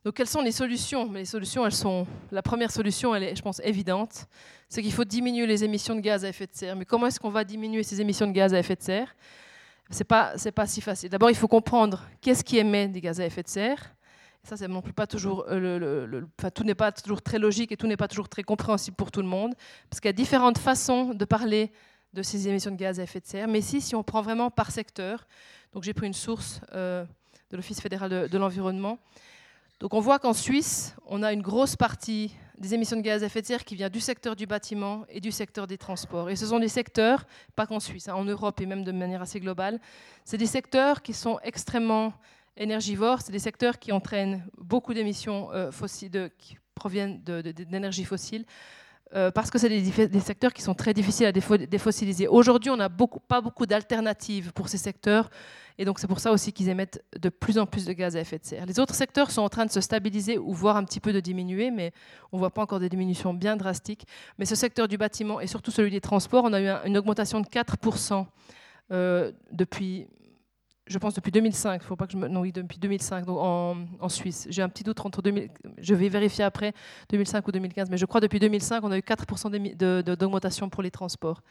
Donc 0.06 0.14
quelles 0.16 0.28
sont 0.28 0.42
les 0.42 0.52
solutions? 0.52 1.12
Les 1.12 1.26
solutions, 1.26 1.66
elles 1.66 1.74
sont. 1.74 2.08
La 2.32 2.42
première 2.42 2.72
solution, 2.72 3.14
elle 3.14 3.24
est, 3.24 3.36
je 3.36 3.42
pense, 3.42 3.60
évidente, 3.64 4.28
c'est 4.70 4.82
qu'il 4.82 4.94
faut 4.94 5.04
diminuer 5.04 5.46
les 5.46 5.64
émissions 5.64 5.96
de 5.96 6.00
gaz 6.00 6.24
à 6.24 6.30
effet 6.30 6.48
de 6.48 6.56
serre. 6.56 6.76
Mais 6.76 6.86
comment 6.86 7.08
est-ce 7.08 7.20
qu'on 7.20 7.30
va 7.30 7.44
diminuer 7.44 7.84
ces 7.84 8.00
émissions 8.00 8.28
de 8.28 8.32
gaz 8.32 8.54
à 8.54 8.60
effet 8.60 8.76
de 8.76 8.82
serre? 8.82 9.14
C'est 9.90 10.06
pas, 10.06 10.38
c'est 10.38 10.52
pas 10.52 10.68
si 10.68 10.82
facile. 10.82 11.10
D'abord, 11.10 11.32
il 11.32 11.36
faut 11.36 11.48
comprendre 11.48 12.06
qu'est-ce 12.22 12.44
qui 12.44 12.58
émet 12.58 12.88
des 12.88 13.02
gaz 13.02 13.20
à 13.20 13.26
effet 13.26 13.44
de 13.44 13.48
serre. 13.50 13.94
ça, 14.44 14.56
c'est 14.56 14.68
non 14.68 14.82
plus 14.82 14.94
pas 14.94 15.08
toujours. 15.08 15.46
Euh, 15.50 16.22
enfin, 16.40 16.52
tout 16.52 16.64
n'est 16.64 16.76
pas 16.76 16.92
toujours 16.92 17.22
très 17.22 17.40
logique 17.40 17.72
et 17.72 17.78
tout 17.78 17.88
n'est 17.88 17.98
pas 17.98 18.08
toujours 18.08 18.30
très 18.30 18.44
compréhensible 18.44 18.96
pour 18.96 19.12
tout 19.12 19.22
le 19.22 19.28
monde, 19.28 19.54
parce 19.90 20.00
qu'il 20.00 20.08
y 20.08 20.10
a 20.10 20.14
différentes 20.14 20.60
façons 20.60 21.14
de 21.14 21.26
parler 21.26 21.72
de 22.14 22.22
ces 22.22 22.48
émissions 22.48 22.72
de 22.72 22.78
gaz 22.78 23.00
à 23.00 23.04
effet 23.04 23.20
de 23.20 23.26
serre. 23.26 23.48
Mais 23.48 23.60
ici, 23.60 23.82
si 23.82 23.96
on 23.96 24.04
prend 24.04 24.22
vraiment 24.22 24.50
par 24.50 24.72
secteur, 24.72 25.28
donc 25.74 25.84
j'ai 25.84 25.94
pris 25.94 26.08
une 26.08 26.14
source 26.14 26.62
euh, 26.74 27.04
de 27.50 27.58
l'Office 27.58 27.82
fédéral 27.82 28.30
de 28.30 28.38
l'environnement. 28.38 29.00
Donc 29.80 29.94
on 29.94 30.02
voit 30.02 30.20
qu'en 30.20 30.34
Suisse, 30.34 30.94
on 31.06 31.24
a 31.24 31.32
une 31.32 31.42
grosse 31.42 31.78
partie 31.78 32.36
des 32.58 32.74
émissions 32.74 32.98
de 32.98 33.02
gaz 33.02 33.24
à 33.24 33.28
effet 33.28 33.42
de 33.42 33.46
serre 33.46 33.64
qui 33.64 33.76
vient 33.76 33.90
du 33.90 34.02
secteur 34.02 34.36
du 34.36 34.46
bâtiment 34.46 35.06
et 35.08 35.22
du 35.22 35.32
secteur 35.32 35.68
des 35.68 35.78
transports. 35.78 36.30
Et 36.30 36.36
ce 36.36 36.48
sont 36.48 36.60
des 36.60 36.68
secteurs, 36.68 37.26
pas 37.56 37.66
qu'en 37.66 37.80
Suisse, 37.80 38.10
hein, 38.10 38.16
en 38.16 38.26
Europe 38.26 38.60
et 38.60 38.66
même 38.66 38.84
de 38.84 38.92
manière 38.92 39.22
assez 39.22 39.40
globale, 39.40 39.80
c'est 40.26 40.38
des 40.38 40.48
secteurs 40.48 41.02
qui 41.02 41.14
sont 41.14 41.40
extrêmement 41.44 42.14
énergivores, 42.58 43.22
c'est 43.22 43.32
des 43.32 43.40
secteurs 43.40 43.80
qui 43.80 43.94
entraînent 43.94 44.44
beaucoup 44.58 44.94
d'émissions 44.94 45.50
euh, 45.54 45.72
fossiles, 45.72 46.30
qui 46.38 46.58
proviennent 46.76 47.22
d'énergie 47.24 48.04
fossile. 48.04 48.46
Euh, 49.16 49.32
parce 49.32 49.50
que 49.50 49.58
c'est 49.58 49.70
des, 49.70 50.20
secteurs 50.20 50.54
qui 50.54 50.62
sont 50.62 50.76
très 50.76 50.94
difficiles 50.94 51.26
à 51.26 51.32
défossiliser. 51.32 52.28
Aujourd'hui, 52.28 52.70
on 52.70 52.78
n'a 52.78 52.90
pas 52.90 53.42
beaucoup 53.42 53.66
d'alternatives 53.66 54.52
pour 54.54 54.70
ces 54.70 54.78
secteurs, 54.78 55.30
et 55.80 55.86
donc 55.86 55.98
c'est 55.98 56.08
pour 56.08 56.20
ça 56.20 56.32
aussi 56.32 56.54
qu'ils 56.54 56.70
émettent 56.70 57.04
de 57.18 57.30
plus 57.30 57.58
en 57.58 57.66
plus 57.66 57.86
de 57.86 57.94
gaz 57.94 58.16
à 58.16 58.20
effet 58.20 58.38
de 58.38 58.46
serre. 58.46 58.66
Les 58.66 58.80
autres 58.80 58.94
secteurs 58.94 59.32
sont 59.32 59.42
en 59.42 59.50
train 59.50 59.66
de 59.66 59.72
se 59.72 59.82
stabiliser 59.82 60.38
ou 60.38 60.54
voire 60.54 60.76
un 60.76 60.84
petit 60.84 61.00
peu 61.00 61.14
de 61.14 61.20
diminuer, 61.20 61.72
mais 61.72 61.92
on 62.32 62.38
ne 62.38 62.40
voit 62.40 62.52
pas 62.52 62.62
encore 62.62 62.80
des 62.80 62.90
diminutions 62.90 63.34
bien 63.34 63.56
drastiques. 63.56 64.06
Mais 64.38 64.46
ce 64.46 64.56
secteur 64.56 64.88
du 64.88 64.98
bâtiment 64.98 65.40
et 65.40 65.48
surtout 65.48 65.72
celui 65.72 65.90
des 65.90 66.02
transports, 66.02 66.44
on 66.44 66.54
a 66.54 66.62
eu 66.62 66.68
une 66.86 66.98
augmentation 66.98 67.40
de 67.40 67.48
4% 67.48 68.26
euh, 68.92 69.32
depuis 69.52 70.08
je 70.90 70.98
pense 70.98 71.14
depuis 71.14 71.32
2005, 71.32 71.84
faut 71.84 71.96
pas 71.96 72.08
que 72.08 72.14
je 72.14 72.18
me... 72.18 72.28
non 72.28 72.42
oui 72.42 72.52
depuis 72.52 72.80
2005 72.80 73.26
donc 73.26 73.38
en, 73.40 74.10
Suisse. 74.10 74.48
J'ai 74.50 74.62
un 74.62 74.70
petit 74.70 74.84
doute 74.84 75.00
entre 75.06 75.22
2000, 75.22 75.50
je 75.78 75.94
vais 75.94 76.10
vérifier 76.10 76.44
après 76.44 76.74
2005 77.10 77.48
ou 77.48 77.52
2015, 77.52 77.90
mais 77.90 77.98
je 77.98 78.06
crois 78.06 78.20
depuis 78.20 78.40
2005 78.40 78.84
on 78.84 78.92
a 78.92 78.98
eu 78.98 79.02
4% 79.02 79.76
d'augmentation 80.16 80.70
pour 80.70 80.84
les 80.84 80.92
transports. 80.92 81.42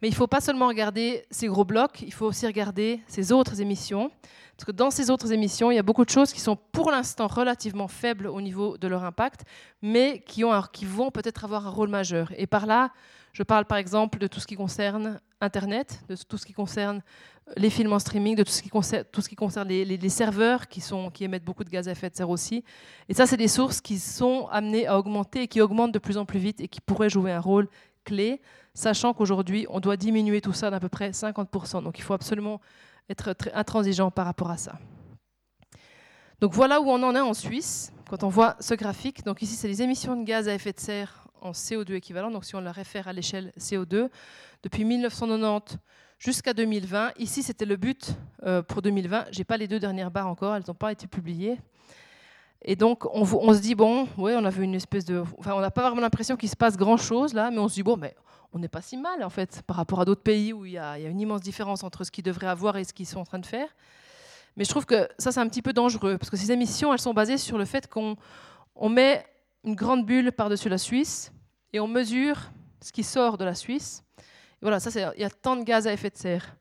Mais 0.00 0.08
il 0.08 0.12
ne 0.12 0.16
faut 0.16 0.26
pas 0.26 0.40
seulement 0.40 0.68
regarder 0.68 1.26
ces 1.30 1.46
gros 1.46 1.64
blocs, 1.64 2.00
il 2.00 2.12
faut 2.12 2.24
aussi 2.24 2.46
regarder 2.46 3.02
ces 3.06 3.32
autres 3.32 3.60
émissions. 3.60 4.10
Parce 4.56 4.64
que 4.64 4.72
dans 4.72 4.90
ces 4.90 5.10
autres 5.10 5.32
émissions, 5.32 5.70
il 5.70 5.76
y 5.76 5.78
a 5.78 5.82
beaucoup 5.82 6.04
de 6.04 6.10
choses 6.10 6.32
qui 6.32 6.40
sont 6.40 6.56
pour 6.56 6.90
l'instant 6.90 7.26
relativement 7.26 7.88
faibles 7.88 8.26
au 8.26 8.40
niveau 8.40 8.78
de 8.78 8.88
leur 8.88 9.04
impact, 9.04 9.44
mais 9.82 10.22
qui, 10.26 10.42
ont 10.44 10.62
qui 10.72 10.86
vont 10.86 11.10
peut-être 11.10 11.44
avoir 11.44 11.66
un 11.66 11.70
rôle 11.70 11.90
majeur. 11.90 12.32
Et 12.36 12.46
par 12.46 12.64
là, 12.64 12.92
je 13.32 13.42
parle 13.42 13.64
par 13.64 13.78
exemple 13.78 14.18
de 14.18 14.26
tout 14.26 14.40
ce 14.40 14.46
qui 14.46 14.56
concerne 14.56 15.20
Internet, 15.40 16.02
de 16.08 16.16
tout 16.16 16.36
ce 16.36 16.44
qui 16.44 16.52
concerne 16.52 17.02
les 17.56 17.70
films 17.70 17.92
en 17.92 17.98
streaming, 17.98 18.36
de 18.36 18.42
tout 18.42 18.50
ce 18.50 18.62
qui 18.62 18.68
concerne, 18.68 19.04
tout 19.10 19.20
ce 19.20 19.28
qui 19.28 19.36
concerne 19.36 19.68
les, 19.68 20.08
serveurs 20.08 20.68
qui, 20.68 20.80
sont, 20.80 21.10
qui 21.10 21.24
émettent 21.24 21.44
beaucoup 21.44 21.64
de 21.64 21.70
gaz 21.70 21.88
à 21.88 21.92
effet 21.92 22.10
de 22.10 22.16
serre 22.16 22.30
aussi. 22.30 22.64
Et 23.08 23.14
ça, 23.14 23.26
c'est 23.26 23.36
des 23.36 23.48
sources 23.48 23.80
qui 23.80 23.98
sont 23.98 24.46
amenées 24.50 24.86
à 24.86 24.98
augmenter 24.98 25.42
et 25.42 25.48
qui 25.48 25.60
augmentent 25.60 25.92
de 25.92 25.98
plus 25.98 26.16
en 26.16 26.24
plus 26.24 26.38
vite 26.38 26.60
et 26.60 26.68
qui 26.68 26.80
pourraient 26.80 27.10
jouer 27.10 27.32
un 27.32 27.40
rôle 27.40 27.68
clé, 28.04 28.40
sachant 28.74 29.12
qu'aujourd'hui, 29.12 29.66
on 29.68 29.80
doit 29.80 29.96
diminuer 29.96 30.40
tout 30.40 30.52
ça 30.52 30.70
d'à 30.70 30.80
peu 30.80 30.88
près 30.88 31.10
50%. 31.10 31.82
Donc 31.82 31.98
il 31.98 32.02
faut 32.02 32.14
absolument 32.14 32.60
être 33.08 33.32
très 33.32 33.52
intransigeant 33.52 34.10
par 34.10 34.26
rapport 34.26 34.50
à 34.50 34.56
ça. 34.56 34.78
Donc 36.40 36.54
voilà 36.54 36.80
où 36.80 36.88
on 36.88 37.02
en 37.02 37.14
est 37.14 37.20
en 37.20 37.34
Suisse, 37.34 37.92
quand 38.08 38.22
on 38.22 38.28
voit 38.28 38.56
ce 38.60 38.74
graphique. 38.74 39.24
Donc 39.24 39.42
ici, 39.42 39.54
c'est 39.54 39.68
les 39.68 39.82
émissions 39.82 40.16
de 40.16 40.24
gaz 40.24 40.48
à 40.48 40.54
effet 40.54 40.72
de 40.72 40.80
serre 40.80 41.26
en 41.42 41.52
CO2 41.52 41.94
équivalent, 41.94 42.30
donc 42.30 42.44
si 42.44 42.54
on 42.54 42.60
la 42.60 42.72
réfère 42.72 43.08
à 43.08 43.12
l'échelle 43.12 43.52
CO2, 43.58 44.08
depuis 44.62 44.84
1990 44.84 45.78
jusqu'à 46.20 46.52
2020. 46.52 47.12
Ici, 47.18 47.42
c'était 47.42 47.64
le 47.64 47.76
but 47.76 48.14
euh, 48.44 48.62
pour 48.62 48.82
2020. 48.82 49.26
Je 49.32 49.38
n'ai 49.38 49.44
pas 49.44 49.56
les 49.56 49.66
deux 49.66 49.80
dernières 49.80 50.12
barres 50.12 50.28
encore, 50.28 50.54
elles 50.54 50.62
n'ont 50.68 50.74
pas 50.74 50.92
été 50.92 51.08
publiées. 51.08 51.58
Et 52.62 52.76
donc, 52.76 53.06
on, 53.14 53.24
se 53.24 53.60
dit, 53.60 53.74
bon, 53.74 54.06
ouais, 54.18 54.36
on 54.36 54.44
a 54.44 54.50
vu 54.50 54.62
une 54.62 54.74
espèce 54.74 55.06
de... 55.06 55.24
Enfin, 55.38 55.54
on 55.54 55.60
n'a 55.60 55.70
pas 55.70 55.80
vraiment 55.80 56.02
l'impression 56.02 56.36
qu'il 56.36 56.50
se 56.50 56.56
passe 56.56 56.76
grand-chose 56.76 57.32
là, 57.32 57.50
mais 57.50 57.58
on 57.58 57.68
se 57.68 57.74
dit, 57.74 57.82
bon, 57.82 57.96
mais 57.96 58.14
on 58.52 58.58
n'est 58.58 58.68
pas 58.68 58.82
si 58.82 58.98
mal, 58.98 59.24
en 59.24 59.30
fait, 59.30 59.62
par 59.62 59.78
rapport 59.78 60.00
à 60.00 60.04
d'autres 60.04 60.22
pays 60.22 60.52
où 60.52 60.66
il 60.66 60.72
y, 60.72 60.78
a, 60.78 60.98
une 60.98 61.20
immense 61.20 61.40
différence 61.40 61.82
entre 61.82 62.04
ce 62.04 62.10
qu'ils 62.10 62.24
devraient 62.24 62.48
avoir 62.48 62.76
et 62.76 62.84
ce 62.84 62.92
qu'ils 62.92 63.06
sont 63.06 63.18
en 63.18 63.24
train 63.24 63.38
de 63.38 63.46
faire. 63.46 63.68
Mais 64.56 64.64
je 64.64 64.68
trouve 64.68 64.84
que 64.84 65.08
ça, 65.18 65.32
c'est 65.32 65.40
un 65.40 65.48
petit 65.48 65.62
peu 65.62 65.72
dangereux, 65.72 66.18
parce 66.18 66.28
que 66.28 66.36
ces 66.36 66.52
émissions, 66.52 66.92
elles 66.92 67.00
sont 67.00 67.14
basées 67.14 67.38
sur 67.38 67.56
le 67.56 67.64
fait 67.64 67.88
qu'on 67.88 68.16
on 68.74 68.90
met 68.90 69.24
une 69.64 69.74
grande 69.74 70.04
bulle 70.04 70.30
par-dessus 70.30 70.68
la 70.68 70.78
Suisse 70.78 71.32
et 71.72 71.80
on 71.80 71.88
mesure 71.88 72.50
ce 72.82 72.92
qui 72.92 73.04
sort 73.04 73.38
de 73.38 73.44
la 73.44 73.54
Suisse. 73.54 74.04
Voilà, 74.62 74.80
ça, 74.80 75.12
il 75.16 75.20
y 75.20 75.24
a 75.24 75.30
tant 75.30 75.56
de 75.56 75.64
gaz 75.64 75.86
à 75.86 75.92
effet 75.92 76.10
de 76.10 76.16
serre. 76.16 76.56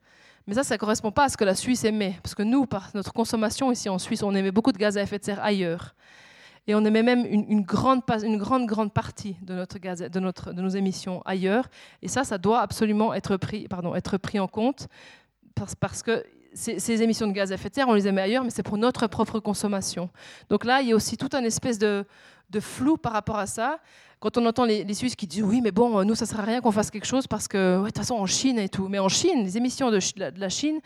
Mais 0.48 0.56
ça, 0.56 0.64
ça 0.64 0.76
ne 0.76 0.80
correspond 0.80 1.12
pas 1.12 1.26
à 1.26 1.30
ce 1.30 1.38
que 1.38 1.44
la 1.44 1.54
Suisse 1.54 1.84
émet. 1.84 2.18
Parce 2.24 2.34
que 2.34 2.44
nous, 2.44 2.66
par 2.66 2.90
notre 2.96 3.14
consommation 3.14 3.72
ici 3.72 3.90
en 3.90 4.00
Suisse, 4.00 4.24
on 4.24 4.34
émet 4.34 4.52
beaucoup 4.52 4.72
de 4.72 4.78
gaz 4.78 4.98
à 4.98 5.02
effet 5.02 5.20
de 5.20 5.24
serre 5.24 5.44
ailleurs. 5.44 5.96
Et 6.66 6.76
on 6.76 6.84
émet 6.86 7.04
même 7.04 7.26
une, 7.26 7.62
grande, 7.62 8.02
une 8.24 8.38
grande, 8.38 8.66
grande 8.68 8.94
partie 8.94 9.36
de, 9.42 9.54
notre 9.54 9.80
gaz, 9.80 10.00
de, 10.00 10.20
notre, 10.20 10.54
de 10.54 10.62
nos 10.62 10.70
émissions 10.70 11.22
ailleurs. 11.26 11.68
Et 12.02 12.08
ça, 12.08 12.24
ça 12.24 12.38
doit 12.38 12.62
absolument 12.62 13.14
être 13.14 13.38
pris, 13.38 13.68
pardon, 13.68 13.96
être 13.96 14.18
pris 14.18 14.40
en 14.40 14.48
compte. 14.48 14.88
Parce, 15.80 16.04
que 16.04 16.24
ces, 16.54 17.02
émissions 17.02 17.28
de 17.28 17.34
gaz 17.34 17.52
à 17.52 17.56
effet 17.56 17.70
de 17.70 17.76
serre, 17.76 17.88
on 17.88 17.94
les 17.94 18.08
émet 18.08 18.22
ailleurs, 18.22 18.44
mais 18.44 18.50
c'est 18.50 18.64
pour 18.64 18.78
notre 18.78 19.08
propre 19.08 19.40
consommation. 19.40 20.10
Donc 20.50 20.64
là, 20.64 20.82
il 20.82 20.90
y 20.90 20.92
a 20.94 20.96
aussi 20.96 21.18
tout 21.18 21.30
un 21.34 21.44
espèce 21.44 21.80
de, 21.80 22.06
de 22.50 22.60
flou 22.60 22.98
par 22.98 23.14
rapport 23.14 23.38
à 23.38 23.46
ça. 23.46 23.80
Quand 24.20 24.38
on 24.38 24.46
entend 24.46 24.66
les, 24.66 24.94
Suisses 24.94 25.16
qui 25.16 25.28
disent 25.28 25.44
oui, 25.44 25.62
mais 25.62 25.72
bon, 25.72 26.04
nous, 26.04 26.14
ça 26.14 26.26
ne 26.26 26.30
sert 26.30 26.42
à 26.42 26.44
rien 26.44 26.60
qu'on 26.60 26.74
fasse 26.74 26.92
quelque 26.92 27.06
chose 27.06 27.26
parce 27.26 27.48
que, 27.48 27.80
de 27.80 27.86
toute 27.86 27.98
façon, 27.98 28.16
en 28.16 28.26
Chine 28.26 28.60
et 28.60 28.68
tout. 28.68 28.90
Mais 28.90 29.00
en 29.00 29.08
Chine, 29.08 29.44
les 29.44 29.56
émissions 29.56 29.92
de, 29.92 30.00
la 30.38 30.50
Chine, 30.50 30.80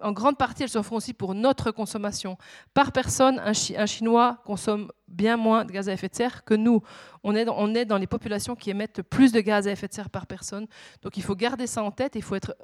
en 0.00 0.12
grande 0.12 0.38
partie, 0.38 0.62
elles 0.62 0.70
se 0.70 0.80
font 0.80 0.96
aussi 0.96 1.12
pour 1.12 1.34
notre 1.34 1.72
consommation. 1.72 2.38
Par 2.72 2.92
personne, 2.92 3.38
un, 3.38 3.52
Chinois 3.86 4.38
consomme 4.46 4.90
bien 5.08 5.36
moins 5.36 5.66
de 5.66 5.72
gaz 5.72 5.90
à 5.90 5.92
effet 5.92 6.08
de 6.08 6.14
serre 6.14 6.42
que 6.44 6.54
nous. 6.54 6.80
On 7.22 7.34
est, 7.34 7.44
dans, 7.44 7.56
on 7.58 7.74
est 7.74 7.84
dans 7.84 7.98
les 7.98 8.06
populations 8.06 8.56
qui 8.56 8.70
émettent 8.70 9.02
plus 9.02 9.30
de 9.30 9.40
gaz 9.40 9.68
à 9.68 9.70
effet 9.70 9.88
de 9.88 9.92
serre 9.92 10.08
par 10.08 10.26
personne. 10.26 10.66
Donc 11.02 11.18
il 11.18 11.22
faut 11.22 11.36
garder 11.36 11.66
ça 11.66 11.82
en 11.82 11.90
tête. 11.90 12.12
Il 12.16 12.22
faut 12.22 12.34
être 12.34 12.54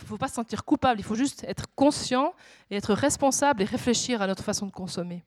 il 0.00 0.04
ne 0.04 0.08
faut 0.08 0.18
pas 0.18 0.28
se 0.28 0.34
sentir 0.34 0.64
coupable, 0.64 0.98
il 1.00 1.02
faut 1.02 1.14
juste 1.14 1.44
être 1.46 1.66
conscient 1.74 2.32
et 2.70 2.76
être 2.76 2.94
responsable 2.94 3.62
et 3.62 3.66
réfléchir 3.66 4.22
à 4.22 4.26
notre 4.26 4.42
façon 4.42 4.66
de 4.66 4.72
consommer. 4.72 5.24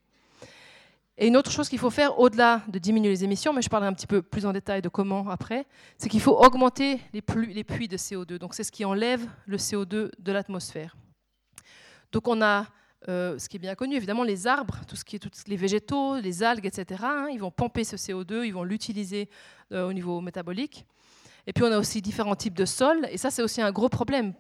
Et 1.18 1.28
une 1.28 1.38
autre 1.38 1.52
chose 1.52 1.70
qu'il 1.70 1.78
faut 1.78 1.92
faire, 1.92 2.20
au-delà 2.20 2.64
de 2.68 2.80
diminuer 2.80 3.10
les 3.10 3.24
émissions, 3.24 3.54
mais 3.54 3.62
je 3.62 3.70
parlerai 3.70 3.90
un 3.90 3.94
petit 3.94 4.08
peu 4.08 4.24
plus 4.24 4.48
en 4.48 4.52
détail 4.52 4.82
de 4.82 4.90
comment 4.90 5.30
après, 5.30 5.68
c'est 5.98 6.10
qu'il 6.10 6.22
faut 6.22 6.36
augmenter 6.44 7.00
les, 7.14 7.22
puits 7.22 7.88
de 7.88 7.98
CO2. 7.98 8.40
Donc 8.40 8.56
c'est 8.56 8.64
ce 8.64 8.72
qui 8.72 8.84
enlève 8.84 9.28
le 9.46 9.58
CO2 9.58 10.10
de 10.18 10.32
l'atmosphère. 10.32 10.96
Donc 12.12 12.28
on 12.28 12.42
a, 12.42 12.66
euh, 13.10 13.38
ce 13.38 13.48
qui 13.48 13.58
est 13.58 13.60
bien 13.60 13.76
connu, 13.76 13.96
évidemment, 13.96 14.24
les 14.24 14.48
arbres, 14.48 14.80
tout 14.88 14.96
ce 14.96 15.06
qui 15.06 15.16
est 15.16 15.20
tous 15.20 15.30
les 15.46 15.56
végétaux, 15.56 16.18
les 16.18 16.42
algues, 16.42 16.66
etc. 16.66 17.04
Hein, 17.04 17.28
ils 17.32 17.40
vont 17.40 17.52
pomper 17.52 17.84
ce 17.84 17.96
CO2, 17.96 18.44
ils 18.46 18.54
vont 18.54 18.64
l'utiliser 18.64 19.30
euh, 19.72 19.88
au 19.88 19.94
niveau 19.94 20.20
métabolique. 20.20 20.84
Et 21.46 21.54
puis 21.54 21.64
on 21.64 21.72
a 21.72 21.78
aussi 21.78 22.02
différents 22.02 22.36
types 22.36 22.54
de 22.56 22.66
sols, 22.66 23.08
et 23.12 23.18
ça 23.18 23.30
c'est 23.30 23.44
aussi 23.44 23.62
un 23.62 23.72
gros 23.72 23.90
problème. 23.90 24.34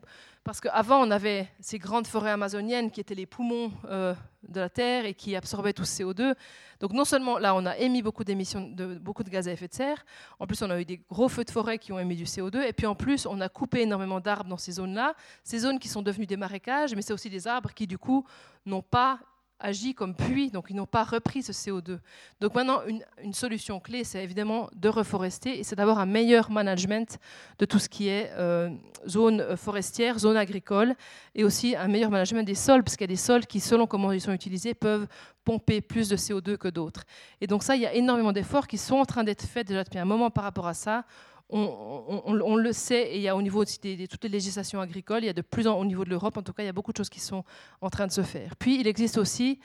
Parce 0.43 0.59
qu'avant, 0.59 1.01
on 1.01 1.09
avait 1.09 1.47
ces 1.61 1.79
grandes 1.79 2.05
forêts 2.05 2.31
amazoniennes 2.31 2.91
qui 2.91 2.99
étaient 2.99 3.15
les 3.15 3.25
poumons 3.25 3.71
euh, 3.85 4.13
de 4.49 4.59
la 4.59 4.69
Terre 4.69 5.05
et 5.05 5.13
qui 5.13 5.37
absorbaient 5.37 5.71
tout 5.71 5.85
ce 5.85 6.03
CO2. 6.03 6.35
Donc 6.81 6.91
non 6.91 7.05
seulement 7.05 7.37
là, 7.37 7.55
on 7.55 7.65
a 7.65 7.77
émis 7.77 8.01
beaucoup 8.01 8.25
d'émissions, 8.25 8.69
de, 8.69 8.95
beaucoup 8.95 9.23
de 9.23 9.29
gaz 9.29 9.47
à 9.47 9.53
effet 9.53 9.69
de 9.69 9.73
serre, 9.73 10.05
en 10.39 10.45
plus 10.45 10.61
on 10.61 10.69
a 10.69 10.81
eu 10.81 10.83
des 10.83 10.97
gros 11.09 11.29
feux 11.29 11.45
de 11.45 11.51
forêt 11.51 11.77
qui 11.77 11.93
ont 11.93 11.99
émis 11.99 12.17
du 12.17 12.25
CO2, 12.25 12.61
et 12.61 12.73
puis 12.73 12.85
en 12.85 12.93
plus 12.95 13.25
on 13.25 13.39
a 13.39 13.47
coupé 13.47 13.81
énormément 13.83 14.19
d'arbres 14.19 14.49
dans 14.49 14.57
ces 14.57 14.73
zones-là, 14.73 15.15
ces 15.45 15.59
zones 15.59 15.79
qui 15.79 15.87
sont 15.87 16.01
devenues 16.01 16.25
des 16.25 16.35
marécages, 16.35 16.93
mais 16.93 17.01
c'est 17.01 17.13
aussi 17.13 17.29
des 17.29 17.47
arbres 17.47 17.71
qui 17.73 17.87
du 17.87 17.97
coup 17.97 18.25
n'ont 18.65 18.81
pas 18.81 19.19
agi 19.64 19.95
comme 19.95 20.14
puits, 20.14 20.51
donc 20.51 20.68
ils 20.70 20.76
n'ont 20.76 20.86
pas 20.86 21.03
repris 21.03 21.41
ce 21.41 21.51
CO2. 21.51 21.97
Donc 22.41 22.53
maintenant, 22.53 22.82
une, 23.24 23.34
solution 23.34 23.80
clé, 23.80 24.03
c'est 24.03 24.24
évidemment 24.24 24.70
de 24.76 24.89
reforester 24.89 25.59
et 25.59 25.64
c'est 25.64 25.76
d'avoir 25.76 25.97
un 25.99 26.05
meilleur 26.05 26.51
management 26.51 27.18
de 27.57 27.66
tout 27.66 27.80
ce 27.80 27.89
qui 27.89 28.09
est 28.09 28.30
euh, 28.34 28.70
zone 29.07 29.57
forestière, 29.57 30.20
zone 30.20 30.38
agricole, 30.38 30.95
et 31.34 31.43
aussi 31.43 31.76
un 31.76 31.88
meilleur 31.88 32.11
management 32.11 32.43
des 32.43 32.55
sols, 32.55 32.84
parce 32.84 32.95
qu'il 32.95 33.05
y 33.05 33.11
a 33.11 33.16
des 33.16 33.16
sols 33.16 33.45
qui, 33.47 33.59
selon 33.59 33.88
comment 33.88 34.11
ils 34.11 34.22
sont 34.22 34.34
utilisés, 34.34 34.74
peuvent 34.74 35.07
pomper 35.43 35.82
plus 35.82 36.09
de 36.09 36.18
CO2 36.18 36.57
que 36.57 36.68
d'autres. 36.68 37.03
Et 37.41 37.47
donc 37.47 37.64
ça, 37.64 37.76
il 37.76 37.82
y 37.82 37.86
a 37.86 37.93
énormément 37.93 38.32
d'efforts 38.32 38.68
qui 38.68 38.78
sont 38.78 38.95
en 38.95 39.05
train 39.05 39.24
d'être 39.24 39.43
faits 39.43 39.68
déjà 39.68 39.84
depuis 39.84 39.99
un 39.99 40.05
moment 40.05 40.30
par 40.30 40.43
rapport 40.43 40.68
à 40.68 40.74
ça 40.74 41.05
on, 41.53 42.55
le 42.55 42.73
sait, 42.73 43.13
et 43.13 43.17
il 43.17 43.21
y 43.21 43.27
a 43.27 43.35
au 43.35 43.41
niveau 43.41 43.63
de, 43.63 44.05
toutes 44.05 44.23
les 44.23 44.29
législations 44.29 44.81
agricoles, 44.81 45.23
il 45.23 45.27
y 45.27 45.29
a 45.29 45.33
de 45.33 45.41
plus 45.41 45.67
en 45.67 45.79
au 45.79 45.85
niveau 45.85 46.03
de 46.03 46.09
l'Europe, 46.09 46.37
en 46.37 46.41
tout 46.41 46.53
cas, 46.53 46.63
il 46.63 46.65
y 46.65 46.69
a 46.69 46.73
beaucoup 46.73 46.91
de 46.91 46.97
choses 46.97 47.09
qui 47.09 47.19
sont 47.19 47.43
en 47.81 47.89
train 47.89 48.07
de 48.07 48.11
se 48.11 48.23
faire. 48.23 48.55
Puis, 48.55 48.79
il 48.79 48.87
existe 48.87 49.17
aussi 49.17 49.59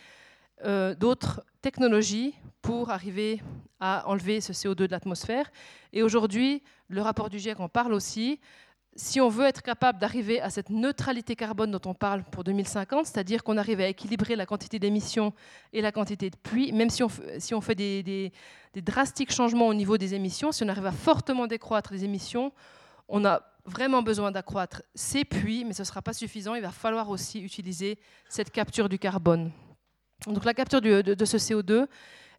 euh, 0.65 0.95
d'autres 0.95 1.43
technologies 1.63 2.35
pour 2.63 2.91
arriver 2.91 3.41
à 3.81 4.09
enlever 4.09 4.41
ce 4.41 4.53
CO2 4.53 4.75
de 4.75 4.87
l'atmosphère. 4.87 5.51
Et 5.93 6.03
aujourd'hui, 6.03 6.63
le 6.89 7.01
rapport 7.01 7.31
du 7.31 7.39
GIEC 7.39 7.61
en 7.61 7.69
parle 7.69 7.93
aussi 7.93 8.41
si 8.99 9.21
on 9.21 9.29
veut 9.29 9.47
être 9.47 9.63
capable 9.63 10.01
d'arriver 10.01 10.41
à 10.41 10.51
cette 10.51 10.71
neutralité 10.71 11.37
carbone 11.37 11.71
dont 11.71 11.89
on 11.89 11.95
parle 11.95 12.25
pour 12.25 12.43
2050, 12.43 13.07
c'est-à-dire 13.07 13.45
qu'on 13.45 13.57
arrive 13.57 13.81
à 13.81 13.87
équilibrer 13.87 14.35
la 14.35 14.45
quantité 14.45 14.81
d'émissions 14.81 15.33
et 15.73 15.81
la 15.81 15.93
quantité 15.93 16.31
de 16.31 16.37
pluie, 16.37 16.73
même 16.73 16.91
si 16.91 17.05
on, 17.05 17.61
fait 17.61 17.75
des, 17.77 18.33
drastiques 18.75 19.33
changements 19.33 19.69
au 19.69 19.75
niveau 19.75 19.99
des 19.99 20.15
émissions, 20.15 20.51
si 20.51 20.65
on 20.65 20.69
arrive 20.69 20.87
à 20.87 20.93
fortement 20.93 21.47
décroître 21.47 21.93
les 21.93 22.05
émissions, 22.05 22.53
on 23.09 23.25
a 23.25 23.43
vraiment 23.65 24.03
besoin 24.03 24.33
d'accroître 24.33 24.83
ces 24.97 25.25
puits, 25.25 25.65
mais 25.65 25.75
ce 25.75 25.83
ne 25.83 25.87
sera 25.87 26.03
pas 26.03 26.13
suffisant. 26.13 26.57
Il 26.57 26.63
va 26.63 26.73
falloir 26.73 27.09
aussi 27.09 27.41
utiliser 27.41 28.01
cette 28.29 28.51
capture 28.51 28.89
du 28.89 28.99
carbone. 28.99 29.53
Donc 30.27 30.45
la 30.45 30.55
capture 30.55 30.81
de, 30.81 31.03
de 31.03 31.25
ce 31.25 31.37
CO2, 31.37 31.87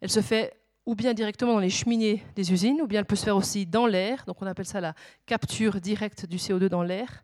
elle 0.01 0.09
se 0.09 0.21
fait 0.21 0.58
ou 0.89 0.95
bien 0.95 1.13
directement 1.13 1.53
dans 1.53 1.59
les 1.59 1.69
cheminées 1.69 2.23
des 2.35 2.51
usines, 2.51 2.81
ou 2.81 2.87
bien 2.87 3.01
elle 3.01 3.05
peut 3.05 3.15
se 3.15 3.23
faire 3.23 3.37
aussi 3.37 3.67
dans 3.67 3.85
l'air, 3.85 4.23
donc 4.25 4.41
on 4.41 4.47
appelle 4.47 4.65
ça 4.65 4.81
la 4.81 4.95
capture 5.27 5.79
directe 5.79 6.25
du 6.25 6.37
CO2 6.37 6.65
dans 6.65 6.81
l'air. 6.81 7.23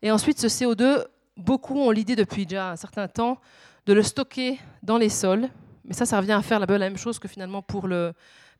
Et 0.00 0.10
ensuite, 0.10 0.40
ce 0.40 0.46
CO2, 0.46 1.04
beaucoup 1.36 1.78
ont 1.78 1.90
l'idée 1.90 2.16
depuis 2.16 2.46
déjà 2.46 2.70
un 2.70 2.76
certain 2.76 3.06
temps 3.06 3.38
de 3.84 3.92
le 3.92 4.02
stocker 4.02 4.58
dans 4.82 4.96
les 4.96 5.10
sols, 5.10 5.50
mais 5.84 5.92
ça, 5.92 6.06
ça 6.06 6.18
revient 6.18 6.32
à 6.32 6.40
faire 6.40 6.58
la 6.58 6.66
même 6.78 6.96
chose 6.96 7.18
que 7.18 7.28
finalement 7.28 7.60
pour 7.60 7.88
le, 7.88 8.14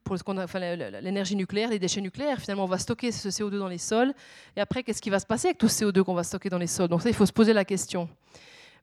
pour 0.04 0.14
l'énergie 0.14 1.36
nucléaire, 1.36 1.70
les 1.70 1.78
déchets 1.78 2.02
nucléaires. 2.02 2.38
Finalement, 2.38 2.64
on 2.64 2.68
va 2.68 2.76
stocker 2.76 3.12
ce 3.12 3.30
CO2 3.30 3.58
dans 3.58 3.68
les 3.68 3.78
sols. 3.78 4.12
Et 4.56 4.60
après, 4.60 4.82
qu'est-ce 4.82 5.00
qui 5.00 5.08
va 5.08 5.20
se 5.20 5.26
passer 5.26 5.48
avec 5.48 5.58
tout 5.58 5.68
ce 5.68 5.86
CO2 5.86 6.02
qu'on 6.02 6.12
va 6.12 6.22
stocker 6.22 6.50
dans 6.50 6.58
les 6.58 6.66
sols? 6.66 6.88
Donc 6.88 7.00
ça, 7.00 7.08
il 7.08 7.14
faut 7.14 7.24
se 7.24 7.32
poser 7.32 7.54
la 7.54 7.64
question. 7.64 8.10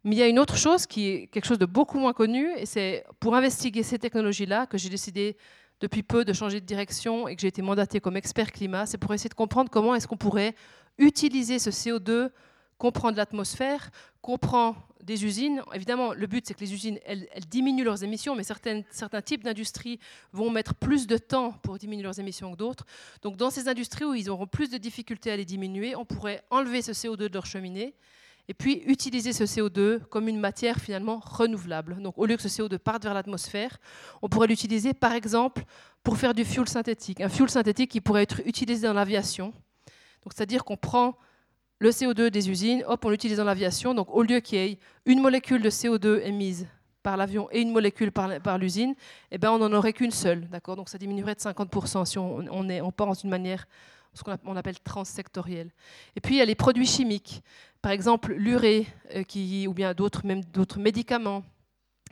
Mais 0.03 0.15
il 0.15 0.19
y 0.19 0.23
a 0.23 0.27
une 0.27 0.39
autre 0.39 0.57
chose 0.57 0.87
qui 0.87 1.07
est 1.07 1.27
quelque 1.27 1.45
chose 1.45 1.59
de 1.59 1.65
beaucoup 1.65 1.99
moins 1.99 2.13
connu, 2.13 2.49
et 2.57 2.65
c'est 2.65 3.05
pour 3.19 3.35
investiguer 3.35 3.83
ces 3.83 3.99
technologies-là 3.99 4.65
que 4.65 4.77
j'ai 4.77 4.89
décidé 4.89 5.37
depuis 5.79 6.03
peu 6.03 6.25
de 6.25 6.33
changer 6.33 6.59
de 6.59 6.65
direction 6.65 7.27
et 7.27 7.35
que 7.35 7.41
j'ai 7.41 7.47
été 7.47 7.61
mandatée 7.61 7.99
comme 7.99 8.15
expert 8.15 8.51
climat, 8.51 8.85
c'est 8.85 8.97
pour 8.97 9.13
essayer 9.13 9.29
de 9.29 9.35
comprendre 9.35 9.69
comment 9.69 9.95
est-ce 9.95 10.07
qu'on 10.07 10.17
pourrait 10.17 10.55
utiliser 10.97 11.59
ce 11.59 11.69
CO2 11.69 12.29
qu'on 12.77 12.91
prend 12.91 13.11
de 13.11 13.17
l'atmosphère, 13.17 13.91
qu'on 14.21 14.39
prend 14.39 14.75
des 15.03 15.23
usines. 15.23 15.61
Évidemment, 15.73 16.13
le 16.13 16.25
but, 16.25 16.47
c'est 16.47 16.55
que 16.55 16.61
les 16.61 16.73
usines, 16.73 16.97
elles, 17.05 17.27
diminuent 17.47 17.83
leurs 17.83 18.03
émissions, 18.03 18.35
mais 18.35 18.43
certains 18.43 19.21
types 19.23 19.43
d'industries 19.43 19.99
vont 20.31 20.49
mettre 20.49 20.73
plus 20.73 21.05
de 21.05 21.17
temps 21.17 21.51
pour 21.63 21.77
diminuer 21.77 22.03
leurs 22.03 22.19
émissions 22.19 22.51
que 22.51 22.57
d'autres. 22.57 22.85
Donc, 23.21 23.37
dans 23.37 23.51
ces 23.51 23.67
industries 23.67 24.05
où 24.05 24.15
ils 24.15 24.31
auront 24.31 24.47
plus 24.47 24.69
de 24.69 24.77
difficultés 24.77 25.31
à 25.31 25.37
les 25.37 25.45
diminuer, 25.45 25.95
on 25.95 26.05
pourrait 26.05 26.43
enlever 26.49 26.81
ce 26.81 26.91
CO2 26.91 27.17
de 27.17 27.33
leur 27.33 27.45
cheminée 27.45 27.93
et 28.51 28.53
puis 28.53 28.83
utiliser 28.85 29.31
ce 29.31 29.45
CO2 29.45 30.01
comme 30.09 30.27
une 30.27 30.37
matière 30.37 30.77
finalement 30.81 31.21
renouvelable. 31.23 32.01
Donc, 32.01 32.17
au 32.17 32.25
lieu 32.25 32.35
que 32.35 32.41
ce 32.41 32.49
CO2 32.49 32.79
parte 32.79 33.01
vers 33.01 33.13
l'atmosphère, 33.13 33.77
on 34.21 34.27
pourrait 34.27 34.47
l'utiliser, 34.47 34.93
par 34.93 35.13
exemple, 35.13 35.63
pour 36.03 36.17
faire 36.17 36.33
du 36.33 36.43
fuel 36.43 36.67
synthétique. 36.67 37.21
Un 37.21 37.29
fuel 37.29 37.49
synthétique 37.49 37.89
qui 37.89 38.01
pourrait 38.01 38.23
être 38.23 38.41
utilisé 38.45 38.87
dans 38.87 38.93
l'aviation. 38.93 39.53
Donc, 40.23 40.33
c'est-à-dire 40.35 40.65
qu'on 40.65 40.75
prend 40.75 41.15
le 41.79 41.91
CO2 41.91 42.29
des 42.29 42.49
usines, 42.49 42.83
hop, 42.87 43.05
on 43.05 43.09
l'utilise 43.09 43.37
dans 43.37 43.45
l'aviation. 43.45 43.93
Donc 43.93 44.13
au 44.13 44.21
lieu 44.21 44.41
qu'il 44.41 44.59
y 44.59 44.61
ait 44.61 44.79
une 45.05 45.21
molécule 45.21 45.61
de 45.61 45.69
CO2 45.69 46.21
émise 46.25 46.67
par 47.03 47.15
l'avion 47.15 47.47
et 47.53 47.61
une 47.61 47.71
molécule 47.71 48.11
par, 48.11 48.57
l'usine, 48.57 48.95
eh 49.31 49.37
ben, 49.37 49.51
on 49.51 49.59
n'en 49.59 49.71
aurait 49.71 49.93
qu'une 49.93 50.11
seule. 50.11 50.49
D'accord? 50.49 50.75
Donc 50.75 50.89
ça 50.89 50.97
diminuerait 50.97 51.35
de 51.35 51.39
50% 51.39 52.05
si 52.05 52.17
on, 52.19 52.43
on, 52.51 52.67
est, 52.67 52.81
on 52.81 52.91
pense 52.91 53.21
d'une 53.21 53.29
manière 53.29 53.65
ce 54.13 54.23
qu'on 54.23 54.55
appelle 54.55 54.79
transsectorielle. 54.79 55.71
Et 56.15 56.21
puis 56.21 56.35
il 56.35 56.37
y 56.37 56.41
a 56.41 56.45
les 56.45 56.55
produits 56.55 56.85
chimiques, 56.85 57.41
par 57.81 57.91
exemple 57.91 58.33
l'urée, 58.33 58.87
euh, 59.15 59.67
ou 59.67 59.73
bien 59.73 59.93
d'autres, 59.93 60.23
médicaments, 60.79 61.43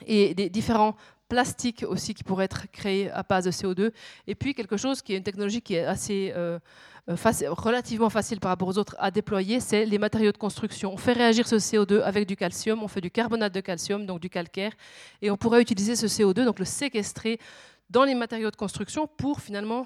et 0.06 0.34
des 0.34 0.50
différents 0.50 0.96
plastiques 1.28 1.86
aussi 1.88 2.14
qui 2.14 2.24
pourraient 2.24 2.46
être 2.46 2.72
créés 2.72 3.10
à 3.12 3.22
base 3.22 3.46
de 3.46 3.52
CO2. 3.52 3.92
Et 4.28 4.36
puis 4.36 4.56
quelque 4.56 4.78
chose 4.78 5.02
qui 5.02 5.14
est 5.14 5.18
une 5.18 5.24
technologie 5.24 5.62
qui 5.62 5.76
est 5.76 5.86
assez 5.86 6.34
euh, 6.36 6.58
euh, 7.10 7.16
relativement 7.50 8.10
facile 8.10 8.40
par 8.40 8.50
rapport 8.50 8.68
aux 8.68 8.78
autres 8.78 8.96
à 8.98 9.12
déployer, 9.12 9.60
c'est 9.60 9.86
les 9.86 9.98
matériaux 10.00 10.32
de 10.32 10.38
construction. 10.38 10.94
On 10.94 10.98
fait 10.98 11.14
réagir 11.14 11.48
ce 11.48 11.58
CO2 11.58 12.02
avec 12.02 12.28
du 12.28 12.36
calcium, 12.36 12.82
on 12.82 12.88
fait 12.88 13.02
du 13.02 13.12
carbonate 13.12 13.54
de 13.54 13.62
calcium, 13.62 14.06
donc 14.06 14.20
du 14.20 14.30
calcaire, 14.30 14.72
et 15.22 15.30
on 15.30 15.38
pourrait 15.38 15.62
utiliser 15.62 15.96
ce 15.96 16.08
CO2, 16.08 16.46
donc 16.46 16.60
le 16.60 16.66
séquestrer 16.66 17.40
dans 17.90 18.04
les 18.04 18.16
matériaux 18.16 18.52
de 18.52 18.56
construction 18.56 19.08
pour 19.08 19.42
finalement 19.42 19.86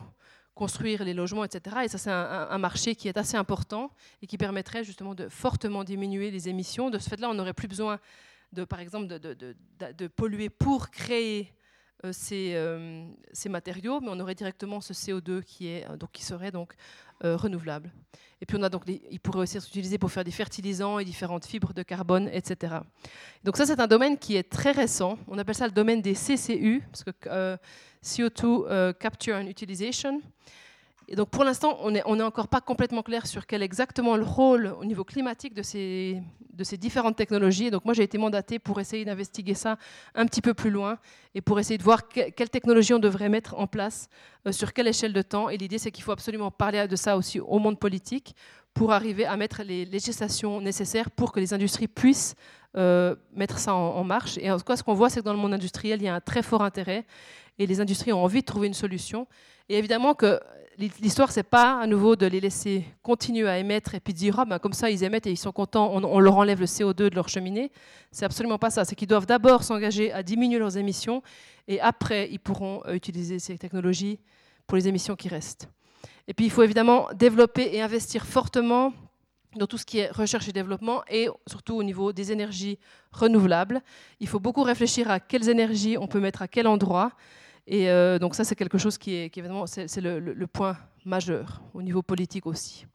construire 0.56 1.04
les 1.04 1.14
logements, 1.14 1.44
etc. 1.44 1.78
Et 1.84 1.88
ça, 1.88 1.98
c'est 1.98 2.12
un, 2.12 2.58
marché 2.58 2.96
qui 2.96 3.08
est 3.08 3.18
assez 3.18 3.38
important 3.38 3.92
et 4.22 4.28
qui 4.28 4.38
permettrait 4.38 4.84
justement 4.84 5.16
de 5.16 5.28
fortement 5.28 5.84
diminuer 5.84 6.32
les 6.32 6.48
émissions. 6.50 6.90
De 6.90 7.00
ce 7.00 7.10
fait-là, 7.10 7.30
on 7.30 7.34
n'aurait 7.34 7.54
plus 7.54 7.68
besoin, 7.68 8.00
de, 8.52 8.64
par 8.64 8.80
exemple, 8.80 9.08
de, 9.08 10.08
polluer 10.08 10.50
pour 10.50 10.92
créer 10.92 11.54
euh, 12.06 12.12
euh, 12.32 13.06
ces, 13.32 13.50
matériaux, 13.50 14.00
mais 14.02 14.10
on 14.12 14.20
aurait 14.20 14.36
directement 14.36 14.82
ce 14.82 14.94
CO2 14.94 15.42
qui, 15.42 15.68
est, 15.68 15.88
donc, 15.98 16.12
qui 16.12 16.24
serait 16.24 16.52
donc 16.52 16.74
euh, 17.24 17.36
renouvelable. 17.36 17.92
Et 18.42 18.46
puis 18.46 18.58
on 18.60 18.64
a 18.64 18.68
donc 18.68 18.84
il 18.88 19.20
pourrait 19.22 19.40
aussi 19.40 19.58
utilisé 19.58 19.98
pour 19.98 20.12
faire 20.12 20.26
des 20.26 20.32
fertilisants 20.32 21.00
et 21.00 21.06
différentes 21.06 21.46
fibres 21.46 21.74
de 21.74 21.82
carbone, 21.82 22.30
etc. 22.34 22.76
Donc 23.46 23.56
ça 23.56 23.66
c'est 23.66 23.80
un 23.80 23.88
domaine 23.88 24.18
qui 24.18 24.36
est 24.36 24.44
très 24.44 24.72
récent. 24.72 25.18
On 25.30 25.38
appelle 25.38 25.56
ça 25.56 25.66
le 25.66 25.72
domaine 25.72 26.02
des 26.02 26.14
CCU, 26.14 26.84
parce 26.92 27.06
que 27.06 27.58
CO2 28.04 28.94
Capture 29.00 29.36
and 29.36 29.48
Utilization. 29.48 30.22
Et 31.08 31.16
donc 31.16 31.30
pour 31.30 31.44
l'instant, 31.44 31.78
on 31.82 31.92
n'est 31.92 32.02
on 32.06 32.20
est 32.20 32.24
encore 32.24 32.48
pas 32.48 32.62
complètement 32.62 33.04
clair 33.04 33.28
sur 33.28 33.46
quel 33.46 33.62
est 33.62 33.66
exactement 33.66 34.16
le 34.16 34.24
rôle 34.24 34.74
au 34.80 34.86
niveau 34.86 35.04
climatique 35.04 35.54
de 35.54 35.62
ces, 35.62 36.22
de 36.54 36.64
ces 36.64 36.78
différentes 36.78 37.16
technologies. 37.16 37.72
donc 37.72 37.86
moi, 37.86 37.94
j'ai 37.94 38.04
été 38.04 38.18
mandatée 38.18 38.60
pour 38.60 38.80
essayer 38.80 39.04
d'investiguer 39.04 39.54
ça 39.54 39.78
un 40.16 40.26
petit 40.26 40.42
peu 40.42 40.54
plus 40.54 40.70
loin 40.70 40.98
et 41.36 41.42
pour 41.42 41.60
essayer 41.60 41.78
de 41.78 41.84
voir 41.84 42.08
quelles 42.08 42.32
quelle 42.32 42.50
technologie 42.50 42.94
on 42.94 43.00
devrait 43.00 43.30
mettre 43.30 43.56
en 43.58 43.68
place, 43.68 44.08
euh, 44.48 44.52
sur 44.52 44.74
quelle 44.74 44.88
échelle 44.88 45.14
de 45.14 45.22
temps. 45.22 45.50
Et 45.50 45.58
l'idée, 45.58 45.78
c'est 45.78 45.92
qu'il 45.92 46.04
faut 46.04 46.12
absolument 46.12 46.52
parler 46.52 46.88
de 46.88 46.96
ça 46.96 47.18
aussi 47.18 47.40
au 47.40 47.60
monde 47.60 47.80
politique 47.80 48.36
pour 48.74 48.92
arriver 48.92 49.26
à 49.26 49.38
mettre 49.38 49.62
les 49.62 49.86
législations 49.86 50.62
nécessaires 50.62 51.12
pour 51.12 51.32
que 51.32 51.40
les 51.40 51.54
industries 51.54 51.88
puissent 51.88 52.36
euh, 52.76 53.16
mettre 53.36 53.60
ça 53.60 53.76
en, 53.76 53.98
en, 53.98 54.04
marche. 54.04 54.38
Et 54.40 54.50
en 54.50 54.58
tout 54.58 54.64
cas, 54.64 54.76
ce 54.76 54.84
qu'on 54.84 54.96
voit, 54.96 55.10
c'est 55.10 55.20
que 55.20 55.26
dans 55.26 55.34
le 55.34 55.40
monde 55.40 55.54
industriel, 55.54 56.02
il 56.02 56.06
y 56.06 56.08
a 56.08 56.16
un 56.16 56.22
très 56.22 56.42
fort 56.42 56.64
intérêt 56.64 57.06
et 57.60 57.68
les 57.68 57.82
industries 57.82 58.14
ont 58.14 58.24
envie 58.24 58.42
de 58.42 58.46
trouver 58.46 58.68
une 58.68 58.74
solution. 58.74 59.28
Et 59.70 59.78
évidemment 59.78 60.14
que 60.14 60.40
l'histoire, 60.78 61.32
c'est 61.32 61.44
pas 61.44 61.80
à 61.80 61.88
nouveau 61.88 62.16
de 62.16 62.26
les 62.26 62.40
laisser 62.40 62.86
continuer 63.02 63.48
à 63.48 63.58
émettre 63.58 63.96
et 63.96 64.00
puis 64.00 64.14
dire 64.14 64.40
ah, 64.40 64.46
ben, 64.46 64.60
comme 64.60 64.74
ça 64.74 64.90
ils 64.90 65.04
émettent 65.04 65.28
et 65.28 65.32
ils 65.32 65.38
sont 65.38 65.52
contents, 65.52 65.92
on, 65.94 66.20
leur 66.20 66.38
enlève 66.38 66.60
le 66.60 66.66
CO2 66.66 67.10
de 67.10 67.16
leur 67.16 67.30
cheminée. 67.30 67.72
C'est 68.12 68.26
absolument 68.26 68.58
pas 68.58 68.70
ça. 68.70 68.86
C'est 68.86 68.96
qu'ils 68.96 69.08
doivent 69.08 69.26
d'abord 69.26 69.64
s'engager 69.64 70.12
à 70.12 70.24
diminuer 70.24 70.60
leurs 70.60 70.78
émissions 70.78 71.22
et 71.68 71.80
après 71.80 72.30
ils 72.32 72.40
pourront 72.40 72.82
euh, 72.86 72.94
utiliser 72.94 73.40
ces 73.40 73.58
technologies 73.58 74.20
pour 74.68 74.78
les 74.78 74.88
émissions 74.88 75.16
qui 75.16 75.30
restent. 75.30 75.70
Et 76.28 76.34
puis 76.34 76.46
il 76.46 76.52
faut 76.52 76.64
évidemment 76.64 77.08
développer 77.14 77.76
et 77.76 77.82
investir 77.82 78.26
fortement 78.26 78.94
dans 79.56 79.68
tout 79.68 79.78
ce 79.78 79.86
qui 79.86 80.00
est 80.00 80.10
recherche 80.12 80.48
et 80.48 80.52
développement 80.52 81.04
et 81.10 81.28
surtout 81.48 81.76
au 81.76 81.84
niveau 81.84 82.12
des 82.12 82.32
énergies 82.32 82.80
renouvelables. 83.12 83.82
Il 84.20 84.28
faut 84.28 84.40
beaucoup 84.40 84.64
réfléchir 84.64 85.12
à 85.12 85.20
quelles 85.20 85.50
énergies 85.50 85.98
on 85.98 86.08
peut 86.08 86.20
mettre 86.20 86.42
à 86.42 86.48
quel 86.48 86.68
endroit. 86.68 87.12
Et 87.66 87.90
euh, 87.90 88.20
donc 88.20 88.36
ça, 88.36 88.44
c'est 88.44 88.56
quelque 88.56 88.78
chose 88.78 88.98
qui 88.98 89.14
est, 89.14 89.38
évidemment, 89.38 89.66
c'est 89.68 90.02
le, 90.02 90.48
point 90.48 90.78
majeur 91.06 91.62
au 91.74 91.82
niveau 91.82 92.02
politique 92.02 92.46
aussi. 92.46 92.86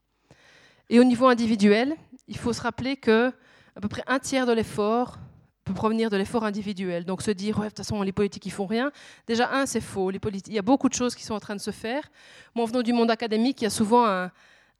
Et 0.89 0.99
au 0.99 1.03
niveau 1.03 1.27
individuel, 1.27 1.95
il 2.27 2.37
faut 2.37 2.53
se 2.53 2.61
rappeler 2.61 2.95
que 2.95 3.31
à 3.75 3.81
peu 3.81 3.87
près 3.87 4.03
un 4.07 4.19
tiers 4.19 4.45
de 4.45 4.51
l'effort 4.51 5.19
peut 5.63 5.73
provenir 5.73 6.09
de 6.09 6.17
l'effort 6.17 6.43
individuel. 6.43 7.05
Donc 7.05 7.21
se 7.21 7.31
dire, 7.31 7.57
ouais, 7.59 7.65
de 7.65 7.69
toute 7.69 7.77
façon, 7.77 8.01
les 8.01 8.11
politiques, 8.11 8.45
ils 8.45 8.51
font 8.51 8.65
rien. 8.65 8.91
Déjà, 9.27 9.51
un, 9.51 9.65
c'est 9.65 9.81
faux. 9.81 10.11
Il 10.11 10.53
y 10.53 10.59
a 10.59 10.63
beaucoup 10.63 10.89
de 10.89 10.93
choses 10.93 11.15
qui 11.15 11.23
sont 11.23 11.35
en 11.35 11.39
train 11.39 11.55
de 11.55 11.61
se 11.61 11.71
faire. 11.71 12.09
Moi, 12.55 12.63
en 12.63 12.67
venant 12.67 12.81
du 12.81 12.93
monde 12.93 13.11
académique, 13.11 13.61
il 13.61 13.65
y 13.65 13.67
a 13.67 13.71
souvent 13.71 14.05
un, 14.07 14.31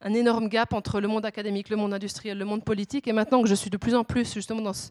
un 0.02 0.14
énorme 0.14 0.48
gap 0.48 0.72
entre 0.72 1.00
le 1.00 1.08
monde 1.08 1.26
académique, 1.26 1.68
le 1.68 1.76
monde 1.76 1.94
industriel, 1.94 2.38
le 2.38 2.44
monde 2.44 2.64
politique. 2.64 3.06
Et 3.06 3.12
maintenant 3.12 3.42
que 3.42 3.48
je 3.48 3.54
suis 3.54 3.70
de 3.70 3.76
plus 3.76 3.94
en 3.94 4.04
plus 4.04 4.32
justement 4.32 4.62
dans 4.62 4.72
ce, 4.72 4.90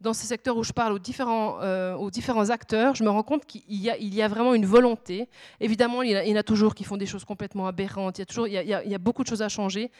dans 0.00 0.12
ces 0.12 0.26
secteurs 0.26 0.56
où 0.56 0.64
je 0.64 0.72
parle 0.72 0.92
aux 0.92 0.98
différents, 0.98 1.58
euh, 1.60 1.94
aux 1.94 2.10
différents 2.10 2.50
acteurs, 2.50 2.94
je 2.94 3.04
me 3.04 3.10
rends 3.10 3.22
compte 3.22 3.44
qu'il 3.44 3.62
y, 3.68 3.88
y, 3.88 4.22
a 4.22 4.28
vraiment 4.28 4.54
une 4.54 4.64
volonté. 4.64 5.28
Évidemment, 5.60 6.02
il 6.02 6.10
y, 6.10 6.32
en 6.32 6.36
a, 6.36 6.42
toujours 6.42 6.74
qui 6.74 6.84
font 6.84 6.96
des 6.96 7.06
choses 7.06 7.24
complètement 7.24 7.66
aberrantes, 7.66 8.18
il 8.18 8.20
y 8.20 8.22
a, 8.22 8.26
toujours, 8.26 8.48
il 8.48 8.54
y 8.54 8.58
a, 8.58 8.82
il 8.82 8.90
y 8.90 8.94
a 8.94 8.98
beaucoup 8.98 9.22
de 9.22 9.28
choses 9.28 9.42
à 9.42 9.48
changer. 9.48 9.90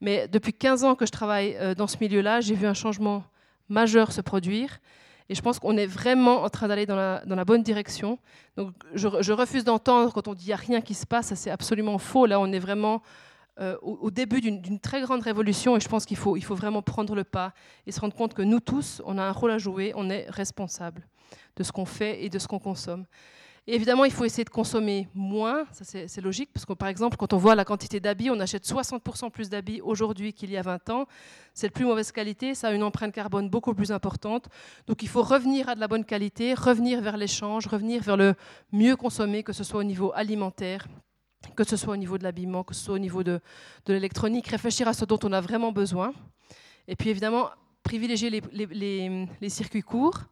Mais 0.00 0.28
depuis 0.28 0.52
15 0.52 0.84
ans 0.84 0.94
que 0.94 1.06
je 1.06 1.10
travaille 1.10 1.56
euh, 1.56 1.74
dans 1.74 1.88
ce 1.88 1.96
milieu-là, 2.00 2.40
j'ai 2.40 2.54
vu 2.54 2.66
un 2.66 2.74
changement 2.74 3.24
majeur 3.68 4.12
se 4.12 4.20
produire. 4.20 4.78
Et 5.28 5.34
je 5.34 5.42
pense 5.42 5.58
qu'on 5.58 5.76
est 5.76 5.86
vraiment 5.86 6.42
en 6.42 6.48
train 6.48 6.68
d'aller 6.68 6.86
dans 6.86 6.96
la, 6.96 7.22
dans 7.26 7.36
la, 7.36 7.44
bonne 7.44 7.62
direction. 7.62 8.18
Donc, 8.56 8.72
je, 8.94 9.32
refuse 9.32 9.62
d'entendre 9.62 10.12
quand 10.12 10.26
on 10.26 10.34
dit 10.34 10.44
qu'il 10.44 10.50
n'y 10.50 10.54
a 10.54 10.56
rien 10.56 10.80
qui 10.80 10.94
se 10.94 11.04
passe. 11.04 11.34
C'est 11.34 11.50
absolument 11.50 11.98
faux. 11.98 12.24
Là, 12.24 12.40
on 12.40 12.50
est 12.50 12.58
vraiment 12.58 13.02
euh, 13.60 13.76
au, 13.82 14.10
début 14.12 14.40
d'une 14.40 14.78
très 14.78 15.00
grande 15.00 15.22
révolution 15.22 15.76
et 15.76 15.80
je 15.80 15.88
pense 15.88 16.06
qu'il 16.06 16.16
faut, 16.16 16.36
vraiment 16.50 16.80
prendre 16.80 17.16
le 17.16 17.24
pas 17.24 17.52
et 17.86 17.92
se 17.92 18.00
rendre 18.00 18.14
compte 18.14 18.32
que 18.32 18.42
nous 18.42 18.60
tous, 18.60 19.02
on 19.04 19.18
a 19.18 19.22
un 19.22 19.32
rôle 19.32 19.50
à 19.50 19.58
jouer, 19.58 19.92
on 19.96 20.10
est 20.10 20.26
responsable 20.30 21.06
de 21.56 21.64
ce 21.64 21.72
qu'on 21.72 21.84
fait 21.84 22.24
et 22.24 22.28
de 22.28 22.38
ce 22.38 22.46
qu'on 22.46 22.60
consomme. 22.60 23.04
Évidemment, 23.66 24.04
il 24.04 24.12
faut 24.12 24.24
essayer 24.24 24.44
de 24.44 24.50
consommer 24.50 25.08
moins, 25.12 25.66
ça 25.72 25.84
c'est 25.84 26.20
logique, 26.22 26.50
parce 26.54 26.64
que 26.64 26.72
par 26.72 26.88
exemple, 26.88 27.18
quand 27.18 27.34
on 27.34 27.36
voit 27.36 27.54
la 27.54 27.66
quantité 27.66 28.00
d'habits, 28.00 28.30
on 28.30 28.40
achète 28.40 28.64
60% 28.64 29.30
plus 29.30 29.50
d'habits 29.50 29.82
aujourd'hui 29.82 30.32
qu'il 30.32 30.50
y 30.50 30.56
a 30.56 30.62
20 30.62 30.88
ans. 30.88 31.06
C'est 31.52 31.66
de 31.66 31.72
plus 31.72 31.84
mauvaise 31.84 32.10
qualité, 32.10 32.54
ça 32.54 32.68
a 32.68 32.72
une 32.72 32.82
empreinte 32.82 33.12
carbone 33.12 33.50
beaucoup 33.50 33.74
plus 33.74 33.92
importante. 33.92 34.48
Donc 34.86 35.02
il 35.02 35.08
faut 35.08 35.22
revenir 35.22 35.68
à 35.68 35.74
de 35.74 35.80
la 35.80 35.88
bonne 35.88 36.04
qualité, 36.04 36.54
revenir 36.54 37.02
vers 37.02 37.18
l'échange, 37.18 37.66
revenir 37.66 38.02
vers 38.02 38.16
le 38.16 38.34
mieux 38.72 38.96
consommer, 38.96 39.42
que 39.42 39.52
ce 39.52 39.64
soit 39.64 39.80
au 39.80 39.84
niveau 39.84 40.12
alimentaire, 40.14 40.86
que 41.56 41.64
ce 41.64 41.76
soit 41.76 41.94
au 41.94 41.96
niveau 41.96 42.18
de 42.18 42.24
l'habillement, 42.24 42.64
que 42.64 42.74
ce 42.74 42.84
soit 42.84 42.94
au 42.94 42.98
niveau 42.98 43.22
de, 43.22 43.40
l'électronique, 43.86 44.48
réfléchir 44.48 44.88
à 44.88 44.92
ce 44.92 45.04
dont 45.04 45.18
on 45.22 45.32
a 45.32 45.40
vraiment 45.40 45.72
besoin. 45.72 46.12
Et 46.86 46.96
puis 46.96 47.10
évidemment, 47.10 47.50
privilégier 47.82 48.30
les, 48.30 49.48
circuits 49.48 49.82
courts, 49.82 50.24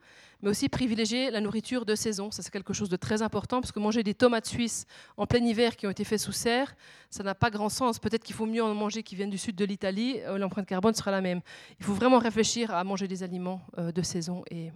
mais 0.43 0.51
aussi 0.51 0.69
privilégier 0.69 1.31
la 1.31 1.41
nourriture 1.41 1.87
de 1.87 1.95
saison. 1.95 2.31
Ça, 2.31 2.43
c'est 2.43 2.51
quelque 2.51 2.73
chose 2.73 2.89
de 2.89 2.97
très 2.97 3.23
important, 3.23 3.61
parce 3.61 3.73
que 3.73 3.79
manger 3.79 4.03
des 4.03 4.15
tomates 4.15 4.47
suisses 4.47 4.87
en 5.17 5.27
plein 5.27 5.45
hiver 5.45 5.77
qui 5.77 5.87
ont 5.87 5.91
été 5.91 6.05
faites 6.05 6.21
sous 6.21 6.33
serre, 6.33 6.75
ça 7.09 7.23
n'a 7.23 7.35
pas 7.35 7.51
grand 7.51 7.69
sens. 7.69 7.99
Peut-être 7.99 8.25
qu'il 8.25 8.35
faut 8.35 8.47
mieux 8.47 8.63
en 8.63 8.75
manger 8.75 9.03
qui 9.03 9.17
viennent 9.17 9.31
du 9.31 9.39
sud 9.39 9.57
de 9.57 9.65
l'Italie, 9.65 10.21
euh, 10.21 10.39
l'empreinte 10.39 10.67
carbone 10.67 10.95
sera 10.95 11.11
la 11.11 11.21
même. 11.21 11.41
Il 11.79 11.85
faut 11.85 11.95
vraiment 11.95 12.19
réfléchir 12.19 12.71
à 12.73 12.85
manger 12.85 13.09
des 13.09 13.23
aliments 13.23 13.61
euh, 13.79 13.93
de 13.93 14.03
saison 14.03 14.45
et, 14.51 14.71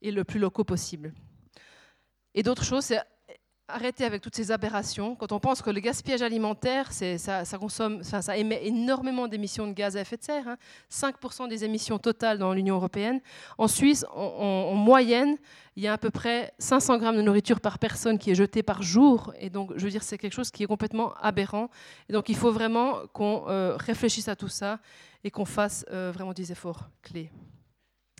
et 0.00 0.10
le 0.10 0.24
plus 0.24 0.40
locaux 0.40 0.64
possible. 0.64 1.12
Et 2.34 2.42
d'autres 2.42 2.64
choses, 2.64 2.84
c'est 2.84 3.00
arrêter 3.68 4.04
avec 4.04 4.22
toutes 4.22 4.34
ces 4.34 4.50
aberrations. 4.50 5.14
Quand 5.14 5.32
on 5.32 5.38
pense 5.38 5.62
que 5.62 5.70
le 5.70 5.80
gaspillage 5.80 6.22
alimentaire, 6.22 6.90
ça, 6.92 7.44
consomme, 7.58 8.02
ça 8.02 8.36
émet 8.36 8.66
énormément 8.66 9.28
d'émissions 9.28 9.66
de 9.66 9.72
gaz 9.72 9.96
à 9.96 10.00
effet 10.00 10.16
de 10.16 10.24
serre, 10.24 10.56
5% 10.90 11.42
hein. 11.42 11.48
des 11.48 11.64
émissions 11.64 11.98
totales 11.98 12.38
dans 12.38 12.52
l'Union 12.52 12.76
européenne. 12.76 13.20
En 13.58 13.68
Suisse, 13.68 14.04
en, 14.14 14.74
moyenne, 14.74 15.36
il 15.76 15.82
y 15.82 15.86
a 15.86 15.92
à 15.92 15.98
peu 15.98 16.10
près 16.10 16.52
500 16.58 16.98
grammes 16.98 17.16
de 17.16 17.22
nourriture 17.22 17.60
par 17.60 17.78
personne 17.78 18.18
qui 18.18 18.30
est 18.30 18.34
jetée 18.34 18.62
par 18.62 18.82
jour. 18.82 19.32
Et 19.38 19.50
donc, 19.50 19.72
je 19.76 19.84
veux 19.84 19.90
dire, 19.90 20.02
c'est 20.02 20.18
quelque 20.18 20.34
chose 20.34 20.50
qui 20.50 20.62
est 20.62 20.66
complètement 20.66 21.12
aberrant. 21.20 21.70
Et 22.08 22.12
donc, 22.12 22.28
il 22.28 22.36
faut 22.36 22.50
vraiment 22.50 23.06
qu'on 23.12 23.44
euh, 23.48 23.76
réfléchisse 23.76 24.28
à 24.28 24.36
tout 24.36 24.48
ça 24.48 24.80
et 25.24 25.30
qu'on 25.30 25.44
fasse 25.44 25.84
euh, 25.90 26.10
vraiment 26.12 26.32
des 26.32 26.50
efforts 26.52 26.88
clés. 27.02 27.30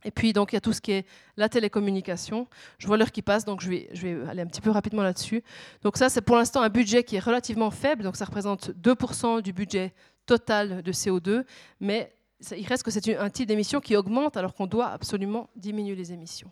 Et 0.04 0.10
puis, 0.10 0.32
donc, 0.32 0.52
il 0.52 0.56
y 0.56 0.58
a 0.58 0.60
tout 0.60 0.72
ce 0.72 0.80
qui 0.80 0.92
est 0.92 1.06
la 1.36 1.48
télécommunication. 1.48 2.46
Je 2.78 2.86
vois 2.86 2.96
l'heure 2.96 3.12
qui 3.12 3.22
passe, 3.22 3.44
donc 3.44 3.60
je 3.60 3.68
vais, 3.68 3.88
aller 4.28 4.42
un 4.42 4.46
petit 4.46 4.60
peu 4.60 4.70
rapidement 4.70 5.02
là-dessus. 5.02 5.42
Donc, 5.82 5.96
ça, 5.96 6.08
c'est 6.08 6.20
pour 6.20 6.36
l'instant 6.36 6.62
un 6.62 6.68
budget 6.68 7.02
qui 7.04 7.16
est 7.16 7.20
relativement 7.20 7.70
faible. 7.70 8.04
Donc, 8.04 8.16
ça 8.16 8.24
représente 8.24 8.70
2% 8.70 9.42
du 9.42 9.52
budget 9.52 9.92
total 10.26 10.82
de 10.82 10.92
CO2. 10.92 11.44
Mais 11.80 12.12
il 12.56 12.66
reste 12.66 12.84
que 12.84 12.90
c'est 12.90 13.16
un 13.16 13.30
type 13.30 13.48
d'émission 13.48 13.80
qui 13.80 13.96
augmente 13.96 14.36
alors 14.36 14.54
qu'on 14.54 14.66
doit 14.66 14.88
absolument 14.88 15.50
diminuer 15.56 15.96
les 15.96 16.12
émissions. 16.12 16.50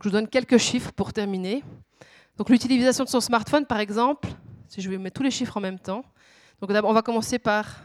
je 0.00 0.08
vous 0.08 0.12
donne 0.12 0.28
quelques 0.28 0.58
chiffres 0.58 0.92
pour 0.92 1.12
terminer. 1.12 1.62
Donc, 2.36 2.50
l'utilisation 2.50 3.04
de 3.04 3.08
son 3.08 3.20
smartphone, 3.20 3.64
par 3.64 3.78
exemple, 3.78 4.28
si 4.68 4.82
je 4.82 4.90
vais 4.90 4.98
mettre 4.98 5.14
tous 5.14 5.22
les 5.22 5.30
chiffres 5.30 5.56
en 5.56 5.60
même 5.60 5.78
temps. 5.78 6.04
Donc, 6.60 6.70
on 6.70 6.92
va 6.92 7.02
commencer 7.02 7.38
par 7.38 7.80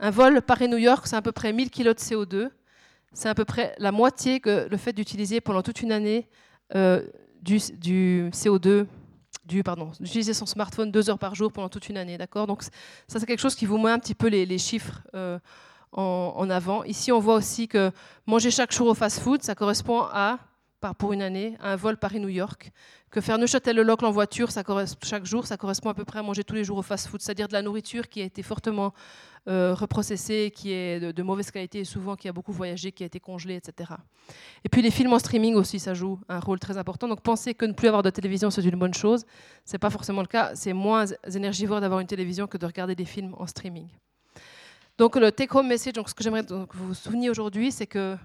un 0.00 0.10
vol 0.10 0.42
Paris-New 0.42 0.78
York, 0.78 1.06
c'est 1.06 1.16
à 1.16 1.22
peu 1.22 1.32
près 1.32 1.52
1000 1.52 1.70
kg 1.70 1.84
de 1.84 1.92
CO2 1.94 2.50
c'est 3.12 3.28
à 3.28 3.34
peu 3.34 3.44
près 3.44 3.74
la 3.78 3.92
moitié 3.92 4.40
que 4.40 4.68
le 4.68 4.76
fait 4.76 4.92
d'utiliser 4.92 5.40
pendant 5.40 5.62
toute 5.62 5.82
une 5.82 5.92
année 5.92 6.28
euh, 6.74 7.06
du, 7.42 7.56
CO2, 7.56 8.86
du, 9.44 9.62
pardon, 9.62 9.92
d'utiliser 10.00 10.34
son 10.34 10.46
smartphone 10.46 10.90
deux 10.90 11.08
heures 11.08 11.18
par 11.18 11.34
jour 11.34 11.52
pendant 11.52 11.68
toute 11.68 11.88
une 11.88 11.96
année. 11.96 12.18
D'accord? 12.18 12.46
Donc 12.46 12.62
ça, 12.62 12.70
c'est 13.18 13.26
quelque 13.26 13.40
chose 13.40 13.54
qui 13.54 13.66
vous 13.66 13.78
met 13.78 13.90
un 13.90 13.98
petit 13.98 14.14
peu 14.14 14.28
les, 14.28 14.58
chiffres 14.58 15.02
euh, 15.14 15.38
en, 15.92 16.50
avant. 16.50 16.84
Ici, 16.84 17.12
on 17.12 17.20
voit 17.20 17.34
aussi 17.36 17.68
que 17.68 17.90
manger 18.26 18.50
chaque 18.50 18.72
jour 18.72 18.88
au 18.88 18.94
fast-food, 18.94 19.42
ça 19.42 19.54
correspond 19.54 20.02
à, 20.02 20.38
pour 20.98 21.12
une 21.12 21.22
année, 21.22 21.56
un 21.60 21.76
vol 21.76 21.96
Paris-New 21.96 22.28
York. 22.28 22.70
Que 23.10 23.20
faire 23.20 23.38
Neuchâtel-le-Locle 23.38 24.04
en 24.04 24.10
voiture, 24.10 24.50
ça 24.50 24.62
chaque 25.02 25.24
jour, 25.24 25.46
ça 25.46 25.56
correspond 25.56 25.88
à 25.88 25.94
peu 25.94 26.04
près 26.04 26.18
à 26.18 26.22
manger 26.22 26.44
tous 26.44 26.54
les 26.54 26.64
jours 26.64 26.78
au 26.78 26.82
fast-food, 26.82 27.20
c'est-à-dire 27.22 27.48
de 27.48 27.54
la 27.54 27.62
nourriture 27.62 28.08
qui 28.08 28.20
a 28.20 28.24
été 28.24 28.42
fortement 28.42 28.92
euh, 29.48 29.74
reprocessé, 29.74 30.52
qui 30.54 30.72
est 30.72 31.00
de, 31.12 31.22
mauvaise 31.22 31.50
qualité, 31.50 31.84
souvent 31.84 32.16
qui 32.16 32.28
a 32.28 32.32
beaucoup 32.32 32.52
voyagé, 32.52 32.92
qui 32.92 33.02
a 33.02 33.06
été 33.06 33.18
congelé, 33.18 33.56
etc. 33.56 33.92
Et 34.62 34.68
puis 34.68 34.82
les 34.82 34.90
films 34.90 35.12
en 35.14 35.18
streaming 35.18 35.54
aussi, 35.54 35.78
ça 35.80 35.94
joue 35.94 36.20
un 36.28 36.38
rôle 36.38 36.60
très 36.60 36.76
important. 36.76 37.08
Donc 37.08 37.22
penser 37.22 37.54
que 37.54 37.64
ne 37.64 37.72
plus 37.72 37.88
avoir 37.88 38.02
de 38.02 38.10
télévision, 38.10 38.50
c'est 38.50 38.62
une 38.62 38.78
bonne 38.78 38.94
chose, 38.94 39.24
c'est 39.64 39.78
pas 39.78 39.90
forcément 39.90 40.20
le 40.20 40.26
cas. 40.26 40.54
C'est 40.54 40.74
moins 40.74 41.06
énergivore 41.34 41.80
d'avoir 41.80 42.00
une 42.00 42.06
télévision 42.06 42.46
que 42.46 42.58
de 42.58 42.66
regarder 42.66 42.94
des 42.94 43.06
films 43.06 43.34
en 43.38 43.46
streaming. 43.46 43.88
Donc 44.98 45.16
le 45.16 45.32
take-home 45.32 45.66
message, 45.66 45.94
donc 45.94 46.08
ce 46.08 46.14
que 46.14 46.22
j'aimerais 46.22 46.44
que 46.44 46.52
vous 46.52 46.88
vous 46.88 46.94
souveniez 46.94 47.30
aujourd'hui, 47.30 47.72
c'est 47.72 47.86
que 47.86 48.16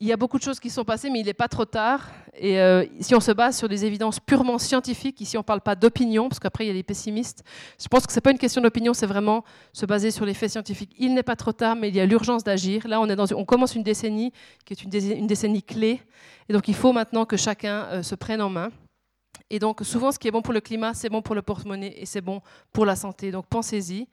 il 0.00 0.06
y 0.06 0.12
a 0.12 0.16
beaucoup 0.16 0.38
de 0.38 0.42
choses 0.44 0.60
qui 0.60 0.70
sont 0.70 0.84
passées, 0.84 1.10
mais 1.10 1.20
il 1.20 1.26
n'est 1.26 1.34
pas 1.34 1.48
trop 1.48 1.64
tard. 1.64 2.08
Et 2.34 2.60
euh, 2.60 2.84
si 3.00 3.16
on 3.16 3.20
se 3.20 3.32
base 3.32 3.58
sur 3.58 3.68
des 3.68 3.84
évidences 3.84 4.20
purement 4.20 4.58
scientifiques, 4.58 5.20
ici 5.20 5.36
on 5.36 5.40
ne 5.40 5.44
parle 5.44 5.60
pas 5.60 5.74
d'opinion, 5.74 6.28
parce 6.28 6.38
qu'après 6.38 6.64
il 6.64 6.68
y 6.68 6.70
a 6.70 6.74
les 6.74 6.84
pessimistes, 6.84 7.42
je 7.82 7.88
pense 7.88 8.06
que 8.06 8.12
ce 8.12 8.18
n'est 8.18 8.22
pas 8.22 8.30
une 8.30 8.38
question 8.38 8.60
d'opinion, 8.60 8.94
c'est 8.94 9.06
vraiment 9.06 9.44
se 9.72 9.86
baser 9.86 10.12
sur 10.12 10.24
les 10.24 10.34
faits 10.34 10.50
scientifiques. 10.50 10.94
Il 10.98 11.14
n'est 11.14 11.24
pas 11.24 11.34
trop 11.34 11.52
tard, 11.52 11.74
mais 11.74 11.88
il 11.88 11.96
y 11.96 12.00
a 12.00 12.06
l'urgence 12.06 12.44
d'agir. 12.44 12.86
Là, 12.86 13.00
on, 13.00 13.44
commence 13.44 13.74
une 13.74 13.82
décennie 13.82 14.32
qui 14.64 14.72
est 14.72 14.82
une, 14.82 15.26
décennie 15.26 15.64
clé. 15.64 16.00
Et 16.48 16.52
donc 16.52 16.68
il 16.68 16.74
faut 16.74 16.92
maintenant 16.92 17.24
que 17.24 17.36
chacun 17.36 17.86
euh, 17.86 18.02
se 18.04 18.14
prenne 18.14 18.40
en 18.40 18.50
main. 18.50 18.70
Et 19.50 19.58
donc 19.58 19.80
souvent, 19.82 20.12
ce 20.12 20.18
qui 20.20 20.28
est 20.28 20.30
bon 20.30 20.42
pour 20.42 20.54
le 20.54 20.60
climat, 20.60 20.94
c'est 20.94 21.08
bon 21.08 21.22
pour 21.22 21.34
le 21.34 21.42
porte-monnaie 21.42 21.94
et 21.96 22.06
c'est 22.06 22.20
bon 22.20 22.40
pour 22.72 22.86
la 22.86 22.94
santé. 22.94 23.32
Donc 23.32 23.46
pensez-y. 23.46 24.06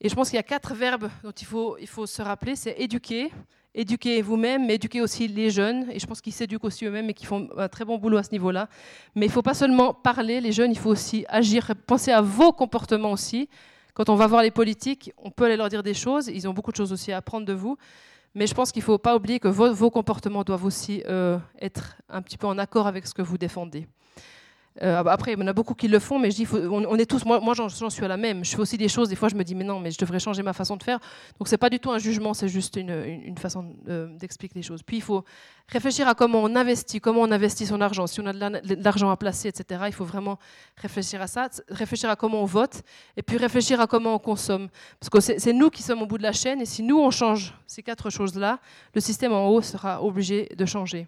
Et 0.00 0.08
je 0.08 0.14
pense 0.14 0.30
qu'il 0.30 0.36
y 0.36 0.40
a 0.40 0.42
quatre 0.42 0.74
verbes 0.74 1.10
dont 1.22 1.32
il 1.32 1.86
faut 1.86 2.06
se 2.06 2.22
rappeler, 2.22 2.56
c'est 2.56 2.74
éduquer, 2.78 3.30
éduquer 3.74 4.22
vous-même, 4.22 4.66
mais 4.66 4.74
éduquer 4.74 5.00
aussi 5.00 5.28
les 5.28 5.50
jeunes. 5.50 5.86
Et 5.90 5.98
je 5.98 6.06
pense 6.06 6.20
qu'ils 6.20 6.32
s'éduquent 6.32 6.64
aussi 6.64 6.84
eux-mêmes 6.84 7.08
et 7.10 7.14
qu'ils 7.14 7.26
font 7.26 7.48
un 7.56 7.68
très 7.68 7.84
bon 7.84 7.98
boulot 7.98 8.18
à 8.18 8.22
ce 8.22 8.32
niveau-là. 8.32 8.68
Mais 9.14 9.26
il 9.26 9.28
ne 9.28 9.34
faut 9.34 9.42
pas 9.42 9.54
seulement 9.54 9.94
parler, 9.94 10.40
les 10.40 10.52
jeunes, 10.52 10.70
il 10.70 10.78
faut 10.78 10.90
aussi 10.90 11.24
agir, 11.28 11.72
penser 11.86 12.10
à 12.10 12.20
vos 12.20 12.52
comportements 12.52 13.12
aussi. 13.12 13.48
Quand 13.94 14.08
on 14.08 14.14
va 14.14 14.26
voir 14.26 14.42
les 14.42 14.50
politiques, 14.50 15.12
on 15.18 15.30
peut 15.30 15.44
aller 15.44 15.56
leur 15.56 15.68
dire 15.68 15.82
des 15.82 15.94
choses. 15.94 16.28
Ils 16.28 16.48
ont 16.48 16.54
beaucoup 16.54 16.70
de 16.70 16.76
choses 16.76 16.92
aussi 16.92 17.12
à 17.12 17.18
apprendre 17.18 17.46
de 17.46 17.52
vous. 17.52 17.76
Mais 18.34 18.46
je 18.46 18.54
pense 18.54 18.72
qu'il 18.72 18.80
ne 18.80 18.86
faut 18.86 18.98
pas 18.98 19.14
oublier 19.14 19.38
que 19.38 19.48
vos, 19.48 19.90
comportements 19.90 20.42
doivent 20.42 20.64
aussi 20.64 21.02
euh, 21.06 21.38
être 21.60 21.96
un 22.08 22.22
petit 22.22 22.38
peu 22.38 22.46
en 22.46 22.56
accord 22.56 22.86
avec 22.86 23.06
ce 23.06 23.12
que 23.12 23.20
vous 23.20 23.36
défendez. 23.36 23.86
Euh, 24.80 25.04
après, 25.04 25.32
il 25.32 25.38
y 25.38 25.42
en 25.42 25.46
a 25.46 25.52
beaucoup 25.52 25.74
qui 25.74 25.86
le 25.86 25.98
font, 25.98 26.18
mais 26.18 26.30
je 26.30 26.36
dis, 26.36 26.48
on, 26.50 26.96
est 26.96 27.04
tous, 27.04 27.24
moi, 27.26 27.40
moi 27.40 27.52
j'en 27.54 27.68
suis 27.68 28.04
à 28.04 28.08
la 28.08 28.16
même. 28.16 28.44
Je 28.44 28.50
fais 28.52 28.60
aussi 28.60 28.78
des 28.78 28.88
choses, 28.88 29.08
des 29.08 29.16
fois 29.16 29.28
je 29.28 29.34
me 29.34 29.44
dis, 29.44 29.54
mais 29.54 29.64
non, 29.64 29.80
mais 29.80 29.90
je 29.90 29.98
devrais 29.98 30.18
changer 30.18 30.42
ma 30.42 30.54
façon 30.54 30.76
de 30.76 30.82
faire. 30.82 30.98
Donc 31.38 31.48
c'est 31.48 31.58
pas 31.58 31.68
du 31.68 31.78
tout 31.78 31.90
un 31.90 31.98
jugement, 31.98 32.32
c'est 32.32 32.48
juste 32.48 32.76
une, 32.76 32.90
une, 32.90 33.36
façon 33.36 33.74
d'expliquer 34.18 34.54
les 34.56 34.62
choses. 34.62 34.82
Puis 34.82 34.96
il 34.96 35.02
faut 35.02 35.24
réfléchir 35.68 36.08
à 36.08 36.14
comment 36.14 36.42
on 36.42 36.56
investit, 36.56 37.00
comment 37.00 37.20
on 37.20 37.30
investit 37.30 37.66
son 37.66 37.80
argent. 37.80 38.06
Si 38.06 38.20
on 38.20 38.26
a 38.26 38.32
de 38.32 38.82
l'argent 38.82 39.10
à 39.10 39.16
placer, 39.16 39.48
etc., 39.48 39.82
il 39.86 39.92
faut 39.92 40.06
vraiment 40.06 40.38
réfléchir 40.76 41.20
à 41.20 41.26
ça, 41.26 41.48
réfléchir 41.68 42.08
à 42.08 42.16
comment 42.16 42.42
on 42.42 42.46
vote, 42.46 42.82
et 43.16 43.22
puis 43.22 43.36
réfléchir 43.36 43.80
à 43.80 43.86
comment 43.86 44.14
on 44.14 44.18
consomme. 44.18 44.68
Parce 44.98 45.10
que 45.10 45.20
c'est 45.38 45.52
nous 45.52 45.68
qui 45.68 45.82
sommes 45.82 46.00
au 46.00 46.06
bout 46.06 46.18
de 46.18 46.22
la 46.22 46.32
chaîne, 46.32 46.62
et 46.62 46.66
si 46.66 46.82
nous 46.82 46.98
on 46.98 47.10
change 47.10 47.54
ces 47.66 47.82
quatre 47.82 48.08
choses-là, 48.08 48.58
le 48.94 49.00
système 49.00 49.32
en 49.32 49.48
haut 49.48 49.60
sera 49.60 50.02
obligé 50.02 50.48
de 50.56 50.64
changer. 50.64 51.06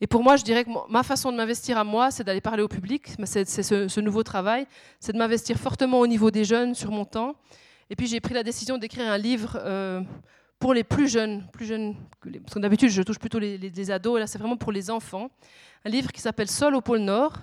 Et 0.00 0.06
pour 0.06 0.22
moi, 0.22 0.36
je 0.36 0.44
dirais 0.44 0.64
que 0.64 0.70
ma 0.90 1.02
façon 1.02 1.30
de 1.30 1.36
m'investir 1.36 1.78
à 1.78 1.84
moi, 1.84 2.10
c'est 2.10 2.24
d'aller 2.24 2.40
parler 2.40 2.62
au 2.62 2.68
public. 2.68 3.08
C'est 3.24 3.44
ce, 3.44 4.00
nouveau 4.00 4.22
travail, 4.22 4.66
c'est 5.00 5.12
de 5.12 5.18
m'investir 5.18 5.56
fortement 5.56 6.00
au 6.00 6.06
niveau 6.06 6.30
des 6.30 6.44
jeunes 6.44 6.74
sur 6.74 6.90
mon 6.90 7.04
temps. 7.04 7.36
Et 7.90 7.96
puis 7.96 8.06
j'ai 8.06 8.20
pris 8.20 8.34
la 8.34 8.42
décision 8.42 8.78
d'écrire 8.78 9.10
un 9.10 9.18
livre 9.18 9.58
euh, 9.60 10.00
pour 10.58 10.74
les 10.74 10.84
plus 10.84 11.08
jeunes, 11.08 11.46
plus 11.52 11.66
jeunes. 11.66 11.94
Parce 12.20 12.54
que 12.54 12.58
d'habitude, 12.58 12.88
je 12.88 13.02
touche 13.02 13.18
plutôt 13.18 13.38
les, 13.38 13.90
ados. 13.90 14.16
Et 14.16 14.20
là, 14.20 14.26
c'est 14.26 14.38
vraiment 14.38 14.56
pour 14.56 14.72
les 14.72 14.90
enfants. 14.90 15.30
Un 15.84 15.90
livre 15.90 16.10
qui 16.10 16.20
s'appelle 16.20 16.48
Sol 16.48 16.74
au 16.74 16.80
pôle 16.80 17.00
Nord. 17.00 17.34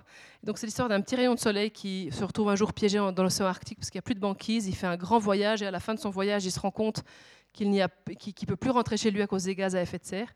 donc 0.44 0.58
c'est 0.58 0.66
l'histoire 0.66 0.90
d'un 0.90 1.00
petit 1.02 1.16
rayon 1.16 1.36
de 1.36 1.40
soleil 1.40 1.70
qui 1.70 2.10
se 2.12 2.24
retrouve 2.24 2.50
un 2.50 2.56
jour 2.56 2.74
piégé 2.74 2.98
dans 2.98 3.24
l'océan 3.24 3.46
Arctique 3.46 3.78
parce 3.78 3.92
qu'il 3.92 4.00
n'y 4.00 4.04
a 4.04 4.08
plus 4.08 4.16
de 4.16 4.20
banquise. 4.20 4.68
Il 4.68 4.76
fait 4.76 4.88
un 4.88 4.98
grand 4.98 5.20
voyage 5.20 5.62
et 5.62 5.68
à 5.68 5.72
la 5.72 5.80
fin 5.80 5.94
de 5.94 6.00
son 6.00 6.10
voyage, 6.10 6.44
il 6.46 6.52
se 6.52 6.60
rend 6.60 6.72
compte 6.72 7.04
qu'il 7.54 7.70
ne 7.70 7.86
peut 8.46 8.56
plus 8.56 8.72
rentrer 8.72 8.98
chez 8.98 9.12
lui 9.12 9.22
à 9.22 9.28
cause 9.28 9.44
des 9.44 9.56
gaz 9.56 9.76
à 9.76 9.82
effet 9.82 10.00
de 10.00 10.06
serre. 10.06 10.34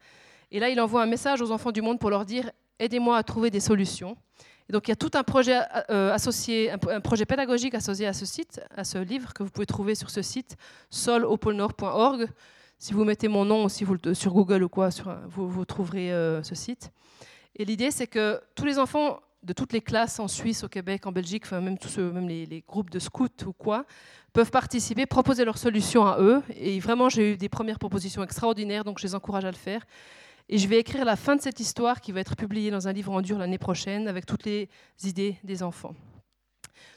Et 0.55 0.59
là, 0.59 0.69
il 0.69 0.79
envoie 0.79 1.03
un 1.03 1.05
message 1.05 1.41
aux 1.41 1.51
enfants 1.51 1.73
du 1.73 1.81
monde 1.81 1.99
pour 1.99 2.09
leur 2.09 2.23
dire 2.23 2.49
aidez-moi 2.79 3.17
à 3.17 3.23
trouver 3.23 3.51
des 3.51 3.59
solutions. 3.59 4.15
Et 4.69 4.71
donc 4.71 4.87
il 4.87 4.91
y 4.91 4.93
a 4.93 4.95
tout 4.95 5.11
un 5.15 5.23
projet 5.23 5.59
euh, 5.89 6.13
associé, 6.13 6.71
un, 6.71 7.01
projet 7.01 7.25
pédagogique 7.25 7.75
associé 7.75 8.07
à 8.07 8.13
ce 8.13 8.25
site, 8.25 8.61
à 8.73 8.85
ce 8.85 8.97
livre 8.97 9.33
que 9.33 9.43
vous 9.43 9.49
pouvez 9.49 9.65
trouver 9.65 9.95
sur 9.95 10.09
ce 10.09 10.21
site 10.21 10.55
solopolnord.org. 10.91 12.29
Si 12.79 12.93
vous 12.93 13.03
mettez 13.03 13.27
mon 13.27 13.43
nom, 13.43 13.67
si 13.67 13.83
vous 13.83 13.97
sur 14.13 14.31
Google 14.31 14.63
ou 14.63 14.69
quoi, 14.69 14.87
vous, 15.27 15.65
trouverez 15.65 16.13
euh, 16.13 16.41
ce 16.41 16.55
site. 16.55 16.89
Et 17.57 17.65
l'idée, 17.65 17.91
c'est 17.91 18.07
que 18.07 18.39
tous 18.55 18.63
les 18.63 18.79
enfants 18.79 19.19
de 19.43 19.51
toutes 19.51 19.73
les 19.73 19.81
classes 19.81 20.21
en 20.21 20.29
Suisse, 20.29 20.63
au 20.63 20.69
Québec, 20.69 21.05
en 21.05 21.11
Belgique, 21.11 21.43
enfin 21.45 21.59
même 21.59 21.77
tous 21.77 21.97
même 21.97 22.29
les, 22.29 22.63
groupes 22.65 22.91
de 22.91 22.99
scouts 22.99 23.27
ou 23.45 23.51
quoi, 23.51 23.85
peuvent 24.31 24.51
participer, 24.51 25.05
proposer 25.05 25.43
leurs 25.43 25.57
solutions 25.57 26.05
à 26.05 26.17
eux. 26.21 26.41
Et 26.55 26.79
vraiment, 26.79 27.09
j'ai 27.09 27.33
eu 27.33 27.37
des 27.37 27.49
premières 27.49 27.77
propositions 27.77 28.23
extraordinaires, 28.23 28.85
donc 28.85 28.99
je 28.99 29.03
les 29.05 29.15
encourage 29.15 29.43
à 29.43 29.51
le 29.51 29.57
faire. 29.57 29.85
Et 30.47 30.57
je 30.57 30.67
vais 30.67 30.77
écrire 30.79 31.05
la 31.05 31.15
fin 31.15 31.35
de 31.35 31.41
cette 31.41 31.59
histoire 31.59 32.01
qui 32.01 32.11
va 32.11 32.19
être 32.19 32.35
publiée 32.35 32.71
dans 32.71 32.87
un 32.87 32.93
livre 32.93 33.11
en 33.11 33.21
dur 33.21 33.37
l'année 33.37 33.57
prochaine 33.57 34.07
avec 34.07 34.25
toutes 34.25 34.45
les 34.45 34.69
idées 35.03 35.37
des 35.43 35.63
enfants. 35.63 35.95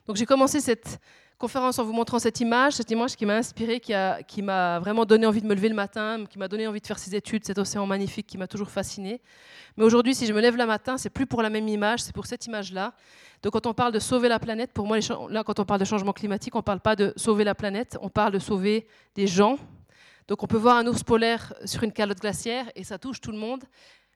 Donc 0.07 0.17
j'ai 0.17 0.27
commencé 0.27 0.61
cette 0.61 1.01
conférence 1.39 1.79
en 1.79 1.85
vous 1.85 1.93
montrant 1.93 2.19
cette 2.19 2.41
image, 2.41 2.75
cette 2.75 2.91
image 2.91 3.15
qui 3.15 3.25
m'a 3.25 3.37
inspirée, 3.37 3.81
qui 3.81 4.43
m'a 4.43 4.81
vraiment 4.81 5.05
donné 5.05 5.25
envie 5.25 5.41
de 5.41 5.47
me 5.47 5.55
lever 5.55 5.69
le 5.69 5.75
matin, 5.75 6.25
qui 6.29 6.39
m'a 6.39 6.49
donné 6.49 6.67
envie 6.67 6.81
de 6.81 6.87
faire 6.87 6.99
ces 6.99 7.15
études, 7.15 7.45
cet 7.45 7.59
océan 7.59 7.87
magnifique 7.87 8.27
qui 8.27 8.37
m'a 8.37 8.49
toujours 8.49 8.71
fasciné. 8.71 9.23
Mais 9.77 9.85
aujourd'hui, 9.85 10.15
si 10.15 10.27
je 10.27 10.33
me 10.33 10.41
lève 10.41 10.57
le 10.57 10.67
matin, 10.67 10.99
c'est 10.99 11.11
plus 11.11 11.27
pour 11.27 11.41
la 11.41 11.49
même 11.49 11.69
image, 11.69 12.01
c'est 12.01 12.13
pour 12.13 12.27
cette 12.27 12.45
image-là. 12.47 12.93
Donc 13.43 13.53
quand 13.53 13.67
on 13.67 13.75
parle 13.75 13.93
de 13.93 14.01
sauver 14.01 14.29
la 14.29 14.41
planète, 14.41 14.73
pour 14.73 14.87
moi, 14.87 14.99
là, 15.31 15.45
quand 15.45 15.61
on 15.61 15.65
parle 15.65 15.81
de 15.81 15.85
changement 15.85 16.13
climatique, 16.13 16.55
on 16.57 16.59
ne 16.59 16.63
parle 16.63 16.81
pas 16.81 16.97
de 16.97 17.13
sauver 17.17 17.45
la 17.45 17.55
planète, 17.55 17.97
on 18.03 18.09
parle 18.09 18.33
de 18.33 18.41
sauver 18.41 18.89
des 19.15 19.29
gens, 19.29 19.59
donc 20.29 20.43
on 20.43 20.47
peut 20.47 20.59
voir 20.59 20.77
un 20.77 20.87
ours 20.87 21.03
polaire 21.03 21.55
sur 21.65 21.83
une 21.83 21.93
calotte 21.93 22.21
glaciaire 22.21 22.71
et 22.77 22.85
ça 22.85 22.99
touche 22.99 23.21
tout 23.21 23.33
le 23.33 23.39
monde. 23.39 23.65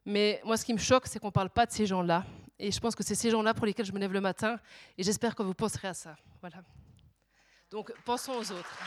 Mais 0.05 0.43
moi, 0.45 0.59
ce 0.59 0.65
qui 0.65 0.75
me 0.75 0.79
choque, 0.79 1.07
c'est 1.07 1.19
qu'on 1.19 1.29
ne 1.29 1.33
parle 1.33 1.49
pas 1.49 1.65
de 1.65 1.73
ces 1.73 1.87
gens-là. 1.87 2.25
Et 2.59 2.71
je 2.71 2.79
pense 2.79 2.95
que 2.95 3.03
c'est 3.03 3.15
ces 3.15 3.31
gens-là 3.31 3.55
pour 3.55 3.65
lesquels 3.65 3.87
je 3.87 3.93
me 3.93 3.99
lève 3.99 4.13
le 4.13 4.21
matin. 4.21 4.59
Et 4.99 5.03
j'espère 5.03 5.35
que 5.35 5.43
vous 5.43 5.55
penserez 5.55 5.89
à 5.89 5.95
ça. 5.95 6.15
Voilà. 6.41 6.59
Donc 7.71 7.93
pensons 8.05 8.33
aux 8.33 8.53
autres. 8.53 8.79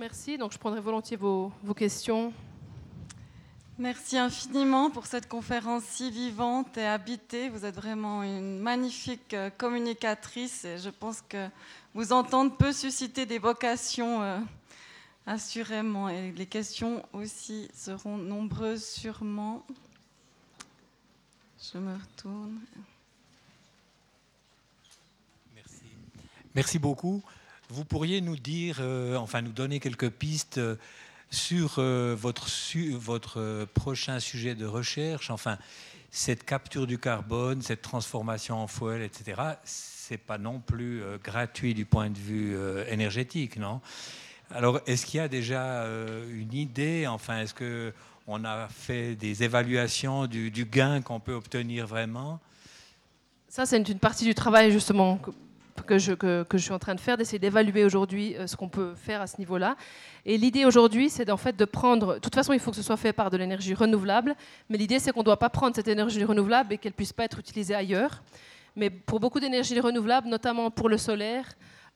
Merci. 0.00 0.38
Donc, 0.38 0.50
je 0.50 0.56
prendrai 0.56 0.80
volontiers 0.80 1.18
vos, 1.18 1.52
questions. 1.76 2.32
Merci 3.76 4.16
infiniment 4.16 4.88
pour 4.88 5.04
cette 5.04 5.28
conférence 5.28 5.82
si 5.82 6.10
vivante 6.10 6.78
et 6.78 6.86
habitée. 6.86 7.50
Vous 7.50 7.66
êtes 7.66 7.74
vraiment 7.74 8.22
une 8.22 8.60
magnifique 8.60 9.34
euh, 9.34 9.50
communicatrice 9.50 10.64
et 10.64 10.78
je 10.78 10.88
pense 10.88 11.20
que 11.20 11.48
vous 11.92 12.14
entendre 12.14 12.56
peut 12.56 12.72
susciter 12.72 13.26
des 13.26 13.38
vocations 13.38 14.22
euh, 14.22 14.38
assurément 15.26 16.08
et 16.08 16.32
les 16.32 16.46
questions 16.46 17.04
aussi 17.12 17.68
seront 17.74 18.16
nombreuses 18.16 18.86
sûrement. 18.86 19.66
Je 21.74 21.76
me 21.76 21.92
retourne. 21.92 22.58
Merci. 25.54 25.84
Merci 26.54 26.78
beaucoup. 26.78 27.22
Vous 27.72 27.84
pourriez 27.84 28.20
nous 28.20 28.36
dire, 28.36 28.78
euh, 28.80 29.14
enfin 29.16 29.42
nous 29.42 29.52
donner 29.52 29.78
quelques 29.78 30.10
pistes 30.10 30.58
euh, 30.58 30.74
sur 31.30 31.76
euh, 31.78 32.16
votre, 32.18 33.64
prochain 33.74 34.18
sujet 34.18 34.56
de 34.56 34.66
recherche, 34.66 35.30
enfin 35.30 35.56
cette 36.10 36.44
capture 36.44 36.88
du 36.88 36.98
carbone, 36.98 37.62
cette 37.62 37.82
transformation 37.82 38.56
en 38.56 38.66
fuel, 38.66 39.02
etc. 39.02 39.40
C'est 39.62 40.18
pas 40.18 40.38
non 40.38 40.58
plus 40.58 41.02
gratuit 41.22 41.72
du 41.72 41.84
point 41.84 42.10
de 42.10 42.18
vue 42.18 42.56
énergétique, 42.88 43.56
non? 43.58 43.80
Alors, 44.50 44.80
est-ce 44.88 45.06
qu'il 45.06 45.18
y 45.18 45.22
a 45.22 45.28
déjà 45.28 45.84
une 46.32 46.52
idée? 46.52 47.06
Enfin, 47.06 47.42
est-ce 47.42 47.54
que 47.54 47.92
on 48.26 48.44
a 48.44 48.66
fait 48.68 49.14
des 49.14 49.44
évaluations 49.44 50.26
du 50.26 50.64
gain 50.64 51.00
qu'on 51.00 51.20
peut 51.20 51.34
obtenir 51.34 51.86
vraiment? 51.86 52.40
Ça, 53.48 53.64
c'est 53.66 53.88
une 53.88 54.00
partie 54.00 54.24
du 54.24 54.34
travail 54.34 54.72
justement 54.72 55.20
que 55.86 55.98
je, 55.98 56.12
que, 56.12 56.44
je, 56.52 56.58
suis 56.58 56.72
en 56.72 56.78
train 56.78 56.94
de 56.94 57.00
faire, 57.00 57.16
d'essayer 57.16 57.38
d'évaluer 57.38 57.84
aujourd'hui 57.84 58.36
euh, 58.36 58.46
ce 58.46 58.56
qu'on 58.56 58.68
peut 58.68 58.94
faire 58.94 59.20
à 59.20 59.26
ce 59.26 59.38
niveau-là. 59.38 59.76
Et 60.24 60.36
l'idée 60.36 60.64
aujourd'hui, 60.64 61.10
c'est 61.10 61.30
en 61.30 61.36
fait 61.36 61.56
de 61.56 61.64
prendre. 61.64 62.14
De 62.14 62.18
toute 62.18 62.34
façon, 62.34 62.52
il 62.52 62.60
faut 62.60 62.70
que 62.70 62.76
ce 62.76 62.82
soit 62.82 62.96
fait 62.96 63.12
par 63.12 63.30
de 63.30 63.36
l'énergie 63.36 63.74
renouvelable, 63.74 64.34
mais 64.68 64.78
l'idée, 64.78 64.98
c'est 64.98 65.12
qu'on 65.12 65.20
ne 65.20 65.24
doit 65.24 65.38
pas 65.38 65.50
prendre 65.50 65.74
cette 65.74 65.88
énergie 65.88 66.24
renouvelable 66.24 66.74
et 66.74 66.78
qu'elle 66.78 66.92
ne 66.92 66.96
puisse 66.96 67.12
pas 67.12 67.24
être 67.24 67.38
utilisée 67.38 67.74
ailleurs. 67.74 68.22
Mais 68.76 68.90
pour 68.90 69.20
beaucoup 69.20 69.40
d'énergies 69.40 69.78
renouvelables, 69.80 70.28
notamment 70.28 70.70
pour 70.70 70.88
le 70.88 70.98
solaire, 70.98 71.44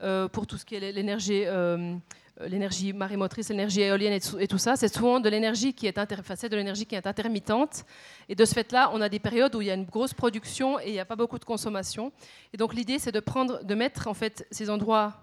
euh, 0.03 0.29
pour 0.29 0.47
tout 0.47 0.57
ce 0.57 0.65
qui 0.65 0.75
est 0.75 0.93
l'énergie. 0.93 1.45
Euh, 1.47 1.95
l'énergie 2.41 2.93
marémotrice, 2.93 3.49
l'énergie 3.51 3.83
éolienne 3.83 4.19
et 4.41 4.49
tout 4.49 4.59
ça, 4.59 4.77
c'est 4.77 4.93
souvent 4.93 5.21
de 5.21 5.29
l'énergie 5.29 5.73
qui 5.73 5.87
est 5.87 5.97
de 5.97 6.57
l'énergie 6.57 6.87
qui 6.87 6.95
est 6.95 7.07
intermittente. 7.07 7.85
Et 8.29 8.35
de 8.35 8.45
ce 8.45 8.55
fait-là, 8.55 8.91
on 8.93 9.01
a 9.01 9.09
des 9.09 9.21
périodes 9.21 9.55
où 9.55 9.63
il 9.63 9.69
y 9.69 9.71
a 9.71 9.75
une 9.75 9.85
grosse 9.85 10.15
production 10.15 10.81
et 10.81 10.89
il 10.89 10.93
n'y 10.93 11.01
a 11.01 11.05
pas 11.05 11.17
beaucoup 11.17 11.39
de 11.39 11.45
consommation. 11.45 12.13
Et 12.53 12.57
donc 12.57 12.75
l'idée, 12.75 12.99
c'est 12.99 13.13
de 13.13 13.21
prendre, 13.21 13.63
de 13.63 13.75
mettre 13.75 14.09
en 14.09 14.15
fait 14.15 14.47
ces 14.51 14.69
endroits, 14.69 15.15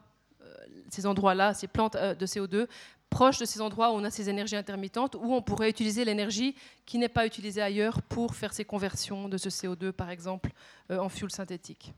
euh, 0.42 0.46
ces 0.90 1.06
endroits-là, 1.06 1.54
ces 1.54 1.68
plantes 1.68 1.96
euh, 1.96 2.16
de 2.16 2.26
CO2 2.26 2.68
proches 3.10 3.40
de 3.40 3.46
ces 3.46 3.60
endroits 3.60 3.92
où 3.92 3.96
on 3.96 4.06
a 4.06 4.10
ces 4.10 4.30
énergies 4.30 4.56
intermittentes, 4.56 5.16
où 5.16 5.34
on 5.34 5.42
pourrait 5.42 5.70
utiliser 5.70 6.06
l'énergie 6.06 6.56
qui 6.86 6.98
n'est 6.98 7.10
pas 7.10 7.26
utilisée 7.26 7.62
ailleurs 7.62 8.02
pour 8.04 8.36
faire 8.36 8.54
ces 8.54 8.64
conversions 8.64 9.28
de 9.28 9.36
ce 9.36 9.50
CO2, 9.50 9.92
par 9.92 10.10
exemple, 10.10 10.52
en 10.90 11.10
fuel 11.10 11.30
synthétique. 11.30 11.94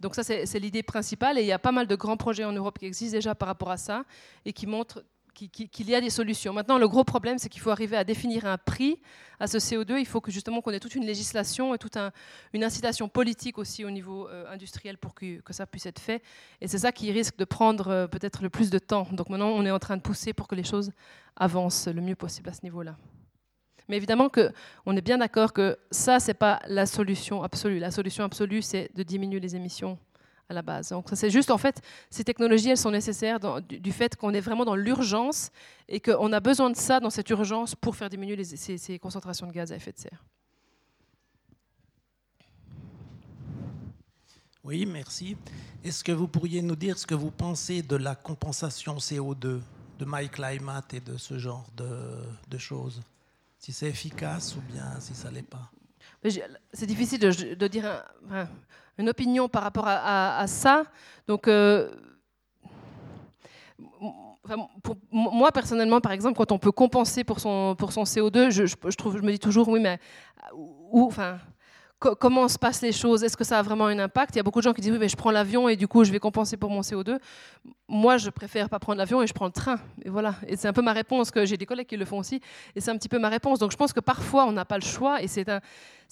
Donc 0.00 0.14
ça, 0.14 0.22
c'est 0.22 0.58
l'idée 0.58 0.82
principale. 0.82 1.38
Et 1.38 1.42
il 1.42 1.46
y 1.46 1.52
a 1.52 1.58
pas 1.58 1.72
mal 1.72 1.86
de 1.86 1.96
grands 1.96 2.16
projets 2.16 2.44
en 2.44 2.52
Europe 2.52 2.78
qui 2.78 2.86
existent 2.86 3.16
déjà 3.16 3.34
par 3.34 3.48
rapport 3.48 3.70
à 3.70 3.76
ça 3.76 4.04
et 4.44 4.52
qui 4.52 4.66
montrent 4.66 5.02
qu'il 5.46 5.88
y 5.88 5.94
a 5.94 6.00
des 6.00 6.10
solutions. 6.10 6.52
Maintenant, 6.52 6.78
le 6.78 6.88
gros 6.88 7.04
problème, 7.04 7.38
c'est 7.38 7.48
qu'il 7.48 7.60
faut 7.60 7.70
arriver 7.70 7.96
à 7.96 8.04
définir 8.04 8.44
un 8.46 8.58
prix 8.58 9.00
à 9.38 9.46
ce 9.46 9.58
CO2. 9.58 9.98
Il 9.98 10.06
faut 10.06 10.20
que 10.20 10.32
justement 10.32 10.60
qu'on 10.60 10.72
ait 10.72 10.80
toute 10.80 10.96
une 10.96 11.06
législation 11.06 11.74
et 11.74 11.78
toute 11.78 11.96
une 12.52 12.64
incitation 12.64 13.08
politique 13.08 13.58
aussi 13.58 13.84
au 13.84 13.90
niveau 13.90 14.28
euh, 14.28 14.50
industriel 14.50 14.98
pour 14.98 15.14
que, 15.14 15.40
ça 15.50 15.66
puisse 15.66 15.86
être 15.86 16.00
fait. 16.00 16.22
Et 16.60 16.66
c'est 16.66 16.78
ça 16.78 16.92
qui 16.92 17.12
risque 17.12 17.36
de 17.36 17.44
prendre 17.44 17.88
euh, 17.88 18.06
peut-être 18.08 18.42
le 18.42 18.50
plus 18.50 18.70
de 18.70 18.78
temps. 18.78 19.06
Donc 19.12 19.28
maintenant, 19.28 19.50
on 19.50 19.64
est 19.64 19.70
en 19.70 19.78
train 19.78 19.96
de 19.96 20.02
pousser 20.02 20.32
pour 20.32 20.48
que 20.48 20.54
les 20.54 20.64
choses 20.64 20.90
avancent 21.36 21.86
le 21.86 22.00
mieux 22.00 22.16
possible 22.16 22.48
à 22.48 22.52
ce 22.52 22.60
niveau-là. 22.64 22.96
Mais 23.88 23.96
évidemment 23.96 24.28
qu'on 24.28 24.96
est 24.96 25.00
bien 25.00 25.18
d'accord 25.18 25.52
que 25.52 25.78
ça, 25.90 26.20
ce 26.20 26.28
n'est 26.28 26.34
pas 26.34 26.60
la 26.66 26.84
solution 26.84 27.42
absolue. 27.42 27.78
La 27.78 27.90
solution 27.90 28.24
absolue, 28.24 28.62
c'est 28.62 28.90
de 28.94 29.02
diminuer 29.02 29.40
les 29.40 29.56
émissions 29.56 29.98
à 30.48 30.54
la 30.54 30.62
base. 30.62 30.90
Donc 30.90 31.08
c'est 31.14 31.30
juste, 31.30 31.50
en 31.50 31.58
fait, 31.58 31.80
ces 32.10 32.24
technologies, 32.24 32.70
elles 32.70 32.76
sont 32.76 32.90
nécessaires 32.90 33.38
du, 33.62 33.92
fait 33.92 34.16
qu'on 34.16 34.32
est 34.34 34.40
vraiment 34.40 34.64
dans 34.64 34.76
l'urgence 34.76 35.50
et 35.88 36.00
qu'on 36.00 36.32
a 36.32 36.40
besoin 36.40 36.70
de 36.70 36.76
ça 36.76 37.00
dans 37.00 37.10
cette 37.10 37.28
urgence 37.30 37.74
pour 37.74 37.96
faire 37.96 38.10
diminuer 38.10 38.42
ces, 38.44 38.98
concentrations 38.98 39.46
de 39.46 39.52
gaz 39.52 39.72
à 39.72 39.76
effet 39.76 39.92
de 39.92 39.98
serre. 39.98 40.24
Oui, 44.64 44.84
merci. 44.84 45.36
Est-ce 45.82 46.04
que 46.04 46.12
vous 46.12 46.28
pourriez 46.28 46.60
nous 46.60 46.76
dire 46.76 46.98
ce 46.98 47.06
que 47.06 47.14
vous 47.14 47.30
pensez 47.30 47.80
de 47.80 47.96
la 47.96 48.14
compensation 48.14 48.96
CO2, 48.98 49.60
de 49.98 50.04
MyClimate 50.06 50.92
et 50.92 51.00
de 51.00 51.16
ce 51.16 51.38
genre 51.38 51.66
de 51.76 52.58
choses? 52.58 53.00
Si 53.58 53.72
c'est 53.72 53.88
efficace 53.88 54.56
ou 54.56 54.60
bien 54.72 54.98
si 55.00 55.14
ça 55.14 55.30
l'est 55.30 55.42
pas. 55.42 55.70
C'est 56.72 56.86
difficile 56.86 57.20
de, 57.20 57.66
dire 57.68 58.04
une 58.96 59.08
opinion 59.08 59.48
par 59.48 59.62
rapport 59.62 59.86
à, 59.86 60.44
ça. 60.46 60.84
Donc, 61.26 61.46
euh, 61.46 61.90
pour 64.82 64.96
moi 65.12 65.52
personnellement, 65.52 66.00
par 66.00 66.12
exemple, 66.12 66.36
quand 66.36 66.52
on 66.52 66.58
peut 66.58 66.72
compenser 66.72 67.22
pour 67.22 67.38
son, 67.40 67.76
pour 67.78 67.92
son 67.92 68.04
CO2, 68.04 68.50
je, 68.50 68.96
trouve, 68.96 69.18
je 69.18 69.22
me 69.22 69.32
dis 69.32 69.38
toujours, 69.38 69.68
oui, 69.68 69.80
mais 69.80 69.98
où, 70.54 71.06
enfin, 71.06 71.38
comment 71.98 72.48
se 72.48 72.58
passent 72.58 72.82
les 72.82 72.92
choses? 72.92 73.24
Est-ce 73.24 73.36
que 73.36 73.44
ça 73.44 73.58
a 73.58 73.62
vraiment 73.62 73.86
un 73.86 73.98
impact? 73.98 74.34
Il 74.34 74.38
y 74.38 74.40
a 74.40 74.42
beaucoup 74.42 74.60
de 74.60 74.64
gens 74.64 74.72
qui 74.72 74.80
disent 74.80 74.92
oui, 74.92 74.98
mais 74.98 75.08
je 75.08 75.16
prends 75.16 75.30
l'avion 75.30 75.68
et 75.68 75.76
du 75.76 75.88
coup 75.88 76.04
je 76.04 76.12
vais 76.12 76.20
compenser 76.20 76.56
pour 76.56 76.70
mon 76.70 76.80
CO2. 76.80 77.18
Moi, 77.88 78.16
je 78.18 78.30
préfère 78.30 78.68
pas 78.68 78.78
prendre 78.78 78.98
l'avion 78.98 79.22
et 79.22 79.26
je 79.26 79.32
prends 79.32 79.46
le 79.46 79.52
train. 79.52 79.78
Et 80.04 80.08
voilà. 80.08 80.34
Et 80.46 80.56
c'est 80.56 80.68
un 80.68 80.72
peu 80.72 80.82
ma 80.82 80.92
réponse 80.92 81.30
que 81.30 81.44
j'ai 81.44 81.56
des 81.56 81.66
collègues 81.66 81.86
qui 81.86 81.96
le 81.96 82.04
font 82.04 82.18
aussi. 82.18 82.40
Et 82.76 82.80
c'est 82.80 82.90
un 82.90 82.96
petit 82.96 83.08
peu 83.08 83.18
ma 83.18 83.28
réponse. 83.28 83.58
Donc 83.58 83.72
je 83.72 83.76
pense 83.76 83.92
que 83.92 84.00
parfois 84.00 84.46
on 84.46 84.52
n'a 84.52 84.64
pas 84.64 84.78
le 84.78 84.84
choix 84.84 85.22
et 85.22 85.28
c'est 85.28 85.44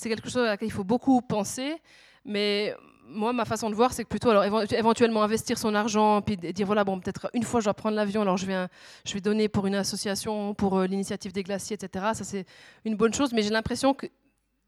quelque 0.02 0.28
chose 0.28 0.42
à 0.42 0.46
laquelle 0.46 0.68
il 0.68 0.72
faut 0.72 0.84
beaucoup 0.84 1.20
penser. 1.22 1.76
Mais 2.24 2.74
moi, 3.08 3.32
ma 3.32 3.44
façon 3.44 3.70
de 3.70 3.74
voir, 3.74 3.92
c'est 3.92 4.02
que 4.02 4.08
plutôt 4.08 4.32
éventuellement 4.72 5.22
investir 5.22 5.58
son 5.58 5.74
argent, 5.74 6.20
puis 6.22 6.36
dire 6.36 6.66
voilà 6.66 6.82
bon 6.82 6.98
peut-être 6.98 7.30
une 7.34 7.44
fois 7.44 7.60
je 7.60 7.66
dois 7.66 7.74
prendre 7.74 7.94
l'avion, 7.94 8.22
alors 8.22 8.36
je 8.36 8.46
vais 8.46 8.66
je 9.04 9.14
vais 9.14 9.20
donner 9.20 9.48
pour 9.48 9.66
une 9.66 9.76
association, 9.76 10.54
pour 10.54 10.76
euh, 10.78 10.86
l'initiative 10.86 11.32
des 11.32 11.44
glaciers, 11.44 11.76
etc. 11.80 12.06
Ça 12.14 12.24
c'est 12.24 12.44
une 12.84 12.96
bonne 12.96 13.14
chose, 13.14 13.32
mais 13.32 13.42
j'ai 13.42 13.50
l'impression 13.50 13.94
que 13.94 14.06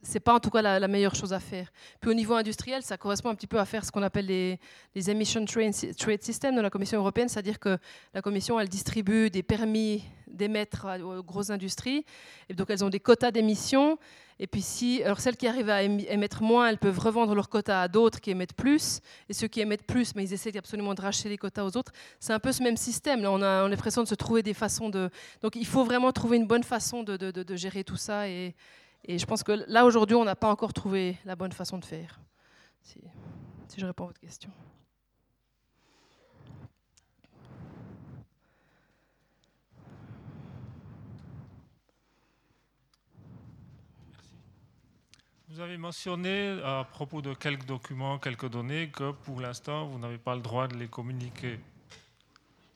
c'est 0.02 0.20
pas 0.20 0.34
en 0.34 0.40
tout 0.40 0.50
cas 0.50 0.62
la, 0.62 0.88
meilleure 0.88 1.14
chose 1.14 1.32
à 1.32 1.40
faire. 1.40 1.72
Puis 2.00 2.10
au 2.10 2.14
niveau 2.14 2.34
industriel, 2.34 2.82
ça 2.82 2.96
correspond 2.96 3.30
un 3.30 3.34
petit 3.34 3.46
peu 3.46 3.58
à 3.58 3.64
faire 3.64 3.84
ce 3.84 3.90
qu'on 3.90 4.02
appelle 4.02 4.26
les, 4.26 4.60
les 4.94 5.10
emission 5.10 5.44
trade 5.44 6.22
systems 6.22 6.54
de 6.54 6.60
la 6.60 6.70
Commission 6.70 6.98
européenne, 6.98 7.28
c'est-à-dire 7.28 7.58
que 7.58 7.78
la 8.14 8.22
Commission 8.22 8.60
elle 8.60 8.68
distribue 8.68 9.30
des 9.30 9.42
permis 9.42 10.04
d'émettre 10.28 10.86
aux 11.02 11.22
grosses 11.22 11.50
industries, 11.50 12.04
et 12.48 12.54
donc 12.54 12.70
elles 12.70 12.84
ont 12.84 12.90
des 12.90 13.00
quotas 13.00 13.30
d'émissions. 13.30 13.98
Et 14.40 14.46
puis 14.46 14.62
si, 14.62 15.02
alors 15.02 15.18
celles 15.18 15.36
qui 15.36 15.48
arrivent 15.48 15.70
à 15.70 15.82
émettre 15.82 16.42
moins, 16.42 16.68
elles 16.68 16.78
peuvent 16.78 16.98
revendre 16.98 17.34
leurs 17.34 17.48
quotas 17.48 17.82
à 17.82 17.88
d'autres 17.88 18.20
qui 18.20 18.30
émettent 18.30 18.54
plus, 18.54 19.00
et 19.28 19.32
ceux 19.32 19.48
qui 19.48 19.60
émettent 19.60 19.86
plus, 19.86 20.14
mais 20.14 20.22
ils 20.24 20.32
essaient 20.32 20.56
absolument 20.56 20.94
de 20.94 21.00
racheter 21.00 21.28
les 21.28 21.38
quotas 21.38 21.64
aux 21.64 21.76
autres. 21.76 21.90
C'est 22.20 22.32
un 22.32 22.38
peu 22.38 22.52
ce 22.52 22.62
même 22.62 22.76
système. 22.76 23.20
Là, 23.22 23.32
on 23.32 23.42
a, 23.42 23.68
l'impression 23.68 24.04
de 24.04 24.08
se 24.08 24.14
trouver 24.14 24.44
des 24.44 24.54
façons 24.54 24.90
de. 24.90 25.10
Donc 25.42 25.56
il 25.56 25.66
faut 25.66 25.82
vraiment 25.82 26.12
trouver 26.12 26.36
une 26.36 26.46
bonne 26.46 26.62
façon 26.62 27.02
de, 27.02 27.16
de, 27.16 27.30
de 27.32 27.56
gérer 27.56 27.82
tout 27.82 27.96
ça 27.96 28.28
et 28.28 28.54
et 29.04 29.18
je 29.18 29.26
pense 29.26 29.42
que 29.42 29.52
là, 29.66 29.84
aujourd'hui, 29.84 30.16
on 30.16 30.24
n'a 30.24 30.36
pas 30.36 30.50
encore 30.50 30.72
trouvé 30.72 31.18
la 31.24 31.36
bonne 31.36 31.52
façon 31.52 31.78
de 31.78 31.84
faire, 31.84 32.20
si, 32.82 33.00
je 33.76 33.86
réponds 33.86 34.04
à 34.04 34.06
votre 34.08 34.20
question. 34.20 34.50
Vous 45.48 45.60
avez 45.60 45.78
mentionné 45.78 46.60
à 46.62 46.84
propos 46.84 47.20
de 47.20 47.34
quelques 47.34 47.64
documents, 47.64 48.18
quelques 48.18 48.48
données, 48.48 48.90
que 48.90 49.10
pour 49.10 49.40
l'instant, 49.40 49.86
vous 49.86 49.98
n'avez 49.98 50.18
pas 50.18 50.36
le 50.36 50.40
droit 50.40 50.68
de 50.68 50.76
les 50.76 50.88
communiquer. 50.88 51.58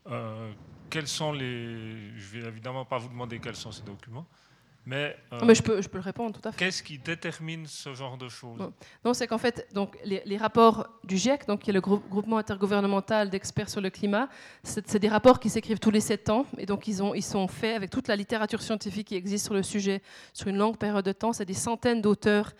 Euh, 0.08 0.52
quels 0.90 1.06
sont 1.06 1.32
les... 1.32 2.18
Je 2.18 2.36
ne 2.36 2.42
vais 2.42 2.48
évidemment 2.48 2.84
pas 2.84 2.98
vous 2.98 3.08
demander 3.08 3.38
quels 3.38 3.56
sont 3.56 3.72
ces 3.72 3.82
documents, 3.82 4.26
mais, 4.84 5.16
euh, 5.32 5.40
mais 5.44 5.54
je, 5.54 5.62
peux, 5.62 5.80
je 5.80 5.88
peux 5.88 5.98
le 5.98 6.02
répondre 6.02 6.38
tout 6.38 6.48
à 6.48 6.50
fait. 6.50 6.58
Qu'est-ce 6.58 6.82
qui 6.82 6.98
détermine 6.98 7.66
ce 7.66 7.94
genre 7.94 8.16
de 8.16 8.28
choses 8.28 8.58
Non, 9.04 9.14
c'est 9.14 9.28
qu'en 9.28 9.38
fait, 9.38 9.68
donc, 9.72 9.96
les, 10.04 10.36
rapports 10.36 10.88
du 11.04 11.16
GIEC, 11.16 11.46
donc, 11.46 11.60
qui 11.60 11.70
est 11.70 11.72
le 11.72 11.80
groupement 11.80 12.38
intergouvernemental 12.38 13.30
d'experts 13.30 13.68
sur 13.68 13.80
le 13.80 13.90
climat, 13.90 14.28
c'est 14.64 14.98
des 14.98 15.08
rapports 15.08 15.38
qui 15.38 15.50
s'écrivent 15.50 15.78
tous 15.78 15.90
les 15.90 16.00
sept 16.00 16.30
ans. 16.30 16.46
Et 16.58 16.66
donc, 16.66 16.88
ils, 16.88 17.02
ont, 17.02 17.14
ils 17.14 17.22
sont 17.22 17.46
faits 17.46 17.76
avec 17.76 17.90
toute 17.90 18.08
la 18.08 18.16
littérature 18.16 18.60
scientifique 18.60 19.08
qui 19.08 19.14
existe 19.14 19.44
sur 19.44 19.54
le 19.54 19.62
sujet 19.62 20.02
sur 20.32 20.48
une 20.48 20.56
longue 20.56 20.76
période 20.76 21.04
de 21.04 21.12
temps. 21.12 21.32
C'est 21.32 21.44
des 21.44 21.54
centaines 21.54 22.00
d'auteurs 22.00 22.52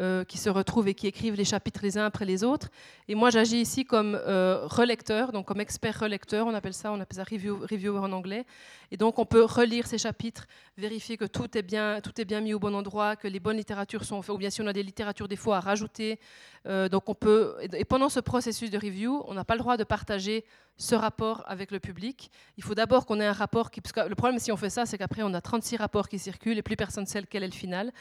euh, 0.00 0.24
qui 0.24 0.38
se 0.38 0.48
retrouvent 0.48 0.88
et 0.88 0.94
qui 0.94 1.06
écrivent 1.06 1.34
les 1.34 1.44
chapitres 1.44 1.80
les 1.82 1.98
uns 1.98 2.06
après 2.06 2.24
les 2.24 2.42
autres. 2.42 2.68
Et 3.06 3.14
moi, 3.14 3.28
j'agis 3.28 3.60
ici 3.60 3.84
comme 3.84 4.14
euh, 4.14 4.66
relecteur, 4.66 5.30
donc 5.30 5.46
comme 5.46 5.60
expert 5.60 6.00
relecteur, 6.00 6.46
on 6.46 6.54
appelle 6.54 6.72
ça, 6.72 6.90
on 6.90 7.00
appelle 7.00 7.16
ça 7.16 7.24
review, 7.24 7.58
reviewer 7.70 7.98
en 7.98 8.12
anglais. 8.12 8.46
Et 8.90 8.96
donc, 8.96 9.18
on 9.18 9.26
peut 9.26 9.44
relire 9.44 9.86
ces 9.86 9.98
chapitres, 9.98 10.46
vérifier 10.78 11.16
que 11.16 11.26
tout 11.26 11.56
est 11.56 11.62
bien, 11.62 12.00
tout 12.00 12.18
est 12.20 12.24
bien 12.24 12.40
mis 12.40 12.54
au 12.54 12.58
bon 12.58 12.74
endroit, 12.74 13.14
que 13.14 13.28
les 13.28 13.40
bonnes 13.40 13.58
littératures 13.58 14.04
sont 14.04 14.22
faites, 14.22 14.34
ou 14.34 14.38
bien 14.38 14.50
si 14.50 14.62
on 14.62 14.66
a 14.66 14.72
des 14.72 14.82
littératures 14.82 15.28
des 15.28 15.36
fois 15.36 15.58
à 15.58 15.60
rajouter. 15.60 16.18
Euh, 16.66 16.88
donc, 16.88 17.08
on 17.08 17.14
peut. 17.14 17.56
Et 17.74 17.84
pendant 17.84 18.08
ce 18.08 18.20
processus 18.20 18.70
de 18.70 18.78
review, 18.78 19.22
on 19.28 19.34
n'a 19.34 19.44
pas 19.44 19.54
le 19.54 19.60
droit 19.60 19.76
de 19.76 19.84
partager 19.84 20.44
ce 20.76 20.94
rapport 20.94 21.44
avec 21.46 21.70
le 21.70 21.78
public. 21.78 22.30
Il 22.56 22.64
faut 22.64 22.74
d'abord 22.74 23.04
qu'on 23.04 23.20
ait 23.20 23.26
un 23.26 23.32
rapport 23.32 23.70
qui... 23.70 23.80
Le 24.08 24.14
problème, 24.14 24.38
si 24.38 24.50
on 24.50 24.56
fait 24.56 24.70
ça, 24.70 24.86
c'est 24.86 24.96
qu'après, 24.96 25.22
on 25.22 25.34
a 25.34 25.40
36 25.40 25.76
rapports 25.76 26.08
qui 26.08 26.18
circulent 26.18 26.58
et 26.58 26.62
plus 26.62 26.76
personne 26.76 27.04
ne 27.04 27.08
sait 27.08 27.20
lequel 27.20 27.42
est 27.42 27.48
le 27.48 27.52
final. 27.52 27.92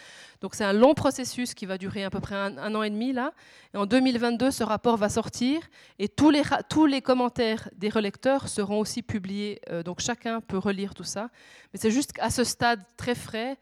Donc 0.42 0.56
c'est 0.56 0.64
un 0.64 0.74
long 0.74 0.94
processus 0.94 1.54
qui 1.54 1.66
va 1.66 1.78
durer 1.78 2.04
à 2.04 2.10
peu 2.10 2.20
près 2.20 2.36
un, 2.36 2.76
an 2.76 2.84
et 2.84 2.90
demi, 2.90 3.12
là. 3.12 3.34
Et 3.74 3.78
en 3.78 3.86
2022, 3.86 4.52
ce 4.52 4.64
rapport 4.64 4.98
va 4.98 5.10
sortir 5.10 5.62
et 6.00 6.08
tous 6.08 6.30
les, 6.30 6.44
tous 6.70 6.86
les 6.86 7.02
commentaires 7.02 7.70
des 7.76 7.90
relecteurs 7.90 8.48
seront 8.48 8.80
aussi 8.80 9.02
publiés. 9.02 9.60
Euh, 9.70 9.84
donc 9.84 10.00
chacun 10.00 10.40
peut 10.40 10.58
relire 10.58 10.94
tout 10.94 11.04
ça. 11.04 11.30
Mais 11.74 11.80
c'est 11.80 11.92
juste 11.92 12.14
qu'à 12.14 12.30
ce 12.30 12.44
stade 12.44 12.82
très 12.98 13.16
frais, 13.16 13.58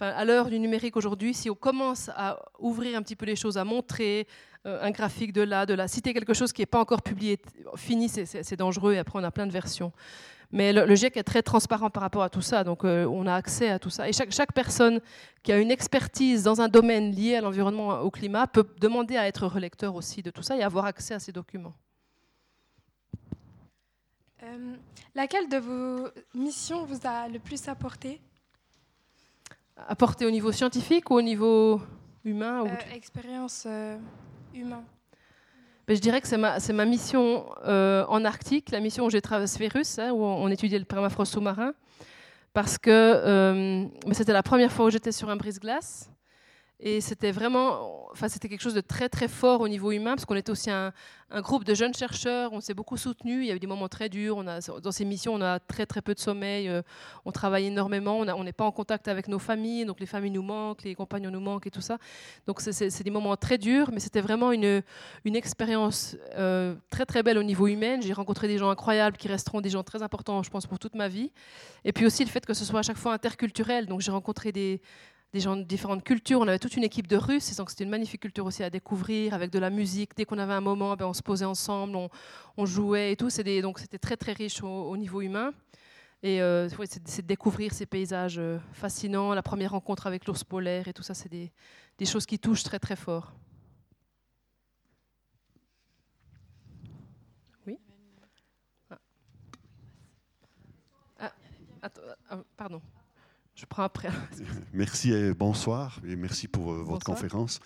à 0.00 0.24
l'heure 0.24 0.48
du 0.48 0.58
numérique 0.58 0.96
aujourd'hui, 0.96 1.34
si 1.34 1.50
on 1.50 1.54
commence 1.54 2.10
à 2.14 2.38
ouvrir 2.58 2.96
un 2.98 3.02
petit 3.02 3.16
peu 3.16 3.26
les 3.26 3.36
choses, 3.36 3.58
à 3.58 3.64
montrer 3.64 4.26
euh, 4.66 4.82
un 4.82 4.90
graphique 4.90 5.32
de 5.32 5.42
là, 5.42 5.66
de 5.66 5.74
là, 5.74 5.88
citer 5.88 6.12
quelque 6.12 6.34
chose 6.34 6.52
qui 6.52 6.62
n'est 6.62 6.66
pas 6.66 6.80
encore 6.80 7.02
publié, 7.02 7.40
fini, 7.76 8.08
c'est 8.08 8.56
dangereux 8.56 8.94
et 8.94 8.98
après 8.98 9.18
on 9.18 9.24
a 9.24 9.30
plein 9.30 9.46
de 9.46 9.52
versions. 9.52 9.92
Mais 10.50 10.72
le, 10.72 10.94
GIEC 10.94 11.16
est 11.18 11.24
très 11.24 11.42
transparent 11.42 11.90
par 11.90 12.02
rapport 12.02 12.22
à 12.22 12.30
tout 12.30 12.40
ça, 12.40 12.64
donc 12.64 12.84
euh, 12.84 13.04
on 13.04 13.26
a 13.26 13.34
accès 13.34 13.68
à 13.68 13.78
tout 13.78 13.90
ça. 13.90 14.08
Et 14.08 14.12
chaque, 14.12 14.32
chaque, 14.32 14.52
personne 14.52 15.00
qui 15.42 15.52
a 15.52 15.58
une 15.58 15.70
expertise 15.70 16.42
dans 16.42 16.60
un 16.62 16.68
domaine 16.68 17.12
lié 17.12 17.36
à 17.36 17.42
l'environnement, 17.42 18.00
au 18.00 18.10
climat, 18.10 18.46
peut 18.46 18.66
demander 18.80 19.16
à 19.16 19.28
être 19.28 19.46
relecteur 19.46 19.94
aussi 19.94 20.22
de 20.22 20.30
tout 20.30 20.42
ça 20.42 20.56
et 20.56 20.62
avoir 20.62 20.86
accès 20.86 21.12
à 21.12 21.18
ces 21.18 21.32
documents. 21.32 21.74
Euh, 24.42 24.74
laquelle 25.14 25.48
de 25.48 25.58
vos 25.58 26.08
missions 26.34 26.84
vous 26.84 27.00
a 27.04 27.28
le 27.28 27.38
plus 27.38 27.68
apporté? 27.68 28.20
Apporté 29.86 30.26
au 30.26 30.30
niveau 30.30 30.52
scientifique 30.52 31.10
ou 31.10 31.14
au 31.14 31.22
niveau 31.22 31.80
humain 32.24 32.62
ou... 32.62 32.66
Euh, 32.66 32.94
expérience 32.94 33.66
humaine 34.54 34.82
ben, 35.88 35.96
je 35.96 36.02
dirais 36.02 36.20
que 36.20 36.28
c'est 36.28 36.36
ma, 36.36 36.58
ma, 36.74 36.84
mission 36.84 37.46
euh, 37.66 38.04
en 38.08 38.22
Arctique, 38.26 38.70
la 38.70 38.80
mission 38.80 39.06
où 39.06 39.10
j'ai 39.10 39.22
traversé 39.22 39.70
hein, 39.98 40.12
où 40.12 40.22
on, 40.22 40.48
étudiait 40.48 40.78
le 40.78 40.84
permafrost 40.84 41.32
sous-marin, 41.32 41.72
parce 42.52 42.76
que 42.76 42.90
euh, 42.90 43.86
c'était 44.12 44.34
la 44.34 44.42
première 44.42 44.70
fois 44.70 44.84
où 44.84 44.90
j'étais 44.90 45.12
sur 45.12 45.30
un 45.30 45.36
brise-glace. 45.36 46.10
Et 46.80 47.00
c'était 47.00 47.32
vraiment, 47.32 48.06
enfin, 48.12 48.28
c'était 48.28 48.48
quelque 48.48 48.60
chose 48.60 48.74
de 48.74 48.80
très 48.80 49.08
très 49.08 49.26
fort 49.26 49.62
au 49.62 49.68
niveau 49.68 49.90
humain, 49.90 50.14
parce 50.14 50.24
qu'on 50.24 50.36
était 50.36 50.50
aussi 50.50 50.70
un, 50.70 50.92
groupe 51.40 51.64
de 51.64 51.74
jeunes 51.74 51.92
chercheurs, 51.92 52.52
on 52.52 52.60
s'est 52.60 52.72
beaucoup 52.72 52.96
soutenus, 52.96 53.44
il 53.44 53.48
y 53.48 53.50
a 53.50 53.54
eu 53.54 53.58
des 53.58 53.66
moments 53.66 53.88
très 53.88 54.08
durs, 54.08 54.42
dans 54.44 54.92
ces 54.92 55.04
missions 55.04 55.34
on 55.34 55.42
a 55.42 55.58
très 55.58 55.84
très 55.84 56.00
peu 56.00 56.14
de 56.14 56.20
sommeil, 56.20 56.68
euh, 56.68 56.80
on 57.26 57.32
travaille 57.32 57.66
énormément, 57.66 58.20
on 58.20 58.44
n'est 58.44 58.52
pas 58.52 58.64
en 58.64 58.72
contact 58.72 59.08
avec 59.08 59.28
nos 59.28 59.38
familles, 59.38 59.84
donc 59.84 60.00
les 60.00 60.06
familles 60.06 60.30
nous 60.30 60.42
manquent, 60.42 60.84
les 60.84 60.94
compagnons 60.94 61.30
nous 61.30 61.40
manquent 61.40 61.66
et 61.66 61.70
tout 61.70 61.82
ça. 61.82 61.98
Donc 62.46 62.60
c'est 62.60 63.02
des 63.02 63.10
moments 63.10 63.36
très 63.36 63.58
durs, 63.58 63.90
mais 63.92 64.00
c'était 64.00 64.22
vraiment 64.22 64.52
une, 64.52 64.82
une 65.24 65.36
expérience 65.36 66.16
euh, 66.36 66.76
très 66.88 67.04
très 67.04 67.22
belle 67.22 67.36
au 67.36 67.42
niveau 67.42 67.66
humain. 67.66 68.00
J'ai 68.00 68.14
rencontré 68.14 68.48
des 68.48 68.56
gens 68.56 68.70
incroyables 68.70 69.16
qui 69.16 69.28
resteront 69.28 69.60
des 69.60 69.70
gens 69.70 69.82
très 69.82 70.02
importants, 70.02 70.42
je 70.42 70.50
pense, 70.50 70.66
pour 70.66 70.78
toute 70.78 70.94
ma 70.94 71.08
vie. 71.08 71.30
Et 71.84 71.92
puis 71.92 72.06
aussi 72.06 72.24
le 72.24 72.30
fait 72.30 72.46
que 72.46 72.54
ce 72.54 72.64
soit 72.64 72.78
à 72.78 72.82
chaque 72.82 72.96
fois 72.96 73.12
interculturel, 73.12 73.86
donc 73.86 74.00
j'ai 74.00 74.12
rencontré 74.12 74.50
des 74.52 74.80
des 75.32 75.40
gens 75.40 75.56
de 75.56 75.62
différentes 75.62 76.02
cultures. 76.04 76.40
On 76.40 76.48
avait 76.48 76.58
toute 76.58 76.76
une 76.76 76.84
équipe 76.84 77.06
de 77.06 77.16
Russes, 77.16 77.54
donc 77.56 77.70
c'était 77.70 77.84
une 77.84 77.90
magnifique 77.90 78.22
culture 78.22 78.46
aussi 78.46 78.62
à 78.62 78.70
découvrir, 78.70 79.34
avec 79.34 79.50
de 79.50 79.58
la 79.58 79.70
musique. 79.70 80.12
Dès 80.16 80.24
qu'on 80.24 80.38
avait 80.38 80.54
un 80.54 80.60
moment, 80.60 80.96
ben, 80.96 81.06
on 81.06 81.12
se 81.12 81.22
posait 81.22 81.44
ensemble, 81.44 81.96
on, 82.56 82.66
jouait 82.66 83.12
et 83.12 83.16
tout. 83.16 83.28
donc 83.62 83.78
c'était 83.78 83.98
très 83.98 84.16
très 84.16 84.32
riche 84.32 84.62
au, 84.62 84.96
niveau 84.96 85.20
humain. 85.20 85.52
Et 86.22 86.42
euh, 86.42 86.68
c'est 86.84 87.22
de 87.22 87.26
découvrir 87.26 87.72
ces 87.72 87.86
paysages 87.86 88.38
euh, 88.38 88.58
fascinants, 88.72 89.34
la 89.34 89.42
première 89.42 89.70
rencontre 89.70 90.08
avec 90.08 90.26
l'ours 90.26 90.42
polaire 90.42 90.88
et 90.88 90.92
tout 90.92 91.04
ça, 91.04 91.14
c'est 91.14 91.28
des, 91.28 91.52
choses 92.04 92.26
qui 92.26 92.40
touchent 92.40 92.64
très 92.64 92.80
très 92.80 92.96
fort. 92.96 93.34
Oui? 97.66 97.78
Ah. 101.20 101.32
Ah, 101.82 101.90
ah, 102.30 102.38
pardon. 102.56 102.82
Je 103.58 103.66
prends 103.66 103.82
après. 103.82 104.10
merci 104.72 105.12
et 105.12 105.34
bonsoir, 105.34 105.98
et 106.06 106.14
merci 106.14 106.46
pour 106.46 106.72
euh, 106.72 106.84
votre 106.84 107.04
conférence. 107.04 107.58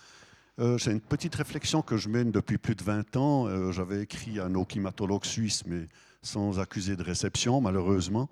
Euh, 0.57 0.75
J'ai 0.79 0.91
une 0.91 0.99
petite 0.99 1.35
réflexion 1.35 1.83
que 1.83 1.97
je 1.97 2.09
mène 2.09 2.31
depuis 2.31 2.57
plus 2.57 2.73
de 2.73 2.83
20 2.83 3.15
ans. 3.15 3.45
Euh, 3.45 3.71
j'avais 3.71 4.01
écrit 4.01 4.39
à 4.39 4.49
nos 4.49 4.65
climatologues 4.65 5.25
suisses, 5.25 5.63
mais 5.67 5.87
sans 6.23 6.59
accuser 6.59 6.95
de 6.95 7.03
réception, 7.03 7.61
malheureusement. 7.61 8.27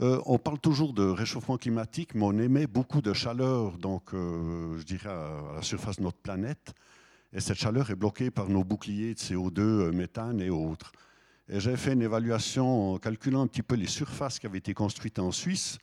Euh, 0.00 0.18
on 0.24 0.38
parle 0.38 0.58
toujours 0.60 0.94
de 0.94 1.02
réchauffement 1.02 1.58
climatique, 1.58 2.14
mais 2.14 2.24
on 2.24 2.38
émet 2.38 2.66
beaucoup 2.66 3.02
de 3.02 3.12
chaleur, 3.12 3.76
donc 3.76 4.12
je 4.12 4.82
dirais 4.84 5.10
à, 5.10 5.56
la 5.56 5.62
surface 5.62 5.96
de 5.96 6.04
notre 6.04 6.18
planète. 6.18 6.72
Et 7.34 7.40
cette 7.40 7.58
chaleur 7.58 7.90
est 7.90 7.96
bloquée 7.96 8.30
par 8.30 8.48
nos 8.48 8.64
boucliers 8.64 9.12
de 9.12 9.18
CO2, 9.18 9.92
méthane 9.92 10.40
et 10.40 10.48
autres. 10.48 10.92
Et 11.50 11.60
j'ai 11.60 11.76
fait 11.76 11.92
une 11.92 12.02
évaluation 12.02 12.94
en 12.94 12.98
calculant 12.98 13.42
un 13.42 13.46
petit 13.46 13.62
peu 13.62 13.74
les 13.74 13.86
surfaces 13.86 14.38
qui 14.38 14.46
avaient 14.46 14.56
été 14.56 14.72
construites 14.72 15.18
en 15.18 15.32
Suisse 15.32 15.78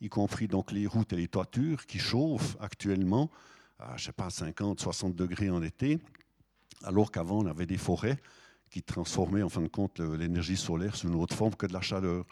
y 0.00 0.08
compris 0.08 0.48
donc 0.48 0.72
les 0.72 0.86
routes 0.86 1.12
et 1.12 1.16
les 1.16 1.28
toitures 1.28 1.86
qui 1.86 1.98
chauffent 1.98 2.56
actuellement 2.60 3.30
à, 3.78 3.96
je 3.96 4.06
sais 4.06 4.12
pas, 4.12 4.30
50, 4.30 4.80
60 4.80 5.14
degrés 5.14 5.50
en 5.50 5.62
été, 5.62 5.98
alors 6.84 7.10
qu'avant 7.10 7.38
on 7.38 7.46
avait 7.46 7.66
des 7.66 7.78
forêts 7.78 8.18
qui 8.70 8.82
transformaient 8.82 9.42
en 9.42 9.48
fin 9.48 9.62
de 9.62 9.68
compte 9.68 10.00
l'énergie 10.00 10.56
solaire 10.56 10.94
sous 10.96 11.08
une 11.08 11.14
autre 11.14 11.34
forme 11.34 11.54
que 11.54 11.66
de 11.66 11.72
la 11.72 11.80
chaleur. 11.80 12.24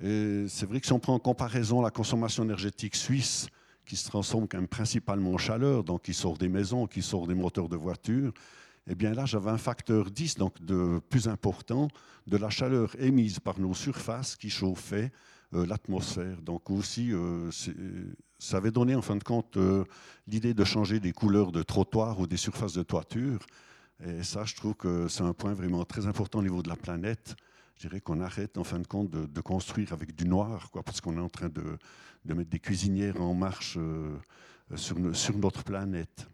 c'est 0.00 0.66
vrai 0.66 0.80
que 0.80 0.86
si 0.86 0.92
on 0.92 0.98
prend 0.98 1.14
en 1.14 1.18
comparaison 1.18 1.80
la 1.80 1.90
consommation 1.90 2.44
énergétique 2.44 2.96
suisse, 2.96 3.48
qui 3.86 3.96
se 3.96 4.08
transforme 4.08 4.48
quand 4.48 4.58
même 4.58 4.68
principalement 4.68 5.32
en 5.32 5.38
chaleur, 5.38 5.84
donc 5.84 6.02
qui 6.02 6.12
sort 6.12 6.36
des 6.36 6.48
maisons, 6.48 6.86
qui 6.86 7.02
sort 7.02 7.26
des 7.26 7.34
moteurs 7.34 7.68
de 7.68 7.76
voitures, 7.76 8.32
eh 8.88 8.94
bien 8.94 9.14
là, 9.14 9.24
j'avais 9.24 9.50
un 9.50 9.58
facteur 9.58 10.10
10, 10.10 10.36
donc 10.36 10.62
de 10.62 11.00
plus 11.08 11.28
important, 11.28 11.88
de 12.26 12.36
la 12.36 12.50
chaleur 12.50 13.00
émise 13.00 13.40
par 13.40 13.58
nos 13.58 13.74
surfaces 13.74 14.36
qui 14.36 14.50
chauffaient 14.50 15.12
l'atmosphère. 15.64 16.40
Donc 16.42 16.70
aussi, 16.70 17.12
euh, 17.12 17.50
ça 18.38 18.56
avait 18.56 18.70
donné 18.70 18.94
en 18.94 19.02
fin 19.02 19.16
de 19.16 19.24
compte 19.24 19.56
euh, 19.56 19.84
l'idée 20.26 20.54
de 20.54 20.64
changer 20.64 21.00
des 21.00 21.12
couleurs 21.12 21.52
de 21.52 21.62
trottoirs 21.62 22.20
ou 22.20 22.26
des 22.26 22.36
surfaces 22.36 22.74
de 22.74 22.82
toiture. 22.82 23.46
Et 24.04 24.22
ça, 24.22 24.44
je 24.44 24.54
trouve 24.54 24.74
que 24.74 25.08
c'est 25.08 25.22
un 25.22 25.32
point 25.32 25.54
vraiment 25.54 25.84
très 25.84 26.06
important 26.06 26.40
au 26.40 26.42
niveau 26.42 26.62
de 26.62 26.68
la 26.68 26.76
planète. 26.76 27.34
Je 27.76 27.88
dirais 27.88 28.00
qu'on 28.00 28.20
arrête 28.20 28.58
en 28.58 28.64
fin 28.64 28.78
de 28.78 28.86
compte 28.86 29.10
de, 29.10 29.40
construire 29.40 29.92
avec 29.92 30.14
du 30.14 30.26
noir, 30.26 30.70
quoi, 30.70 30.82
parce 30.82 31.00
qu'on 31.00 31.16
est 31.16 31.20
en 31.20 31.28
train 31.28 31.48
de, 31.48 31.78
de, 32.24 32.34
mettre 32.34 32.50
des 32.50 32.58
cuisinières 32.58 33.20
en 33.20 33.34
marche 33.34 33.78
sur, 34.74 34.96
sur, 35.14 35.38
notre 35.38 35.62
planète. 35.62 36.28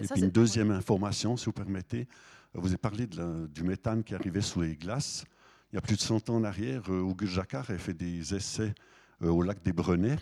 Et, 0.00 0.06
puis 0.06 0.22
une 0.22 0.30
deuxième 0.30 0.70
information, 0.70 1.36
si 1.36 1.46
vous 1.46 1.52
permettez. 1.52 2.08
Vous 2.54 2.68
avez 2.68 2.78
parlé 2.78 3.06
de 3.06 3.46
du 3.46 3.62
méthane 3.62 4.02
qui 4.04 4.14
arrivait 4.14 4.42
sous 4.42 4.60
les 4.60 4.76
glaces 4.76 5.24
il 5.72 5.76
y 5.76 5.78
a 5.78 5.80
plus 5.80 5.96
de 5.96 6.02
100 6.02 6.28
ans 6.28 6.36
en 6.36 6.44
arrière, 6.44 6.82
euh, 6.90 7.00
Auguste 7.00 7.32
Jacquard 7.32 7.70
a 7.70 7.78
fait 7.78 7.94
des 7.94 8.34
essais 8.34 8.74
euh, 9.22 9.28
au 9.28 9.42
lac 9.42 9.62
des 9.62 9.72
Brenets. 9.72 10.18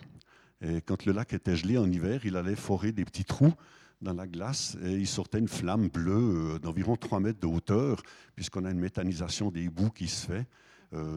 Et 0.63 0.81
quand 0.81 1.05
le 1.07 1.13
lac 1.13 1.33
était 1.33 1.57
gelé 1.57 1.77
en 1.77 1.91
hiver, 1.91 2.21
il 2.25 2.37
allait 2.37 2.55
forer 2.55 2.93
des 2.93 3.05
petits 3.05 3.25
trous 3.25 3.53
dans 4.01 4.13
la 4.13 4.29
glace 4.29 4.77
et 4.85 4.93
il 4.93 5.09
sortait 5.09 5.41
une 5.41 5.49
flamme 5.49 5.89
bleue 5.89 6.55
euh, 6.55 6.59
d'environ 6.61 6.95
3 6.95 7.19
mètres 7.19 7.41
de 7.41 7.49
hauteur, 7.49 8.01
puisqu'on 8.37 8.65
a 8.65 8.71
une 8.71 8.79
méthanisation 8.79 9.51
des 9.51 9.69
bouts 9.69 9.91
qui 9.91 10.07
se 10.07 10.27
fait. 10.27 10.47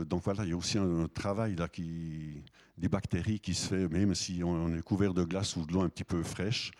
donc 0.05 0.23
voilà, 0.23 0.43
il 0.45 0.49
y 0.49 0.53
a 0.53 0.57
aussi 0.57 0.79
un, 0.79 1.07
travail 1.07 1.55
là 1.55 1.67
qui, 1.67 2.43
des 2.77 2.89
bactéries 2.89 3.39
qui 3.39 3.53
se 3.53 3.67
fait, 3.67 3.87
même 3.87 4.15
si 4.15 4.43
on, 4.43 4.75
est 4.75 4.81
couvert 4.81 5.13
de 5.13 5.23
glace 5.23 5.55
ou 5.57 5.65
de 5.65 5.73
l'eau 5.73 5.81
un 5.81 5.89
petit 5.89 6.03
peu 6.03 6.23
fraîche. 6.23 6.71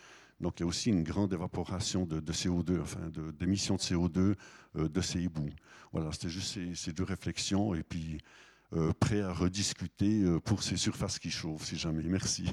Donc 0.43 0.59
il 0.59 0.63
y 0.63 0.65
a 0.65 0.67
aussi 0.67 0.89
une 0.89 1.03
grande 1.03 1.33
évaporation 1.33 2.05
de, 2.05 2.19
CO2, 2.31 2.81
enfin 2.81 2.99
d'émissions 3.39 3.75
de, 3.75 3.81
CO2 3.81 4.35
de 4.75 5.01
ces 5.01 5.21
ébouts. 5.21 5.49
Voilà, 5.91 6.11
c'était 6.11 6.29
juste 6.29 6.59
ces, 6.75 6.91
deux 6.91 7.03
réflexions 7.03 7.73
et 7.73 7.83
puis 7.83 8.19
euh, 8.75 8.91
prêt 8.99 9.21
à 9.21 9.31
rediscuter 9.31 10.23
euh, 10.23 10.39
pour 10.39 10.63
ces 10.63 10.77
surfaces 10.77 11.19
qui 11.19 11.29
chauffent, 11.29 11.65
si 11.65 11.77
jamais. 11.77 12.01
Merci. 12.03 12.51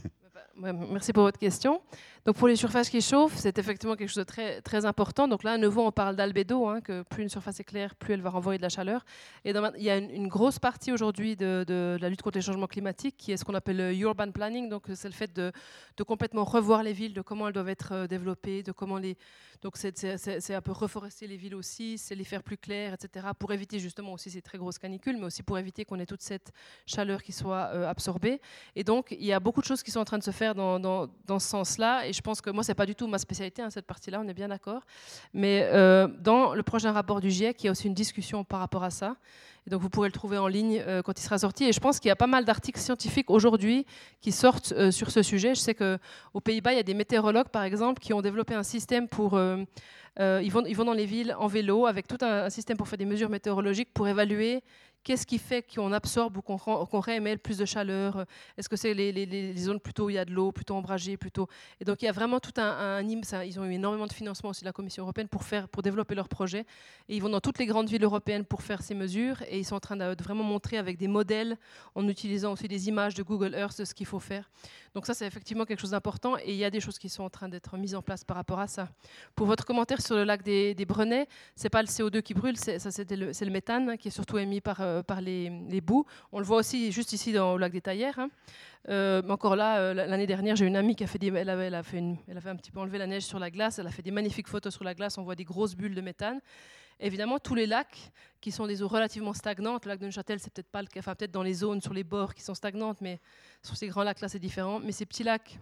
Merci 0.57 1.15
pour 1.15 1.23
votre 1.23 1.39
question. 1.39 1.81
Donc 2.27 2.37
pour 2.37 2.49
les 2.49 2.57
surfaces 2.57 2.91
qui 2.91 3.01
chauffent, 3.01 3.37
c'est 3.37 3.59
effectivement 3.59 3.97
quelque 3.97 4.09
chose 4.09 4.19
de 4.19 4.25
très, 4.25 4.61
très 4.61 4.85
important. 4.85 5.27
Donc 5.27 5.43
là, 5.43 5.53
à 5.53 5.59
nouveau, 5.59 5.87
on 5.87 5.93
parle 5.93 6.17
d'albédo, 6.17 6.67
hein, 6.69 6.83
que 6.83 7.03
plus 7.03 7.23
une 7.23 7.31
surface 7.31 7.61
est 7.61 7.65
claire, 7.65 7.95
plus 7.95 8.13
elle 8.13 8.21
va 8.21 8.29
renvoyer 8.29 8.59
de 8.59 8.63
la 8.63 8.69
chaleur. 8.69 9.05
Et 9.45 9.53
il 9.79 9.83
y 9.83 9.91
a 9.91 9.97
une, 9.97 10.29
grosse 10.29 10.59
partie 10.59 10.93
aujourd'hui 10.93 11.35
de, 11.35 11.97
la 11.99 12.09
lutte 12.11 12.21
contre 12.21 12.37
les 12.37 12.43
changements 12.43 12.67
climatiques 12.67 13.17
qui 13.17 13.33
est 13.33 13.39
ce 13.39 13.45
qu'on 13.45 13.55
appelle 13.55 13.79
le 13.79 13.95
urban 13.95 14.31
planning. 14.33 14.69
Donc 14.69 14.85
c'est 14.95 15.09
le 15.09 15.15
fait 15.15 15.35
de, 15.35 15.51
complètement 16.07 16.45
revoir 16.45 16.83
les 16.83 16.93
villes, 16.93 17.15
de 17.15 17.23
comment 17.23 17.49
elles 17.49 17.55
doivent 17.55 17.69
être 17.69 17.93
euh, 17.93 18.07
développées, 18.07 18.63
de 18.63 18.73
comment 18.73 18.99
les... 18.99 19.17
Donc 19.63 19.77
c'est 19.77 20.55
un 20.55 20.61
peu 20.63 20.73
reforester 20.73 21.27
les 21.27 21.37
villes 21.37 21.55
aussi, 21.55 21.99
c'est 21.99 22.15
les 22.15 22.25
faire 22.25 22.43
plus 22.43 22.57
claires, 22.57 22.95
etc. 22.95 23.27
Pour 23.39 23.53
éviter 23.53 23.79
justement 23.79 24.15
aussi 24.15 24.31
ces 24.31 24.41
très 24.41 24.57
grosses 24.57 24.79
canicules, 24.79 25.19
mais 25.19 25.27
aussi 25.27 25.43
pour 25.43 25.59
éviter 25.59 25.85
qu'on 25.85 25.99
ait 25.99 26.07
toute 26.07 26.23
cette 26.23 26.51
chaleur 26.87 27.23
qui 27.23 27.33
soit 27.33 27.71
euh, 27.75 27.87
absorbée. 27.87 28.41
Et 28.75 28.85
donc 28.85 29.09
il 29.11 29.25
y 29.25 29.35
a 29.35 29.41
beaucoup 29.41 29.61
de 29.61 29.67
choses 29.67 29.83
qui 29.83 29.91
sont 29.91 30.01
en 30.01 30.05
train 30.07 30.17
de 30.17 30.23
se 30.23 30.31
faire 30.31 30.55
dans, 30.55 30.81
dans 30.81 31.39
ce 31.39 31.47
sens-là. 31.47 32.10
Et 32.11 32.13
je 32.13 32.23
pense 32.23 32.41
que 32.41 32.51
moi, 32.51 32.65
c'est 32.65 32.75
pas 32.75 32.87
du 32.87 32.97
tout 32.97 33.07
ma 33.07 33.19
spécialité, 33.19 33.63
hein, 33.63 33.71
cette 33.71 33.87
partie-là, 33.87 34.21
on 34.21 34.27
est 34.27 34.35
bien 34.35 34.49
d'accord. 34.49 34.83
Mais 35.33 35.69
euh, 35.71 36.09
dans 36.19 36.55
le 36.55 36.63
prochain 36.65 36.91
rapport 36.91 37.21
du 37.21 37.31
GIEC, 37.31 37.63
il 37.63 37.67
y 37.67 37.69
a 37.69 37.71
aussi 37.71 37.87
une 37.87 37.95
discussion 37.95 38.43
par 38.43 38.59
rapport 38.59 38.83
à 38.83 38.91
ça. 38.91 39.15
Et 39.65 39.71
donc 39.71 39.81
vous 39.81 39.89
pourrez 39.89 40.09
le 40.09 40.13
trouver 40.13 40.37
en 40.37 40.49
ligne 40.49 40.83
euh, 40.85 41.03
quand 41.03 41.17
il 41.17 41.23
sera 41.23 41.39
sorti. 41.39 41.67
Et 41.67 41.73
je 41.73 41.79
pense 41.79 42.01
qu'il 42.01 42.09
y 42.09 42.11
a 42.11 42.17
pas 42.17 42.27
mal 42.27 42.45
d'articles 42.45 42.81
scientifiques 42.81 43.31
aujourd'hui 43.31 43.87
qui 44.21 44.33
sortent 44.33 44.73
euh, 44.73 44.91
sur 44.91 45.13
ce 45.13 45.23
sujet. 45.23 45.55
Je 45.55 45.61
sais 45.61 45.75
qu'aux 45.77 46.41
Pays-Bas, 46.41 46.73
il 46.73 46.79
y 46.79 46.81
a 46.81 46.83
des 46.83 46.95
météorologues, 46.95 47.51
par 47.51 47.63
exemple, 47.63 48.01
qui 48.01 48.13
ont 48.13 48.23
développé 48.23 48.55
un 48.55 48.65
système 48.65 49.07
pour... 49.07 49.39
ils, 50.19 50.51
vont, 50.51 50.65
ils 50.67 50.75
vont 50.77 50.85
dans 50.85 50.93
les 50.93 51.07
villes 51.07 51.37
en 51.39 51.47
vélo 51.47 51.87
avec 51.87 52.09
tout 52.09 52.19
un, 52.23 52.51
système 52.51 52.77
pour 52.77 52.89
faire 52.89 52.99
des 52.99 53.07
mesures 53.07 53.31
météorologiques 53.31 53.95
pour 53.95 54.09
évaluer 54.09 54.65
qu'est-ce 55.05 55.27
qui 55.27 55.39
fait 55.39 55.63
qu'on 55.63 55.93
absorbe 55.93 56.37
ou 56.37 56.43
qu'on 56.43 57.01
réémène 57.01 57.39
plus 57.39 57.59
de 57.59 57.65
chaleur? 57.65 58.25
Est-ce 58.57 58.69
que 58.69 58.77
c'est 58.77 58.95
les, 58.95 59.57
zones 59.57 59.81
plutôt 59.81 60.07
où 60.07 60.11
il 60.11 60.15
y 60.15 60.19
a 60.19 60.25
de 60.25 60.33
l'eau, 60.33 60.53
plutôt 60.53 60.75
ombragées, 60.75 61.17
plutôt? 61.17 61.49
Et 61.81 61.85
donc 61.85 62.03
il 62.03 62.07
y 62.07 62.09
a 62.09 62.13
vraiment 62.13 62.41
tout 62.41 62.53
un, 62.59 62.99
un 62.99 63.03
ils 63.45 63.61
ont 63.61 63.65
eu 63.65 63.73
énormément 63.73 64.07
de 64.07 64.13
financement 64.13 64.51
aussi 64.51 64.61
de 64.63 64.67
la 64.67 64.73
Commission 64.73 65.03
européenne 65.03 65.29
pour 65.29 65.45
faire, 65.45 65.69
pour 65.69 65.83
développer 65.83 66.15
leurs 66.15 66.29
projets. 66.29 66.65
Et 67.09 67.17
ils 67.17 67.23
vont 67.23 67.29
dans 67.29 67.41
toutes 67.41 67.59
les 67.59 67.67
grandes 67.67 67.89
villes 67.89 68.05
européennes 68.05 68.45
pour 68.45 68.63
faire 68.63 68.83
ces 68.83 68.95
mesures. 68.95 69.43
Et 69.49 69.59
ils 69.59 69.65
sont 69.65 69.77
en 69.77 69.81
train 69.81 69.97
de, 69.97 70.23
vraiment 70.23 70.45
montrer 70.45 70.79
avec 70.79 70.97
des 70.97 71.09
modèles, 71.09 71.57
en 71.95 72.07
utilisant 72.09 72.53
aussi 72.53 72.69
des 72.69 72.89
images 72.89 73.15
de 73.15 73.23
Google 73.23 73.55
Earth, 73.55 73.85
ce 73.85 73.95
qu'il 73.95 74.07
faut 74.07 74.21
faire. 74.21 74.51
Donc 74.95 75.07
ça, 75.07 75.15
c'est 75.15 75.27
effectivement 75.27 75.65
quelque 75.65 75.81
chose 75.81 75.91
d'important. 75.91 76.37
Et 76.39 76.53
il 76.53 76.57
y 76.57 76.65
a 76.65 76.71
des 76.71 76.81
choses 76.81 76.99
qui 76.99 77.09
sont 77.09 77.25
en 77.25 77.31
train 77.31 77.49
d'être 77.49 77.77
mises 77.77 77.95
en 77.95 78.03
place 78.03 78.25
par 78.25 78.37
rapport 78.37 78.59
à 78.59 78.67
ça. 78.67 78.89
Pour 79.35 79.47
votre 79.47 79.65
commentaire 79.65 80.01
sur 80.01 80.17
le 80.17 80.25
lac 80.25 80.43
des, 80.43 80.75
des 80.75 80.85
Brenets, 80.85 81.27
c'est 81.57 81.71
pas 81.71 81.83
le 81.83 81.89
CO2 81.89 82.23
qui 82.23 82.35
brûle, 82.35 82.57
c'est 82.57 82.79
le, 83.11 83.31
le, 83.31 83.51
méthane 83.51 83.99
qui 83.99 84.09
est 84.09 84.13
surtout 84.13 84.39
émis 84.39 84.61
par, 84.61 84.81
euh, 84.91 85.03
par 85.03 85.21
les, 85.21 85.81
boues. 85.81 86.05
On 86.33 86.39
le 86.39 86.45
voit 86.45 86.59
aussi 86.59 86.93
juste 86.93 87.13
ici 87.13 87.33
dans, 87.33 87.55
au 87.55 87.59
lac 87.59 87.73
des 87.73 87.81
Taillères. 87.81 88.19
Hein. 88.19 88.31
Euh, 88.89 89.23
encore 89.29 89.57
là, 89.57 89.79
euh, 89.79 89.95
l'année 89.95 90.27
dernière, 90.27 90.57
j'ai 90.57 90.67
une 90.67 90.77
amie 90.77 90.97
qui 90.97 91.05
a 91.05 91.07
fait, 91.07 91.19
des, 91.19 91.29
elle 91.29 91.49
a 91.49 91.83
fait 91.83 92.03
elle 92.29 92.37
avait 92.37 92.51
un 92.51 92.57
petit 92.57 92.71
peu 92.71 92.81
enlevé 92.81 92.99
la 92.99 93.07
neige 93.07 93.25
sur 93.25 93.39
la 93.39 93.51
glace. 93.51 93.79
Elle 93.79 93.87
a 93.87 93.91
fait 93.91 94.03
des 94.03 94.11
magnifiques 94.11 94.49
photos 94.49 94.75
sur 94.75 94.85
la 94.85 94.95
glace. 94.95 95.19
On 95.19 95.23
voit 95.23 95.37
des 95.37 95.45
grosses 95.45 95.75
bulles 95.75 95.95
de 95.95 96.01
méthane. 96.01 96.41
Évidemment, 97.03 97.39
tous 97.39 97.55
les 97.55 97.67
lacs 97.67 98.13
qui 98.41 98.53
sont 98.53 98.67
des 98.67 98.83
eaux 98.83 98.89
relativement 98.89 99.33
stagnantes, 99.33 99.87
le 99.87 99.91
lac 99.91 100.01
de 100.01 100.05
Neuchâtel, 100.07 100.39
c'est 100.39 100.53
peut-être 100.53 100.71
pas 100.71 100.83
le 100.83 100.89
cas, 100.89 101.01
enfin 101.01 101.15
peut-être 101.15 101.31
dans 101.31 101.43
les 101.43 101.55
zones 101.55 101.81
sur 101.81 101.95
les 101.95 102.05
bords 102.05 102.35
qui 102.35 102.43
sont 102.43 102.55
stagnantes, 102.55 103.01
mais 103.01 103.21
sur 103.63 103.75
ces 103.75 103.89
grands 103.89 104.03
lacs-là, 104.03 104.29
c'est 104.29 104.39
différent. 104.39 104.81
Mais 104.81 104.93
ces 104.93 105.07
petits 105.07 105.23
lacs, 105.23 105.59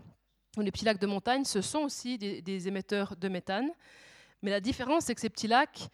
ou 0.56 0.62
les 0.62 0.72
petits 0.72 0.84
lacs 0.84 1.00
de 1.00 1.06
montagne, 1.06 1.44
ce 1.44 1.60
sont 1.60 1.80
aussi 1.80 2.18
des, 2.18 2.68
émetteurs 2.68 3.14
de 3.16 3.28
méthane. 3.28 3.70
Mais 4.42 4.50
la 4.50 4.60
différence, 4.60 5.04
c'est 5.04 5.14
que 5.14 5.20
ces 5.20 5.30
petits 5.30 5.46
lacs, 5.46 5.88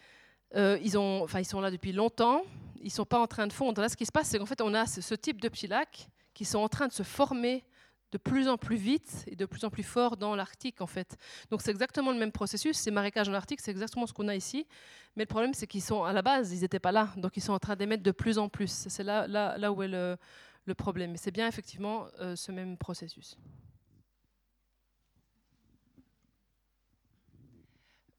euh, 0.55 0.78
ils, 0.82 0.93
sont 0.93 1.60
là 1.60 1.70
depuis 1.70 1.93
longtemps, 1.93 2.43
ils 2.81 2.85
ne 2.85 2.90
sont 2.90 3.05
pas 3.05 3.18
en 3.18 3.26
train 3.26 3.47
de 3.47 3.52
fondre. 3.52 3.81
Là, 3.81 3.89
ce 3.89 3.97
qui 3.97 4.06
se 4.06 4.12
passe, 4.12 4.28
c'est 4.28 4.39
qu'en 4.39 4.47
fait, 4.47 4.60
on 4.60 4.74
a 4.74 4.86
ce, 4.86 5.14
type 5.14 5.40
de 5.40 5.48
petits 5.48 5.66
lacs 5.66 6.09
qui 6.32 6.44
sont 6.44 6.59
en 6.59 6.68
train 6.68 6.86
de 6.86 6.93
se 6.93 7.02
former 7.02 7.64
de 8.12 8.18
plus 8.18 8.48
en 8.48 8.56
plus 8.56 8.76
vite 8.76 9.24
et 9.26 9.35
de 9.35 9.44
plus 9.44 9.64
en 9.64 9.70
plus 9.70 9.82
fort 9.82 10.16
dans 10.16 10.36
l'Arctique 10.36 10.81
en 10.81 10.86
fait. 10.86 11.16
Donc 11.51 11.62
c'est 11.62 11.72
exactement 11.72 12.12
le 12.12 12.18
même 12.18 12.31
processus, 12.31 12.76
ces 12.76 12.93
marécages 12.93 13.26
dans 13.26 13.32
l'Arctique, 13.32 13.60
c'est 13.60 13.72
exactement 13.72 14.06
ce 14.06 14.12
qu'on 14.12 14.28
a 14.28 14.36
ici, 14.36 14.68
mais 15.16 15.24
le 15.24 15.28
problème 15.28 15.52
c'est 15.52 15.66
qu'ils 15.66 15.82
sont 15.82 16.05
à 16.05 16.12
la 16.12 16.22
base, 16.22 16.52
ils 16.52 16.60
n'étaient 16.60 16.78
pas 16.78 16.93
là, 16.93 17.09
donc 17.16 17.36
ils 17.36 17.40
sont 17.40 17.52
en 17.52 17.59
train 17.59 17.74
d'émettre 17.74 18.05
de 18.05 18.12
plus 18.12 18.39
en 18.39 18.48
plus. 18.48 18.86
C'est 18.89 19.02
là, 19.02 19.72
où 19.72 19.82
est 19.82 19.89
le, 19.89 20.16
le 20.64 20.74
problème. 20.74 21.12
Mais 21.12 21.16
c'est 21.16 21.31
bien 21.31 21.48
effectivement 21.48 22.06
euh, 22.20 22.36
ce 22.36 22.52
même 22.52 22.76
processus. 22.76 23.36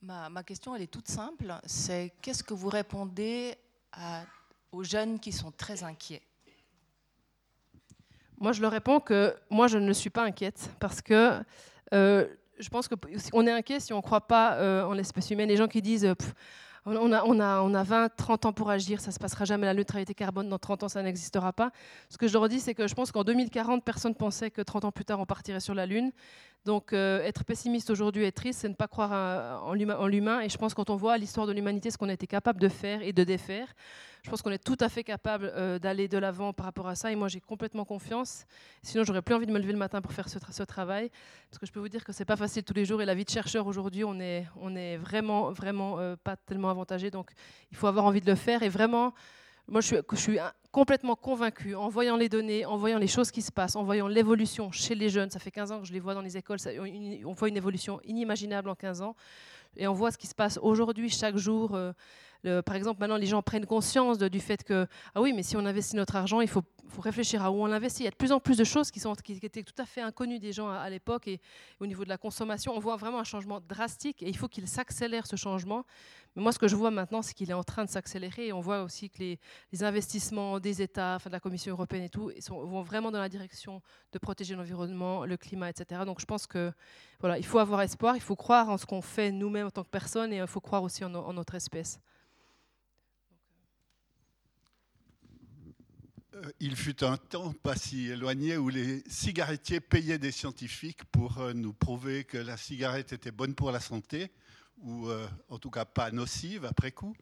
Ma, 0.06 0.44
question, 0.44 0.76
elle 0.76 0.84
est 0.84 0.91
toute 0.91 1.07
simple. 1.07 1.56
C'est 1.65 2.14
qu'est-ce 2.22 2.44
que 2.44 2.53
vous 2.53 2.69
répondez 2.69 3.56
aux 4.72 4.84
jeunes 4.84 5.19
qui 5.19 5.32
sont 5.32 5.52
très 5.52 5.84
inquiets? 5.84 6.22
Moi, 8.38 8.52
je 8.52 8.61
leur 8.61 8.72
réponds 8.72 8.99
que 8.99 9.36
moi, 9.49 9.68
je 9.68 9.80
ne 9.80 9.94
suis 9.94 10.11
pas 10.11 10.23
inquiète 10.23 10.69
parce 10.80 11.02
que 11.02 11.41
euh, 11.94 12.27
je 12.60 12.69
pense 12.69 12.88
qu'on 12.88 13.48
est 13.48 13.52
inquiet 13.52 13.80
si 13.80 13.94
on 13.94 13.98
ne 13.98 14.02
croit 14.03 14.27
pas 14.27 14.56
euh, 14.56 14.84
en 14.84 14.94
l'espèce 14.94 15.32
humaine. 15.32 15.49
Les 15.49 15.57
gens 15.57 15.68
qui 15.68 15.82
disent 15.82 16.14
on, 16.86 17.12
a, 17.12 17.24
on, 17.24 17.40
a, 17.40 17.62
on 17.62 17.74
a 17.74 17.84
20, 17.84 18.16
30 18.16 18.45
ans 18.45 18.53
pour 18.53 18.70
agir, 18.70 19.02
ça 19.02 19.07
ne 19.07 19.14
se 19.14 19.20
passera 19.20 19.45
jamais, 19.45 19.66
la 19.66 19.74
neutralité 19.74 20.14
carbone, 20.14 20.49
dans 20.49 20.60
30 20.60 20.84
ans, 20.84 20.90
ça 20.90 21.02
n'existera 21.02 21.52
pas. 21.52 21.72
Ce 22.10 22.18
que 22.18 22.28
je 22.28 22.34
leur 22.34 22.48
dis, 22.48 22.60
c'est 22.60 22.76
que 22.76 22.88
je 22.88 22.94
pense 22.94 23.12
qu'en 23.12 23.24
2040, 23.24 23.84
personne 23.84 24.12
ne 24.12 24.16
pensait 24.16 24.52
que 24.52 24.62
30 24.62 24.86
ans 24.86 24.91
plus 24.91 25.06
tard, 25.06 25.20
on 25.20 25.26
partirait 25.26 25.60
sur 25.60 25.74
la 25.74 25.86
Lune. 25.86 26.12
Donc 26.66 26.94
euh, 26.94 27.24
être 27.24 27.44
pessimiste 27.44 27.91
aujourd'hui 27.91 28.26
et 28.26 28.32
triste, 28.32 28.62
c'est 28.62 28.70
ne 28.70 28.74
pas 28.74 28.88
croire 28.88 29.64
en 29.64 29.74
l'humain. 29.74 30.41
Et 30.41 30.49
je 30.49 30.57
pense 30.57 30.74
quand 30.74 30.90
on 30.90 30.95
voit 30.95 31.18
l'histoire 31.18 31.45
de 31.45 31.52
l'humanité, 31.52 31.91
ce 31.91 31.98
qu'on 31.98 32.10
a 32.10 32.14
été 32.14 32.28
capable 32.28 32.60
de 32.60 32.70
faire 32.70 33.03
et 33.03 33.14
de 33.14 33.24
défaire, 33.24 33.68
je 34.26 34.30
pense 34.31 34.41
qu'on 34.41 34.49
est 34.49 34.64
tout 34.64 34.77
à 34.80 34.89
fait 34.89 35.03
capable 35.03 35.52
euh, 35.56 35.77
d'aller 35.77 36.07
de 36.07 36.18
l'avant 36.18 36.52
par 36.52 36.65
rapport 36.65 36.88
à 36.88 36.95
ça. 36.95 37.11
Et 37.11 37.15
moi, 37.15 37.27
j'ai 37.27 37.39
complètement 37.39 37.85
confiance. 37.85 38.47
Sinon, 38.81 39.03
j'aurais 39.03 39.22
plus 39.22 39.35
envie 39.35 39.45
de 39.45 39.52
me 39.52 39.60
lever 39.60 39.72
le 39.72 39.77
matin 39.77 40.02
pour 40.02 40.14
faire 40.14 40.27
ce, 40.27 40.64
travail. 40.64 41.11
Parce 41.52 41.60
que 41.60 41.68
je 41.68 41.72
peux 41.72 41.80
vous 41.80 41.89
dire 41.89 42.03
que 42.03 42.11
c'est 42.11 42.26
pas 42.26 42.35
facile 42.35 42.64
tous 42.64 42.73
les 42.73 42.85
jours. 42.85 42.99
Et 43.03 43.06
la 43.06 43.14
vie 43.14 43.23
de 43.23 43.30
chercheur 43.30 43.68
aujourd'hui, 43.68 44.03
on 44.03 44.19
est, 44.19 44.97
vraiment, 44.97 45.52
vraiment 45.52 45.99
euh, 45.99 46.15
pas 46.15 46.35
tellement 46.38 46.72
avantagé. 46.72 47.11
Donc, 47.11 47.30
il 47.69 47.77
faut 47.77 47.85
avoir 47.85 48.03
envie 48.03 48.19
de 48.19 48.26
le 48.26 48.34
faire. 48.34 48.64
Et 48.64 48.69
vraiment, 48.69 49.14
moi, 49.68 49.81
je 49.81 49.88
suis, 49.88 49.97
je 50.14 50.18
suis 50.18 50.39
complètement 50.72 51.15
convaincue, 51.15 51.76
en 51.76 51.89
voyant 51.89 52.18
les 52.18 52.27
données, 52.27 52.65
en 52.65 52.77
voyant 52.77 52.97
les 52.97 53.06
choses 53.06 53.30
qui 53.30 53.43
se 53.43 53.52
passent, 53.52 53.76
en 53.76 53.84
voyant 53.84 54.07
l'évolution 54.07 54.72
chez 54.72 54.95
les 54.95 55.10
jeunes. 55.10 55.30
Ça 55.30 55.38
fait 55.38 55.52
15 55.52 55.72
ans 55.72 55.81
que 55.81 55.85
je 55.85 55.93
les 55.93 55.99
vois 55.99 56.15
dans 56.15 56.22
les 56.22 56.35
écoles. 56.35 56.57
on 57.26 57.34
voit 57.34 57.47
une 57.47 57.57
évolution 57.57 58.02
inimaginable 58.03 58.69
en 58.69 58.76
15 58.76 59.03
ans. 59.03 59.15
Et 59.77 59.88
on 59.88 59.93
voit 59.93 60.11
ce 60.11 60.18
qui 60.18 60.26
se 60.26 60.35
passe 60.35 60.57
aujourd'hui, 60.64 61.10
chaque 61.10 61.38
jour. 61.38 61.76
Euh, 61.76 61.93
par 62.66 62.76
exemple, 62.76 63.00
maintenant, 63.00 63.18
les 63.18 63.26
gens 63.26 63.42
prennent 63.42 63.66
conscience 63.66 64.20
du 64.20 64.40
fait 64.40 64.64
que, 64.64 64.88
ah 65.16 65.22
oui, 65.22 65.34
mais 65.34 65.44
si 65.44 65.58
on 65.58 65.66
investit 65.66 65.96
notre 65.96 66.16
argent, 66.16 66.42
il 66.42 66.48
faut, 66.48 66.64
réfléchir 67.00 67.44
à 67.44 67.52
où 67.52 67.56
on 67.56 67.66
l'investit. 67.66 68.04
Il 68.04 68.06
y 68.06 68.08
a 68.08 68.12
de 68.12 68.16
plus 68.16 68.32
en 68.32 68.40
plus 68.40 68.58
de 68.58 68.64
choses 68.64 68.90
qui, 68.90 69.02
sont, 69.02 69.14
qui, 69.16 69.34
étaient 69.42 69.64
tout 69.64 69.74
à 69.82 69.86
fait 69.86 70.02
inconnues 70.02 70.40
des 70.40 70.54
gens 70.54 70.70
à, 70.70 70.90
l'époque. 70.90 71.28
Et, 71.28 71.42
au 71.80 71.88
niveau 71.88 72.04
de 72.04 72.10
la 72.10 72.18
consommation, 72.18 72.74
on 72.74 72.80
voit 72.80 72.96
vraiment 72.96 73.20
un 73.20 73.26
changement 73.26 73.60
drastique 73.60 74.22
et 74.24 74.30
il 74.30 74.38
faut 74.38 74.48
qu'il 74.48 74.68
s'accélère, 74.68 75.28
ce 75.28 75.36
changement. 75.36 75.86
Mais 76.36 76.44
moi, 76.44 76.52
ce 76.52 76.60
que 76.60 76.68
je 76.68 76.76
vois 76.76 76.92
maintenant, 76.92 77.22
c'est 77.22 77.34
qu'il 77.34 77.50
est 77.50 77.56
en 77.56 77.64
train 77.64 77.84
de 77.84 77.90
s'accélérer. 77.90 78.54
On 78.54 78.62
voit 78.62 78.84
aussi 78.84 79.10
que 79.10 79.18
les, 79.20 79.84
investissements 79.84 80.60
des 80.60 80.82
États, 80.82 81.16
enfin, 81.16 81.30
de 81.30 81.34
la 81.34 81.40
Commission 81.40 81.74
européenne 81.74 82.04
et 82.04 82.10
tout, 82.10 82.32
vont 82.50 82.82
vraiment 82.82 83.12
dans 83.12 83.20
la 83.20 83.30
direction 83.30 83.82
de 84.14 84.20
protéger 84.20 84.56
l'environnement, 84.56 85.26
le 85.26 85.38
climat, 85.38 85.70
etc. 85.70 86.02
Donc 86.06 86.22
je 86.22 86.26
pense 86.26 86.48
que 86.48 86.72
voilà, 87.20 87.38
il 87.38 87.46
faut 87.46 87.60
avoir 87.60 87.82
espoir, 87.82 88.16
il 88.16 88.22
faut 88.22 88.36
croire 88.36 88.70
en 88.70 88.78
ce 88.78 88.86
qu'on 88.86 89.02
fait 89.02 89.32
nous-mêmes 89.32 89.68
en 89.68 89.72
tant 89.72 89.84
que 89.84 89.90
personne 89.90 90.32
et 90.32 90.38
il 90.38 90.48
faut 90.48 90.62
croire 90.62 90.84
aussi 90.84 91.04
en 91.04 91.34
notre 91.34 91.56
espèce. 91.56 92.00
Il 96.60 96.76
fut 96.76 97.03
un 97.03 97.18
temps 97.18 97.53
pas 97.53 97.76
si 97.76 98.07
éloigné 98.07 98.57
où 98.57 98.70
les 98.70 99.03
cigarettiers 99.07 99.80
payaient 99.80 100.18
des 100.18 100.32
scientifiques 100.32 101.03
pour 101.06 101.40
euh, 101.40 101.53
nous 101.53 101.74
prouver 101.74 102.24
que 102.24 102.38
la 102.38 102.57
cigarette 102.57 103.14
était 103.14 103.32
bonne 103.32 103.56
pour 103.56 103.72
la 103.72 103.80
santé, 103.80 104.32
ou 104.82 105.07
euh, 105.07 105.28
en 105.49 105.57
tout 105.60 105.70
cas 105.70 105.86
pas 105.86 106.12
nocive 106.12 106.66
après 106.66 106.91
coup. 106.91 107.16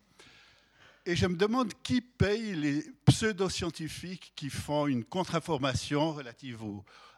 Et 1.06 1.15
je 1.15 1.27
me 1.27 1.35
demande 1.35 1.73
qui 1.84 2.02
paye 2.02 2.56
les 2.56 2.84
pseudo-scientifiques 3.06 4.34
qui 4.35 4.49
font 4.49 4.88
une 4.88 5.03
contre-information 5.03 6.14
relative 6.14 6.60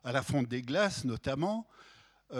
à 0.03 0.11
la 0.11 0.23
fonte 0.23 0.47
des 0.47 0.63
glaces, 0.63 1.05
notamment. 1.05 1.67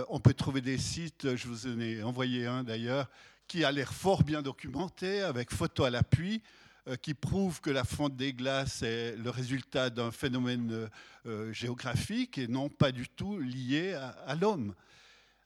on 0.09 0.19
peut 0.19 0.33
trouver 0.33 0.61
des 0.61 0.79
sites, 0.79 1.35
je 1.35 1.47
vous 1.47 1.67
en 1.67 1.79
ai 1.79 2.01
envoyé 2.01 2.47
un 2.47 2.63
d'ailleurs, 2.63 3.07
qui 3.47 3.63
a 3.63 3.71
l'air 3.71 3.93
fort 3.93 4.23
bien 4.23 4.41
documenté, 4.41 5.21
avec 5.21 5.51
photos 5.51 5.85
à 5.85 5.89
l'appui, 5.91 6.41
euh, 6.41 6.64
qui 7.01 7.15
prouve 7.15 7.61
que 7.61 7.71
la 7.71 7.83
fonte 7.83 8.15
des 8.15 8.33
glaces 8.33 8.83
est 8.83 9.15
le 9.15 9.29
résultat 9.29 9.89
d'un 9.89 10.11
phénomène 10.11 10.89
euh, 11.25 11.51
géographique 11.51 12.37
et 12.37 12.47
non 12.47 12.69
pas 12.69 12.91
du 12.91 13.09
tout 13.09 13.39
lié 13.39 13.93
à, 13.93 14.35
l'homme. 14.35 14.75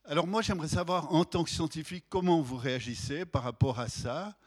Alors 0.04 0.28
moi, 0.28 0.42
j'aimerais 0.42 0.68
savoir, 0.68 1.14
en 1.14 1.24
tant 1.24 1.44
que 1.44 1.50
scientifique, 1.50 2.06
comment 2.10 2.42
vous 2.42 2.58
réagissez 2.58 3.26
par 3.26 3.44
rapport 3.44 3.80
à 3.80 3.88
ça 3.88 4.38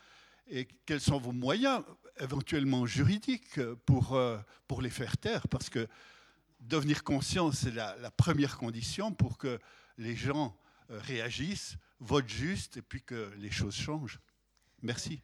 et 0.49 0.69
quels 0.85 1.01
sont 1.01 1.19
vos 1.19 1.33
moyens 1.33 1.83
éventuellement 2.21 2.85
juridiques 2.85 3.59
pour, 3.87 4.15
euh, 4.15 4.37
pour 4.69 4.83
les 4.83 4.91
faire 4.91 5.17
taire, 5.17 5.49
parce 5.49 5.71
que 5.71 5.89
devenir 6.61 7.05
conscient, 7.05 7.53
c'est 7.53 7.73
la, 7.73 8.11
première 8.11 8.59
condition 8.59 9.13
pour 9.13 9.39
que 9.39 9.59
les 9.97 10.15
gens 10.15 10.55
réagissent, 10.91 11.77
votent 12.01 12.29
juste 12.29 12.77
et 12.77 12.83
puis 12.83 13.03
que 13.03 13.33
les 13.39 13.51
choses 13.51 13.75
changent. 13.75 14.21
Merci. 14.83 15.23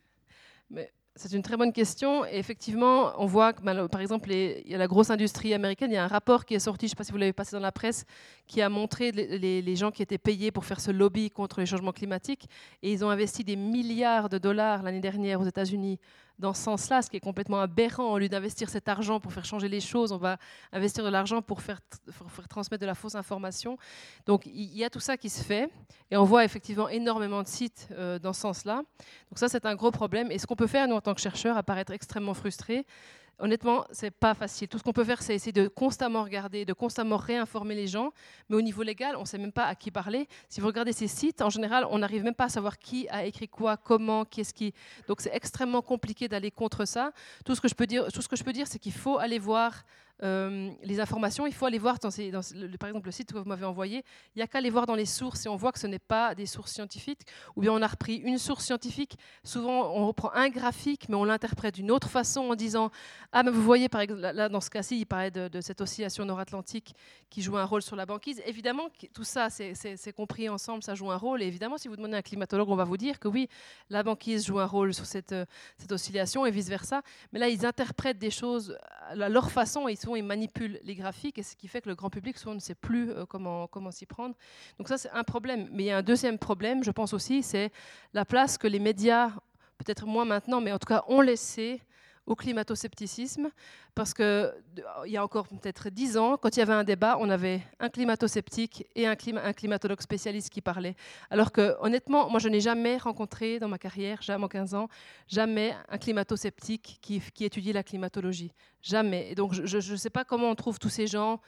C'est 1.19 1.33
une 1.33 1.43
très 1.43 1.57
bonne 1.57 1.73
question. 1.73 2.25
Et 2.27 2.39
effectivement, 2.39 3.13
on 3.19 3.27
voit 3.27 3.53
que, 3.53 3.63
par 3.89 4.01
exemple, 4.01 4.31
il 4.33 4.69
y 4.69 4.75
a 4.75 4.79
la 4.79 4.87
grosse 4.87 5.11
industrie 5.11 5.53
américaine. 5.53 5.91
Il 5.91 5.95
y 5.95 5.99
a 5.99 6.05
un 6.05 6.09
rapport 6.09 6.45
qui 6.45 6.55
est 6.55 6.61
sorti, 6.61 6.87
je 6.87 6.87
ne 6.87 6.91
sais 6.91 6.97
pas 6.97 7.05
si 7.05 7.13
vous 7.13 7.19
l'avez 7.19 7.33
passé 7.33 7.57
dans 7.57 7.63
la 7.63 7.73
presse, 7.73 8.05
qui 8.47 8.63
a 8.63 8.69
montré 8.69 9.11
les, 9.11 9.63
les, 9.63 9.77
gens 9.77 9.91
qui 9.91 10.03
étaient 10.03 10.19
payés 10.19 10.51
pour 10.51 10.65
faire 10.65 10.81
ce 10.81 10.91
lobby 10.91 11.31
contre 11.31 11.61
les 11.61 11.67
changements 11.67 11.93
climatiques. 11.93 12.49
Et 12.83 12.93
ils 12.93 13.05
ont 13.05 13.11
investi 13.11 13.43
des 13.43 13.57
milliards 13.57 14.29
de 14.29 14.39
dollars 14.39 14.83
l'année 14.83 15.01
dernière 15.01 15.41
aux 15.41 15.47
États-Unis 15.47 15.99
dans 16.39 16.55
ce 16.55 16.63
sens-là, 16.63 17.03
ce 17.03 17.11
qui 17.11 17.17
est 17.17 17.21
complètement 17.21 17.61
aberrant. 17.61 18.13
Au 18.13 18.19
lieu 18.19 18.29
d'investir 18.29 18.69
cet 18.69 18.89
argent 18.89 19.21
pour 19.21 19.33
faire 19.33 19.45
changer 19.45 19.69
les 19.69 19.81
choses, 19.81 20.13
on 20.13 20.19
va 20.19 20.39
investir 20.73 21.05
de 21.05 21.09
l'argent 21.09 21.43
pour 21.43 21.63
faire, 21.63 21.81
transmettre 22.49 22.81
de 22.81 22.87
la 22.87 22.95
fausse 22.95 23.15
information. 23.15 23.77
Donc 24.27 24.47
il 24.47 24.77
y 24.77 24.85
a 24.85 24.91
tout 24.91 25.01
ça 25.01 25.17
qui 25.17 25.29
se 25.29 25.43
fait, 25.43 25.71
et 26.11 26.17
on 26.17 26.25
voit 26.25 26.45
effectivement 26.45 26.89
énormément 26.89 27.43
de 27.43 27.49
sites 27.49 27.89
euh, 27.93 28.19
dans 28.19 28.33
ce 28.33 28.41
sens-là. 28.41 28.77
Donc 29.31 29.39
ça, 29.39 29.49
c'est 29.49 29.67
un 29.67 29.75
gros 29.75 29.91
problème. 29.91 30.31
Et 30.31 30.39
ce 30.39 30.47
qu'on 30.47 30.57
peut 30.57 30.67
faire, 30.67 30.87
nous, 30.89 30.95
en 30.95 31.01
tant 31.01 31.15
que 31.15 31.21
chercheurs, 31.21 31.57
à 31.57 31.63
paraître 31.63 31.93
extrêmement 31.93 32.35
frustrés, 32.35 32.87
honnêtement, 33.39 33.85
c'est 33.91 34.11
pas 34.11 34.35
facile. 34.35 34.69
Tout 34.69 34.79
ce 34.79 34.83
qu'on 34.83 34.93
peut 34.93 35.05
faire, 35.05 35.23
c'est 35.23 35.35
essayer 35.35 35.53
de 35.53 35.69
constamment 35.69 36.25
regarder, 36.25 36.65
de 36.65 36.73
constamment 36.73 37.17
réinformer 37.17 37.75
les 37.75 37.87
gens. 37.87 38.13
Mais 38.49 38.57
au 38.57 38.63
niveau 38.63 38.83
légal, 38.83 39.17
on 39.17 39.21
ne 39.21 39.27
sait 39.27 39.39
même 39.39 39.53
pas 39.53 39.65
à 39.65 39.75
qui 39.75 39.91
parler. 39.91 40.29
Si 40.49 40.61
vous 40.61 40.67
regardez 40.67 40.93
ces 40.93 41.09
sites, 41.09 41.43
en 41.43 41.51
général, 41.51 41.87
on 41.91 41.99
n'arrive 41.99 42.25
même 42.25 42.35
pas 42.35 42.45
à 42.45 42.49
savoir 42.49 42.79
qui 42.79 43.09
a 43.09 43.25
écrit 43.25 43.49
quoi, 43.49 43.77
comment, 43.77 44.25
qu'est-ce 44.25 44.55
qui. 44.55 44.73
Donc 45.07 45.21
c'est 45.21 45.35
extrêmement 45.35 45.83
compliqué 45.83 46.29
d'aller 46.29 46.51
contre 46.51 46.85
ça. 46.85 47.13
Tout 47.45 47.55
ce 47.55 47.61
que 47.61 47.69
je 47.69 47.75
peux 47.75 47.87
dire, 47.87 48.07
tout 48.13 48.23
ce 48.23 48.29
que 48.29 48.37
je 48.37 48.45
peux 48.45 48.53
dire, 48.53 48.67
c'est 48.67 48.79
qu'il 48.79 48.93
faut 48.93 49.19
aller 49.19 49.39
voir 49.39 49.85
euh, 50.23 50.71
les 50.83 51.01
informations, 51.01 51.47
il 51.47 51.55
faut 51.55 51.67
aller 51.67 51.79
voir, 51.79 51.99
par 52.01 52.11
exemple, 52.89 53.07
le 53.07 53.13
site 53.13 53.33
que 53.33 53.39
vous 53.39 53.45
m'avez 53.45 53.65
envoyé, 53.65 54.05
il 54.35 54.39
n'y 54.39 54.43
a 54.43 54.47
qu'à 54.47 54.59
aller 54.59 54.71
voir 54.71 54.87
dans 54.87 54.97
les 54.97 55.07
sources 55.07 55.47
et 55.47 55.49
on 55.49 55.57
voit 55.57 55.71
que 55.71 55.79
ce 55.79 55.87
n'est 55.87 55.99
pas 55.99 56.35
des 56.35 56.47
sources 56.47 56.73
scientifiques, 56.73 57.23
ou 57.55 57.61
bien 57.61 57.73
on 57.73 57.83
a 57.83 57.87
repris 57.87 58.17
une 58.17 58.39
source 58.39 58.65
scientifique, 58.65 59.17
souvent 59.45 59.93
on 59.95 60.07
reprend 60.07 60.33
un 60.33 60.49
graphique, 60.49 61.09
mais 61.09 61.15
on 61.15 61.25
l'interprète 61.25 61.77
d'une 61.77 61.91
autre 61.91 62.09
façon 62.09 62.41
en 62.41 62.55
disant, 62.57 62.91
ah 63.33 63.43
mais 63.43 63.51
vous 63.51 63.63
voyez, 63.63 63.89
par 63.89 64.01
exemple, 64.01 64.21
là 64.21 64.49
dans 64.49 64.61
ce 64.61 64.71
cas-ci, 64.71 64.99
il 64.99 65.07
parlait 65.07 65.31
de, 65.31 65.61
cette 65.61 65.81
oscillation 65.81 66.25
nord-atlantique 66.25 66.95
qui 67.31 67.43
joue 67.43 67.57
un 67.57 67.65
rôle 67.65 67.83
sur 67.83 67.97
la 67.97 68.07
banquise. 68.07 68.43
Évidemment, 68.47 68.89
tout 69.13 69.25
ça, 69.25 69.49
c'est 69.51 70.13
compris 70.13 70.49
ensemble, 70.49 70.83
ça 70.83 70.95
joue 70.95 71.11
un 71.11 71.17
rôle, 71.17 71.43
et 71.43 71.47
évidemment, 71.47 71.79
si 71.79 71.89
vous 71.89 71.97
demandez 71.97 72.15
à 72.15 72.19
un 72.19 72.23
climatologue, 72.23 72.69
on 72.69 72.77
va 72.77 72.85
vous 72.85 72.97
dire 72.97 73.21
que 73.21 73.29
oui, 73.29 73.49
la 73.91 74.03
banquise 74.03 74.47
joue 74.47 74.59
un 74.59 74.67
rôle 74.67 74.95
sur 74.95 75.07
cette, 75.07 75.35
cette 75.77 75.93
oscillation 75.93 76.45
et 76.45 76.51
vice-versa, 76.51 77.03
mais 77.33 77.39
là, 77.39 77.49
ils 77.49 77.65
interprètent 77.65 78.19
des 78.19 78.31
choses 78.31 78.77
à 79.09 79.29
leur 79.29 79.51
façon 79.51 79.89
et 79.89 79.93
ils 79.93 80.08
ils 80.17 80.25
manipulent 80.25 80.81
les 80.83 80.95
graphiques, 80.95 81.39
et 81.39 81.43
ce 81.43 81.57
qui 81.57 81.69
fait 81.69 81.81
que 81.81 81.89
le 81.89 81.95
grand 81.95 82.11
public 82.11 82.39
souvent 82.39 82.55
ne 82.55 82.61
sait 82.61 82.75
plus 82.75 83.11
euh, 83.11 83.27
comment, 83.27 83.67
comment 83.67 83.91
s'y 83.91 84.07
prendre. 84.07 84.35
Donc 84.79 84.89
ça, 84.89 84.99
c'est 84.99 85.11
un 85.11 85.25
problème. 85.25 85.69
Mais 85.73 85.85
il 85.85 85.87
y 85.87 85.91
a 85.91 85.99
un 85.99 86.03
deuxième 86.03 86.39
problème, 86.39 86.85
je 86.85 86.91
pense 86.91 87.13
aussi, 87.13 87.43
c'est 87.43 87.71
la 88.15 88.25
place 88.25 88.59
que 88.59 88.67
les 88.67 88.79
médias, 88.79 89.31
peut-être 89.79 90.07
moins 90.07 90.25
maintenant, 90.25 90.61
mais 90.61 90.73
en 90.73 90.79
tout 90.79 90.89
cas 90.89 91.05
ont 91.09 91.21
laissé 91.21 91.81
au 92.29 92.37
climato-scepticisme, 92.37 93.49
parce 93.95 94.15
qu'il 94.15 94.53
y 95.07 95.17
a 95.17 95.25
encore 95.25 95.49
peut-être 95.49 95.89
dix 95.89 96.17
ans, 96.17 96.37
quand 96.37 96.57
il 96.57 96.61
y 96.61 96.63
avait 96.63 96.75
un 96.75 96.85
débat, 96.85 97.17
on 97.19 97.31
avait 97.31 97.63
un 97.81 97.89
climato-sceptique 97.89 98.87
et 98.95 99.07
un, 99.07 99.17
un, 99.43 99.53
climatologue 99.53 100.01
spécialiste 100.01 100.51
qui 100.51 100.61
parlait. 100.61 100.95
Alors 101.31 101.51
que, 101.51 101.75
honnêtement, 101.81 102.29
moi, 102.29 102.39
je 102.39 102.49
n'ai 102.49 102.61
jamais 102.61 102.99
rencontré 102.99 103.59
dans 103.59 103.69
ma 103.69 103.79
carrière, 103.79 104.21
jamais 104.23 104.45
en 104.45 104.49
15 104.49 104.75
ans, 104.75 104.89
jamais 105.27 105.75
un 105.89 105.99
climato-sceptique 105.99 106.99
qui, 107.01 107.21
qui 107.35 107.45
étudie 107.45 107.73
la 107.73 107.83
climatologie. 107.83 108.53
Jamais. 108.83 109.31
Et 109.31 109.35
donc, 109.35 109.55
je 109.55 109.93
ne 109.93 109.97
sais 109.97 110.11
pas 110.11 110.25
comment 110.25 110.51
on 110.51 110.55
trouve 110.55 110.79
tous 110.79 110.91
ces 110.91 111.07
gens 111.07 111.41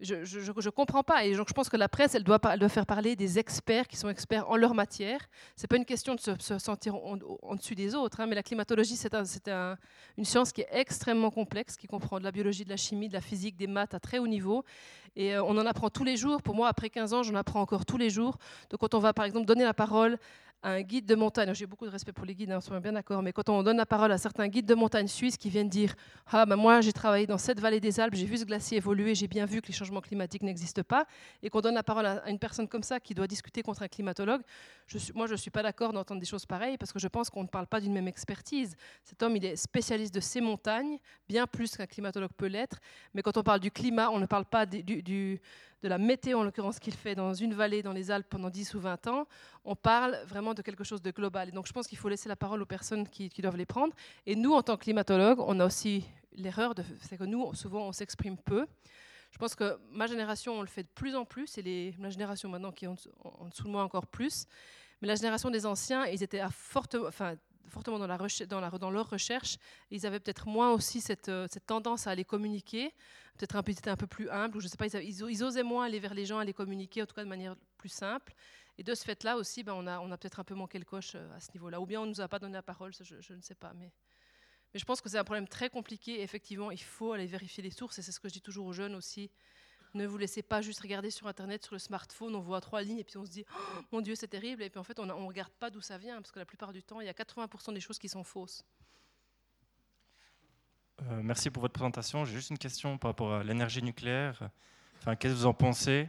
je 0.00 0.14
ne 0.14 0.70
comprends 0.70 1.02
pas. 1.02 1.24
Et 1.24 1.34
donc, 1.34 1.48
je 1.48 1.52
pense 1.52 1.68
que 1.68 1.76
la 1.76 1.88
presse, 1.88 2.14
elle 2.14 2.22
doit, 2.22 2.38
faire 2.68 2.86
parler 2.86 3.16
des 3.16 3.38
experts 3.38 3.88
qui 3.88 3.96
sont 3.96 4.08
experts 4.08 4.48
en 4.48 4.56
leur 4.56 4.74
matière. 4.74 5.20
Ce 5.56 5.62
n'est 5.62 5.68
pas 5.68 5.76
une 5.76 5.84
question 5.84 6.14
de 6.14 6.20
se, 6.20 6.58
sentir 6.58 6.94
en, 6.94 7.54
dessus 7.56 7.74
des 7.74 7.94
autres, 7.94 8.20
hein, 8.20 8.26
mais 8.26 8.34
la 8.34 8.42
climatologie, 8.42 8.96
c'est 8.96 9.14
un, 9.14 9.76
une 10.16 10.24
science 10.24 10.52
qui 10.52 10.60
est 10.60 10.68
extrêmement 10.70 11.30
complexe, 11.30 11.76
qui 11.76 11.86
comprend 11.86 12.18
de 12.18 12.24
la 12.24 12.32
biologie, 12.32 12.64
de 12.64 12.70
la 12.70 12.76
chimie, 12.76 13.08
de 13.08 13.14
la 13.14 13.20
physique, 13.20 13.56
des 13.56 13.66
maths 13.66 13.94
à 13.94 14.00
très 14.00 14.18
haut 14.18 14.28
niveau. 14.28 14.64
Et 15.16 15.34
euh, 15.34 15.42
on 15.42 15.58
en 15.58 15.66
apprend 15.66 15.90
tous 15.90 16.04
les 16.04 16.16
jours. 16.16 16.42
Pour 16.42 16.54
moi, 16.54 16.68
après 16.68 16.90
15 16.90 17.14
ans, 17.14 17.22
j'en 17.24 17.34
apprends 17.34 17.60
encore 17.60 17.84
tous 17.84 17.98
les 17.98 18.10
jours. 18.10 18.38
Donc, 18.70 18.80
quand 18.80 18.94
on 18.94 19.00
va, 19.00 19.12
par 19.12 19.24
exemple, 19.24 19.46
donner 19.46 19.64
la 19.64 19.74
parole 19.74 20.18
un 20.62 20.82
guide 20.82 21.06
de 21.06 21.14
montagne, 21.14 21.54
j'ai 21.54 21.66
beaucoup 21.66 21.86
de 21.86 21.90
respect 21.90 22.12
pour 22.12 22.24
les 22.26 22.34
guides, 22.34 22.50
hein, 22.50 22.56
on 22.58 22.60
soit 22.60 22.80
bien 22.80 22.92
d'accord, 22.92 23.22
mais 23.22 23.32
quand 23.32 23.48
on 23.48 23.62
donne 23.62 23.76
la 23.76 23.86
parole 23.86 24.10
à 24.10 24.18
certains 24.18 24.48
guides 24.48 24.66
de 24.66 24.74
montagne 24.74 25.06
suisses 25.06 25.36
qui 25.36 25.50
viennent 25.50 25.68
dire 25.68 25.94
Ah, 26.26 26.46
ben 26.46 26.56
moi 26.56 26.80
j'ai 26.80 26.92
travaillé 26.92 27.26
dans 27.26 27.38
cette 27.38 27.60
vallée 27.60 27.78
des 27.78 28.00
Alpes, 28.00 28.14
j'ai 28.14 28.26
vu 28.26 28.36
ce 28.38 28.44
glacier 28.44 28.78
évoluer, 28.78 29.14
j'ai 29.14 29.28
bien 29.28 29.46
vu 29.46 29.62
que 29.62 29.68
les 29.68 29.72
changements 29.72 30.00
climatiques 30.00 30.42
n'existent 30.42 30.82
pas, 30.82 31.06
et 31.42 31.50
qu'on 31.50 31.60
donne 31.60 31.74
la 31.74 31.84
parole 31.84 32.06
à 32.06 32.28
une 32.28 32.38
personne 32.38 32.66
comme 32.66 32.82
ça 32.82 32.98
qui 32.98 33.14
doit 33.14 33.28
discuter 33.28 33.62
contre 33.62 33.82
un 33.82 33.88
climatologue, 33.88 34.42
moi 35.14 35.26
je 35.26 35.32
ne 35.32 35.36
suis 35.36 35.50
pas 35.50 35.62
d'accord 35.62 35.92
d'entendre 35.92 36.20
des 36.20 36.26
choses 36.26 36.46
pareilles 36.46 36.76
parce 36.76 36.92
que 36.92 36.98
je 36.98 37.08
pense 37.08 37.30
qu'on 37.30 37.42
ne 37.42 37.48
parle 37.48 37.66
pas 37.66 37.80
d'une 37.80 37.92
même 37.92 38.08
expertise. 38.08 38.74
Cet 39.04 39.22
homme, 39.22 39.36
il 39.36 39.44
est 39.44 39.56
spécialiste 39.56 40.14
de 40.14 40.20
ces 40.20 40.40
montagnes, 40.40 40.98
bien 41.28 41.46
plus 41.46 41.76
qu'un 41.76 41.86
climatologue 41.86 42.32
peut 42.36 42.46
l'être, 42.46 42.78
mais 43.14 43.22
quand 43.22 43.36
on 43.36 43.42
parle 43.42 43.60
du 43.60 43.70
climat, 43.70 44.10
on 44.10 44.18
ne 44.18 44.26
parle 44.26 44.44
pas 44.44 44.66
du 44.66 45.40
de 45.82 45.88
la 45.88 45.98
météo, 45.98 46.38
en 46.38 46.42
l'occurrence 46.42 46.78
qu'il 46.78 46.94
fait 46.94 47.14
dans 47.14 47.34
une 47.34 47.54
vallée 47.54 47.82
dans 47.82 47.92
les 47.92 48.10
Alpes 48.10 48.28
pendant 48.28 48.50
10 48.50 48.74
ou 48.74 48.80
20 48.80 49.06
ans, 49.06 49.26
on 49.64 49.76
parle 49.76 50.18
vraiment 50.26 50.54
de 50.54 50.62
quelque 50.62 50.84
chose 50.84 51.02
de 51.02 51.10
global. 51.10 51.48
Et 51.48 51.52
donc 51.52 51.66
je 51.66 51.72
pense 51.72 51.86
qu'il 51.86 51.98
faut 51.98 52.08
laisser 52.08 52.28
la 52.28 52.36
parole 52.36 52.60
aux 52.62 52.66
personnes 52.66 53.08
qui, 53.08 53.30
doivent 53.40 53.56
les 53.56 53.66
prendre. 53.66 53.94
Et 54.26 54.34
nous, 54.34 54.52
en 54.52 54.62
tant 54.62 54.76
que 54.76 54.84
climatologues, 54.84 55.40
on 55.40 55.60
a 55.60 55.66
aussi 55.66 56.04
l'erreur, 56.32 56.74
c'est 57.02 57.16
que 57.16 57.24
nous, 57.24 57.54
souvent, 57.54 57.86
on 57.86 57.92
s'exprime 57.92 58.36
peu. 58.36 58.66
Je 59.30 59.38
pense 59.38 59.54
que 59.54 59.78
ma 59.90 60.06
génération, 60.06 60.54
on 60.54 60.62
le 60.62 60.68
fait 60.68 60.82
de 60.82 60.88
plus 60.94 61.14
en 61.14 61.24
plus, 61.24 61.58
et 61.58 61.62
les, 61.62 61.94
ma 61.98 62.10
génération 62.10 62.48
maintenant 62.48 62.72
qui 62.72 62.86
est 62.86 62.88
en, 62.88 62.94
dessous 63.48 63.64
de 63.64 63.70
moi 63.70 63.82
encore 63.82 64.06
plus. 64.06 64.46
Mais 65.00 65.06
la 65.06 65.14
génération 65.14 65.50
des 65.50 65.64
anciens, 65.66 66.06
ils 66.06 66.22
étaient 66.22 66.40
à 66.40 66.50
forte, 66.50 66.96
enfin, 66.96 67.34
fortement 67.68 67.98
dans, 67.98 68.90
leur 68.90 69.10
recherche. 69.10 69.56
Ils 69.90 70.06
avaient 70.06 70.20
peut-être 70.20 70.46
moins 70.46 70.72
aussi 70.72 71.00
cette, 71.00 71.28
euh, 71.28 71.46
tendance 71.66 72.06
à 72.06 72.10
aller 72.10 72.24
communiquer, 72.24 72.92
peut-être 73.36 73.56
un 73.56 73.92
un 73.92 73.96
peu 73.96 74.06
plus 74.06 74.30
humble, 74.30 74.56
ou 74.56 74.60
je 74.60 74.68
sais 74.68 74.76
pas, 74.76 74.86
ils, 74.86 75.44
osaient 75.44 75.62
moins 75.62 75.86
aller 75.86 76.00
vers 76.00 76.14
les 76.14 76.26
gens, 76.26 76.38
à 76.38 76.44
les 76.44 76.52
communiquer, 76.52 77.02
en 77.02 77.06
tout 77.06 77.14
cas 77.14 77.24
de 77.24 77.28
manière 77.28 77.56
plus 77.76 77.88
simple. 77.88 78.34
Et 78.78 78.82
de 78.82 78.94
ce 78.94 79.04
fait-là 79.04 79.36
aussi, 79.36 79.62
ben, 79.62 79.74
on 79.74 79.86
a, 79.86 80.18
peut-être 80.18 80.40
un 80.40 80.44
peu 80.44 80.54
manqué 80.54 80.78
le 80.78 80.84
coche 80.84 81.12
euh, 81.14 81.36
à 81.36 81.40
ce 81.40 81.52
niveau-là. 81.52 81.80
Ou 81.80 81.86
bien 81.86 82.00
on 82.00 82.04
ne 82.04 82.10
nous 82.10 82.20
a 82.20 82.28
pas 82.28 82.38
donné 82.38 82.54
la 82.54 82.62
parole, 82.62 82.92
je, 82.94 83.32
ne 83.32 83.40
sais 83.40 83.56
pas. 83.56 83.72
Mais 83.74 83.92
je 84.74 84.84
pense 84.84 85.00
que 85.00 85.08
c'est 85.08 85.18
un 85.18 85.24
problème 85.24 85.48
très 85.48 85.68
compliqué. 85.68 86.22
effectivement, 86.22 86.70
il 86.70 86.82
faut 86.82 87.12
aller 87.12 87.26
vérifier 87.26 87.62
les 87.62 87.70
sources, 87.70 87.98
et 87.98 88.02
c'est 88.02 88.12
ce 88.12 88.20
que 88.20 88.28
je 88.28 88.34
dis 88.34 88.42
toujours 88.42 88.66
aux 88.66 88.72
jeunes 88.72 88.94
aussi. 88.94 89.30
Ne 89.94 90.06
vous 90.06 90.18
laissez 90.18 90.42
pas 90.42 90.60
juste 90.60 90.80
regarder 90.80 91.10
sur 91.10 91.26
Internet, 91.26 91.64
sur 91.64 91.74
le 91.74 91.78
smartphone, 91.78 92.34
on 92.34 92.40
voit 92.40 92.60
trois 92.60 92.82
lignes 92.82 92.98
et 92.98 93.04
puis 93.04 93.16
on 93.16 93.24
se 93.24 93.30
dit 93.30 93.44
oh, 93.50 93.80
mon 93.92 94.00
Dieu, 94.00 94.14
c'est 94.14 94.28
terrible. 94.28 94.62
Et 94.62 94.70
puis 94.70 94.78
en 94.78 94.84
fait, 94.84 94.98
on 94.98 95.06
ne 95.06 95.12
regarde 95.12 95.52
pas 95.58 95.70
d'où 95.70 95.80
ça 95.80 95.98
vient 95.98 96.16
parce 96.16 96.30
que 96.30 96.38
la 96.38 96.44
plupart 96.44 96.72
du 96.72 96.82
temps, 96.82 97.00
il 97.00 97.06
y 97.06 97.10
a 97.10 97.12
80% 97.12 97.72
des 97.74 97.80
choses 97.80 97.98
qui 97.98 98.08
sont 98.08 98.24
fausses. 98.24 98.64
Euh, 101.02 101.20
merci 101.22 101.50
pour 101.50 101.60
votre 101.60 101.74
présentation. 101.74 102.24
J'ai 102.24 102.34
juste 102.34 102.50
une 102.50 102.58
question 102.58 102.98
par 102.98 103.10
rapport 103.10 103.32
à 103.32 103.44
l'énergie 103.44 103.82
nucléaire. 103.82 104.50
Enfin, 105.00 105.14
qu'est-ce 105.16 105.34
que 105.34 105.38
vous 105.38 105.46
en 105.46 105.54
pensez? 105.54 106.08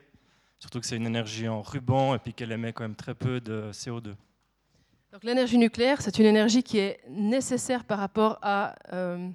Surtout 0.60 0.80
que 0.80 0.85
c'est 0.85 0.97
une 0.97 1.06
énergie 1.06 1.47
en 1.47 1.61
ruban 1.61 2.15
et 2.15 2.19
puis 2.19 2.34
qu'elle 2.34 2.51
émet 2.51 2.73
quand 2.73 2.84
même 2.84 2.95
très 2.95 3.14
peu 3.14 3.39
de 3.39 3.72
CO2. 3.72 4.15
Donc 5.11 5.23
l'énergie 5.23 5.57
nucléaire, 5.57 6.01
c'est 6.01 6.19
une 6.19 6.26
énergie 6.26 6.61
qui 6.61 6.77
est 6.77 6.99
nécessaire 7.10 7.84
par 7.84 7.97
rapport 7.97 8.38
à 8.41 8.76
euh, 8.93 9.30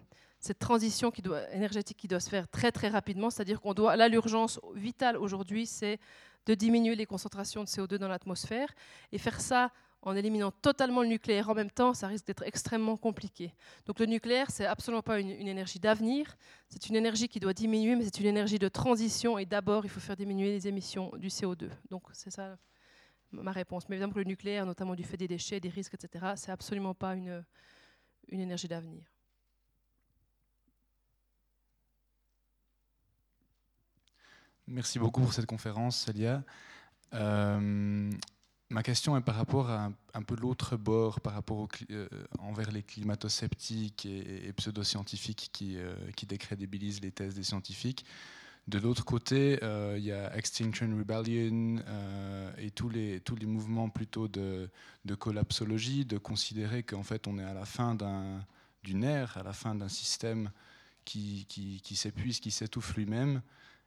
cette 0.44 0.58
transition 0.58 1.10
énergétique 1.52 1.96
qui 1.96 2.06
doit 2.06 2.20
se 2.20 2.28
faire 2.28 2.46
très 2.48 2.70
très 2.70 2.88
rapidement, 2.88 3.30
c'est-à-dire 3.30 3.62
qu'on 3.62 3.72
doit, 3.72 3.96
là 3.96 4.08
l'urgence 4.08 4.60
vitale 4.74 5.16
aujourd'hui, 5.16 5.64
c'est 5.64 5.98
de 6.44 6.54
diminuer 6.54 6.96
les 6.96 7.06
concentrations 7.06 7.64
de 7.64 7.68
CO2 7.68 7.94
dans 7.94 8.08
l'atmosphère 8.08 8.68
et 9.10 9.16
faire 9.16 9.40
ça 9.40 9.72
en 10.02 10.14
éliminant 10.14 10.50
totalement 10.50 11.00
le 11.00 11.08
nucléaire 11.08 11.48
en 11.48 11.54
même 11.54 11.70
temps, 11.70 11.94
ça 11.94 12.08
risque 12.08 12.26
d'être 12.26 12.42
extrêmement 12.42 12.98
compliqué. 12.98 13.54
Donc 13.86 13.98
le 13.98 14.04
nucléaire, 14.04 14.50
c'est 14.50 14.66
absolument 14.66 15.00
pas 15.00 15.18
une, 15.18 15.30
énergie 15.30 15.80
d'avenir, 15.80 16.36
c'est 16.68 16.90
une 16.90 16.96
énergie 16.96 17.26
qui 17.26 17.40
doit 17.40 17.54
diminuer, 17.54 17.96
mais 17.96 18.04
c'est 18.04 18.20
une 18.20 18.26
énergie 18.26 18.58
de 18.58 18.68
transition 18.68 19.38
et 19.38 19.46
d'abord 19.46 19.86
il 19.86 19.88
faut 19.88 20.00
faire 20.00 20.16
diminuer 20.16 20.50
les 20.50 20.68
émissions 20.68 21.10
du 21.16 21.28
CO2. 21.28 21.70
Donc 21.88 22.02
c'est 22.12 22.30
ça 22.30 22.58
ma 23.32 23.50
réponse. 23.50 23.88
Mais 23.88 23.96
évidemment 23.96 24.12
le 24.14 24.24
nucléaire, 24.24 24.66
notamment 24.66 24.94
du 24.94 25.04
fait 25.04 25.16
des 25.16 25.26
déchets, 25.26 25.58
des 25.58 25.70
risques, 25.70 25.94
etc., 25.94 26.34
c'est 26.36 26.52
absolument 26.52 26.94
pas 26.94 27.14
une 27.14 27.44
énergie 28.28 28.68
d'avenir. 28.68 29.13
Merci 34.66 34.98
beaucoup 34.98 35.20
pour 35.20 35.34
cette 35.34 35.46
conférence, 35.46 36.06
Célia. 36.06 36.42
Euh, 37.12 38.10
ma 38.70 38.82
question 38.82 39.14
est 39.16 39.20
par 39.20 39.34
rapport 39.34 39.68
à 39.68 39.90
un, 40.14 40.22
peu 40.22 40.36
l'autre 40.36 40.76
bord, 40.76 41.20
par 41.20 41.34
rapport 41.34 41.68
euh, 41.90 42.08
envers 42.38 42.70
les 42.72 42.82
climato-sceptiques 42.82 44.06
et, 44.06 44.52
pseudo-scientifiques 44.54 45.50
qui, 45.52 45.76
euh, 45.76 45.94
qui, 46.16 46.24
décrédibilisent 46.24 47.02
les 47.02 47.10
thèses 47.10 47.34
des 47.34 47.42
scientifiques. 47.42 48.06
De 48.66 48.78
l'autre 48.78 49.04
côté, 49.04 49.58
il 49.62 50.02
y 50.02 50.12
a 50.12 50.34
Extinction 50.34 50.88
Rebellion 50.96 51.82
et 52.56 52.70
tous 52.70 52.88
les, 52.88 53.20
tous 53.20 53.36
les 53.36 53.44
mouvements 53.44 53.90
plutôt 53.90 54.26
de, 54.26 54.70
de 55.04 55.14
collapsologie, 55.14 56.06
de 56.06 56.16
considérer 56.16 56.82
qu'en 56.82 57.02
fait 57.02 57.28
on 57.28 57.38
est 57.38 57.44
à 57.44 57.52
la 57.52 57.66
fin 57.66 57.94
d'une 58.82 59.04
ère, 59.04 59.36
à 59.36 59.42
la 59.42 59.52
fin 59.52 59.74
d'un 59.74 59.90
système 59.90 60.50
qui, 61.04 61.44
qui 61.46 61.94
s'épuise, 61.94 62.40
qui 62.40 62.50
s'étouffe 62.50 62.96
lui-même. 62.96 63.42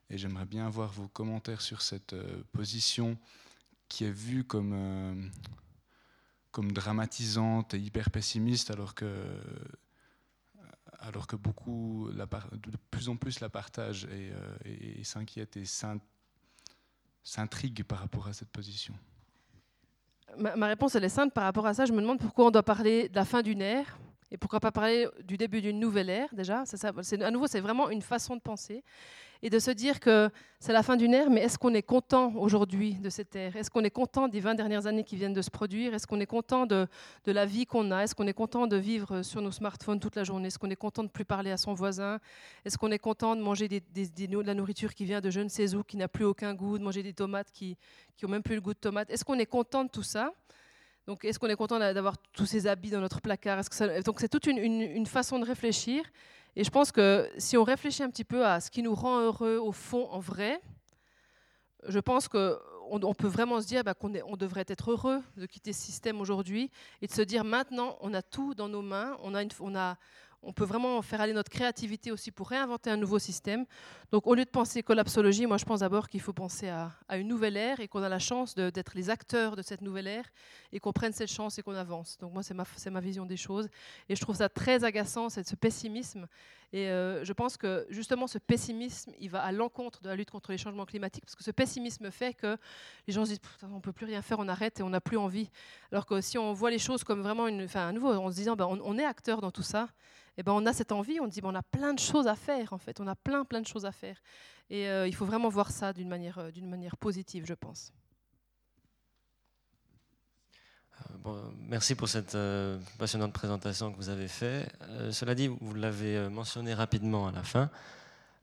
Et 0.10 0.18
j'aimerais 0.18 0.46
bien 0.46 0.66
avoir 0.66 0.92
vos 0.92 1.08
commentaires 1.08 1.62
sur 1.62 1.82
cette 1.82 2.14
euh, 2.14 2.44
position 2.54 3.18
qui 3.90 4.06
est 4.06 4.12
vue 4.12 4.44
comme, 4.44 4.74
euh, 4.74 5.30
comme 6.52 6.72
dramatisante 6.72 7.74
et 7.74 7.80
hyper 7.80 8.10
pessimiste, 8.10 8.72
alors 8.72 8.96
que, 8.96 9.40
alors 11.00 11.28
que 11.28 11.36
beaucoup, 11.36 12.10
la, 12.14 12.26
de 12.26 12.78
plus 12.90 13.10
en 13.10 13.18
plus 13.18 13.40
la 13.42 13.50
partagent 13.50 14.06
et, 14.06 14.32
euh, 14.32 14.58
et, 14.66 15.02
et 15.02 15.04
s'inquiètent 15.04 15.58
et 15.58 15.66
s'intriguent 17.24 17.84
par 17.84 18.00
rapport 18.00 18.28
à 18.28 18.34
cette 18.34 18.50
position. 18.50 18.94
Ma, 20.38 20.56
ma, 20.56 20.68
réponse, 20.68 20.96
elle 20.96 21.06
est 21.06 21.10
simple 21.10 21.34
par 21.34 21.46
rapport 21.46 21.66
à 21.66 21.74
ça. 21.74 21.86
Je 21.86 21.94
me 21.94 22.02
demande 22.02 22.20
pourquoi 22.20 22.48
on 22.48 22.52
doit 22.52 22.64
parler 22.64 23.10
de 23.10 23.16
la 23.16 23.26
fin 23.26 23.42
d'une 23.42 23.62
ère 23.62 23.98
et 24.30 24.38
pourquoi 24.38 24.60
pas 24.60 24.72
parler 24.72 25.08
du 25.24 25.38
début 25.38 25.62
d'une 25.62 25.80
nouvelle 25.80 26.10
ère 26.10 26.30
déjà? 26.34 26.64
À 26.84 27.32
nouveau, 27.32 27.48
c'est 27.48 27.62
vraiment 27.62 27.90
une 27.90 28.02
façon 28.02 28.36
de 28.36 28.42
penser. 28.42 28.84
Et 29.44 29.50
de 29.52 29.60
se 29.60 29.70
dire 29.70 30.00
que 30.00 30.32
c'est 30.60 30.74
la 30.74 30.82
fin 30.82 30.96
d'une 30.96 31.14
ère, 31.14 31.30
mais 31.30 31.42
est-ce 31.42 31.60
qu'on 31.60 31.74
est 31.76 31.84
content 31.84 32.34
aujourd'hui 32.36 32.96
de 32.96 33.10
cette 33.10 33.36
ère? 33.36 33.56
Est-ce 33.56 33.70
qu'on 33.70 33.84
est 33.84 33.92
content 33.92 34.28
des 34.28 34.40
20 34.40 34.56
dernières 34.56 34.88
années 34.88 35.04
qui 35.04 35.16
viennent 35.16 35.34
de 35.34 35.44
se 35.44 35.52
produire? 35.52 35.94
Est-ce 35.94 36.08
qu'on 36.08 36.20
est 36.20 36.26
content 36.26 36.66
de, 36.66 36.88
la 37.28 37.46
vie 37.46 37.68
qu'on 37.68 37.92
a? 37.92 38.02
Est-ce 38.04 38.16
qu'on 38.16 38.26
est 38.26 38.34
content 38.34 38.66
de 38.66 38.78
vivre 38.78 39.22
sur 39.22 39.42
nos 39.42 39.52
smartphones 39.52 40.00
toute 40.00 40.16
la 40.16 40.24
journée? 40.24 40.48
Est-ce 40.48 40.58
qu'on 40.58 40.72
est 40.72 40.76
content 40.76 41.04
de 41.04 41.10
plus 41.10 41.24
parler 41.24 41.52
à 41.52 41.58
son 41.58 41.74
voisin? 41.74 42.20
Est-ce 42.66 42.78
qu'on 42.80 42.92
est 42.92 43.00
content 43.00 43.36
de 43.36 43.42
manger 43.42 43.68
de 43.68 44.42
la 44.42 44.54
nourriture 44.56 44.96
qui 44.96 45.06
vient 45.06 45.22
de 45.22 45.30
je 45.30 45.42
ne 45.42 45.50
sais 45.50 45.76
où, 45.76 45.84
qui 45.84 45.98
n'a 45.98 46.08
plus 46.08 46.26
aucun 46.26 46.56
goût, 46.56 46.80
de 46.80 46.84
manger 46.84 47.04
des 47.04 47.14
tomates 47.14 47.52
qui 47.52 47.78
n'ont 48.24 48.30
même 48.30 48.44
plus 48.44 48.56
le 48.56 48.62
goût 48.62 48.74
de 48.74 48.80
tomates 48.80 49.12
Est-ce 49.12 49.24
qu'on 49.24 49.38
est 49.38 49.46
content 49.46 49.84
de 49.84 49.90
tout 49.90 50.04
ça? 50.04 50.34
Donc, 51.08 51.24
est-ce 51.24 51.40
qu'on 51.40 51.48
est 51.48 51.56
content 51.56 51.80
d'avoir 51.80 52.18
tous 52.34 52.46
ces 52.46 52.68
habits 52.68 52.90
dans 52.90 53.00
notre 53.00 53.22
placard? 53.22 53.64
Que. 53.64 54.02
Donc, 54.04 54.20
c'est 54.20 54.28
toute 54.28 54.46
une, 54.46 55.06
façon 55.06 55.40
de 55.40 55.46
réfléchir. 55.46 56.04
Et 56.58 56.66
je 56.66 56.70
pense 56.70 56.92
que 56.92 57.30
si 57.38 57.56
on 57.56 57.64
réfléchit 57.64 58.04
un 58.04 58.10
petit 58.10 58.26
peu 58.26 58.46
à 58.46 58.60
ce 58.60 58.70
qui 58.70 58.84
nous 58.84 58.94
rend 58.94 59.22
heureux 59.22 59.56
au 59.56 59.72
fond, 59.72 60.10
en 60.12 60.20
vrai, 60.20 60.60
je 61.88 62.00
pense 62.00 62.28
qu'on 62.28 62.58
on 62.90 63.14
peut 63.14 63.28
vraiment 63.28 63.62
se 63.62 63.68
dire 63.68 63.86
bah, 63.86 63.94
qu'on 63.94 64.12
on 64.26 64.36
devrait 64.36 64.66
être 64.68 64.92
heureux 64.92 65.22
de 65.38 65.46
quitter 65.46 65.72
ce 65.72 65.80
système 65.80 66.20
aujourd'hui 66.20 66.72
et 67.02 67.08
de 67.08 67.14
se 67.14 67.22
dire 67.22 67.46
maintenant, 67.46 67.98
on 68.02 68.14
a 68.14 68.22
tout 68.22 68.54
dans 68.54 68.68
nos 68.68 68.82
mains, 68.82 69.18
on 69.24 69.34
a, 69.34 69.44
une, 69.44 69.50
on 69.62 69.76
a, 69.76 69.98
on 70.42 70.54
peut 70.54 70.64
vraiment 70.64 71.02
faire 71.02 71.22
aller 71.22 71.34
notre 71.34 71.50
créativité 71.50 72.12
aussi 72.12 72.32
pour 72.32 72.50
réinventer 72.50 72.90
un 72.90 72.98
nouveau 72.98 73.20
système. 73.20 73.66
Donc 74.12 74.28
au 74.28 74.36
lieu 74.36 74.46
de 74.46 74.50
penser 74.50 74.84
collapsologie, 74.84 75.46
moi 75.46 75.58
je 75.58 75.66
pense 75.66 75.82
d'abord 75.82 76.08
qu'il 76.08 76.22
faut 76.22 76.34
penser 76.34 76.70
à, 76.70 76.92
une 77.18 77.28
nouvelle 77.28 77.58
ère 77.58 77.80
et 77.80 77.88
qu'on 77.88 78.04
a 78.04 78.10
la 78.10 78.20
chance 78.20 78.56
d'être 78.56 78.94
les 78.96 79.10
acteurs 79.10 79.56
de 79.56 79.62
cette 79.62 79.82
nouvelle 79.82 80.08
ère 80.08 80.26
et 80.72 80.80
qu'on 80.80 80.94
prenne 80.94 81.14
cette 81.14 81.32
chance 81.32 81.58
et 81.58 81.64
qu'on 81.64 81.76
avance. 81.76 82.18
Donc 82.18 82.34
moi 82.34 82.44
c'est 82.44 82.54
ma, 82.54 82.66
ma 82.92 83.00
vision 83.02 83.26
des 83.26 83.38
choses 83.38 83.68
et 84.10 84.16
je 84.16 84.22
trouve 84.22 84.36
ça 84.36 84.50
très 84.50 84.84
agaçant, 84.84 85.30
ce 85.30 85.56
pessimisme. 85.56 86.28
Et 86.74 86.90
euh, 86.90 87.24
je 87.24 87.32
pense 87.32 87.56
que 87.56 87.86
justement 87.90 88.28
ce 88.28 88.38
pessimisme, 88.38 89.12
il 89.20 89.30
va 89.30 89.42
à 89.42 89.52
l'encontre 89.52 90.02
de 90.02 90.10
la 90.10 90.16
lutte 90.16 90.32
contre 90.32 90.52
les 90.52 90.58
changements 90.58 90.86
climatiques 90.86 91.26
parce 91.26 91.36
que 91.36 91.44
ce 91.44 91.52
pessimisme 91.52 92.12
fait 92.12 92.34
que 92.34 92.58
les 93.08 93.14
gens 93.14 93.24
se 93.24 93.30
disent 93.32 93.40
on 93.64 93.80
peut 93.80 93.94
plus 93.94 94.06
rien 94.06 94.22
faire, 94.22 94.40
on 94.40 94.48
arrête 94.50 94.80
et 94.80 94.84
on 94.84 94.90
n'a 94.90 95.00
plus 95.00 95.18
envie. 95.18 95.50
Alors 95.92 96.06
que 96.06 96.20
si 96.20 96.38
on 96.38 96.52
voit 96.52 96.70
les 96.70 96.80
choses 96.80 97.06
comme 97.06 97.22
vraiment 97.22 97.48
une, 97.48 97.64
enfin, 97.64 97.88
à 97.88 97.92
nouveau 97.94 98.12
en 98.12 98.30
se 98.30 98.36
disant 98.36 98.56
ben, 98.58 98.66
on, 98.68 98.98
est 98.98 99.06
acteur 99.06 99.40
dans 99.40 99.52
tout 99.52 99.64
ça, 99.64 99.88
eh 100.38 100.44
ben, 100.44 100.52
on 100.52 100.66
a 100.66 100.74
cette 100.74 100.92
envie, 100.92 101.22
on 101.22 101.28
dit 101.28 101.40
ben, 101.40 101.50
on 101.50 101.56
a 101.56 101.64
plein 101.64 101.94
de 101.94 102.00
choses 102.00 102.28
à 102.28 102.36
faire 102.36 102.74
en 102.74 102.78
fait, 102.78 103.00
on 103.00 103.08
a 103.08 103.16
plein 103.16 103.46
plein 103.46 103.62
de 103.62 103.68
choses 103.68 103.86
à 103.86 103.94
faire. 103.94 104.22
Et 104.70 104.90
euh, 104.90 105.08
il 105.08 105.16
faut 105.16 105.26
vraiment 105.26 105.50
voir 105.50 105.72
ça 105.72 105.94
d'une 105.94 106.10
manière, 106.10 106.40
euh, 106.40 106.52
d'une 106.52 106.70
manière 106.70 106.98
positive, 106.98 107.46
je 107.48 107.54
pense. 107.54 107.94
Euh, 111.26 111.42
merci 111.68 111.96
pour 111.96 112.08
cette 112.08 112.38
passionnante 112.98 113.34
présentation 113.34 113.92
que 113.92 113.98
vous 113.98 114.10
avez 114.10 114.28
faite. 114.28 114.70
cela 115.12 115.36
dit, 115.36 115.48
vous 115.48 115.74
l'avez 115.74 116.30
mentionné 116.30 116.74
rapidement 116.74 117.28
à 117.28 117.32
la 117.32 117.44
fin, 117.44 117.70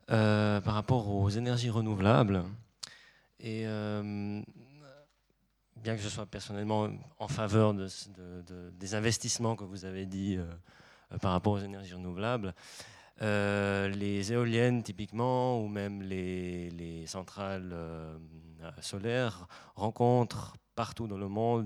par 0.07 0.73
rapport 0.73 1.09
aux 1.09 1.29
énergies 1.29 1.69
renouvelables. 1.69 2.43
Et 3.39 3.65
bien 5.85 5.95
que 5.95 6.01
je 6.01 6.09
sois 6.09 6.25
personnellement 6.25 6.89
en 7.19 7.27
faveur 7.27 7.75
de, 7.75 7.87
des 8.71 8.95
investissements 8.95 9.55
que 9.55 9.63
vous 9.63 9.85
avez 9.85 10.07
dit 10.07 10.35
euh, 10.35 11.17
par 11.19 11.31
rapport 11.31 11.53
aux 11.53 11.59
énergies 11.59 11.93
renouvelables. 11.93 12.55
Euh, 13.21 13.87
les 13.89 14.33
éoliennes 14.33 14.81
typiquement 14.81 15.61
ou 15.61 15.67
même 15.67 16.01
les, 16.01 17.05
centrales 17.05 17.69
euh, 17.71 18.17
solaires 18.81 19.47
rencontrent 19.75 20.57
partout 20.75 21.07
dans 21.07 21.17
le 21.17 21.27
monde 21.27 21.65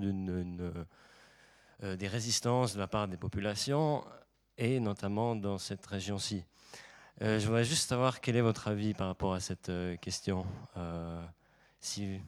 des 1.81 2.07
résistances 2.07 2.73
de 2.73 2.79
la 2.79 2.87
part 2.87 3.07
des 3.07 3.17
populations 3.17 4.03
et 4.57 4.79
notamment 4.79 5.35
dans 5.35 5.57
cette 5.57 5.85
région-ci. 5.85 6.43
je 7.21 7.45
voudrais 7.45 7.63
juste 7.63 7.87
savoir 7.87 8.19
quel 8.19 8.35
est 8.35 8.41
votre 8.41 8.67
avis 8.67 8.93
par 8.93 9.07
rapport 9.07 9.33
à 9.33 9.39
cette 9.39 9.71
question. 10.01 10.45
si... 11.79 12.19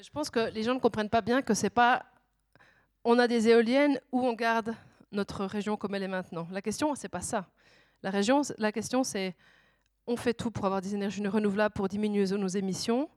je 0.00 0.10
pense 0.10 0.30
que 0.30 0.50
les 0.50 0.62
gens 0.62 0.74
ne 0.74 0.80
comprennent 0.80 1.10
pas 1.10 1.22
bien 1.22 1.42
que 1.42 1.54
c'est 1.54 1.70
pas 1.70 2.04
on 3.04 3.18
a 3.18 3.26
des 3.26 3.48
éoliennes 3.48 4.00
ou 4.12 4.20
on 4.20 4.34
garde 4.34 4.74
notre 5.12 5.44
région 5.44 5.76
comme 5.76 5.94
elle 5.94 6.02
est 6.02 6.08
maintenant. 6.08 6.46
La 6.50 6.62
question, 6.62 6.94
c'est 6.94 7.08
pas 7.08 7.20
ça. 7.20 7.48
La, 8.02 8.10
région, 8.10 8.42
la 8.58 8.72
question, 8.72 9.04
c'est 9.04 9.34
on 10.06 10.16
fait 10.16 10.34
tout 10.34 10.50
pour 10.50 10.64
avoir 10.64 10.80
des 10.80 10.94
énergies 10.94 11.26
renouvelables 11.26 11.74
pour 11.74 11.88
diminuer 11.88 12.26
nos 12.26 12.48
émissions, 12.48 13.08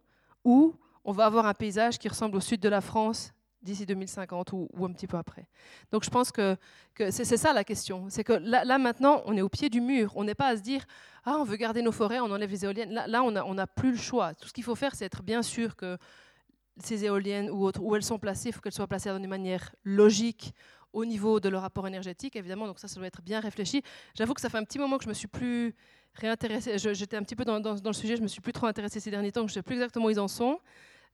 ou 0.43 0.75
on 1.03 1.11
va 1.11 1.25
avoir 1.25 1.45
un 1.45 1.53
paysage 1.53 1.97
qui 1.97 2.07
ressemble 2.07 2.37
au 2.37 2.39
sud 2.39 2.59
de 2.59 2.69
la 2.69 2.81
France 2.81 3.33
d'ici 3.61 3.85
2050 3.85 4.53
ou, 4.53 4.69
un 4.83 4.91
petit 4.91 5.05
peu 5.05 5.17
après. 5.17 5.47
Donc 5.91 6.03
je 6.03 6.09
pense 6.09 6.31
que, 6.31 6.57
c'est 6.97 7.25
ça 7.37 7.53
la 7.53 7.63
question. 7.63 8.07
C'est 8.09 8.23
que 8.23 8.33
là, 8.33 8.77
maintenant, 8.77 9.21
on 9.25 9.37
est 9.37 9.41
au 9.41 9.49
pied 9.49 9.69
du 9.69 9.81
mur. 9.81 10.13
On 10.15 10.23
n'est 10.23 10.35
pas 10.35 10.47
à 10.47 10.57
se 10.57 10.61
dire 10.61 10.83
ah 11.25 11.37
on 11.39 11.43
veut 11.43 11.57
garder 11.57 11.81
nos 11.81 11.91
forêts, 11.91 12.19
on 12.19 12.31
enlève 12.31 12.49
les 12.49 12.65
éoliennes. 12.65 12.91
Là, 12.91 13.23
on 13.23 13.31
n'a 13.31 13.45
on 13.45 13.55
plus 13.75 13.91
le 13.91 13.97
choix. 13.97 14.33
Tout 14.33 14.47
ce 14.47 14.53
qu'il 14.53 14.63
faut 14.63 14.75
faire, 14.75 14.95
c'est 14.95 15.05
être 15.05 15.21
bien 15.21 15.43
sûr 15.43 15.75
que 15.75 15.97
ces 16.79 17.05
éoliennes 17.05 17.49
ou 17.49 17.63
autres, 17.63 17.81
où 17.81 17.95
elles 17.95 18.03
sont 18.03 18.17
placées, 18.17 18.49
il 18.49 18.51
faut 18.53 18.61
qu'elles 18.61 18.71
soient 18.71 18.87
placées 18.87 19.13
d'une 19.13 19.27
manière 19.27 19.75
logique, 19.83 20.53
au 20.93 21.05
niveau 21.05 21.39
de 21.39 21.49
leur 21.49 21.61
rapport 21.61 21.87
énergétique, 21.87 22.35
évidemment. 22.35 22.67
Donc 22.67 22.79
ça, 22.79 22.87
ça 22.87 22.95
doit 22.95 23.07
être 23.07 23.21
bien 23.21 23.39
réfléchi. 23.39 23.81
J'avoue 24.15 24.33
que 24.33 24.41
ça 24.41 24.49
fait 24.49 24.57
un 24.57 24.63
petit 24.63 24.79
moment 24.79 24.97
que 24.97 25.03
je 25.03 25.09
me 25.09 25.13
suis 25.13 25.27
plus 25.27 25.75
réintéressée. 26.13 26.77
J'étais 26.77 27.15
un 27.15 27.23
petit 27.23 27.35
peu 27.35 27.45
dans, 27.45 27.59
le 27.59 27.93
sujet, 27.93 28.17
je 28.17 28.21
me 28.21 28.27
suis 28.27 28.41
plus 28.41 28.53
trop 28.53 28.67
intéressée 28.67 28.99
ces 28.99 29.11
derniers 29.11 29.31
temps, 29.31 29.41
je 29.41 29.51
ne 29.51 29.53
sais 29.53 29.61
plus 29.61 29.75
exactement 29.75 30.05
où 30.05 30.09
ils 30.09 30.19
en 30.19 30.27
sont. 30.27 30.59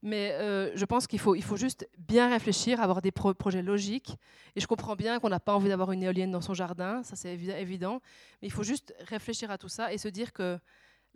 Mais 0.03 0.32
euh, 0.34 0.72
je 0.76 0.86
pense 0.86 1.07
qu'il 1.07 1.19
faut, 1.19 1.36
il 1.36 1.44
faut 1.44 1.57
juste 1.57 1.88
bien 1.98 2.30
réfléchir, 2.30 2.82
avoir 2.82 3.02
des 3.02 3.11
projets 3.11 3.64
logiques. 3.64 4.15
Et 4.56 4.60
je 4.60 4.68
comprends 4.68 4.95
bien 4.95 5.19
qu'on 5.19 5.30
n'a 5.30 5.40
pas 5.40 5.56
envie 5.56 5.69
d'avoir 5.69 5.91
une 5.91 6.03
éolienne 6.03 6.32
dans 6.32 6.41
son 6.41 6.53
jardin, 6.53 7.02
ça 7.03 7.15
c'est 7.15 7.34
évident. 7.34 7.99
Mais 8.41 8.48
il 8.48 8.52
faut 8.52 8.64
juste 8.64 8.94
réfléchir 9.07 9.49
à 9.49 9.57
tout 9.57 9.69
ça 9.69 9.91
et 9.91 9.98
se 9.98 10.07
dire 10.07 10.34
que 10.34 10.60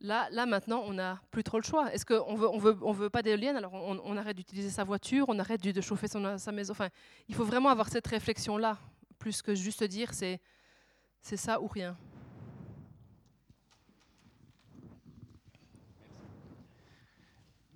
Là, 0.03 0.28
là 0.32 0.48
maintenant, 0.48 0.82
on 0.88 0.94
n'a 0.94 1.22
plus 1.30 1.44
trop 1.44 1.58
le 1.58 1.64
choix. 1.64 1.94
Est-ce 1.94 2.06
qu'on 2.06 2.36
veut, 2.36 2.49
on 2.49 2.58
veut, 2.58 2.76
on 2.82 2.91
veut 2.91 3.12
pas 3.12 3.22
d'éoliennes 3.22 3.56
Alors 3.56 3.74
on, 3.74 4.18
arrête 4.18 4.36
d'utiliser 4.36 4.72
sa 4.72 4.84
voiture, 4.84 5.26
on 5.28 5.38
arrête 5.38 5.62
de 5.62 5.82
chauffer 5.82 6.08
sa 6.08 6.52
maison. 6.52 6.72
Enfin, 6.72 6.90
il 7.30 7.36
faut 7.36 7.45
vraiment 7.45 7.70
avoir 7.70 7.88
cette 7.90 8.08
réflexion-là, 8.08 8.80
plus 9.20 9.44
que 9.44 9.53
juste 9.53 9.84
dire 9.84 10.12
c'est 10.14 10.40
ça 11.22 11.62
ou 11.62 11.68
rien. 11.68 11.95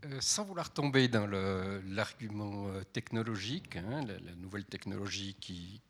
Euh, 0.05 0.21
sans 0.21 0.43
vouloir 0.43 0.71
tomber 0.71 1.07
dans 1.07 1.25
l'argument 1.25 2.67
euh, 2.67 2.83
technologique, 2.83 3.75
hein, 3.77 4.05
la, 4.05 4.35
nouvelle 4.35 4.65
technologie 4.65 5.35
qui, 5.39 5.81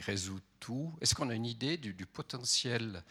résout 0.00 0.40
tout, 0.58 0.96
est-ce 1.00 1.14
qu'on 1.14 1.28
a 1.28 1.34
une 1.34 1.46
idée 1.46 1.76
du, 1.76 2.06
potentiel 2.06 3.02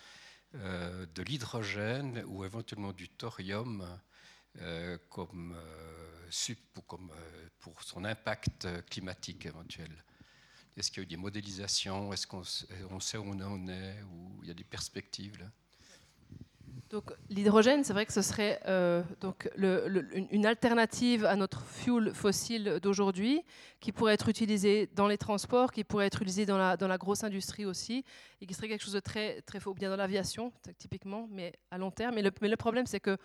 euh, 0.56 1.06
de 1.14 1.22
l'hydrogène 1.22 2.24
ou 2.28 2.44
éventuellement 2.44 2.94
du 2.94 3.10
thorium 3.10 3.88
comme 5.10 5.56
pour 7.60 7.84
son 7.84 8.04
impact 8.04 8.68
climatique 8.90 9.46
éventuel? 9.46 9.92
Est-ce 10.76 10.90
qu'il 10.90 10.98
y 10.98 11.02
a 11.02 11.04
eu 11.04 11.08
des 11.08 11.18
modélisations? 11.18 12.12
Est-ce 12.12 12.26
qu'on 12.28 12.44
sait 13.00 13.18
où 13.18 13.26
on 13.28 13.40
en 13.42 13.68
est? 13.68 14.02
Ou 14.04 14.40
il 14.42 14.48
y 14.48 14.52
a 14.52 14.56
des 14.56 14.64
perspectives 14.64 15.40
là? 15.40 15.46
Donc 16.92 17.14
l'hydrogène, 17.30 17.86
c'est 17.86 17.94
vrai 17.94 18.06
que 18.06 18.12
ce 18.12 18.22
serait 18.22 18.60
euh, 18.68 19.02
donc 19.22 19.50
une 19.58 20.46
alternative 20.46 21.26
à 21.26 21.38
notre 21.38 21.62
fuel 21.64 22.14
fossile 22.14 22.80
d'aujourd'hui, 22.82 23.42
qui 23.80 23.94
pourrait 23.94 24.14
être 24.14 24.28
utilisé 24.28 24.90
dans 24.94 25.08
les 25.08 25.18
transports, 25.18 25.72
qui 25.72 25.86
pourrait 25.86 26.08
être 26.08 26.22
utilisé 26.22 26.46
dans 26.46 26.58
la, 26.58 26.76
dans 26.76 26.90
la 26.90 26.98
grosse 26.98 27.24
industrie 27.24 27.66
aussi, 27.66 28.04
et 28.42 28.46
qui 28.46 28.54
serait 28.54 28.68
quelque 28.68 28.84
chose 28.84 28.94
de 28.94 29.00
très 29.00 29.42
très 29.44 29.62
faux, 29.62 29.74
bien 29.74 29.90
dans 29.90 29.96
l'aviation 29.96 30.52
typiquement, 30.78 31.30
mais 31.32 31.54
à 31.72 31.78
long 31.78 31.92
terme. 31.92 32.16
Mais 32.16 32.22
le, 32.22 32.58
problème, 32.58 32.86
c'est 32.86 33.00
que 33.00 33.18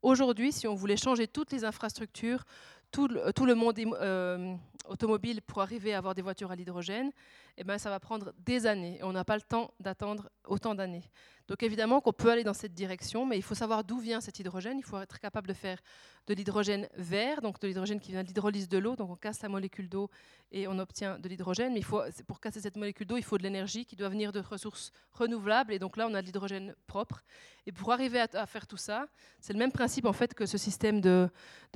aujourd'hui, 0.00 0.52
si 0.52 0.68
on 0.68 0.74
voulait 0.74 0.96
changer 0.96 1.26
toutes 1.26 1.50
les 1.50 1.64
infrastructures, 1.64 2.44
tout 2.92 3.08
le, 3.08 3.32
tout 3.32 3.46
le 3.46 3.56
monde 3.56 3.78
euh, 3.78 4.54
automobile 4.86 5.42
pour 5.42 5.60
arriver 5.60 5.92
à 5.92 5.98
avoir 5.98 6.14
des 6.14 6.22
voitures 6.22 6.52
à 6.52 6.56
l'hydrogène, 6.56 7.10
eh 7.60 7.64
ben, 7.64 7.78
ça 7.78 7.90
va 7.90 7.98
prendre 8.00 8.32
des 8.38 8.66
années. 8.66 8.98
Et 8.98 9.02
on 9.02 9.12
n'a 9.12 9.24
pas 9.24 9.36
le 9.36 9.42
temps 9.42 9.72
d'attendre 9.80 10.30
autant 10.44 10.74
d'années. 10.74 11.10
Donc 11.48 11.62
évidemment 11.62 12.02
qu'on 12.02 12.12
peut 12.12 12.30
aller 12.30 12.44
dans 12.44 12.54
cette 12.54 12.74
direction, 12.74 13.24
mais 13.24 13.38
il 13.38 13.42
faut 13.42 13.54
savoir 13.54 13.82
d'où 13.82 13.98
vient 13.98 14.20
cet 14.20 14.38
hydrogène. 14.38 14.78
Il 14.78 14.84
faut 14.84 14.98
être 14.98 15.18
capable 15.18 15.48
de 15.48 15.54
faire 15.54 15.78
de 16.26 16.34
l'hydrogène 16.34 16.86
vert, 16.94 17.40
donc 17.40 17.58
de 17.58 17.66
l'hydrogène 17.66 18.00
qui 18.00 18.12
vient 18.12 18.22
de 18.22 18.28
l'hydrolyse 18.28 18.68
de 18.68 18.76
l'eau. 18.76 18.96
Donc 18.96 19.10
on 19.10 19.16
casse 19.16 19.40
la 19.40 19.48
molécule 19.48 19.88
d'eau 19.88 20.10
et 20.52 20.68
on 20.68 20.78
obtient 20.78 21.18
de 21.18 21.26
l'hydrogène. 21.26 21.72
Mais 21.72 21.80
pour 22.26 22.40
casser 22.40 22.60
cette 22.60 22.76
molécule 22.76 23.06
d'eau, 23.06 23.16
il 23.16 23.24
faut 23.24 23.38
de 23.38 23.42
l'énergie 23.42 23.86
qui 23.86 23.96
doit 23.96 24.10
venir 24.10 24.30
de 24.30 24.40
ressources 24.40 24.92
renouvelables. 25.12 25.72
Et 25.72 25.78
donc 25.78 25.96
là, 25.96 26.06
on 26.06 26.12
a 26.12 26.20
de 26.20 26.26
l'hydrogène 26.26 26.74
propre. 26.86 27.24
Et 27.66 27.72
pour 27.72 27.92
arriver 27.92 28.20
à, 28.20 28.46
faire 28.46 28.66
tout 28.66 28.76
ça, 28.76 29.06
c'est 29.40 29.54
le 29.54 29.58
même 29.58 29.72
principe 29.72 30.04
en 30.04 30.12
fait 30.12 30.34
que 30.34 30.44
ce 30.44 30.58
système 30.58 31.00
de, 31.00 31.30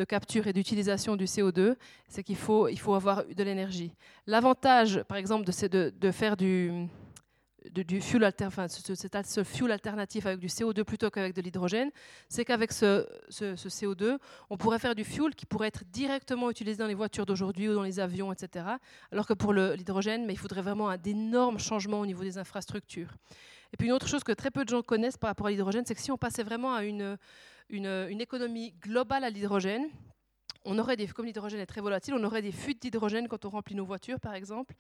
capture 0.07 0.47
et 0.47 0.53
d'utilisation 0.53 1.17
du 1.17 1.25
CO2, 1.25 1.77
c'est 2.09 2.23
qu'il 2.23 2.37
faut, 2.37 2.69
il 2.69 2.79
faut 2.79 2.95
avoir 2.95 3.25
de 3.25 3.43
l'énergie. 3.43 3.95
L'avantage, 4.27 5.03
par 5.05 5.17
exemple, 5.17 5.47
de, 5.47 5.53
de, 5.73 6.11
faire 6.11 6.37
du 6.37 6.89
du 7.71 8.01
fuel, 8.01 8.29
ce, 8.69 9.45
fuel 9.45 9.71
alternatif 9.71 10.27
avec 10.27 10.41
du 10.41 10.49
CO2 10.49 10.85
plutôt 10.85 11.11
qu'avec 11.11 11.35
de 11.35 11.41
l'hydrogène, 11.41 11.91
c'est 12.29 12.45
qu'avec 12.45 12.73
ce, 12.73 13.07
CO2, 13.31 14.19
on 14.51 14.57
pourrait 14.57 14.79
faire 14.79 14.95
du 14.95 15.05
fuel 15.05 15.35
qui 15.35 15.47
pourrait 15.47 15.69
être 15.69 15.85
directement 15.85 16.51
utilisé 16.51 16.79
dans 16.79 16.87
les 16.87 16.95
voitures 16.95 17.27
d'aujourd'hui 17.27 17.69
ou 17.69 17.75
dans 17.75 17.83
les 17.83 18.01
avions, 18.01 18.33
etc. 18.33 18.67
Alors 19.13 19.27
que 19.27 19.35
pour 19.35 19.53
l'hydrogène, 19.53 20.27
il 20.29 20.39
faudrait 20.39 20.63
vraiment 20.63 20.89
un 20.89 21.01
énorme 21.05 21.59
changement 21.59 22.01
au 22.01 22.07
niveau 22.07 22.23
des 22.23 22.39
infrastructures. 22.39 23.15
Et 23.73 23.77
puis 23.77 23.87
une 23.87 23.95
autre 23.95 24.09
chose 24.09 24.25
que 24.25 24.33
très 24.33 24.51
peu 24.51 24.65
de 24.65 24.69
gens 24.69 24.83
connaissent 24.83 25.17
par 25.17 25.29
rapport 25.29 25.47
à 25.47 25.51
l'hydrogène, 25.51 25.85
c'est 25.87 25.95
que 25.95 26.01
si 26.01 26.11
on 26.11 26.19
passait 26.19 26.43
vraiment 26.43 26.75
à 26.75 26.85
une, 26.85 27.17
une 27.71 28.21
économie 28.21 28.75
globale 28.83 29.25
à 29.25 29.31
l'hydrogène, 29.31 29.89
on 30.65 30.79
aurait 30.79 30.97
des, 30.97 31.07
comme 31.09 31.27
l'hydrogène 31.27 31.61
est 31.61 31.67
très 31.67 31.81
volatile, 31.81 32.15
on 32.15 32.25
aurait 32.25 32.43
des 32.43 32.53
fuites 32.53 32.81
d'hydrogène 32.83 33.29
quand 33.29 33.45
on 33.45 33.51
remplit 33.51 33.75
nos 33.75 33.85
voitures, 33.85 34.21
par 34.21 34.35
exemple. 34.35 34.75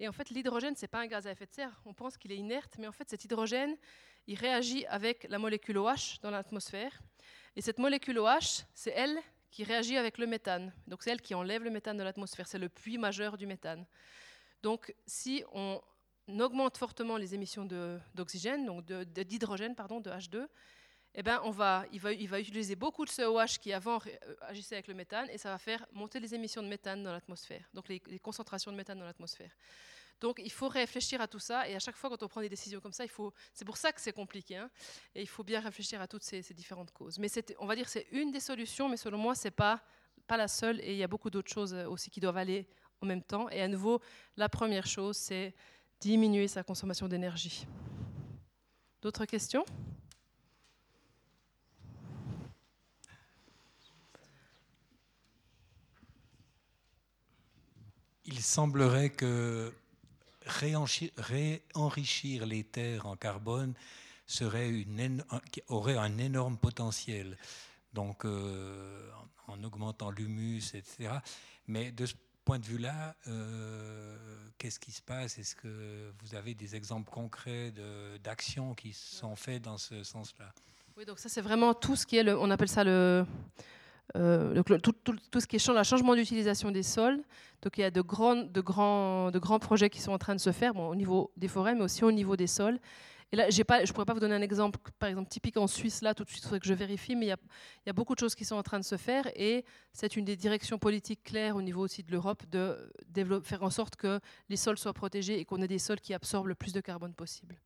Et 0.00 0.08
en 0.08 0.12
fait, 0.12 0.30
l'hydrogène, 0.30 0.76
ce 0.76 0.82
n'est 0.82 0.88
pas 0.88 1.00
un 1.00 1.06
gaz 1.06 1.26
à 1.26 1.32
effet 1.32 1.46
de 1.46 1.52
serre. 1.52 1.80
On 1.84 1.94
pense 1.94 2.16
qu'il 2.16 2.32
est 2.32 2.36
inerte, 2.36 2.76
mais 2.78 2.86
en 2.86 2.92
fait, 2.92 3.08
cet 3.08 3.24
hydrogène, 3.24 3.76
il 4.26 4.38
réagit 4.38 4.86
avec 4.86 5.26
la 5.28 5.38
molécule 5.38 5.78
OH 5.78 6.20
dans 6.22 6.30
l'atmosphère. 6.30 7.00
Et 7.54 7.60
cette 7.60 7.78
molécule 7.78 8.18
OH, 8.18 8.64
c'est 8.74 8.90
elle 8.90 9.18
qui 9.50 9.64
réagit 9.64 9.96
avec 9.96 10.18
le 10.18 10.26
méthane. 10.26 10.72
Donc 10.86 11.02
c'est 11.02 11.10
elle 11.10 11.22
qui 11.22 11.34
enlève 11.34 11.62
le 11.62 11.70
méthane 11.70 11.96
de 11.96 12.02
l'atmosphère. 12.02 12.46
C'est 12.46 12.58
le 12.58 12.68
puits 12.68 12.98
majeur 12.98 13.38
du 13.38 13.46
méthane. 13.46 13.86
Donc 14.62 14.94
si 15.06 15.44
on 15.52 15.80
augmente 16.38 16.76
fortement 16.76 17.16
les 17.16 17.34
émissions 17.34 17.64
d'oxygène, 18.14 18.66
donc 18.66 18.84
d'hydrogène, 18.84 19.74
pardon, 19.74 20.00
de 20.00 20.10
H2, 20.10 20.46
eh 21.18 21.22
ben 21.22 21.40
on 21.44 21.50
va, 21.50 21.84
il, 21.92 21.98
va, 21.98 22.12
il 22.12 22.28
va 22.28 22.38
utiliser 22.38 22.76
beaucoup 22.76 23.06
de 23.06 23.10
COH 23.10 23.58
qui 23.58 23.72
avant 23.72 23.98
euh, 24.06 24.34
agissait 24.42 24.74
avec 24.74 24.86
le 24.86 24.92
méthane 24.92 25.28
et 25.30 25.38
ça 25.38 25.50
va 25.50 25.56
faire 25.56 25.84
monter 25.92 26.20
les 26.20 26.34
émissions 26.34 26.62
de 26.62 26.68
méthane 26.68 27.02
dans 27.02 27.12
l'atmosphère, 27.12 27.66
donc 27.72 27.88
les, 27.88 28.00
concentrations 28.18 28.70
de 28.70 28.76
méthane 28.76 28.98
dans 28.98 29.06
l'atmosphère. 29.06 29.50
Donc 30.20 30.40
il 30.44 30.52
faut 30.52 30.68
réfléchir 30.68 31.20
à 31.22 31.26
tout 31.26 31.38
ça 31.38 31.68
et 31.68 31.74
à 31.74 31.78
chaque 31.78 31.96
fois 31.96 32.10
quand 32.10 32.22
on 32.22 32.28
prend 32.28 32.42
des 32.42 32.50
décisions 32.50 32.80
comme 32.80 32.92
ça, 32.92 33.04
il 33.04 33.10
faut, 33.10 33.32
c'est 33.54 33.64
pour 33.64 33.78
ça 33.78 33.92
que 33.92 34.00
c'est 34.00 34.12
compliqué 34.12 34.56
hein, 34.56 34.70
et 35.14 35.22
il 35.22 35.28
faut 35.28 35.42
bien 35.42 35.60
réfléchir 35.60 36.02
à 36.02 36.06
toutes 36.06 36.22
ces, 36.22 36.42
différentes 36.52 36.90
causes. 36.90 37.18
Mais 37.18 37.28
on 37.60 37.66
va 37.66 37.74
dire 37.76 37.88
c'est 37.88 38.06
une 38.12 38.30
des 38.30 38.40
solutions, 38.40 38.90
mais 38.90 38.98
selon 38.98 39.16
moi 39.16 39.34
c'est 39.34 39.50
pas 39.50 39.82
pas 40.26 40.36
la 40.36 40.48
seule 40.48 40.80
et 40.80 40.92
il 40.92 40.98
y 40.98 41.04
a 41.04 41.08
beaucoup 41.08 41.30
d'autres 41.30 41.52
choses 41.52 41.72
euh, 41.72 41.88
aussi 41.88 42.10
qui 42.10 42.20
doivent 42.20 42.36
aller 42.36 42.68
en 43.00 43.06
même 43.06 43.22
temps. 43.22 43.48
Et 43.50 43.62
à 43.62 43.68
nouveau, 43.68 44.00
la 44.36 44.50
première 44.50 44.86
chose 44.86 45.16
c'est 45.16 45.54
diminuer 45.98 46.46
sa 46.46 46.62
consommation 46.62 47.08
d'énergie. 47.08 47.66
D'autres 49.00 49.24
questions? 49.24 49.64
Il 58.26 58.40
semblerait 58.40 59.10
que 59.10 59.72
réenrichir 60.46 62.46
les 62.46 62.64
terres 62.64 63.06
en 63.06 63.16
carbone 63.16 63.74
serait 64.26 64.68
une, 64.68 65.24
aurait 65.68 65.96
un 65.96 66.18
énorme 66.18 66.58
potentiel. 66.58 67.36
Donc, 67.92 68.24
euh, 68.24 69.08
en 69.46 69.62
augmentant 69.62 70.10
l'humus, 70.10 70.74
etc. 70.74 71.10
Mais 71.66 71.92
de 71.92 72.06
ce 72.06 72.14
point 72.44 72.58
de 72.58 72.64
vue-là, 72.64 73.16
euh, 73.28 74.16
qu'est-ce 74.58 74.78
qui 74.78 74.92
se 74.92 75.02
passe? 75.02 75.38
Est-ce 75.38 75.54
que 75.54 76.12
vous 76.20 76.34
avez 76.34 76.54
des 76.54 76.76
exemples 76.76 77.10
concrets 77.10 77.72
d'actions 78.22 78.74
qui 78.74 78.92
sont 78.92 79.36
faites 79.36 79.62
dans 79.62 79.78
ce 79.78 80.02
sens-là? 80.02 80.52
Oui, 80.96 81.04
donc 81.04 81.18
ça 81.18 81.28
c'est 81.28 81.42
vraiment 81.42 81.74
tout 81.74 81.94
ce 81.94 82.06
qui 82.06 82.16
est, 82.16 82.22
le, 82.22 82.38
on 82.38 82.50
appelle 82.50 82.68
ça 82.68 82.82
le, 82.82 83.26
euh, 84.14 84.62
tout, 84.62 85.40
ce 85.40 85.46
qui 85.46 85.56
est 85.56 85.58
changement 85.58 86.14
d'utilisation 86.14 86.70
des 86.70 86.82
sols. 86.82 87.22
Donc 87.62 87.78
il 87.78 87.80
y 87.80 87.84
a 87.84 87.90
de 87.90 88.00
grands, 88.00 89.58
projets 89.58 89.90
qui 89.90 90.00
sont 90.00 90.12
en 90.12 90.18
train 90.18 90.34
de 90.34 90.40
se 90.40 90.52
faire 90.52 90.76
au 90.76 90.94
niveau 90.94 91.32
des 91.36 91.48
forêts, 91.48 91.74
mais 91.74 91.82
aussi 91.82 92.04
au 92.04 92.12
niveau 92.12 92.36
des 92.36 92.46
sols. 92.46 92.78
Et 93.32 93.36
là, 93.36 93.50
je 93.50 93.58
ne 93.60 93.92
pourrais 93.92 94.04
pas 94.04 94.14
vous 94.14 94.20
donner 94.20 94.36
un 94.36 94.42
exemple, 94.42 94.78
par 95.00 95.08
exemple, 95.08 95.28
typique 95.28 95.56
en 95.56 95.66
Suisse, 95.66 96.00
là, 96.00 96.14
tout 96.14 96.22
de 96.22 96.28
suite, 96.28 96.42
il 96.42 96.44
faudrait 96.44 96.60
que 96.60 96.66
je 96.66 96.74
vérifie, 96.74 97.16
mais 97.16 97.26
il 97.26 97.36
y, 97.86 97.90
a, 97.90 97.92
beaucoup 97.92 98.14
de 98.14 98.20
choses 98.20 98.36
qui 98.36 98.44
sont 98.44 98.54
en 98.54 98.62
train 98.62 98.78
de 98.78 98.84
se 98.84 98.96
faire 98.96 99.26
et 99.34 99.64
c'est 99.92 100.16
une 100.16 100.24
des 100.24 100.36
directions 100.36 100.78
politiques 100.78 101.24
claires 101.24 101.56
au 101.56 101.62
niveau 101.62 101.82
aussi 101.82 102.04
de 102.04 102.12
l'Europe 102.12 102.44
de 102.48 102.92
faire 103.42 103.64
en 103.64 103.70
sorte 103.70 103.96
que 103.96 104.20
les 104.48 104.56
sols 104.56 104.78
soient 104.78 104.94
protégés 104.94 105.40
et 105.40 105.44
qu'on 105.44 105.60
ait 105.60 105.66
des 105.66 105.80
sols 105.80 106.00
qui 106.00 106.14
absorbent 106.14 106.46
le 106.46 106.54
plus 106.54 106.72
de 106.72 106.80
carbone 106.80 107.14
possible. 107.14 107.60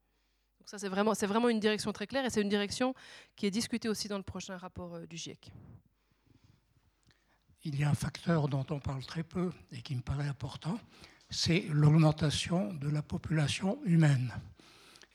Donc 0.61 0.69
ça, 0.69 0.79
c'est 0.79 0.89
vraiment, 0.89 1.12
c'est 1.15 1.27
vraiment 1.27 1.51
une 1.51 1.61
direction 1.61 1.93
très 1.93 2.07
claire 2.07 2.25
et 2.25 2.31
c'est 2.31 2.41
une 2.41 2.49
direction 2.49 2.95
qui 3.37 3.47
est 3.47 3.51
discutée 3.51 3.89
aussi 3.91 4.09
dans 4.09 4.19
le 4.19 4.23
prochain 4.23 4.57
rapport 4.57 4.95
euh, 4.95 5.07
du 5.07 5.19
GIEC 5.19 5.53
il 7.65 7.78
y 7.78 7.85
a 7.85 7.91
un 7.91 7.95
facteur 7.95 8.49
dont 8.49 8.65
on 8.70 8.78
parle 8.78 9.05
très 9.05 9.23
peu 9.23 9.53
et 9.73 9.82
qui 9.82 9.95
me 9.95 10.01
paraît 10.01 10.28
important, 10.28 10.78
c'est 11.28 11.66
l'augmentation 11.70 12.73
de 12.74 12.89
la 12.89 13.03
population 13.03 13.78
humaine. 13.85 14.32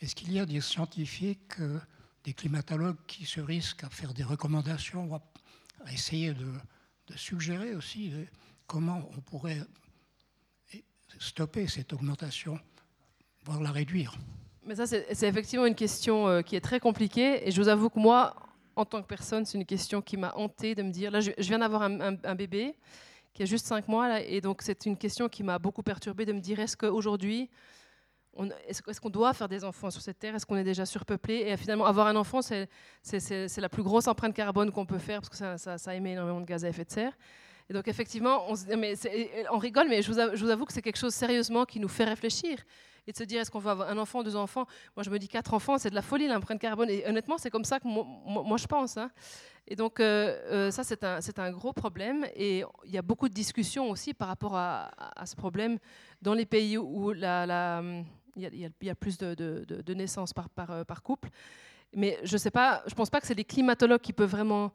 Est-ce 0.02 0.16
qu'il 0.16 0.32
y 0.32 0.40
a 0.40 0.46
des 0.46 0.62
scientifiques, 0.62 1.60
euh, 1.60 1.80
des 2.24 2.34
climatologues 2.34 3.04
qui 3.08 3.26
se 3.26 3.42
risquent 3.42 3.84
à 3.84 3.90
faire 3.90 4.14
des 4.14 4.24
recommandations, 4.24 5.22
à 5.86 5.92
essayer 5.92 6.34
de, 6.34 6.52
suggérer 7.16 7.76
aussi 7.76 8.12
comment 8.66 9.08
on 9.16 9.22
pourrait 9.22 9.62
stopper 11.20 11.68
cette 11.68 11.94
augmentation, 11.94 12.60
voire 13.44 13.62
la 13.62 13.72
réduire? 13.72 14.18
Mais 14.66 14.76
ça, 14.76 14.88
c'est 14.88 15.28
effectivement 15.28 15.68
une 15.68 15.76
question 15.76 16.28
euh, 16.28 16.42
qui 16.42 16.56
est 16.56 16.62
très 16.62 16.80
compliquée. 16.80 17.48
Et 17.48 17.52
je 17.52 17.62
vous 17.62 17.68
avoue 17.68 17.90
que 17.90 18.00
moi, 18.00 18.36
en 18.76 18.86
tant 18.86 19.02
que 19.02 19.08
personne, 19.08 19.46
c'est 19.46 19.58
une 19.58 19.66
question 19.66 20.02
qui 20.02 20.18
m'a 20.18 20.34
hantée 20.36 20.76
de 20.76 20.84
me 20.84 20.92
dire. 20.92 21.12
Là, 21.12 21.20
je, 21.20 21.32
viens 21.38 21.60
d'avoir 21.60 21.84
un, 21.84 22.36
bébé 22.36 22.76
qui 23.34 23.44
a 23.44 23.46
juste 23.46 23.66
5 23.66 23.88
mois, 23.88 24.22
et 24.22 24.42
donc 24.42 24.62
c'est 24.62 24.86
une 24.86 24.98
question 24.98 25.30
qui 25.30 25.44
m'a 25.44 25.60
beaucoup 25.60 25.84
perturbée 25.84 26.26
de 26.26 26.34
me 26.34 26.40
dire 26.40 26.60
est-ce 26.60 26.78
qu'aujourd'hui, 26.78 27.50
est-ce 28.68 29.00
qu'on 29.00 29.10
doit 29.10 29.34
faire 29.34 29.48
des 29.48 29.64
enfants 29.64 29.90
sur 29.90 30.02
cette 30.02 30.20
terre? 30.20 30.36
Est-ce 30.36 30.46
qu'on 30.46 30.58
est 30.58 30.64
déjà 30.64 30.86
surpeuplé? 30.86 31.46
Et 31.48 31.58
finalement, 31.58 31.86
avoir 31.86 32.08
un 32.08 32.16
enfant, 32.16 32.42
c'est 32.42 32.68
la 33.58 33.70
plus 33.70 33.84
grosse 33.84 34.08
empreinte 34.08 34.34
carbone 34.34 34.72
qu'on 34.72 34.86
peut 34.86 35.00
faire 35.00 35.22
parce 35.22 35.30
que 35.30 35.78
ça, 35.78 35.96
émet 35.96 36.14
énormément 36.14 36.42
de 36.42 36.46
gaz 36.46 36.66
à 36.66 36.70
effet 36.70 36.84
de 36.84 36.92
serre. 36.92 37.14
Et 37.70 37.74
donc 37.74 37.88
effectivement, 37.88 38.46
on, 38.50 38.56
mais 38.78 38.94
on 39.52 39.58
rigole, 39.58 39.88
mais 39.90 40.02
je 40.02 40.12
vous 40.12 40.50
avoue 40.50 40.66
que 40.66 40.74
c'est 40.74 40.82
quelque 40.82 41.00
chose 41.00 41.14
sérieusement 41.14 41.66
qui 41.66 41.80
nous 41.80 41.88
fait 41.88 42.04
réfléchir 42.04 42.60
et 43.08 43.12
de 43.12 43.18
se 43.18 43.24
dire 43.24 43.42
est-ce 43.42 43.52
qu'on 43.52 43.60
veut 43.60 43.70
avoir 43.70 43.90
un 43.90 43.98
enfant, 43.98 44.24
deux 44.24 44.36
enfants? 44.36 44.66
Moi, 44.96 45.04
je 45.04 45.10
me 45.10 45.20
dis 45.20 45.28
quatre 45.28 45.54
enfants, 45.54 45.78
c'est 45.78 45.90
de 45.90 45.96
la 45.96 46.02
folie 46.02 46.28
l'empreinte 46.28 46.60
carbone. 46.60 46.90
Et 46.90 47.06
honnêtement, 47.08 47.38
c'est 47.38 47.50
comme 47.52 47.66
ça 47.66 47.80
que 47.80 47.88
moi, 47.88 48.58
je 48.58 48.66
pense. 48.66 48.98
Hein. 48.98 49.12
Et 49.68 49.76
donc, 49.76 50.00
euh, 50.00 50.40
euh, 50.52 50.72
ça, 50.72 50.84
c'est 50.84 51.40
un, 51.40 51.52
gros 51.52 51.74
problème. 51.74 52.26
Et 52.36 52.64
il 52.86 52.92
y 52.92 52.98
a 52.98 53.02
beaucoup 53.02 53.30
de 53.30 53.34
discussions 53.34 53.90
aussi 53.90 54.14
par 54.14 54.28
rapport 54.28 54.56
à, 54.56 54.92
ce 55.26 55.36
problème 55.36 55.78
dans 56.22 56.34
les 56.34 56.46
pays 56.46 56.78
où 56.78 57.12
il, 57.12 57.20
y 57.20 57.26
a, 57.26 58.96
plus 58.96 59.18
de, 59.18 59.94
naissances 59.94 60.34
euh, 60.70 60.84
par, 60.84 61.04
couple. 61.04 61.30
Mais 61.94 62.20
je 62.24 62.36
ne 62.36 62.50
pas, 62.50 62.84
je 62.88 62.96
pense 62.96 63.10
pas 63.10 63.22
que 63.22 63.28
c'est 63.28 63.36
les 63.36 63.46
climatologues 63.46 64.02
qui 64.02 64.14
peuvent 64.14 64.30
vraiment 64.30 64.72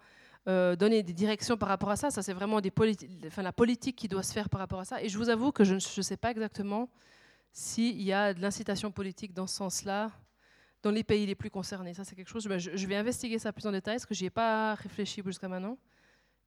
donner 0.47 1.03
des 1.03 1.13
directions 1.13 1.57
par 1.57 1.69
rapport 1.69 1.91
à 1.91 1.97
ça. 1.97 2.11
Ça, 2.11 2.23
c'est 2.23 2.33
vraiment 2.33 2.61
la 3.37 3.53
politique 3.53 3.97
qui 3.97 4.09
doit 4.09 4.23
se 4.23 4.33
faire 4.33 4.49
par 4.49 4.61
rapport 4.61 4.81
à 4.81 4.85
ça. 4.85 5.03
Et 5.03 5.09
je 5.09 5.19
vous 5.19 5.29
avoue 5.29 5.53
que 5.53 5.65
je 5.65 5.75
ne 5.75 6.03
sais 6.03 6.17
pas 6.17 6.31
exactement 6.31 6.89
s'il 7.53 8.01
y 8.03 8.13
a 8.13 8.35
de 8.35 8.41
l'incitation 8.41 8.91
politique 8.91 9.35
dans 9.35 9.47
ce 9.47 9.57
sens-là 9.57 10.11
dans 10.83 10.91
les 10.91 11.05
pays 11.05 11.27
les 11.27 11.35
plus 11.35 11.51
concernés. 11.51 11.95
Ça, 11.95 12.05
c'est 12.05 12.15
quelque 12.15 12.29
chose, 12.29 12.49
je, 12.59 12.87
vais 12.87 12.97
investiguer 12.97 13.39
ça 13.39 13.53
plus 13.53 13.67
en 13.67 13.73
détail, 13.73 13.97
parce 13.97 14.07
que 14.07 14.15
je 14.15 14.23
n'y 14.23 14.29
ai 14.29 14.31
pas 14.31 14.75
réfléchi 14.75 15.23
jusqu'à 15.25 15.49
maintenant. 15.49 15.77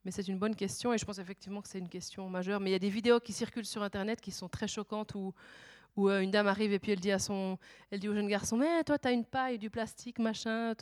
Mais 0.05 0.11
c'est 0.11 0.27
une 0.27 0.38
bonne 0.38 0.55
question 0.55 0.93
et 0.93 0.97
je 0.97 1.05
pense 1.05 1.19
effectivement 1.19 1.61
que 1.61 1.69
c'est 1.69 1.80
une 1.80 1.88
question 1.88 2.27
majeure. 2.30 2.59
Mais 2.59 2.71
il 2.71 2.73
y 2.73 2.75
a 2.75 2.80
des 2.80 2.89
vidéos 2.89 3.19
qui 3.19 3.31
circulent 3.31 3.65
sur 3.65 3.84
Internet 3.84 4.19
qui 4.19 4.31
sont 4.31 4.49
très 4.49 4.67
choquantes 4.67 5.15
où, 5.15 5.34
où 5.95 6.09
euh, 6.09 6.19
une 6.19 6.31
dame 6.31 6.47
arrive 6.47 6.73
et 6.73 6.80
puis 6.80 6.91
elle 6.91 6.99
dit, 6.99 7.11
à 7.11 7.19
son, 7.19 7.57
elle 7.89 8.01
dit 8.01 8.09
au 8.09 8.13
jeune 8.13 8.27
garçon 8.27 8.57
Mais 8.57 8.84
toi, 8.84 8.99
tu 8.99 9.07
as 9.07 9.11
une 9.11 9.23
paille, 9.23 9.57
du 9.57 9.69
plastique, 9.69 10.19
machin 10.19 10.73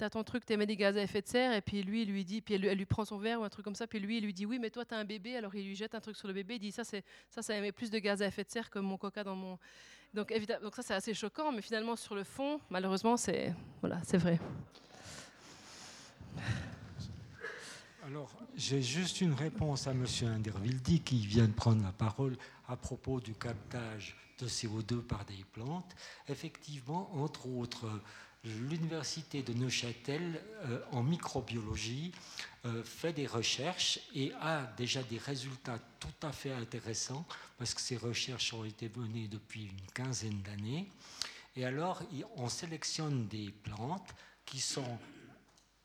as 0.00 0.10
ton 0.10 0.24
truc, 0.24 0.44
tu 0.44 0.52
émets 0.52 0.66
des 0.66 0.76
gaz 0.76 0.96
à 0.96 1.02
effet 1.02 1.22
de 1.22 1.28
serre, 1.28 1.52
et 1.52 1.60
puis 1.60 1.82
lui, 1.82 2.02
il 2.02 2.10
lui 2.10 2.24
dit, 2.24 2.40
puis 2.40 2.54
elle, 2.54 2.62
lui 2.76 2.86
prend 2.86 3.04
son 3.04 3.18
verre 3.18 3.40
ou 3.40 3.44
un 3.44 3.48
truc 3.48 3.64
comme 3.64 3.74
ça, 3.74 3.86
puis 3.86 4.00
lui, 4.00 4.18
il 4.18 4.24
lui 4.24 4.34
dit, 4.34 4.46
oui, 4.46 4.58
mais 4.58 4.70
toi, 4.70 4.84
tu 4.84 4.94
as 4.94 4.98
un 4.98 5.04
bébé, 5.04 5.36
alors 5.36 5.54
il 5.54 5.64
lui 5.64 5.76
jette 5.76 5.94
un 5.94 6.00
truc 6.00 6.16
sur 6.16 6.28
le 6.28 6.34
bébé, 6.34 6.54
il 6.56 6.60
dit, 6.60 6.72
ça, 6.72 6.82
ça, 6.84 7.00
ça 7.42 7.56
émet 7.56 7.72
plus 7.72 7.90
de 7.90 7.98
gaz 7.98 8.22
à 8.22 8.26
effet 8.26 8.44
de 8.44 8.50
serre 8.50 8.70
que 8.70 8.78
mon 8.78 8.96
coca 8.96 9.22
dans 9.24 9.36
mon... 9.36 9.58
Donc, 10.14 10.30
évidemment, 10.30 10.64
donc 10.64 10.74
ça, 10.74 10.82
c'est 10.82 10.94
assez 10.94 11.14
choquant, 11.14 11.52
mais 11.52 11.62
finalement, 11.62 11.96
sur 11.96 12.14
le 12.14 12.24
fond, 12.24 12.60
malheureusement, 12.68 13.16
c'est, 13.16 13.54
voilà, 13.80 14.00
vrai. 14.14 14.38
Alors, 18.04 18.34
j'ai 18.56 18.82
juste 18.82 19.20
une 19.20 19.32
réponse 19.32 19.86
à 19.86 19.92
M. 19.92 20.04
Indervildi 20.22 21.00
qui 21.00 21.24
vient 21.26 21.46
de 21.46 21.52
prendre 21.52 21.82
la 21.82 21.92
parole 21.92 22.36
à 22.68 22.76
propos 22.76 23.20
du 23.20 23.34
captage 23.34 24.16
de 24.38 24.48
CO2 24.48 25.02
par 25.02 25.24
des 25.24 25.44
plantes. 25.52 25.94
Effectivement, 26.28 27.14
entre 27.14 27.46
autres, 27.46 27.88
l'université 28.44 29.42
de 29.42 29.52
Neuchâtel 29.52 30.42
euh, 30.64 30.80
en 30.90 31.02
microbiologie 31.02 32.12
euh, 32.64 32.82
fait 32.82 33.12
des 33.12 33.26
recherches 33.26 34.00
et 34.14 34.32
a 34.40 34.64
déjà 34.76 35.02
des 35.02 35.18
résultats 35.18 35.78
tout 36.00 36.26
à 36.26 36.32
fait 36.32 36.52
intéressants 36.52 37.24
parce 37.58 37.74
que 37.74 37.80
ces 37.80 37.96
recherches 37.96 38.52
ont 38.52 38.64
été 38.64 38.90
menées 38.96 39.28
depuis 39.28 39.66
une 39.66 39.86
quinzaine 39.94 40.42
d'années. 40.42 40.88
Et 41.54 41.64
alors, 41.64 42.02
on 42.36 42.48
sélectionne 42.48 43.28
des 43.28 43.50
plantes 43.50 44.14
qui 44.44 44.58
sont, 44.58 44.98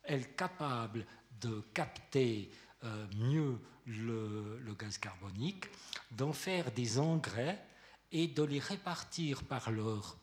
elles, 0.03 0.33
capables 0.33 1.05
de 1.41 1.61
capter 1.73 2.49
euh, 2.83 3.05
mieux 3.17 3.59
le, 3.85 4.59
le, 4.63 4.73
gaz 4.73 4.97
carbonique, 4.97 5.65
d'en 6.11 6.33
faire 6.33 6.71
des 6.71 6.97
engrais 6.97 7.63
et 8.11 8.27
de 8.27 8.43
les 8.43 8.59
répartir 8.59 9.43
par 9.43 9.69
leurs 9.71 10.17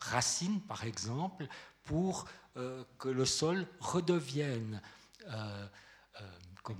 racines, 0.00 0.60
par 0.60 0.84
exemple, 0.84 1.46
pour 1.90 2.24
euh, 2.56 2.84
que 2.98 3.08
le 3.08 3.24
sol 3.24 3.66
redevienne 3.80 4.80
euh, 5.26 5.66
euh, 6.20 6.76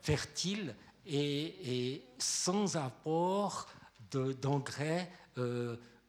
fertile 0.00 0.74
et, 1.04 2.02
sans 2.18 2.76
apport 2.76 3.68
d'engrais 4.10 5.10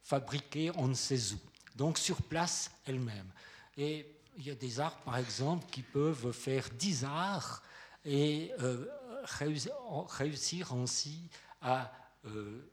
fabriqués 0.02 0.70
on 0.74 0.88
ne 0.88 0.94
sait 0.94 1.34
où. 1.34 1.38
Donc 1.76 1.98
sur 1.98 2.22
place 2.22 2.70
elle-même. 2.86 3.30
Et 3.76 4.06
il 4.38 4.46
y 4.46 4.50
a 4.50 4.54
des 4.54 4.80
arbres, 4.80 5.02
par 5.04 5.18
exemple, 5.18 5.66
qui 5.70 5.82
peuvent 5.82 6.32
faire 6.32 6.70
10 6.78 7.04
arts 7.04 7.62
et 8.06 8.52
réussir 10.08 10.72
ainsi 10.72 11.28
à 11.60 11.92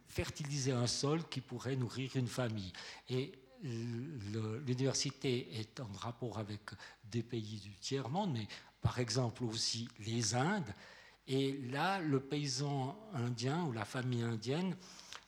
fertiliser 0.07 0.71
un 0.71 0.87
sol 0.87 1.27
qui 1.27 1.41
pourrait 1.41 1.75
nourrir 1.75 2.15
une 2.15 2.27
famille. 2.27 2.71
Et 3.09 3.33
l'université 3.63 5.59
est 5.59 5.79
en 5.79 5.91
rapport 5.97 6.37
avec 6.37 6.61
des 7.03 7.23
pays 7.23 7.59
du 7.59 7.75
tiers-monde, 7.75 8.33
mais 8.33 8.47
par 8.81 8.99
exemple 8.99 9.43
aussi 9.43 9.87
les 9.99 10.35
Indes, 10.35 10.73
Et 11.27 11.57
là, 11.71 11.99
le 11.99 12.21
paysan 12.21 12.97
indien 13.13 13.65
ou 13.65 13.73
la 13.73 13.83
famille 13.83 14.21
indienne 14.21 14.75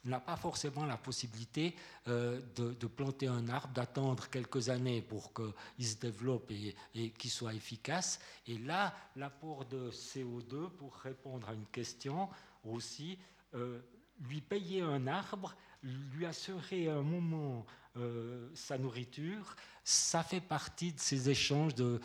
n'a 0.05 0.21
pas 0.21 0.37
forcément 0.37 0.85
la 0.85 0.95
possibilité 0.95 1.75
euh, 2.07 2.39
de, 2.55 2.87
planter 2.87 3.27
un 3.27 3.49
arbre, 3.49 3.73
d'attendre 3.73 4.29
quelques 4.29 4.69
années 4.69 5.01
pour 5.01 5.33
qu'il 5.33 5.85
se 5.85 5.97
développe 5.97 6.51
et, 6.51 7.09
qu'il 7.11 7.29
soit 7.29 7.53
efficace. 7.53 8.19
Et 8.47 8.57
là, 8.59 8.95
l'apport 9.17 9.65
de 9.65 9.91
CO2, 9.91 10.69
pour 10.69 10.95
répondre 10.95 11.49
à 11.49 11.53
une 11.53 11.65
question 11.65 12.29
aussi, 12.63 13.17
euh, 13.55 13.81
lui 14.21 14.39
payer 14.39 14.81
un 14.81 15.05
arbre, 15.07 15.53
lui 15.83 16.25
assurer 16.25 16.89
un 16.89 17.01
moment 17.01 17.65
euh, 17.97 18.49
sa 18.53 18.77
nourriture, 18.77 19.55
ça 19.83 20.23
fait 20.23 20.41
partie 20.41 20.93
de 20.93 20.99
ces 20.99 21.29
échanges 21.29 21.73
de, 21.75 21.99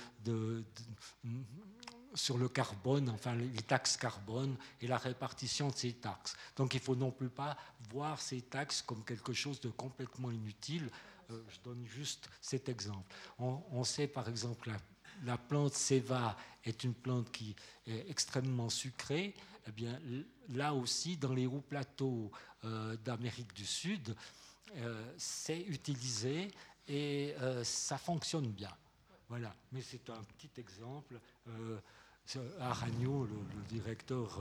sur 2.14 2.38
le 2.38 2.48
carbone, 2.48 3.10
enfin 3.10 3.34
les 3.34 3.62
taxes 3.62 3.96
carbone 3.96 4.56
et 4.80 4.86
la 4.86 4.98
répartition 4.98 5.68
de 5.68 5.74
ces 5.74 5.92
taxes. 5.92 6.36
Donc 6.56 6.74
il 6.74 6.78
ne 6.78 6.82
faut 6.82 6.96
non 6.96 7.10
plus 7.10 7.28
pas 7.28 7.56
voir 7.90 8.20
ces 8.20 8.40
taxes 8.40 8.82
comme 8.82 9.04
quelque 9.04 9.32
chose 9.32 9.60
de 9.60 9.68
complètement 9.68 10.30
inutile. 10.30 10.88
Euh, 11.30 11.42
je 11.48 11.58
donne 11.62 11.84
juste 11.86 12.28
cet 12.40 12.68
exemple. 12.68 13.14
On, 13.38 13.84
sait 13.84 14.06
par 14.06 14.28
exemple 14.28 14.68
la, 14.70 14.76
la 15.24 15.38
plante 15.38 15.74
Seva 15.74 16.36
est 16.64 16.84
une 16.84 16.94
plante 16.94 17.30
qui 17.30 17.54
est 17.86 18.08
extrêmement 18.08 18.70
sucrée. 18.70 19.34
Eh 19.66 19.72
bien, 19.72 19.98
là 20.50 20.74
aussi, 20.74 21.16
dans 21.16 21.32
les 21.32 21.46
hauts 21.46 21.64
plateaux 21.66 22.30
euh, 22.64 22.96
d'Amérique 23.04 23.54
du 23.54 23.64
Sud, 23.64 24.14
c'est 25.16 25.60
utilisé 25.60 26.48
et 26.88 27.34
euh, 27.40 27.64
ça 27.64 27.98
fonctionne 27.98 28.48
bien. 28.48 28.70
Voilà, 29.28 29.54
mais 29.72 29.80
c'est 29.80 30.08
un 30.10 30.22
petit 30.36 30.50
exemple. 30.58 31.18
Euh, 31.48 31.78
Aragno, 32.58 33.26
le, 33.26 33.62
directeur, 33.68 34.40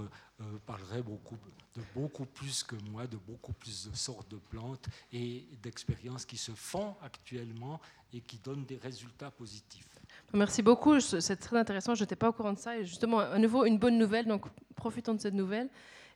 parlerait 0.66 1.02
beaucoup, 1.02 1.38
de 1.76 1.82
beaucoup 1.94 2.26
plus 2.26 2.64
que 2.64 2.76
moi, 2.90 3.08
de 3.08 3.18
beaucoup 3.18 3.52
plus 3.52 3.90
de 3.90 3.96
sortes 3.96 4.30
de 4.32 4.38
plantes 4.38 4.88
et 5.12 5.46
d'expériences 5.62 6.26
qui 6.26 6.38
se 6.38 6.54
font 6.54 6.96
actuellement 7.02 7.82
et 8.14 8.22
qui 8.22 8.38
donnent 8.38 8.64
des 8.64 8.78
résultats 8.78 9.32
positifs. 9.32 9.90
Merci 10.34 10.62
beaucoup, 10.62 11.00
c'est 11.00 11.36
très 11.36 11.58
intéressant, 11.58 11.94
je 11.94 12.04
n'étais 12.04 12.16
pas 12.16 12.30
au 12.30 12.34
courant 12.34 12.54
de 12.54 12.60
ça. 12.60 12.78
Et 12.78 12.86
justement, 12.86 13.20
à 13.20 13.38
nouveau, 13.38 13.66
une 13.66 13.78
bonne 13.78 13.98
nouvelle, 13.98 14.28
donc 14.28 14.46
profitons 14.76 15.14
de 15.14 15.20
cette 15.20 15.34
nouvelle 15.34 15.70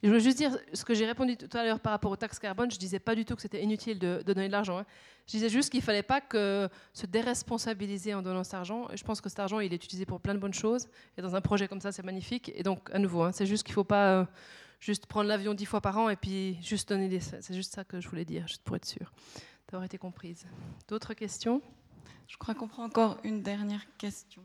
je 0.03 0.07
voulais 0.10 0.19
juste 0.19 0.38
dire 0.38 0.57
ce 0.74 0.86
que 0.86 0.94
j'ai 0.94 1.06
répondu 1.06 1.38
tout 1.38 1.57
à 1.57 1.64
l'heure 1.64 1.80
par 1.80 1.91
rapport 1.91 2.11
aux 2.11 2.15
taxes 2.15 2.40
carbone. 2.40 2.69
Je 2.69 2.78
disais 2.78 2.99
pas 2.99 3.15
du 3.15 3.26
tout 3.26 3.36
que 3.36 3.41
c'était 3.41 3.64
inutile 3.64 3.98
de, 3.98 4.22
donner 4.26 4.48
de 4.48 4.52
l'argent. 4.52 4.80
Hein. 4.80 4.86
Je 5.26 5.32
disais 5.32 5.49
juste 5.49 5.72
qu'il 5.72 5.82
fallait 5.82 6.03
pas 6.03 6.22
se 6.32 7.06
déresponsabiliser 7.06 8.14
en 8.14 8.22
donnant 8.22 8.44
cet 8.44 8.53
argent. 8.53 8.88
Je 8.94 9.03
pense 9.03 9.22
que 9.22 9.30
cet 9.30 9.40
argent, 9.40 9.60
il 9.60 9.74
est 9.74 9.84
utilisé 9.84 10.06
pour 10.06 10.22
plein 10.22 10.36
de 10.36 10.40
bonnes 10.40 10.53
choses. 10.53 10.88
Et 11.18 11.22
dans 11.22 11.36
un 11.36 11.41
projet 11.41 11.68
comme 11.68 11.82
ça, 11.82 11.91
c'est 11.91 12.03
magnifique. 12.03 12.52
Et 12.56 12.64
donc, 12.64 12.90
à 12.94 12.99
nouveau, 12.99 13.24
hein, 13.24 13.32
c'est 13.32 13.45
juste 13.45 13.64
qu'il 13.64 13.74
faut 13.74 13.84
pas 13.84 14.19
euh, 14.19 14.26
juste 14.80 15.07
prendre 15.07 15.28
l'avion 15.28 15.53
dix 15.53 15.65
fois 15.65 15.82
par 15.82 15.98
an 15.98 16.10
et 16.10 16.15
puis 16.15 16.57
juste 16.61 16.90
donner 16.90 17.10
des. 17.10 17.19
C'est 17.19 17.56
juste 17.56 17.74
ça 17.74 17.84
que 17.84 17.99
je 17.99 18.07
voulais 18.07 18.26
dire, 18.26 18.48
juste 18.48 18.64
pour 18.64 18.76
être 18.76 18.86
sûr 18.86 19.11
d'avoir 19.68 19.84
été 19.84 19.98
comprise. 19.98 20.45
D'autres 20.88 21.14
questions? 21.14 21.61
Je 22.28 22.38
crois 22.38 22.56
qu'on 22.56 22.68
prend 22.68 22.84
encore 22.86 23.18
une 23.24 23.41
dernière 23.41 23.86
question. 23.98 24.44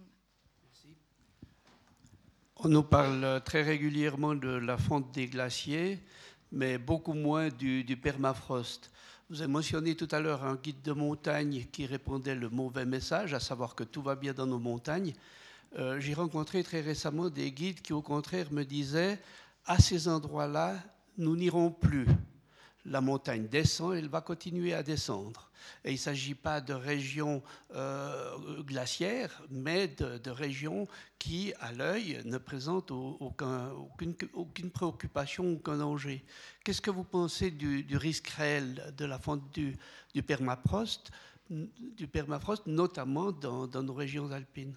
On 2.56 2.68
nous 2.68 2.82
parle 2.82 3.40
très 3.44 3.62
régulièrement 3.62 4.34
de 4.34 4.48
la 4.48 4.76
fonte 4.76 5.12
des 5.12 5.26
glaciers, 5.26 5.98
mais 6.52 6.78
beaucoup 6.78 7.14
moins 7.14 7.48
du, 7.48 7.84
permafrost. 7.96 8.90
Vous 9.30 9.40
avez 9.40 9.50
mentionné 9.50 9.94
tout 9.96 10.08
à 10.10 10.20
l'heure 10.20 10.44
un 10.44 10.56
guide 10.56 10.82
de 10.82 10.92
montagne 10.92 11.66
qui 11.72 11.86
répondait 11.86 12.34
le 12.34 12.50
mauvais 12.50 12.84
message, 12.84 13.32
à 13.34 13.40
savoir 13.40 13.74
que 13.74 13.84
tout 13.84 14.02
va 14.02 14.14
bien 14.14 14.34
dans 14.34 14.46
nos 14.46 14.58
montagnes. 14.58 15.14
Euh, 15.78 15.98
j'ai 15.98 16.12
rencontré 16.12 16.62
très 16.62 16.82
récemment 16.82 17.30
des 17.30 17.50
guides 17.50 17.80
qui, 17.80 17.94
au 17.94 18.02
contraire, 18.02 18.52
me 18.52 18.64
disaient 18.64 19.18
à 19.64 19.78
ces 19.78 20.06
endroits-là, 20.06 20.76
nous 21.16 21.34
n'irons 21.36 21.70
plus 21.70 22.06
la 22.84 23.00
montagne 23.00 23.46
descend, 23.46 23.94
elle 23.94 24.08
va 24.08 24.20
continuer 24.20 24.74
à 24.74 24.82
descendre. 24.82 25.50
Et 25.84 25.90
il 25.90 25.94
ne 25.94 25.98
s'agit 25.98 26.34
pas 26.34 26.60
de 26.60 26.72
régions 26.72 27.42
euh, 27.74 28.62
glaciaires, 28.62 29.42
mais 29.50 29.88
de, 29.88 30.30
régions 30.30 30.88
qui, 31.18 31.52
à 31.60 31.72
l'œil, 31.72 32.20
ne 32.24 32.38
présentent 32.38 32.90
aucune, 32.90 34.14
préoccupation, 34.72 35.52
aucun 35.52 35.76
danger. 35.76 36.24
Qu'est-ce 36.64 36.80
que 36.80 36.90
vous 36.90 37.04
pensez 37.04 37.50
du, 37.52 37.96
risque 37.96 38.28
réel 38.28 38.92
de 38.96 39.04
la 39.04 39.18
fonte 39.18 39.52
du 39.54 39.76
permafrost, 40.22 41.12
notamment 42.66 43.30
dans 43.32 43.82
nos 43.82 43.94
régions 43.94 44.32
alpines? 44.32 44.76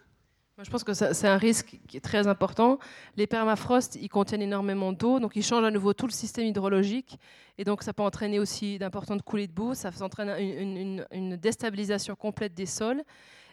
Je 0.64 0.70
pense 0.70 0.86
que 0.86 0.94
c'est 0.94 1.28
un 1.28 1.38
risque 1.38 1.78
qui 1.88 1.98
est 1.98 2.02
très 2.02 2.28
important. 2.28 2.80
Les 3.18 3.28
permafrosts, 3.28 3.98
ils 4.02 4.08
contiennent 4.08 4.42
énormément 4.42 4.94
d'eau, 4.94 5.20
donc 5.20 5.36
ils 5.36 5.44
changent 5.44 5.66
à 5.66 5.72
nouveau 5.72 5.94
tout 5.94 6.08
le 6.08 6.14
système 6.14 6.46
hydrologique. 6.46 7.20
Et 7.58 7.66
donc, 7.66 7.84
ça 7.84 7.94
peut 7.94 8.04
entraîner 8.04 8.40
aussi 8.40 8.80
d'importantes 8.80 9.22
coulées 9.22 9.48
de 9.48 9.52
boue. 9.52 9.74
Ça 9.74 9.92
entraîne 10.00 10.30
une, 10.40 11.06
une, 11.12 11.36
déstabilisation 11.36 12.16
complète 12.16 12.54
des 12.54 12.66
sols. 12.66 13.04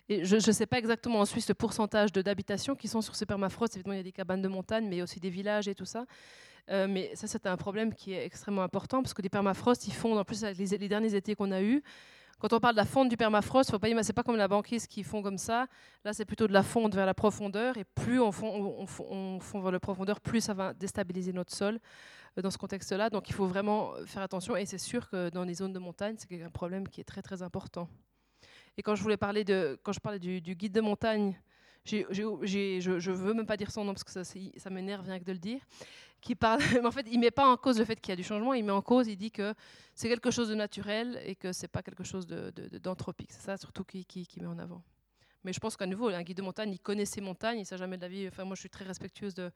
Et 0.08 0.24
je 0.24 0.36
ne 0.36 0.52
sais 0.52 0.66
pas 0.66 0.78
exactement 0.78 1.20
en 1.20 1.24
Suisse 1.24 1.48
le 1.48 1.54
pourcentage 1.54 2.12
d'habitations 2.12 2.76
qui 2.76 2.86
sont 2.86 3.00
sur 3.00 3.16
ces 3.16 3.26
permafrosts. 3.26 3.76
Évidemment, 3.76 3.94
il 3.94 3.98
y 3.98 4.00
a 4.00 4.04
des 4.04 4.12
cabanes 4.12 4.42
de 4.42 4.48
montagne, 4.48 4.86
mais 4.88 5.02
aussi 5.02 5.18
des 5.18 5.30
villages 5.30 5.66
et 5.66 5.74
tout 5.74 5.84
ça. 5.84 6.04
Euh, 6.70 6.86
mais 6.88 7.10
ça, 7.14 7.26
c'est 7.26 7.46
un 7.46 7.56
problème 7.56 7.94
qui 7.94 8.12
est 8.12 8.24
extrêmement 8.24 8.62
important 8.62 9.02
parce 9.02 9.14
que 9.14 9.22
les 9.22 9.28
permafrosts, 9.28 9.88
ils 9.88 9.94
fondent, 9.94 10.18
en 10.18 10.24
plus, 10.24 10.44
avec 10.44 10.56
les 10.56 10.88
derniers 10.88 11.14
étés 11.16 11.34
qu'on 11.34 11.50
a 11.50 11.62
eus, 11.62 11.82
quand 12.42 12.52
on 12.52 12.58
parle 12.58 12.74
de 12.74 12.80
la 12.80 12.84
fonte 12.84 13.08
du 13.08 13.16
permafrost, 13.16 13.70
faut 13.70 13.78
pas 13.78 13.86
c'est 14.02 14.12
pas 14.12 14.24
comme 14.24 14.34
la 14.34 14.48
banquise 14.48 14.88
qui 14.88 15.04
fond 15.04 15.22
comme 15.22 15.38
ça. 15.38 15.68
Là, 16.04 16.12
c'est 16.12 16.24
plutôt 16.24 16.48
de 16.48 16.52
la 16.52 16.64
fonte 16.64 16.92
vers 16.92 17.06
la 17.06 17.14
profondeur. 17.14 17.76
Et 17.76 17.84
plus 17.84 18.20
on 18.20 18.32
fond, 18.32 18.84
on, 19.08 19.38
fond 19.38 19.60
vers 19.60 19.70
la 19.70 19.78
profondeur, 19.78 20.20
plus 20.20 20.40
ça 20.40 20.52
va 20.52 20.74
déstabiliser 20.74 21.32
notre 21.32 21.54
sol 21.54 21.78
euh, 22.36 22.42
dans 22.42 22.50
ce 22.50 22.58
contexte-là. 22.58 23.10
Donc, 23.10 23.28
il 23.28 23.32
faut 23.32 23.46
vraiment 23.46 23.92
faire 24.06 24.22
attention. 24.22 24.56
Et 24.56 24.66
c'est 24.66 24.78
sûr 24.78 25.08
que 25.08 25.30
dans 25.30 25.44
les 25.44 25.54
zones 25.54 25.72
de 25.72 25.78
montagne, 25.78 26.16
c'est 26.18 26.42
un 26.42 26.50
problème 26.50 26.88
qui 26.88 27.00
est 27.00 27.04
très 27.04 27.22
très 27.22 27.42
important. 27.42 27.88
Et 28.76 28.82
quand 28.82 28.96
je 28.96 29.04
voulais 29.04 29.16
parler 29.16 29.44
de, 29.44 29.78
quand 29.84 29.92
je 29.92 30.00
parlais 30.00 30.18
du, 30.18 30.40
guide 30.40 30.72
de 30.72 30.80
montagne, 30.80 31.40
je 31.84 31.96
ne 31.96 33.12
veux 33.12 33.34
même 33.34 33.46
pas 33.46 33.56
dire 33.56 33.70
son 33.70 33.84
nom 33.84 33.92
parce 33.92 34.04
que 34.04 34.22
ça, 34.22 34.70
m'énerve 34.70 35.04
rien 35.04 35.18
que 35.18 35.24
de 35.24 35.32
le 35.32 35.38
dire 35.38 35.60
qui 36.20 36.34
parle. 36.34 36.60
Mais 36.72 36.86
en 36.86 36.90
fait, 36.90 37.06
il 37.10 37.18
met 37.18 37.30
pas 37.30 37.46
en 37.46 37.56
cause 37.56 37.78
le 37.78 37.84
fait 37.84 38.00
qu'il 38.00 38.10
y 38.10 38.14
a 38.14 38.16
du 38.16 38.22
changement. 38.22 38.54
Il 38.54 38.64
met 38.64 38.72
en 38.72 38.82
cause, 38.82 39.08
il 39.08 39.16
dit 39.16 39.30
que 39.30 39.54
c'est 39.94 40.08
quelque 40.08 40.30
chose 40.30 40.48
de 40.48 40.54
naturel 40.54 41.20
et 41.24 41.34
que 41.34 41.52
c'est 41.52 41.68
pas 41.68 41.82
quelque 41.82 42.04
chose 42.04 42.26
d'anthropique. 42.26 43.32
C'est 43.32 43.42
ça 43.42 43.56
surtout 43.56 43.84
qui, 43.84 44.04
qui, 44.04 44.40
met 44.40 44.46
en 44.46 44.58
avant. 44.58 44.82
Mais 45.44 45.52
je 45.52 45.60
pense 45.60 45.76
qu'à 45.76 45.86
nouveau, 45.86 46.08
un 46.08 46.22
guide 46.22 46.36
de 46.36 46.42
montagne, 46.42 46.72
il 46.72 46.78
connaît 46.78 47.04
ses 47.04 47.20
montagnes, 47.20 47.60
il 47.60 47.66
sait 47.66 47.76
jamais 47.76 47.96
de 47.96 48.02
la 48.02 48.08
vie. 48.08 48.28
Enfin, 48.28 48.44
moi, 48.44 48.54
je 48.54 48.60
suis 48.60 48.70
très 48.70 48.84
respectueuse 48.84 49.34
de, 49.34 49.50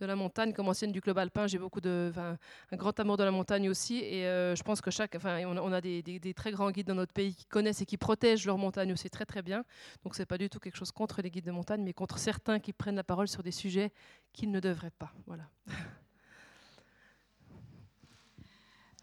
la 0.00 0.16
montagne. 0.16 0.52
Comme 0.52 0.68
ancienne 0.68 0.92
du 0.92 1.00
club 1.00 1.18
alpin, 1.18 1.46
j'ai 1.46 1.58
beaucoup 1.58 1.80
de, 1.80 2.12
un 2.16 2.76
grand 2.76 2.98
amour 3.00 3.16
de 3.16 3.24
la 3.24 3.30
montagne 3.30 3.68
aussi. 3.68 3.98
Et 3.98 4.26
euh, 4.26 4.54
je 4.54 4.62
pense 4.62 4.80
que 4.80 4.90
chaque, 4.90 5.14
enfin, 5.14 5.44
on 5.46 5.72
a, 5.72 5.80
des, 5.80 6.34
très 6.34 6.52
grands 6.52 6.70
guides 6.70 6.86
dans 6.86 6.94
notre 6.94 7.12
pays 7.12 7.34
qui 7.34 7.46
connaissent 7.46 7.82
et 7.82 7.86
qui 7.86 7.96
protègent 7.96 8.46
leur 8.46 8.58
montagne 8.58 8.92
aussi 8.92 9.10
très 9.10 9.24
très 9.24 9.42
bien. 9.42 9.64
Donc, 10.02 10.14
c'est 10.14 10.26
pas 10.26 10.38
du 10.38 10.48
tout 10.48 10.60
quelque 10.60 10.76
chose 10.76 10.92
contre 10.92 11.22
les 11.22 11.30
guides 11.30 11.46
de 11.46 11.52
montagne, 11.52 11.82
mais 11.82 11.92
contre 11.92 12.18
certains 12.18 12.58
qui 12.60 12.72
prennent 12.72 12.96
la 12.96 13.04
parole 13.04 13.28
sur 13.28 13.42
des 13.42 13.52
sujets 13.52 13.92
qu'ils 14.32 14.50
ne 14.50 14.60
devraient 14.60 14.92
pas. 14.98 15.12
Voilà. 15.26 15.48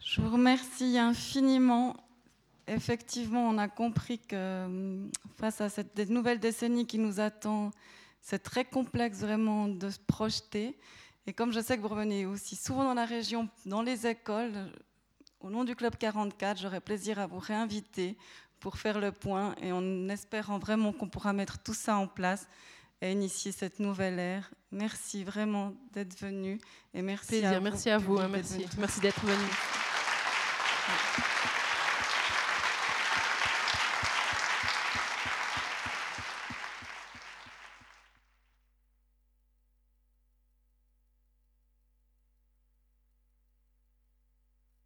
Je 0.03 0.19
vous 0.19 0.29
remercie 0.29 0.97
infiniment. 0.97 1.95
Effectivement, 2.73 3.49
on 3.49 3.57
a 3.57 3.67
compris 3.67 4.17
que 4.17 4.35
euh, 4.35 5.07
face 5.37 5.59
à 5.59 5.67
cette 5.67 5.97
nouvelle 6.09 6.39
décennie 6.39 6.87
qui 6.87 6.99
nous 6.99 7.19
attend, 7.19 7.71
c'est 8.21 8.41
très 8.41 8.63
complexe 8.63 9.19
vraiment 9.19 9.67
de 9.67 9.89
se 9.89 9.99
projeter. 9.99 10.77
Et 11.27 11.33
comme 11.33 11.51
je 11.51 11.59
sais 11.59 11.75
que 11.75 11.81
vous 11.81 11.89
revenez 11.89 12.25
aussi 12.25 12.55
souvent 12.55 12.85
dans 12.85 12.93
la 12.93 13.03
région, 13.03 13.49
dans 13.65 13.81
les 13.81 14.07
écoles, 14.07 14.71
au 15.41 15.49
nom 15.49 15.65
du 15.65 15.75
Club 15.75 15.97
44, 15.97 16.61
j'aurai 16.61 16.79
plaisir 16.79 17.19
à 17.19 17.27
vous 17.27 17.39
réinviter 17.39 18.17
pour 18.61 18.77
faire 18.77 19.01
le 19.01 19.11
point 19.11 19.53
et 19.61 19.73
en 19.73 20.07
espérant 20.07 20.57
vraiment 20.57 20.93
qu'on 20.93 21.09
pourra 21.09 21.33
mettre 21.33 21.59
tout 21.59 21.73
ça 21.73 21.97
en 21.97 22.07
place 22.07 22.47
et 23.01 23.11
initier 23.11 23.51
cette 23.51 23.79
nouvelle 23.79 24.17
ère. 24.17 24.49
Merci 24.71 25.25
vraiment 25.25 25.73
d'être 25.91 26.17
venu 26.17 26.57
et 26.93 27.01
merci 27.01 27.43
à 27.43 27.57
vous. 27.57 27.63
Merci 27.63 27.89
à 27.89 27.97
vous, 27.97 28.17
hein, 28.17 28.29
merci. 28.31 28.65
Merci 28.77 29.01
d'être 29.01 29.25
venu. 29.25 29.43